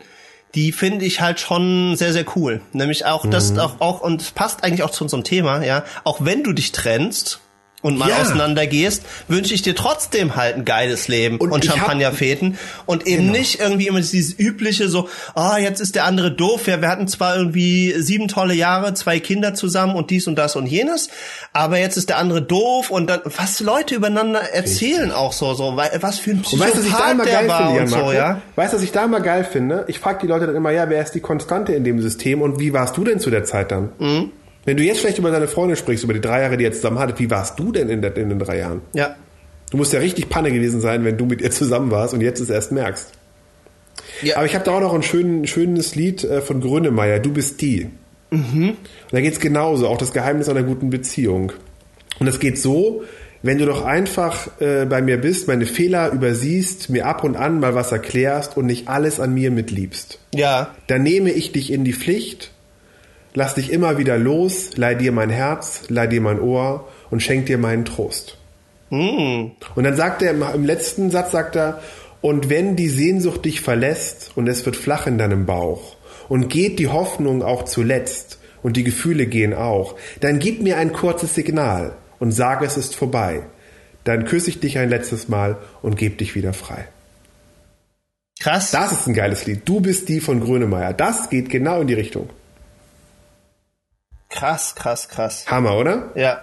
die 0.56 0.72
finde 0.72 1.04
ich 1.04 1.20
halt 1.20 1.38
schon 1.38 1.94
sehr, 1.94 2.12
sehr 2.12 2.24
cool. 2.34 2.62
Nämlich 2.72 3.06
auch 3.06 3.24
das, 3.30 3.52
Mhm. 3.52 3.60
auch, 3.60 3.80
auch, 3.80 4.00
und 4.00 4.22
es 4.22 4.32
passt 4.32 4.64
eigentlich 4.64 4.82
auch 4.82 4.90
zu 4.90 5.04
unserem 5.04 5.22
Thema, 5.22 5.64
ja. 5.64 5.84
Auch 6.02 6.18
wenn 6.24 6.42
du 6.42 6.52
dich 6.52 6.72
trennst, 6.72 7.38
und 7.82 7.98
mal 7.98 8.08
Ja. 8.10 8.18
auseinandergehst, 8.20 9.02
wünsche 9.28 9.54
ich 9.54 9.62
dir 9.62 9.74
trotzdem 9.74 10.36
halt 10.36 10.56
ein 10.56 10.64
geiles 10.64 11.08
Leben 11.08 11.38
Und 11.38 11.50
und, 11.52 11.64
Champagnerfeten 11.64 12.58
und 12.86 13.06
eben 13.06 13.26
Genau. 13.26 13.38
nicht 13.38 13.60
irgendwie 13.60 13.86
immer 13.86 14.00
dieses 14.00 14.38
übliche 14.38 14.88
so, 14.88 15.08
ah, 15.34 15.58
jetzt 15.58 15.80
ist 15.80 15.94
der 15.94 16.04
andere 16.04 16.30
doof, 16.30 16.66
ja, 16.66 16.80
wir 16.80 16.88
hatten 16.88 17.08
zwar 17.08 17.36
irgendwie 17.36 17.94
sieben 17.98 18.28
tolle 18.28 18.54
Jahre, 18.54 18.94
zwei 18.94 19.18
Kinder 19.20 19.54
zusammen 19.54 19.94
und 19.94 20.10
dies 20.10 20.26
und 20.26 20.36
das 20.36 20.56
und 20.56 20.66
jenes, 20.66 21.08
aber 21.52 21.78
jetzt 21.78 21.96
ist 21.96 22.08
der 22.10 22.18
andere 22.18 22.42
doof 22.42 22.90
und 22.90 23.08
dann, 23.08 23.20
was 23.24 23.60
Leute 23.60 23.94
übereinander 23.94 24.40
erzählen 24.40 25.10
auch 25.12 25.32
so, 25.32 25.54
so, 25.54 25.76
weil- 25.76 25.90
was 26.00 26.18
für 26.18 26.30
ein 26.30 26.36
Und 26.38 26.42
Psychopath 26.42 26.68
weißt 26.68 26.78
was 26.78 26.86
ich 26.86 26.92
da 26.92 27.14
der 27.14 27.24
geil 27.34 27.48
war 27.48 27.66
finde, 27.66 27.80
und 27.82 27.88
so, 27.88 28.12
ja. 28.12 28.40
Weißt 28.56 28.72
du, 28.72 28.76
was 28.76 28.84
ich 28.84 28.92
da 28.92 29.04
immer 29.04 29.20
geil 29.20 29.44
finde? 29.50 29.84
Ich 29.88 29.98
frage 29.98 30.18
die 30.22 30.26
Leute 30.26 30.46
dann 30.46 30.56
immer, 30.56 30.70
ja, 30.70 30.88
wer 30.90 31.02
ist 31.02 31.12
die 31.12 31.20
Konstante 31.20 31.72
in 31.72 31.84
dem 31.84 32.00
System 32.02 32.42
und 32.42 32.58
wie 32.60 32.72
warst 32.72 32.96
du 32.96 33.04
denn 33.04 33.20
zu 33.20 33.30
der 33.30 33.44
Zeit 33.44 33.70
dann? 33.72 33.90
Mhm. 33.98 34.30
Wenn 34.70 34.76
du 34.76 34.84
jetzt 34.84 35.00
vielleicht 35.00 35.18
über 35.18 35.32
deine 35.32 35.48
Freundin 35.48 35.76
sprichst, 35.76 36.04
über 36.04 36.12
die 36.12 36.20
drei 36.20 36.42
Jahre, 36.42 36.56
die 36.56 36.62
ihr 36.62 36.70
zusammen 36.70 37.00
hattet, 37.00 37.18
wie 37.18 37.28
warst 37.28 37.58
du 37.58 37.72
denn 37.72 37.88
in, 37.88 38.02
der, 38.02 38.16
in 38.16 38.28
den 38.28 38.38
drei 38.38 38.58
Jahren? 38.58 38.82
Ja. 38.92 39.16
Du 39.68 39.76
musst 39.76 39.92
ja 39.92 39.98
richtig 39.98 40.28
Panne 40.28 40.52
gewesen 40.52 40.80
sein, 40.80 41.04
wenn 41.04 41.18
du 41.18 41.26
mit 41.26 41.40
ihr 41.40 41.50
zusammen 41.50 41.90
warst 41.90 42.14
und 42.14 42.20
jetzt 42.20 42.38
es 42.38 42.50
erst 42.50 42.70
merkst. 42.70 43.10
Ja. 44.22 44.36
Aber 44.36 44.46
ich 44.46 44.54
habe 44.54 44.64
da 44.64 44.70
auch 44.70 44.80
noch 44.80 44.94
ein 44.94 45.02
schön, 45.02 45.44
schönes 45.48 45.96
Lied 45.96 46.22
äh, 46.22 46.40
von 46.40 46.60
Grönemeyer, 46.60 47.18
Du 47.18 47.32
bist 47.32 47.60
die. 47.60 47.90
Und 48.30 48.76
da 49.10 49.20
geht's 49.20 49.40
genauso, 49.40 49.88
auch 49.88 49.98
das 49.98 50.12
Geheimnis 50.12 50.48
einer 50.48 50.62
guten 50.62 50.88
Beziehung. 50.88 51.50
Und 52.20 52.28
es 52.28 52.38
geht 52.38 52.56
so, 52.56 53.02
wenn 53.42 53.58
du 53.58 53.66
doch 53.66 53.84
einfach 53.84 54.60
äh, 54.60 54.86
bei 54.86 55.02
mir 55.02 55.16
bist, 55.16 55.48
meine 55.48 55.66
Fehler 55.66 56.12
übersiehst, 56.12 56.90
mir 56.90 57.06
ab 57.06 57.24
und 57.24 57.34
an 57.34 57.58
mal 57.58 57.74
was 57.74 57.90
erklärst 57.90 58.56
und 58.56 58.66
nicht 58.66 58.86
alles 58.86 59.18
an 59.18 59.34
mir 59.34 59.50
mitliebst. 59.50 60.20
Ja. 60.32 60.76
Dann 60.86 61.02
nehme 61.02 61.32
ich 61.32 61.50
dich 61.50 61.72
in 61.72 61.82
die 61.82 61.92
Pflicht, 61.92 62.52
lass 63.34 63.54
dich 63.54 63.72
immer 63.72 63.98
wieder 63.98 64.18
los, 64.18 64.76
leih 64.76 64.94
dir 64.94 65.12
mein 65.12 65.30
Herz, 65.30 65.82
leih 65.88 66.06
dir 66.06 66.20
mein 66.20 66.40
Ohr 66.40 66.88
und 67.10 67.22
schenk 67.22 67.46
dir 67.46 67.58
meinen 67.58 67.84
Trost. 67.84 68.38
Hm. 68.90 69.52
Und 69.74 69.84
dann 69.84 69.96
sagt 69.96 70.22
er 70.22 70.32
im, 70.32 70.42
im 70.54 70.64
letzten 70.64 71.10
Satz 71.10 71.32
sagt 71.32 71.56
er, 71.56 71.80
und 72.20 72.50
wenn 72.50 72.76
die 72.76 72.88
Sehnsucht 72.88 73.44
dich 73.44 73.60
verlässt 73.60 74.32
und 74.34 74.46
es 74.48 74.66
wird 74.66 74.76
flach 74.76 75.06
in 75.06 75.16
deinem 75.16 75.46
Bauch 75.46 75.96
und 76.28 76.48
geht 76.48 76.78
die 76.78 76.88
Hoffnung 76.88 77.42
auch 77.42 77.64
zuletzt 77.64 78.38
und 78.62 78.76
die 78.76 78.84
Gefühle 78.84 79.26
gehen 79.26 79.54
auch, 79.54 79.96
dann 80.20 80.38
gib 80.38 80.62
mir 80.62 80.76
ein 80.76 80.92
kurzes 80.92 81.34
Signal 81.34 81.96
und 82.18 82.32
sag 82.32 82.62
es 82.62 82.76
ist 82.76 82.94
vorbei. 82.94 83.42
Dann 84.04 84.24
küsse 84.24 84.50
ich 84.50 84.60
dich 84.60 84.78
ein 84.78 84.90
letztes 84.90 85.28
Mal 85.28 85.58
und 85.82 85.96
geb 85.96 86.18
dich 86.18 86.34
wieder 86.34 86.52
frei. 86.52 86.86
Krass. 88.40 88.70
Das 88.70 88.92
ist 88.92 89.06
ein 89.06 89.14
geiles 89.14 89.46
Lied. 89.46 89.62
Du 89.66 89.80
bist 89.80 90.08
die 90.08 90.20
von 90.20 90.40
Grönemeyer. 90.40 90.94
Das 90.94 91.28
geht 91.28 91.50
genau 91.50 91.82
in 91.82 91.86
die 91.86 91.94
Richtung. 91.94 92.30
Krass, 94.30 94.74
krass, 94.74 95.08
krass. 95.08 95.44
Hammer, 95.48 95.76
oder? 95.76 96.10
Ja. 96.14 96.40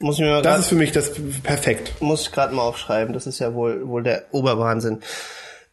Muss 0.00 0.16
ich 0.16 0.22
mir 0.22 0.30
mal 0.30 0.42
Das 0.42 0.52
grad- 0.52 0.60
ist 0.60 0.68
für 0.68 0.74
mich 0.74 0.90
das 0.92 1.12
perfekt. 1.42 2.00
muss 2.00 2.22
ich 2.22 2.32
gerade 2.32 2.54
mal 2.54 2.62
aufschreiben. 2.62 3.14
Das 3.14 3.26
ist 3.26 3.38
ja 3.38 3.54
wohl 3.54 3.86
wohl 3.86 4.02
der 4.02 4.24
Oberwahnsinn. 4.32 5.00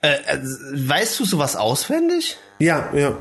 Äh, 0.02 0.14
äh, 0.28 0.38
weißt 0.44 1.20
du 1.20 1.26
sowas 1.26 1.56
auswendig? 1.56 2.38
Ja, 2.60 2.90
ja. 2.94 3.18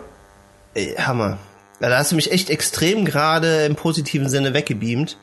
Ey, 0.75 0.95
Hammer. 0.99 1.39
Da 1.81 1.97
hast 1.97 2.13
du 2.13 2.17
mich 2.17 2.31
echt 2.33 2.51
extrem 2.51 3.05
gerade 3.05 3.65
im 3.65 3.75
positiven 3.77 4.29
Sinne 4.29 4.53
weggebeamt. 4.53 5.17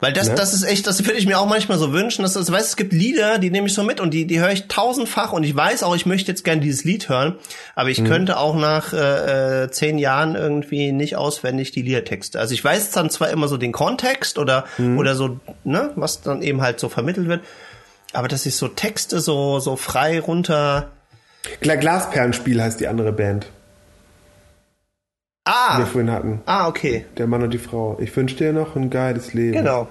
Weil 0.00 0.12
das, 0.12 0.28
Ne? 0.28 0.34
das 0.36 0.54
ist 0.54 0.62
echt, 0.62 0.86
das 0.86 1.04
würde 1.04 1.18
ich 1.18 1.26
mir 1.26 1.40
auch 1.40 1.46
manchmal 1.48 1.76
so 1.76 1.92
wünschen, 1.92 2.22
dass 2.22 2.34
das, 2.34 2.52
weißt, 2.52 2.68
es 2.68 2.76
gibt 2.76 2.92
Lieder, 2.92 3.38
die 3.38 3.50
nehme 3.50 3.66
ich 3.66 3.74
so 3.74 3.82
mit 3.82 3.98
und 4.00 4.14
die, 4.14 4.26
die 4.26 4.38
höre 4.38 4.52
ich 4.52 4.68
tausendfach 4.68 5.32
und 5.32 5.42
ich 5.42 5.56
weiß 5.56 5.82
auch, 5.82 5.96
ich 5.96 6.06
möchte 6.06 6.30
jetzt 6.30 6.44
gerne 6.44 6.60
dieses 6.60 6.84
Lied 6.84 7.08
hören, 7.08 7.34
aber 7.74 7.86
Mhm. 7.86 7.90
ich 7.90 8.04
könnte 8.04 8.36
auch 8.38 8.54
nach 8.54 8.92
äh, 8.92 9.64
äh, 9.64 9.70
zehn 9.72 9.98
Jahren 9.98 10.36
irgendwie 10.36 10.92
nicht 10.92 11.16
auswendig 11.16 11.72
die 11.72 11.82
Liedertexte. 11.82 12.38
Also 12.38 12.54
ich 12.54 12.62
weiß 12.62 12.92
dann 12.92 13.10
zwar 13.10 13.30
immer 13.30 13.48
so 13.48 13.56
den 13.56 13.72
Kontext 13.72 14.38
oder 14.38 14.66
Mhm. 14.78 14.98
oder 14.98 15.16
so, 15.16 15.40
ne, 15.64 15.90
was 15.96 16.20
dann 16.20 16.42
eben 16.42 16.62
halt 16.62 16.78
so 16.78 16.88
vermittelt 16.88 17.26
wird, 17.26 17.40
aber 18.12 18.28
dass 18.28 18.46
ich 18.46 18.54
so 18.54 18.68
Texte 18.68 19.18
so 19.20 19.58
so 19.58 19.74
frei 19.74 20.20
runter. 20.20 20.92
Gla- 21.60 21.76
Glasperlenspiel 21.76 22.62
heißt 22.62 22.78
die 22.78 22.86
andere 22.86 23.12
Band, 23.12 23.46
die 25.48 25.52
Ah, 25.74 25.78
wir 25.78 25.86
vorhin 25.86 26.10
hatten. 26.10 26.40
ah, 26.46 26.68
okay, 26.68 27.04
Der 27.16 27.26
Mann 27.26 27.42
und 27.42 27.50
die 27.54 27.58
Frau. 27.58 27.98
Ich 28.00 28.14
wünsche 28.16 28.36
dir 28.36 28.52
noch 28.52 28.76
ein 28.76 28.90
geiles 28.90 29.34
Leben. 29.34 29.52
genau. 29.56 29.88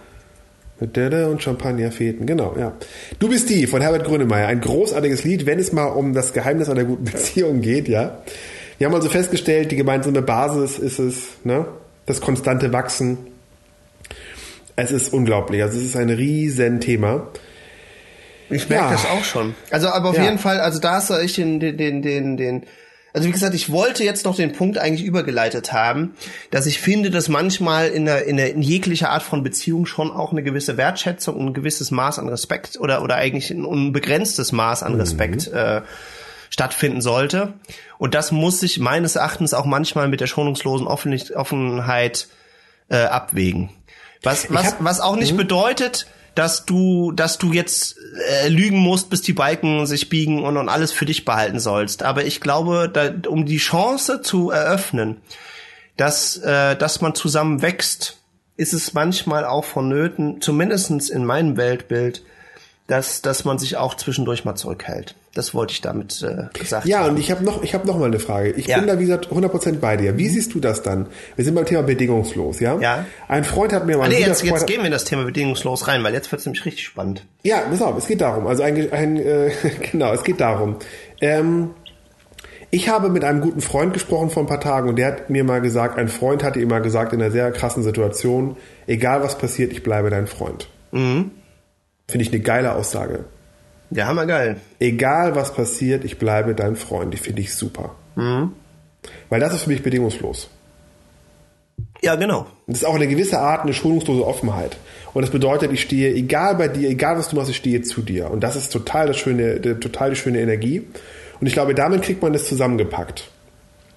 Mit 0.80 0.96
Delle 0.96 1.28
und 1.30 1.42
Champagnerfeten. 1.42 2.28
Genau, 2.28 2.56
ja. 2.56 2.74
Du 3.18 3.30
bist 3.30 3.50
die 3.50 3.66
von 3.66 3.82
Herbert 3.82 4.04
Grönemeyer. 4.06 4.46
Ein 4.48 4.62
großartiges 4.62 5.24
Lied, 5.24 5.48
wenn 5.48 5.58
es 5.58 5.74
mal 5.74 5.86
um 5.88 6.14
das 6.14 6.34
Geheimnis 6.34 6.70
einer 6.70 6.84
guten 6.84 7.04
Beziehung 7.12 7.62
geht, 7.62 7.88
ja. 7.88 8.20
Wir 8.78 8.86
haben 8.86 8.94
also 8.94 9.10
festgestellt, 9.10 9.72
die 9.72 9.76
gemeinsame 9.76 10.22
Basis 10.22 10.78
ist 10.78 11.00
es, 11.00 11.16
ne? 11.44 11.66
Das 12.06 12.22
konstante 12.22 12.72
Wachsen. 12.74 13.18
Es 14.76 14.92
ist 14.92 15.12
unglaublich. 15.12 15.64
Also 15.64 15.80
es 15.80 15.86
ist 15.86 15.96
ein 15.98 16.12
riesen 16.12 16.80
Thema. 16.80 17.28
Ich 18.52 18.70
merke 18.70 18.86
Ja. 18.86 18.92
das 18.92 19.06
auch 19.08 19.24
schon. 19.24 19.56
Also, 19.72 19.88
aber 19.90 20.10
auf 20.10 20.18
Ja. 20.18 20.26
jeden 20.26 20.38
Fall, 20.38 20.60
also 20.60 20.80
da 20.80 20.94
hast 20.94 21.10
du 21.10 21.16
echt 21.16 21.38
den, 21.38 21.60
den, 21.60 21.76
den, 21.78 22.02
den, 22.04 22.38
den, 22.38 22.64
also 23.14 23.28
wie 23.28 23.32
gesagt, 23.32 23.56
ich 23.56 23.72
wollte 23.72 24.04
jetzt 24.04 24.26
noch 24.26 24.36
den 24.36 24.52
Punkt 24.52 24.78
eigentlich 24.78 25.06
übergeleitet 25.08 25.74
haben, 25.74 26.16
dass 26.52 26.66
ich 26.66 26.80
finde, 26.80 27.10
dass 27.10 27.30
manchmal 27.30 27.88
in, 27.88 28.06
der, 28.06 28.26
in, 28.26 28.38
der, 28.38 28.52
in 28.54 28.62
jeglicher 28.62 29.10
Art 29.10 29.24
von 29.24 29.44
Beziehung 29.44 29.86
schon 29.86 30.12
auch 30.12 30.32
eine 30.32 30.44
gewisse 30.44 30.78
Wertschätzung 30.78 31.36
und 31.36 31.48
ein 31.48 31.54
gewisses 31.54 31.90
Maß 31.90 32.20
an 32.20 32.30
Respekt 32.30 32.78
oder, 32.80 33.02
oder 33.02 33.16
eigentlich 33.16 33.50
ein 33.50 33.66
unbegrenztes 33.66 34.52
Maß 34.52 34.84
an 34.84 34.96
Respekt 34.96 35.48
äh, 35.48 35.82
stattfinden 36.50 37.02
sollte. 37.02 37.54
Und 37.98 38.14
das 38.14 38.32
muss 38.32 38.60
sich 38.60 38.80
meines 38.80 39.16
Erachtens 39.16 39.54
auch 39.54 39.66
manchmal 39.66 40.08
mit 40.08 40.22
der 40.22 40.28
schonungslosen 40.28 40.86
Offen- 40.86 41.34
Offenheit 41.36 42.28
äh, 42.90 42.98
abwägen. 42.98 43.70
Was, 44.24 44.52
was, 44.54 44.66
hab- 44.68 44.84
was 44.84 45.00
auch 45.00 45.16
nicht 45.16 45.36
bedeutet, 45.36 46.08
dass 46.38 46.66
du, 46.66 47.12
dass 47.12 47.40
du 47.40 47.52
jetzt 47.52 47.96
äh, 48.30 48.48
lügen 48.48 48.78
musst, 48.78 49.10
bis 49.10 49.22
die 49.22 49.34
Balken 49.34 49.88
sich 49.88 50.10
biegen 50.10 50.44
und, 50.44 50.58
und 50.58 50.70
alles 50.70 50.92
für 50.92 51.06
dich 51.06 51.26
behalten 51.26 51.60
sollst. 51.60 52.04
Aber 52.04 52.26
ich 52.26 52.42
glaube, 52.42 52.90
da, 52.92 53.12
um 53.28 53.46
die 53.46 53.58
Chance 53.58 54.22
zu 54.22 54.52
eröffnen, 54.52 55.18
dass, 55.96 56.38
äh, 56.38 56.76
dass 56.76 57.02
man 57.02 57.16
zusammen 57.16 57.64
wächst, 57.64 58.20
ist 58.56 58.74
es 58.74 58.94
manchmal 58.94 59.46
auch 59.46 59.66
vonnöten, 59.66 60.40
zumindestens 60.40 61.10
in 61.10 61.26
meinem 61.26 61.58
Weltbild, 61.58 62.24
dass, 62.86 63.22
dass 63.22 63.44
man 63.44 63.58
sich 63.58 63.78
auch 63.78 63.96
zwischendurch 63.96 64.46
mal 64.46 64.56
zurückhält. 64.56 65.16
Das 65.38 65.54
wollte 65.54 65.74
ich 65.74 65.82
damit 65.82 66.24
äh, 66.24 66.46
gesagt 66.58 66.88
Ja, 66.88 67.02
haben. 67.02 67.12
und 67.12 67.20
ich 67.20 67.30
habe 67.30 67.44
noch, 67.44 67.62
ich 67.62 67.74
habe 67.76 67.86
noch 67.86 68.00
mal 68.00 68.06
eine 68.06 68.18
Frage. 68.20 68.50
Ich 68.52 68.66
Ja. 68.68 68.78
bin 68.80 68.88
da, 68.88 68.98
wie 68.98 69.04
gesagt, 69.04 69.28
100% 69.28 69.80
bei 69.80 69.96
dir. 69.96 70.18
Wie 70.18 70.28
siehst 70.28 70.54
du 70.56 70.60
das 70.60 70.82
dann? 70.82 71.06
Wir 71.36 71.46
sind 71.46 71.54
beim 71.54 71.66
Thema 71.66 71.84
bedingungslos, 71.84 72.60
ja? 72.60 72.80
Ja. 72.80 73.06
Ein 73.28 73.44
Freund 73.44 73.72
hat 73.72 73.86
mir 73.86 73.98
mal... 73.98 74.06
Ah, 74.06 74.08
nee, 74.10 74.20
jetzt, 74.20 74.44
jetzt 74.44 74.66
gehen 74.66 74.80
wir 74.80 74.86
in 74.88 74.92
das 74.92 75.04
Thema 75.06 75.26
bedingungslos 75.26 75.88
rein, 75.88 76.04
weil 76.04 76.14
jetzt 76.14 76.32
wird's 76.32 76.46
nämlich 76.46 76.66
richtig 76.66 76.86
spannend. 76.86 77.24
Ja, 77.44 77.60
pass 77.70 77.82
auf, 77.84 77.96
es 77.98 78.08
geht 78.08 78.22
darum. 78.22 78.48
Also 78.48 78.64
ein, 78.64 78.92
ein 78.92 79.18
äh, 79.18 79.52
genau, 79.92 80.12
es 80.12 80.24
geht 80.24 80.42
darum. 80.42 80.78
Ähm, 81.22 81.70
ich 82.72 82.90
habe 82.90 83.10
mit 83.10 83.24
einem 83.24 83.42
guten 83.42 83.62
Freund 83.62 83.94
gesprochen 83.94 84.30
vor 84.32 84.44
ein 84.44 84.48
paar 84.48 84.60
Tagen 84.60 84.90
und 84.90 84.98
der 84.98 85.08
hat 85.08 85.30
mir 85.30 85.44
mal 85.44 85.62
gesagt, 85.62 85.98
ein 85.98 86.08
Freund 86.10 86.44
hatte 86.44 86.60
ihm 86.60 86.68
mal 86.68 86.82
gesagt 86.82 87.14
in 87.14 87.22
einer 87.22 87.32
sehr 87.32 87.52
krassen 87.52 87.84
Situation, 87.84 88.58
egal 88.88 89.22
was 89.24 89.38
passiert, 89.38 89.72
ich 89.72 89.84
bleibe 89.84 90.10
dein 90.10 90.28
Freund. 90.28 90.68
Mhm. 90.92 91.32
Finde 92.08 92.26
ich 92.26 92.32
eine 92.34 92.42
geile 92.42 92.74
Aussage. 92.74 93.26
Ja, 93.90 94.08
hammergeil. 94.08 94.58
Egal 94.80 95.36
was 95.36 95.54
passiert, 95.54 96.04
ich 96.04 96.18
bleibe 96.18 96.56
dein 96.56 96.76
Freund. 96.76 97.14
Die 97.14 97.18
finde 97.18 97.42
ich 97.42 97.54
super. 97.56 97.96
Mhm. 98.16 98.52
Weil 99.30 99.40
das 99.40 99.54
ist 99.54 99.64
für 99.64 99.70
mich 99.70 99.84
bedingungslos. 99.84 100.50
Ja, 102.02 102.16
genau. 102.16 102.48
Das 102.68 102.80
ist 102.80 102.84
auch 102.86 102.96
eine 102.96 103.08
gewisse 103.08 103.40
Art, 103.40 103.64
eine 103.64 103.74
schonungslose 103.74 104.26
Offenheit. 104.26 104.78
Und 105.14 105.22
das 105.22 105.32
bedeutet, 105.32 105.72
ich 105.72 105.82
stehe, 105.82 106.14
egal 106.14 106.56
bei 106.56 106.68
dir, 106.68 106.90
egal 106.90 107.18
was 107.18 107.30
du 107.30 107.36
machst, 107.36 107.50
ich 107.50 107.58
stehe 107.58 107.82
zu 107.82 108.02
dir. 108.02 108.30
Und 108.30 108.42
das 108.42 108.56
ist 108.56 108.72
total 108.72 109.08
das 109.08 109.18
schöne, 109.18 109.62
total 109.80 110.12
die 110.12 110.16
schöne 110.16 110.40
Energie. 110.40 110.86
Und 111.40 111.48
ich 111.48 111.54
glaube, 111.54 111.74
damit 111.74 112.02
kriegt 112.04 112.22
man 112.22 112.34
das 112.34 112.46
zusammengepackt. 112.46 113.30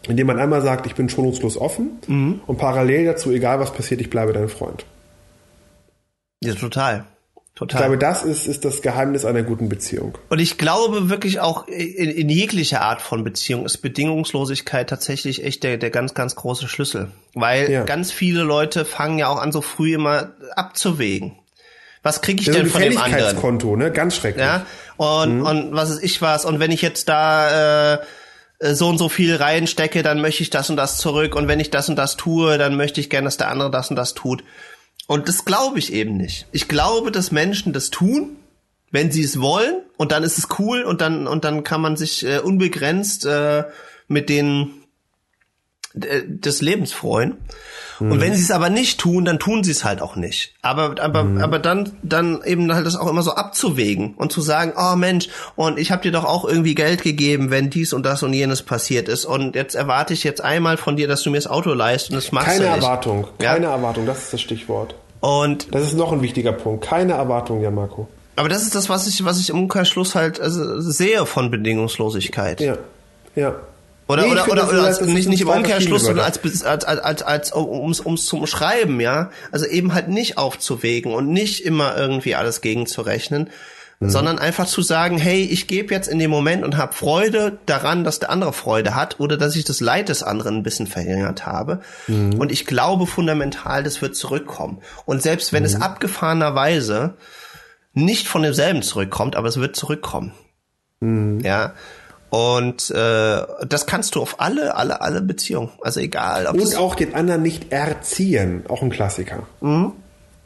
Indem 0.09 0.29
man 0.29 0.39
einmal 0.39 0.63
sagt, 0.63 0.87
ich 0.87 0.95
bin 0.95 1.11
schonungslos 1.11 1.59
offen 1.59 2.41
und 2.47 2.57
parallel 2.57 3.05
dazu, 3.05 3.33
egal 3.33 3.61
was 3.61 3.73
passiert, 3.73 4.01
ich 4.01 4.09
bleibe 4.09 4.33
dein 4.33 4.49
Freund. 4.49 4.87
Ja, 6.43 6.55
total. 6.55 7.05
Ich 7.55 7.59
Total. 7.61 7.83
glaube, 7.83 7.99
das 7.99 8.23
ist, 8.23 8.47
ist 8.47 8.65
das 8.65 8.81
Geheimnis 8.81 9.27
einer 9.27 9.43
guten 9.43 9.69
Beziehung. 9.69 10.17
Und 10.31 10.39
ich 10.39 10.57
glaube 10.57 11.11
wirklich 11.11 11.41
auch 11.41 11.69
in, 11.69 12.11
in 12.11 12.29
jeglicher 12.31 12.81
Art 12.81 13.03
von 13.03 13.23
Beziehung 13.23 13.67
ist 13.67 13.79
Bedingungslosigkeit 13.79 14.89
tatsächlich 14.89 15.45
echt 15.45 15.63
der, 15.63 15.77
der 15.77 15.91
ganz, 15.91 16.15
ganz 16.15 16.37
große 16.37 16.69
Schlüssel. 16.69 17.11
Weil 17.35 17.71
Ja. 17.71 17.85
ganz 17.85 18.13
viele 18.13 18.43
Leute 18.45 18.87
fangen 18.87 19.19
ja 19.19 19.29
auch 19.29 19.37
an, 19.39 19.53
so 19.53 19.61
früh 19.61 19.95
immer 19.95 20.31
abzuwägen. 20.57 21.33
Was 22.03 22.23
kriege 22.23 22.41
ich 22.41 22.47
Das 22.47 22.57
denn 22.57 22.67
von 22.67 22.81
dem 22.81 22.93
anderen? 22.97 23.11
Gefälligkeitskonto, 23.13 23.77
ne? 23.77 23.91
Ganz 23.93 24.17
schrecklich. 24.17 24.43
Ja, 24.47 24.65
und, 24.97 25.43
und 25.43 25.75
was 25.75 25.91
ist 25.91 26.03
ich 26.03 26.23
was? 26.23 26.47
Und 26.47 26.61
wenn 26.61 26.71
ich 26.71 26.81
jetzt 26.81 27.11
da 27.11 27.95
äh, 27.95 27.99
so 28.75 28.89
und 28.89 28.97
so 28.97 29.11
viel 29.11 29.37
reinstecke, 29.37 30.03
dann 30.03 30.23
möchte 30.23 30.43
ich 30.43 30.49
das 30.49 30.71
und 30.71 30.77
das 30.77 30.97
zurück. 30.97 31.35
Und 31.35 31.47
wenn 31.47 31.61
ich 31.61 31.71
das 31.71 31.91
und 31.91 31.97
das 31.97 32.17
tue, 32.17 32.57
dann 32.57 32.77
möchte 32.77 33.01
ich 33.01 33.11
gerne, 33.11 33.27
dass 33.27 33.37
der 33.37 33.49
andere 33.51 33.71
das 33.71 33.91
und 33.91 33.97
das 33.97 34.15
tut. 34.15 34.45
Und 35.11 35.27
das 35.27 35.45
glaube 35.45 35.81
ich 35.81 35.93
eben 35.93 36.17
nicht. 36.17 36.47
Ich 36.53 36.69
glaube, 36.69 37.11
dass 37.11 37.33
Menschen 37.33 37.73
das 37.73 37.91
tun, 37.91 38.37
wenn 38.93 39.11
sie 39.11 39.25
es 39.25 39.41
wollen, 39.41 39.83
und 39.97 40.13
dann 40.13 40.23
ist 40.23 40.39
es 40.39 40.47
cool 40.61 40.85
und 40.85 41.01
dann 41.01 41.27
und 41.27 41.43
dann 41.43 41.65
kann 41.65 41.81
man 41.81 41.97
sich 41.97 42.25
äh, 42.25 42.39
unbegrenzt 42.39 43.27
äh, 43.27 43.65
mit 44.07 44.29
den 44.29 44.71
des 45.95 46.61
Lebens 46.63 46.93
freuen. 46.93 47.37
Und 47.99 48.19
wenn 48.23 48.35
sie 48.35 48.43
es 48.43 48.51
aber 48.51 48.71
nicht 48.71 48.99
tun, 48.99 49.27
dann 49.27 49.39
tun 49.39 49.63
sie 49.63 49.73
es 49.73 49.85
halt 49.85 50.01
auch 50.01 50.17
nicht. 50.17 50.55
Aber 50.63 50.95
aber 51.03 51.23
Mhm. 51.25 51.43
aber 51.43 51.59
dann 51.59 51.93
dann 52.03 52.41
eben 52.45 52.73
halt 52.73 52.87
das 52.87 52.97
auch 52.97 53.09
immer 53.09 53.21
so 53.21 53.33
abzuwägen 53.35 54.15
und 54.15 54.33
zu 54.33 54.41
sagen, 54.41 54.73
oh 54.75 54.97
Mensch, 54.97 55.29
und 55.55 55.79
ich 55.79 55.93
habe 55.93 56.01
dir 56.01 56.11
doch 56.13 56.25
auch 56.25 56.47
irgendwie 56.47 56.75
Geld 56.75 57.03
gegeben, 57.03 57.51
wenn 57.51 57.69
dies 57.69 57.93
und 57.93 58.07
das 58.07 58.23
und 58.23 58.33
jenes 58.33 58.63
passiert 58.63 59.07
ist 59.09 59.27
und 59.27 59.55
jetzt 59.55 59.75
erwarte 59.75 60.15
ich 60.15 60.25
jetzt 60.25 60.41
einmal 60.41 60.79
von 60.79 60.97
dir, 60.97 61.09
dass 61.09 61.23
du 61.25 61.31
mir 61.31 61.37
das 61.37 61.47
Auto 61.47 61.75
leist 61.75 62.09
und 62.09 62.17
das 62.17 62.33
machst 62.33 62.47
Keine 62.49 62.65
du 62.65 62.71
nicht. 62.71 62.83
Erwartung, 62.85 63.27
Ja. 63.43 63.53
keine 63.53 63.67
Erwartung, 63.67 64.07
das 64.07 64.23
ist 64.25 64.33
das 64.33 64.41
Stichwort. 64.41 64.95
Und 65.21 65.75
Das 65.75 65.83
ist 65.83 65.93
noch 65.95 66.11
ein 66.13 66.23
wichtiger 66.23 66.53
Punkt. 66.53 66.87
Keine 66.87 67.13
Erwartung, 67.13 67.61
ja, 67.61 67.71
Marco. 67.71 68.09
aber 68.37 68.49
das 68.49 68.63
ist 68.63 68.75
das, 68.75 68.89
was 68.89 69.07
ich 69.09 69.27
was 69.27 69.39
ich 69.41 69.51
im 69.51 69.59
Umkehrschluss 69.59 70.15
halt 70.15 70.41
also, 70.41 70.81
sehe 70.81 71.27
von 71.27 71.51
Bedingungslosigkeit. 71.51 72.63
Ja, 72.63 72.79
ja. 73.37 73.57
Oder, 74.11 74.23
Nee, 74.27 74.33
oder, 74.33 74.49
oder, 74.51 74.69
oder 74.69 74.83
als, 74.85 74.99
sind 74.99 75.13
nicht, 75.15 75.29
nicht 75.29 75.43
im 75.43 75.49
Umkehrschluss, 75.49 76.05
sondern 76.05 76.25
als, 76.27 76.41
als, 76.65 76.85
als, 76.85 77.01
als, 77.01 77.23
als 77.23 77.53
um 77.53 77.91
es 77.91 78.01
um's 78.01 78.27
zu 78.27 78.37
umschreiben, 78.39 79.01
ja. 79.01 79.31
Also 79.53 79.67
eben 79.67 79.95
halt 79.95 80.09
nicht 80.09 80.37
aufzuwägen 80.39 81.13
und 81.15 81.29
nicht 81.29 81.65
immer 81.65 81.97
irgendwie 81.97 82.35
alles 82.35 82.61
gegenzurechnen, 82.61 83.51
Mhm. 84.03 84.09
sondern 84.09 84.39
einfach 84.39 84.65
zu 84.67 84.81
sagen, 84.81 85.19
hey, 85.19 85.43
ich 85.45 85.67
gebe 85.67 85.93
jetzt 85.93 86.09
in 86.09 86.19
dem 86.19 86.31
Moment 86.31 86.65
und 86.65 86.79
habe 86.79 86.95
Freude 86.95 87.59
daran, 87.67 88.03
dass 88.03 88.19
der 88.19 88.31
andere 88.31 88.55
Freude 88.55 88.95
hat 88.95 89.21
oder 89.21 89.37
dass 89.37 89.55
ich 89.57 89.65
das 89.65 89.81
Leid 89.81 90.09
des 90.09 90.23
anderen 90.23 90.57
ein 90.57 90.63
bisschen 90.63 90.87
verringert 90.87 91.45
habe. 91.45 91.81
Mhm. 92.07 92.33
Und 92.39 92.51
ich 92.51 92.65
glaube 92.65 93.07
fundamental, 93.07 93.83
das 93.83 94.01
wird 94.01 94.17
zurückkommen. 94.17 94.79
Und 95.05 95.21
selbst 95.23 95.53
wenn 95.53 95.65
Mhm. 95.65 95.67
es 95.67 95.81
abgefahrenerweise 95.83 97.13
nicht 97.93 98.27
von 98.27 98.43
demselben 98.43 98.81
zurückkommt, 98.81 99.37
aber 99.37 99.49
es 99.49 99.59
wird 99.59 99.77
zurückkommen. 99.77 100.33
Mhm. 101.01 101.41
Ja. 101.41 101.75
Und 102.31 102.91
äh, 102.91 103.43
das 103.67 103.87
kannst 103.87 104.15
du 104.15 104.23
auf 104.23 104.41
alle, 104.41 104.77
alle, 104.77 105.01
alle 105.01 105.21
Beziehungen. 105.21 105.71
Also 105.83 106.01
egal, 106.01 106.47
Und 106.47 106.77
auch 106.77 106.95
den 106.95 107.15
anderen 107.15 107.43
nicht 107.43 107.73
erziehen. 107.73 108.65
Auch 108.69 108.83
ein 108.83 108.91
Klassiker. 108.91 109.49
Mhm. 109.61 109.93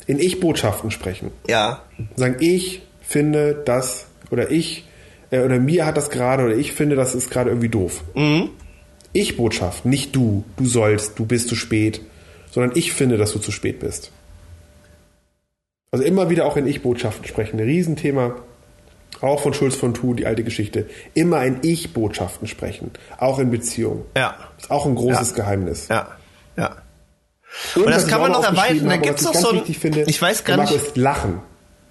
In 0.06 0.18
Ich-Botschaften 0.18 0.90
sprechen. 0.90 1.30
ja, 1.46 1.82
Sagen, 2.16 2.36
ich 2.40 2.82
finde 3.02 3.54
das, 3.64 4.06
oder 4.30 4.50
ich, 4.50 4.86
äh, 5.30 5.40
oder 5.40 5.58
mir 5.58 5.86
hat 5.86 5.96
das 5.96 6.10
gerade, 6.10 6.44
oder 6.44 6.56
ich 6.56 6.72
finde, 6.72 6.96
das 6.96 7.14
ist 7.14 7.30
gerade 7.30 7.50
irgendwie 7.50 7.68
doof. 7.68 8.02
Mhm. 8.14 8.50
Ich-Botschaft, 9.12 9.84
nicht 9.84 10.16
du, 10.16 10.44
du 10.56 10.66
sollst, 10.66 11.18
du 11.18 11.26
bist 11.26 11.48
zu 11.48 11.54
spät, 11.54 12.00
sondern 12.50 12.72
ich 12.76 12.92
finde, 12.92 13.16
dass 13.16 13.32
du 13.32 13.38
zu 13.38 13.52
spät 13.52 13.80
bist. 13.80 14.10
Also 15.90 16.04
immer 16.04 16.30
wieder 16.30 16.46
auch 16.46 16.56
in 16.56 16.66
Ich-Botschaften 16.66 17.26
sprechen. 17.26 17.60
Ein 17.60 17.66
Riesenthema, 17.66 18.36
auch 19.20 19.40
von 19.40 19.54
Schulz 19.54 19.74
von 19.76 19.94
Thun, 19.94 20.16
die 20.16 20.26
alte 20.26 20.44
Geschichte. 20.44 20.86
Immer 21.14 21.44
in 21.44 21.58
Ich-Botschaften 21.62 22.46
sprechen, 22.48 22.90
auch 23.18 23.38
in 23.38 23.50
Beziehungen. 23.50 24.04
ja, 24.16 24.34
Ist 24.58 24.70
auch 24.70 24.86
ein 24.86 24.94
großes 24.94 25.30
Ja. 25.30 25.36
Geheimnis. 25.36 25.88
ja, 25.88 26.08
ja. 26.56 26.76
Und, 27.76 27.84
Und 27.84 27.90
das 27.92 28.08
kann 28.08 28.20
man 28.20 28.32
noch 28.32 28.42
erweitern. 28.44 28.88
Da 28.88 29.12
was 29.12 29.22
noch 29.22 29.32
ich 29.34 29.38
so 29.40 29.48
ein- 29.50 29.56
wichtig 29.56 29.78
finde, 29.78 30.02
ich 30.02 30.20
weiß 30.20 30.44
gar 30.44 30.56
nicht- 30.56 30.72
ist 30.72 30.96
Lachen. 30.96 31.40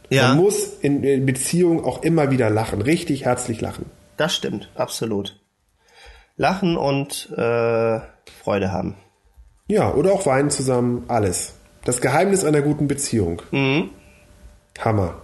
Ja. 0.10 0.28
Man 0.30 0.38
muss 0.38 0.68
in, 0.82 1.04
in 1.04 1.26
Beziehungen 1.26 1.84
auch 1.86 2.04
immer 2.04 2.30
wieder 2.32 2.50
lachen. 2.50 2.82
Richtig 2.82 3.26
herzlich 3.26 3.62
lachen. 3.62 3.86
Das 4.18 4.36
stimmt, 4.36 4.70
absolut. 4.76 5.40
Lachen 6.36 6.78
und 6.78 7.30
äh, 7.32 8.00
Freude 8.44 8.72
haben. 8.72 8.96
Ja, 9.68 9.92
oder 9.94 10.12
auch 10.12 10.26
weinen 10.26 10.50
zusammen. 10.50 11.06
Alles. 11.08 11.54
Das 11.86 12.02
Geheimnis 12.02 12.44
einer 12.44 12.62
guten 12.62 12.88
Beziehung. 12.88 13.42
Mhm. 13.52 13.90
Hammer. 14.80 15.22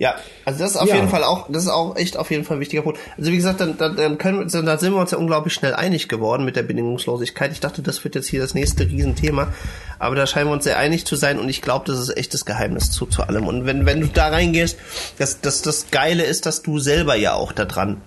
Ja, 0.00 0.14
also 0.44 0.60
das 0.60 0.70
ist 0.72 0.76
auf 0.76 0.88
Ja. 0.88 0.94
jeden 0.94 1.08
Fall 1.08 1.24
auch, 1.24 1.46
das 1.48 1.64
ist 1.64 1.68
auch 1.70 1.96
echt 1.96 2.16
auf 2.16 2.30
jeden 2.30 2.44
Fall 2.44 2.58
ein 2.58 2.60
wichtiger 2.60 2.82
Punkt. 2.82 3.00
Also 3.18 3.32
wie 3.32 3.36
gesagt, 3.36 3.60
dann, 3.60 3.76
dann, 3.78 3.96
dann 3.96 4.16
können 4.16 4.38
wir, 4.38 4.62
dann 4.62 4.78
sind 4.78 4.92
wir 4.92 5.00
uns 5.00 5.10
ja 5.10 5.18
unglaublich 5.18 5.52
schnell 5.52 5.74
einig 5.74 6.08
geworden 6.08 6.44
mit 6.44 6.54
der 6.54 6.62
Bedingungslosigkeit. 6.62 7.50
Ich 7.50 7.58
dachte, 7.58 7.82
das 7.82 8.04
wird 8.04 8.14
jetzt 8.14 8.28
hier 8.28 8.40
das 8.40 8.54
nächste 8.54 8.84
Riesenthema, 8.84 9.52
aber 9.98 10.14
da 10.14 10.28
scheinen 10.28 10.48
wir 10.50 10.52
uns 10.52 10.62
sehr 10.64 10.78
einig 10.78 11.04
zu 11.04 11.16
sein 11.16 11.40
und 11.40 11.48
ich 11.48 11.62
glaube, 11.62 11.84
das 11.86 11.98
ist 11.98 12.16
echt 12.16 12.32
das 12.32 12.44
Geheimnis 12.44 12.92
zu, 12.92 13.06
zu 13.06 13.24
allem. 13.24 13.48
Und 13.48 13.66
wenn, 13.66 13.86
wenn 13.86 14.00
du 14.00 14.06
da 14.06 14.28
reingehst, 14.28 14.78
dass, 15.18 15.40
dass 15.40 15.62
das 15.62 15.90
Geile 15.90 16.22
ist, 16.22 16.46
dass 16.46 16.62
du 16.62 16.78
selber 16.78 17.16
ja 17.16 17.34
auch 17.34 17.50
da 17.50 17.64
dran 17.64 18.00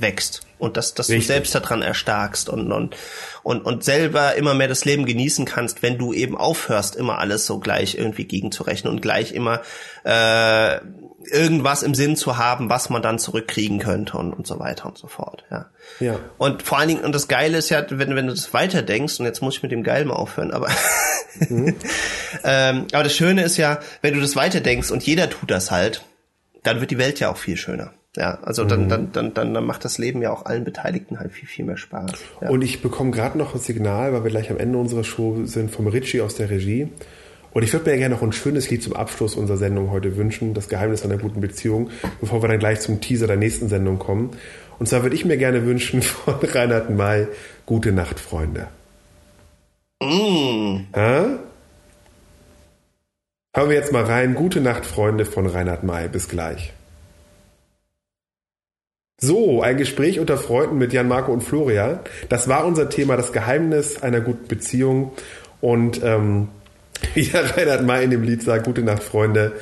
wächst 0.00 0.42
und 0.58 0.76
dass, 0.76 0.94
dass 0.94 1.06
du 1.06 1.20
selbst 1.20 1.54
daran 1.54 1.82
erstarkst 1.82 2.48
und, 2.48 2.72
und, 2.72 2.96
und, 3.42 3.62
und 3.62 3.84
selber 3.84 4.34
immer 4.34 4.54
mehr 4.54 4.68
das 4.68 4.84
Leben 4.84 5.06
genießen 5.06 5.44
kannst, 5.44 5.82
wenn 5.82 5.98
du 5.98 6.12
eben 6.12 6.36
aufhörst, 6.36 6.96
immer 6.96 7.18
alles 7.18 7.46
so 7.46 7.58
gleich 7.58 7.96
irgendwie 7.96 8.24
gegenzurechnen 8.24 8.92
und 8.92 9.00
gleich 9.00 9.32
immer 9.32 9.62
äh, 10.04 10.78
irgendwas 11.30 11.82
im 11.82 11.94
Sinn 11.94 12.16
zu 12.16 12.38
haben, 12.38 12.70
was 12.70 12.90
man 12.90 13.02
dann 13.02 13.18
zurückkriegen 13.18 13.78
könnte 13.78 14.16
und, 14.16 14.32
und 14.32 14.46
so 14.46 14.58
weiter 14.58 14.86
und 14.86 14.98
so 14.98 15.06
fort. 15.06 15.44
Ja. 15.50 15.66
Ja. 16.00 16.18
Und 16.38 16.62
vor 16.62 16.78
allen 16.78 16.88
Dingen, 16.88 17.04
und 17.04 17.14
das 17.14 17.28
Geile 17.28 17.58
ist 17.58 17.70
ja, 17.70 17.84
wenn, 17.90 18.14
wenn 18.14 18.26
du 18.26 18.34
das 18.34 18.52
weiterdenkst, 18.54 19.20
und 19.20 19.26
jetzt 19.26 19.42
muss 19.42 19.56
ich 19.56 19.62
mit 19.62 19.72
dem 19.72 19.82
Geil 19.82 20.04
mal 20.04 20.14
aufhören, 20.14 20.50
aber, 20.50 20.68
ähm, 21.50 22.86
aber 22.92 23.02
das 23.02 23.14
Schöne 23.14 23.42
ist 23.42 23.56
ja, 23.56 23.80
wenn 24.02 24.14
du 24.14 24.20
das 24.20 24.36
weiterdenkst 24.36 24.90
und 24.90 25.04
jeder 25.04 25.30
tut 25.30 25.50
das 25.50 25.70
halt, 25.70 26.04
dann 26.62 26.80
wird 26.80 26.90
die 26.90 26.98
Welt 26.98 27.20
ja 27.20 27.30
auch 27.30 27.36
viel 27.36 27.56
schöner. 27.56 27.92
Ja, 28.18 28.38
also 28.42 28.64
dann, 28.64 28.88
dann, 28.88 29.12
dann, 29.12 29.32
dann, 29.32 29.54
dann 29.54 29.64
macht 29.64 29.84
das 29.84 29.96
Leben 29.96 30.22
ja 30.22 30.32
auch 30.32 30.44
allen 30.44 30.64
Beteiligten 30.64 31.20
halt 31.20 31.30
viel, 31.30 31.46
viel 31.46 31.64
mehr 31.64 31.76
Spaß. 31.76 32.10
Ja. 32.40 32.48
Und 32.48 32.62
ich 32.62 32.82
bekomme 32.82 33.12
gerade 33.12 33.38
noch 33.38 33.54
ein 33.54 33.60
Signal, 33.60 34.12
weil 34.12 34.24
wir 34.24 34.30
gleich 34.32 34.50
am 34.50 34.58
Ende 34.58 34.76
unserer 34.76 35.04
Show 35.04 35.44
sind, 35.44 35.70
vom 35.70 35.86
Ritchie 35.86 36.20
aus 36.20 36.34
der 36.34 36.50
Regie. 36.50 36.88
Und 37.52 37.62
ich 37.62 37.72
würde 37.72 37.88
mir 37.88 37.96
gerne 37.96 38.16
noch 38.16 38.22
ein 38.22 38.32
schönes 38.32 38.68
Lied 38.70 38.82
zum 38.82 38.94
Abschluss 38.94 39.36
unserer 39.36 39.56
Sendung 39.56 39.92
heute 39.92 40.16
wünschen, 40.16 40.52
das 40.52 40.68
Geheimnis 40.68 41.04
einer 41.04 41.16
guten 41.16 41.40
Beziehung, 41.40 41.90
bevor 42.20 42.42
wir 42.42 42.48
dann 42.48 42.58
gleich 42.58 42.80
zum 42.80 43.00
Teaser 43.00 43.28
der 43.28 43.36
nächsten 43.36 43.68
Sendung 43.68 44.00
kommen. 44.00 44.30
Und 44.80 44.88
zwar 44.88 45.04
würde 45.04 45.14
ich 45.14 45.24
mir 45.24 45.36
gerne 45.36 45.64
wünschen 45.64 46.02
von 46.02 46.34
Reinhard 46.42 46.90
May, 46.90 47.28
Gute 47.66 47.92
Nacht, 47.92 48.18
Freunde. 48.18 48.66
Mm. 50.02 50.86
Hä? 50.92 51.24
Hören 53.54 53.68
wir 53.68 53.76
jetzt 53.76 53.92
mal 53.92 54.04
rein. 54.04 54.34
Gute 54.34 54.60
Nacht, 54.60 54.86
Freunde 54.86 55.24
von 55.24 55.46
Reinhard 55.46 55.84
May. 55.84 56.08
Bis 56.08 56.28
gleich. 56.28 56.72
So, 59.20 59.62
ein 59.62 59.76
Gespräch 59.76 60.20
unter 60.20 60.38
Freunden 60.38 60.78
mit 60.78 60.92
Jan 60.92 61.08
Marco 61.08 61.32
und 61.32 61.42
Florian. 61.42 61.98
Das 62.28 62.46
war 62.46 62.64
unser 62.64 62.88
Thema, 62.88 63.16
das 63.16 63.32
Geheimnis 63.32 64.00
einer 64.00 64.20
guten 64.20 64.46
Beziehung. 64.46 65.10
Und 65.60 66.00
ähm, 66.04 66.46
wie 67.14 67.24
der 67.24 67.56
Reinhard 67.56 67.84
May 67.84 68.04
in 68.04 68.12
dem 68.12 68.22
Lied 68.22 68.44
sagt, 68.44 68.64
Gute 68.64 68.82
Nacht, 68.82 69.02
Freunde. 69.02 69.54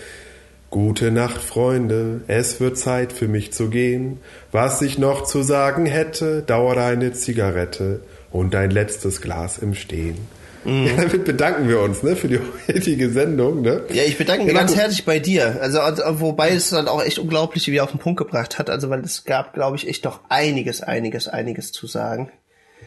Gute 0.69 1.11
Nacht, 1.11 1.41
Freunde, 1.41 2.21
es 2.27 2.61
wird 2.61 2.77
Zeit 2.77 3.15
für 3.15 3.29
mich 3.29 3.55
zu 3.55 3.71
gehen. 3.71 4.19
Was 4.53 4.83
ich 4.83 4.99
noch 4.99 5.25
zu 5.25 5.43
sagen 5.43 5.87
hätte, 5.87 6.43
dauert 6.43 6.77
eine 6.77 7.13
Zigarette 7.13 8.01
und 8.33 8.55
ein 8.55 8.71
letztes 8.71 9.23
Glas 9.23 9.57
im 9.57 9.75
Stehen. 9.75 10.19
Ja, 10.87 10.97
damit 10.97 11.25
bedanken 11.25 11.69
wir 11.69 11.81
uns 11.81 12.03
ne, 12.03 12.17
für 12.17 12.29
die 12.29 12.39
heutige 12.69 13.11
Sendung. 13.11 13.63
Ne? 13.63 13.83
Ja, 13.93 14.03
ich 14.03 14.19
bedanke 14.19 14.45
mich 14.45 14.53
Ja, 14.53 14.61
ganz 14.61 14.77
herzlich 14.77 15.05
bei 15.05 15.19
dir. 15.19 15.59
Also, 15.61 15.79
wobei 16.21 16.51
es 16.51 16.71
dann 16.71 16.89
auch 16.89 17.03
echt 17.03 17.19
unglaublich 17.19 17.67
wie 17.69 17.81
auf 17.81 17.91
den 17.91 18.01
Punkt 18.01 18.19
gebracht 18.19 18.59
hat. 18.59 18.71
Also 18.71 18.91
weil 18.91 19.01
es 19.01 19.25
gab, 19.25 19.55
glaube 19.55 19.77
ich, 19.77 19.89
echt 19.89 20.05
doch 20.05 20.21
einiges, 20.29 20.83
einiges, 20.83 21.29
einiges 21.29 21.73
zu 21.73 21.87
sagen 21.87 22.31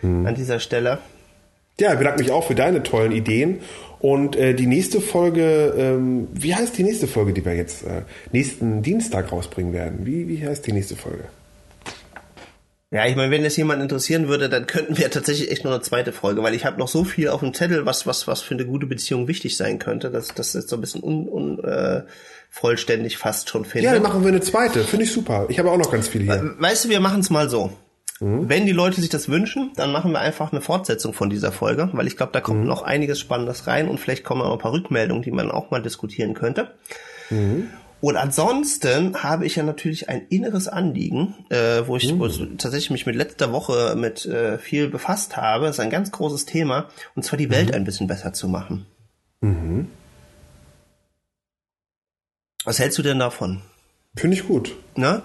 an 0.01 0.35
dieser 0.35 0.59
Stelle. 0.59 0.99
Ja, 1.79 1.93
ich 1.93 1.97
bedanke 1.97 2.21
mich 2.21 2.31
auch 2.31 2.45
für 2.45 2.55
deine 2.55 2.83
tollen 2.83 3.11
Ideen. 3.11 3.59
Und 3.99 4.35
äh, 4.35 4.53
die 4.53 4.67
nächste 4.67 5.01
Folge, 5.01 5.73
ähm, 5.77 6.27
wie 6.33 6.55
heißt 6.55 6.77
die 6.77 6.83
nächste 6.83 7.07
Folge, 7.07 7.33
die 7.33 7.43
wir 7.43 7.55
jetzt 7.55 7.83
äh, 7.83 8.03
nächsten 8.31 8.81
Dienstag 8.81 9.31
rausbringen 9.31 9.73
werden? 9.73 10.05
Wie, 10.05 10.27
wie 10.27 10.45
heißt 10.45 10.65
die 10.67 10.71
nächste 10.71 10.95
Folge? 10.95 11.25
Ja, 12.91 13.05
ich 13.05 13.15
meine, 13.15 13.29
wenn 13.29 13.43
das 13.43 13.55
jemand 13.55 13.83
interessieren 13.83 14.27
würde, 14.27 14.49
dann 14.49 14.65
könnten 14.65 14.97
wir 14.97 15.11
tatsächlich 15.11 15.51
echt 15.51 15.63
noch 15.63 15.71
eine 15.71 15.81
zweite 15.81 16.11
Folge, 16.11 16.41
weil 16.41 16.55
ich 16.55 16.65
habe 16.65 16.79
noch 16.79 16.87
so 16.87 17.03
viel 17.03 17.29
auf 17.29 17.41
dem 17.41 17.53
Zettel, 17.53 17.85
was 17.85 18.07
was 18.07 18.27
was 18.27 18.41
für 18.41 18.55
eine 18.55 18.65
gute 18.65 18.87
Beziehung 18.87 19.27
wichtig 19.27 19.57
sein 19.57 19.79
könnte, 19.79 20.09
dass 20.09 20.29
das 20.29 20.53
jetzt 20.53 20.69
so 20.69 20.77
ein 20.77 20.81
bisschen 20.81 21.03
un, 21.03 21.27
un, 21.27 21.63
äh, 21.63 22.03
vollständig 22.49 23.17
fast 23.17 23.49
schon 23.49 23.63
finde. 23.65 23.85
Ja, 23.85 23.93
dann 23.93 24.03
machen 24.03 24.23
wir 24.23 24.29
eine 24.29 24.41
zweite. 24.41 24.83
Finde 24.83 25.05
ich 25.05 25.11
super. 25.11 25.45
Ich 25.49 25.59
habe 25.59 25.69
auch 25.71 25.77
noch 25.77 25.91
ganz 25.91 26.07
viel 26.07 26.23
hier. 26.23 26.55
Weißt 26.57 26.85
du, 26.85 26.89
wir 26.89 26.99
machen 26.99 27.19
es 27.19 27.29
mal 27.29 27.49
so. 27.49 27.71
Wenn 28.21 28.65
die 28.65 28.73
Leute 28.73 28.99
sich 28.99 29.09
das 29.09 29.29
wünschen, 29.29 29.71
dann 29.77 29.93
machen 29.93 30.11
wir 30.11 30.19
einfach 30.19 30.51
eine 30.51 30.59
Fortsetzung 30.59 31.13
von 31.13 31.29
dieser 31.29 31.53
Folge, 31.53 31.89
weil 31.93 32.05
ich 32.05 32.17
glaube, 32.17 32.33
da 32.33 32.41
kommt 32.41 32.65
noch 32.65 32.81
einiges 32.81 33.17
Spannendes 33.17 33.65
rein 33.65 33.87
und 33.87 33.97
vielleicht 33.97 34.25
kommen 34.25 34.41
auch 34.41 34.51
ein 34.51 34.59
paar 34.59 34.73
Rückmeldungen, 34.73 35.23
die 35.23 35.31
man 35.31 35.49
auch 35.49 35.71
mal 35.71 35.81
diskutieren 35.81 36.33
könnte. 36.33 36.71
Und 38.01 38.15
ansonsten 38.15 39.23
habe 39.23 39.45
ich 39.45 39.57
ja 39.57 39.63
natürlich 39.63 40.07
ein 40.07 40.25
inneres 40.29 40.67
Anliegen, 40.67 41.35
äh, 41.49 41.83
wo 41.85 41.97
ich 41.97 42.17
wo 42.17 42.27
ich 42.27 42.41
tatsächlich 42.57 42.91
mich 42.91 43.05
mit 43.05 43.15
letzter 43.15 43.51
Woche 43.51 43.95
mit 43.97 44.25
äh, 44.25 44.57
viel 44.57 44.87
befasst 44.87 45.35
habe. 45.35 45.65
Das 45.65 45.75
ist 45.75 45.79
ein 45.81 45.89
ganz 45.89 46.11
großes 46.11 46.45
Thema, 46.45 46.87
und 47.15 47.23
zwar 47.23 47.37
die 47.37 47.49
Welt 47.49 47.73
ein 47.73 47.83
bisschen 47.83 48.07
besser 48.07 48.31
zu 48.31 48.47
machen. 48.47 48.85
Was 52.63 52.79
hältst 52.79 52.97
du 52.97 53.01
denn 53.01 53.19
davon? 53.19 53.61
Finde 54.15 54.37
ich 54.37 54.47
gut. 54.47 54.75
Ne? 54.95 55.21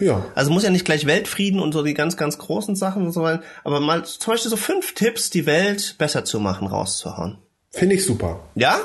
Ja. 0.00 0.24
Also 0.34 0.50
muss 0.50 0.62
ja 0.64 0.70
nicht 0.70 0.84
gleich 0.84 1.06
Weltfrieden 1.06 1.60
und 1.60 1.72
so 1.72 1.82
die 1.82 1.94
ganz, 1.94 2.16
ganz 2.16 2.38
großen 2.38 2.74
Sachen 2.74 3.06
und 3.06 3.12
so 3.12 3.22
weiter, 3.22 3.42
aber 3.64 3.80
mal 3.80 4.04
zum 4.04 4.32
Beispiel 4.32 4.50
so 4.50 4.56
fünf 4.56 4.94
Tipps, 4.94 5.30
die 5.30 5.46
Welt 5.46 5.96
besser 5.98 6.24
zu 6.24 6.40
machen, 6.40 6.66
rauszuhauen. 6.66 7.38
Finde 7.70 7.94
ich 7.94 8.04
super. 8.04 8.40
Ja? 8.54 8.80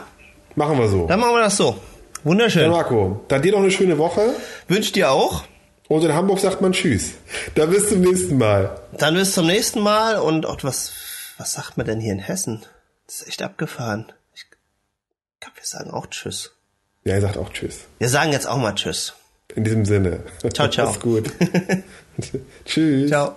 Machen 0.55 0.77
wir 0.77 0.89
so. 0.89 1.07
Dann 1.07 1.19
machen 1.19 1.33
wir 1.33 1.41
das 1.41 1.57
so. 1.57 1.77
Ja, 2.25 2.31
Wunderschön. 2.31 2.71
Marco, 2.71 3.23
dann 3.27 3.41
dir 3.41 3.51
noch 3.51 3.59
eine 3.59 3.71
schöne 3.71 3.97
Woche. 3.97 4.33
Wünsch 4.67 4.91
dir 4.91 5.11
auch. 5.11 5.45
Und 5.87 6.03
in 6.03 6.13
Hamburg 6.13 6.39
sagt 6.39 6.61
man 6.61 6.71
Tschüss. 6.71 7.11
Dann 7.53 7.69
bis 7.69 7.89
zum 7.89 8.01
nächsten 8.01 8.37
Mal. 8.37 8.81
Dann 8.97 9.13
bis 9.13 9.33
zum 9.33 9.45
nächsten 9.45 9.79
Mal 9.81 10.17
und 10.17 10.45
auch 10.47 10.57
was, 10.63 10.91
was 11.37 11.51
sagt 11.53 11.77
man 11.77 11.85
denn 11.85 11.99
hier 11.99 12.11
in 12.11 12.19
Hessen? 12.19 12.65
Das 13.05 13.21
ist 13.21 13.27
echt 13.27 13.43
abgefahren. 13.43 14.11
Ich 14.33 14.45
glaube, 15.39 15.57
wir 15.57 15.65
sagen 15.65 15.91
auch 15.91 16.07
Tschüss. 16.07 16.53
Ja, 17.03 17.13
er 17.13 17.21
sagt 17.21 17.37
auch 17.37 17.51
Tschüss. 17.53 17.81
Wir 17.99 18.09
sagen 18.09 18.31
jetzt 18.31 18.47
auch 18.47 18.57
mal 18.57 18.73
Tschüss. 18.73 19.13
In 19.53 19.63
diesem 19.63 19.85
Sinne. 19.85 20.23
Ciao, 20.53 20.67
ciao. 20.69 20.87
Mach's 20.87 20.99
gut. 20.99 21.31
Tschüss. 22.65 23.09
Ciao. 23.09 23.35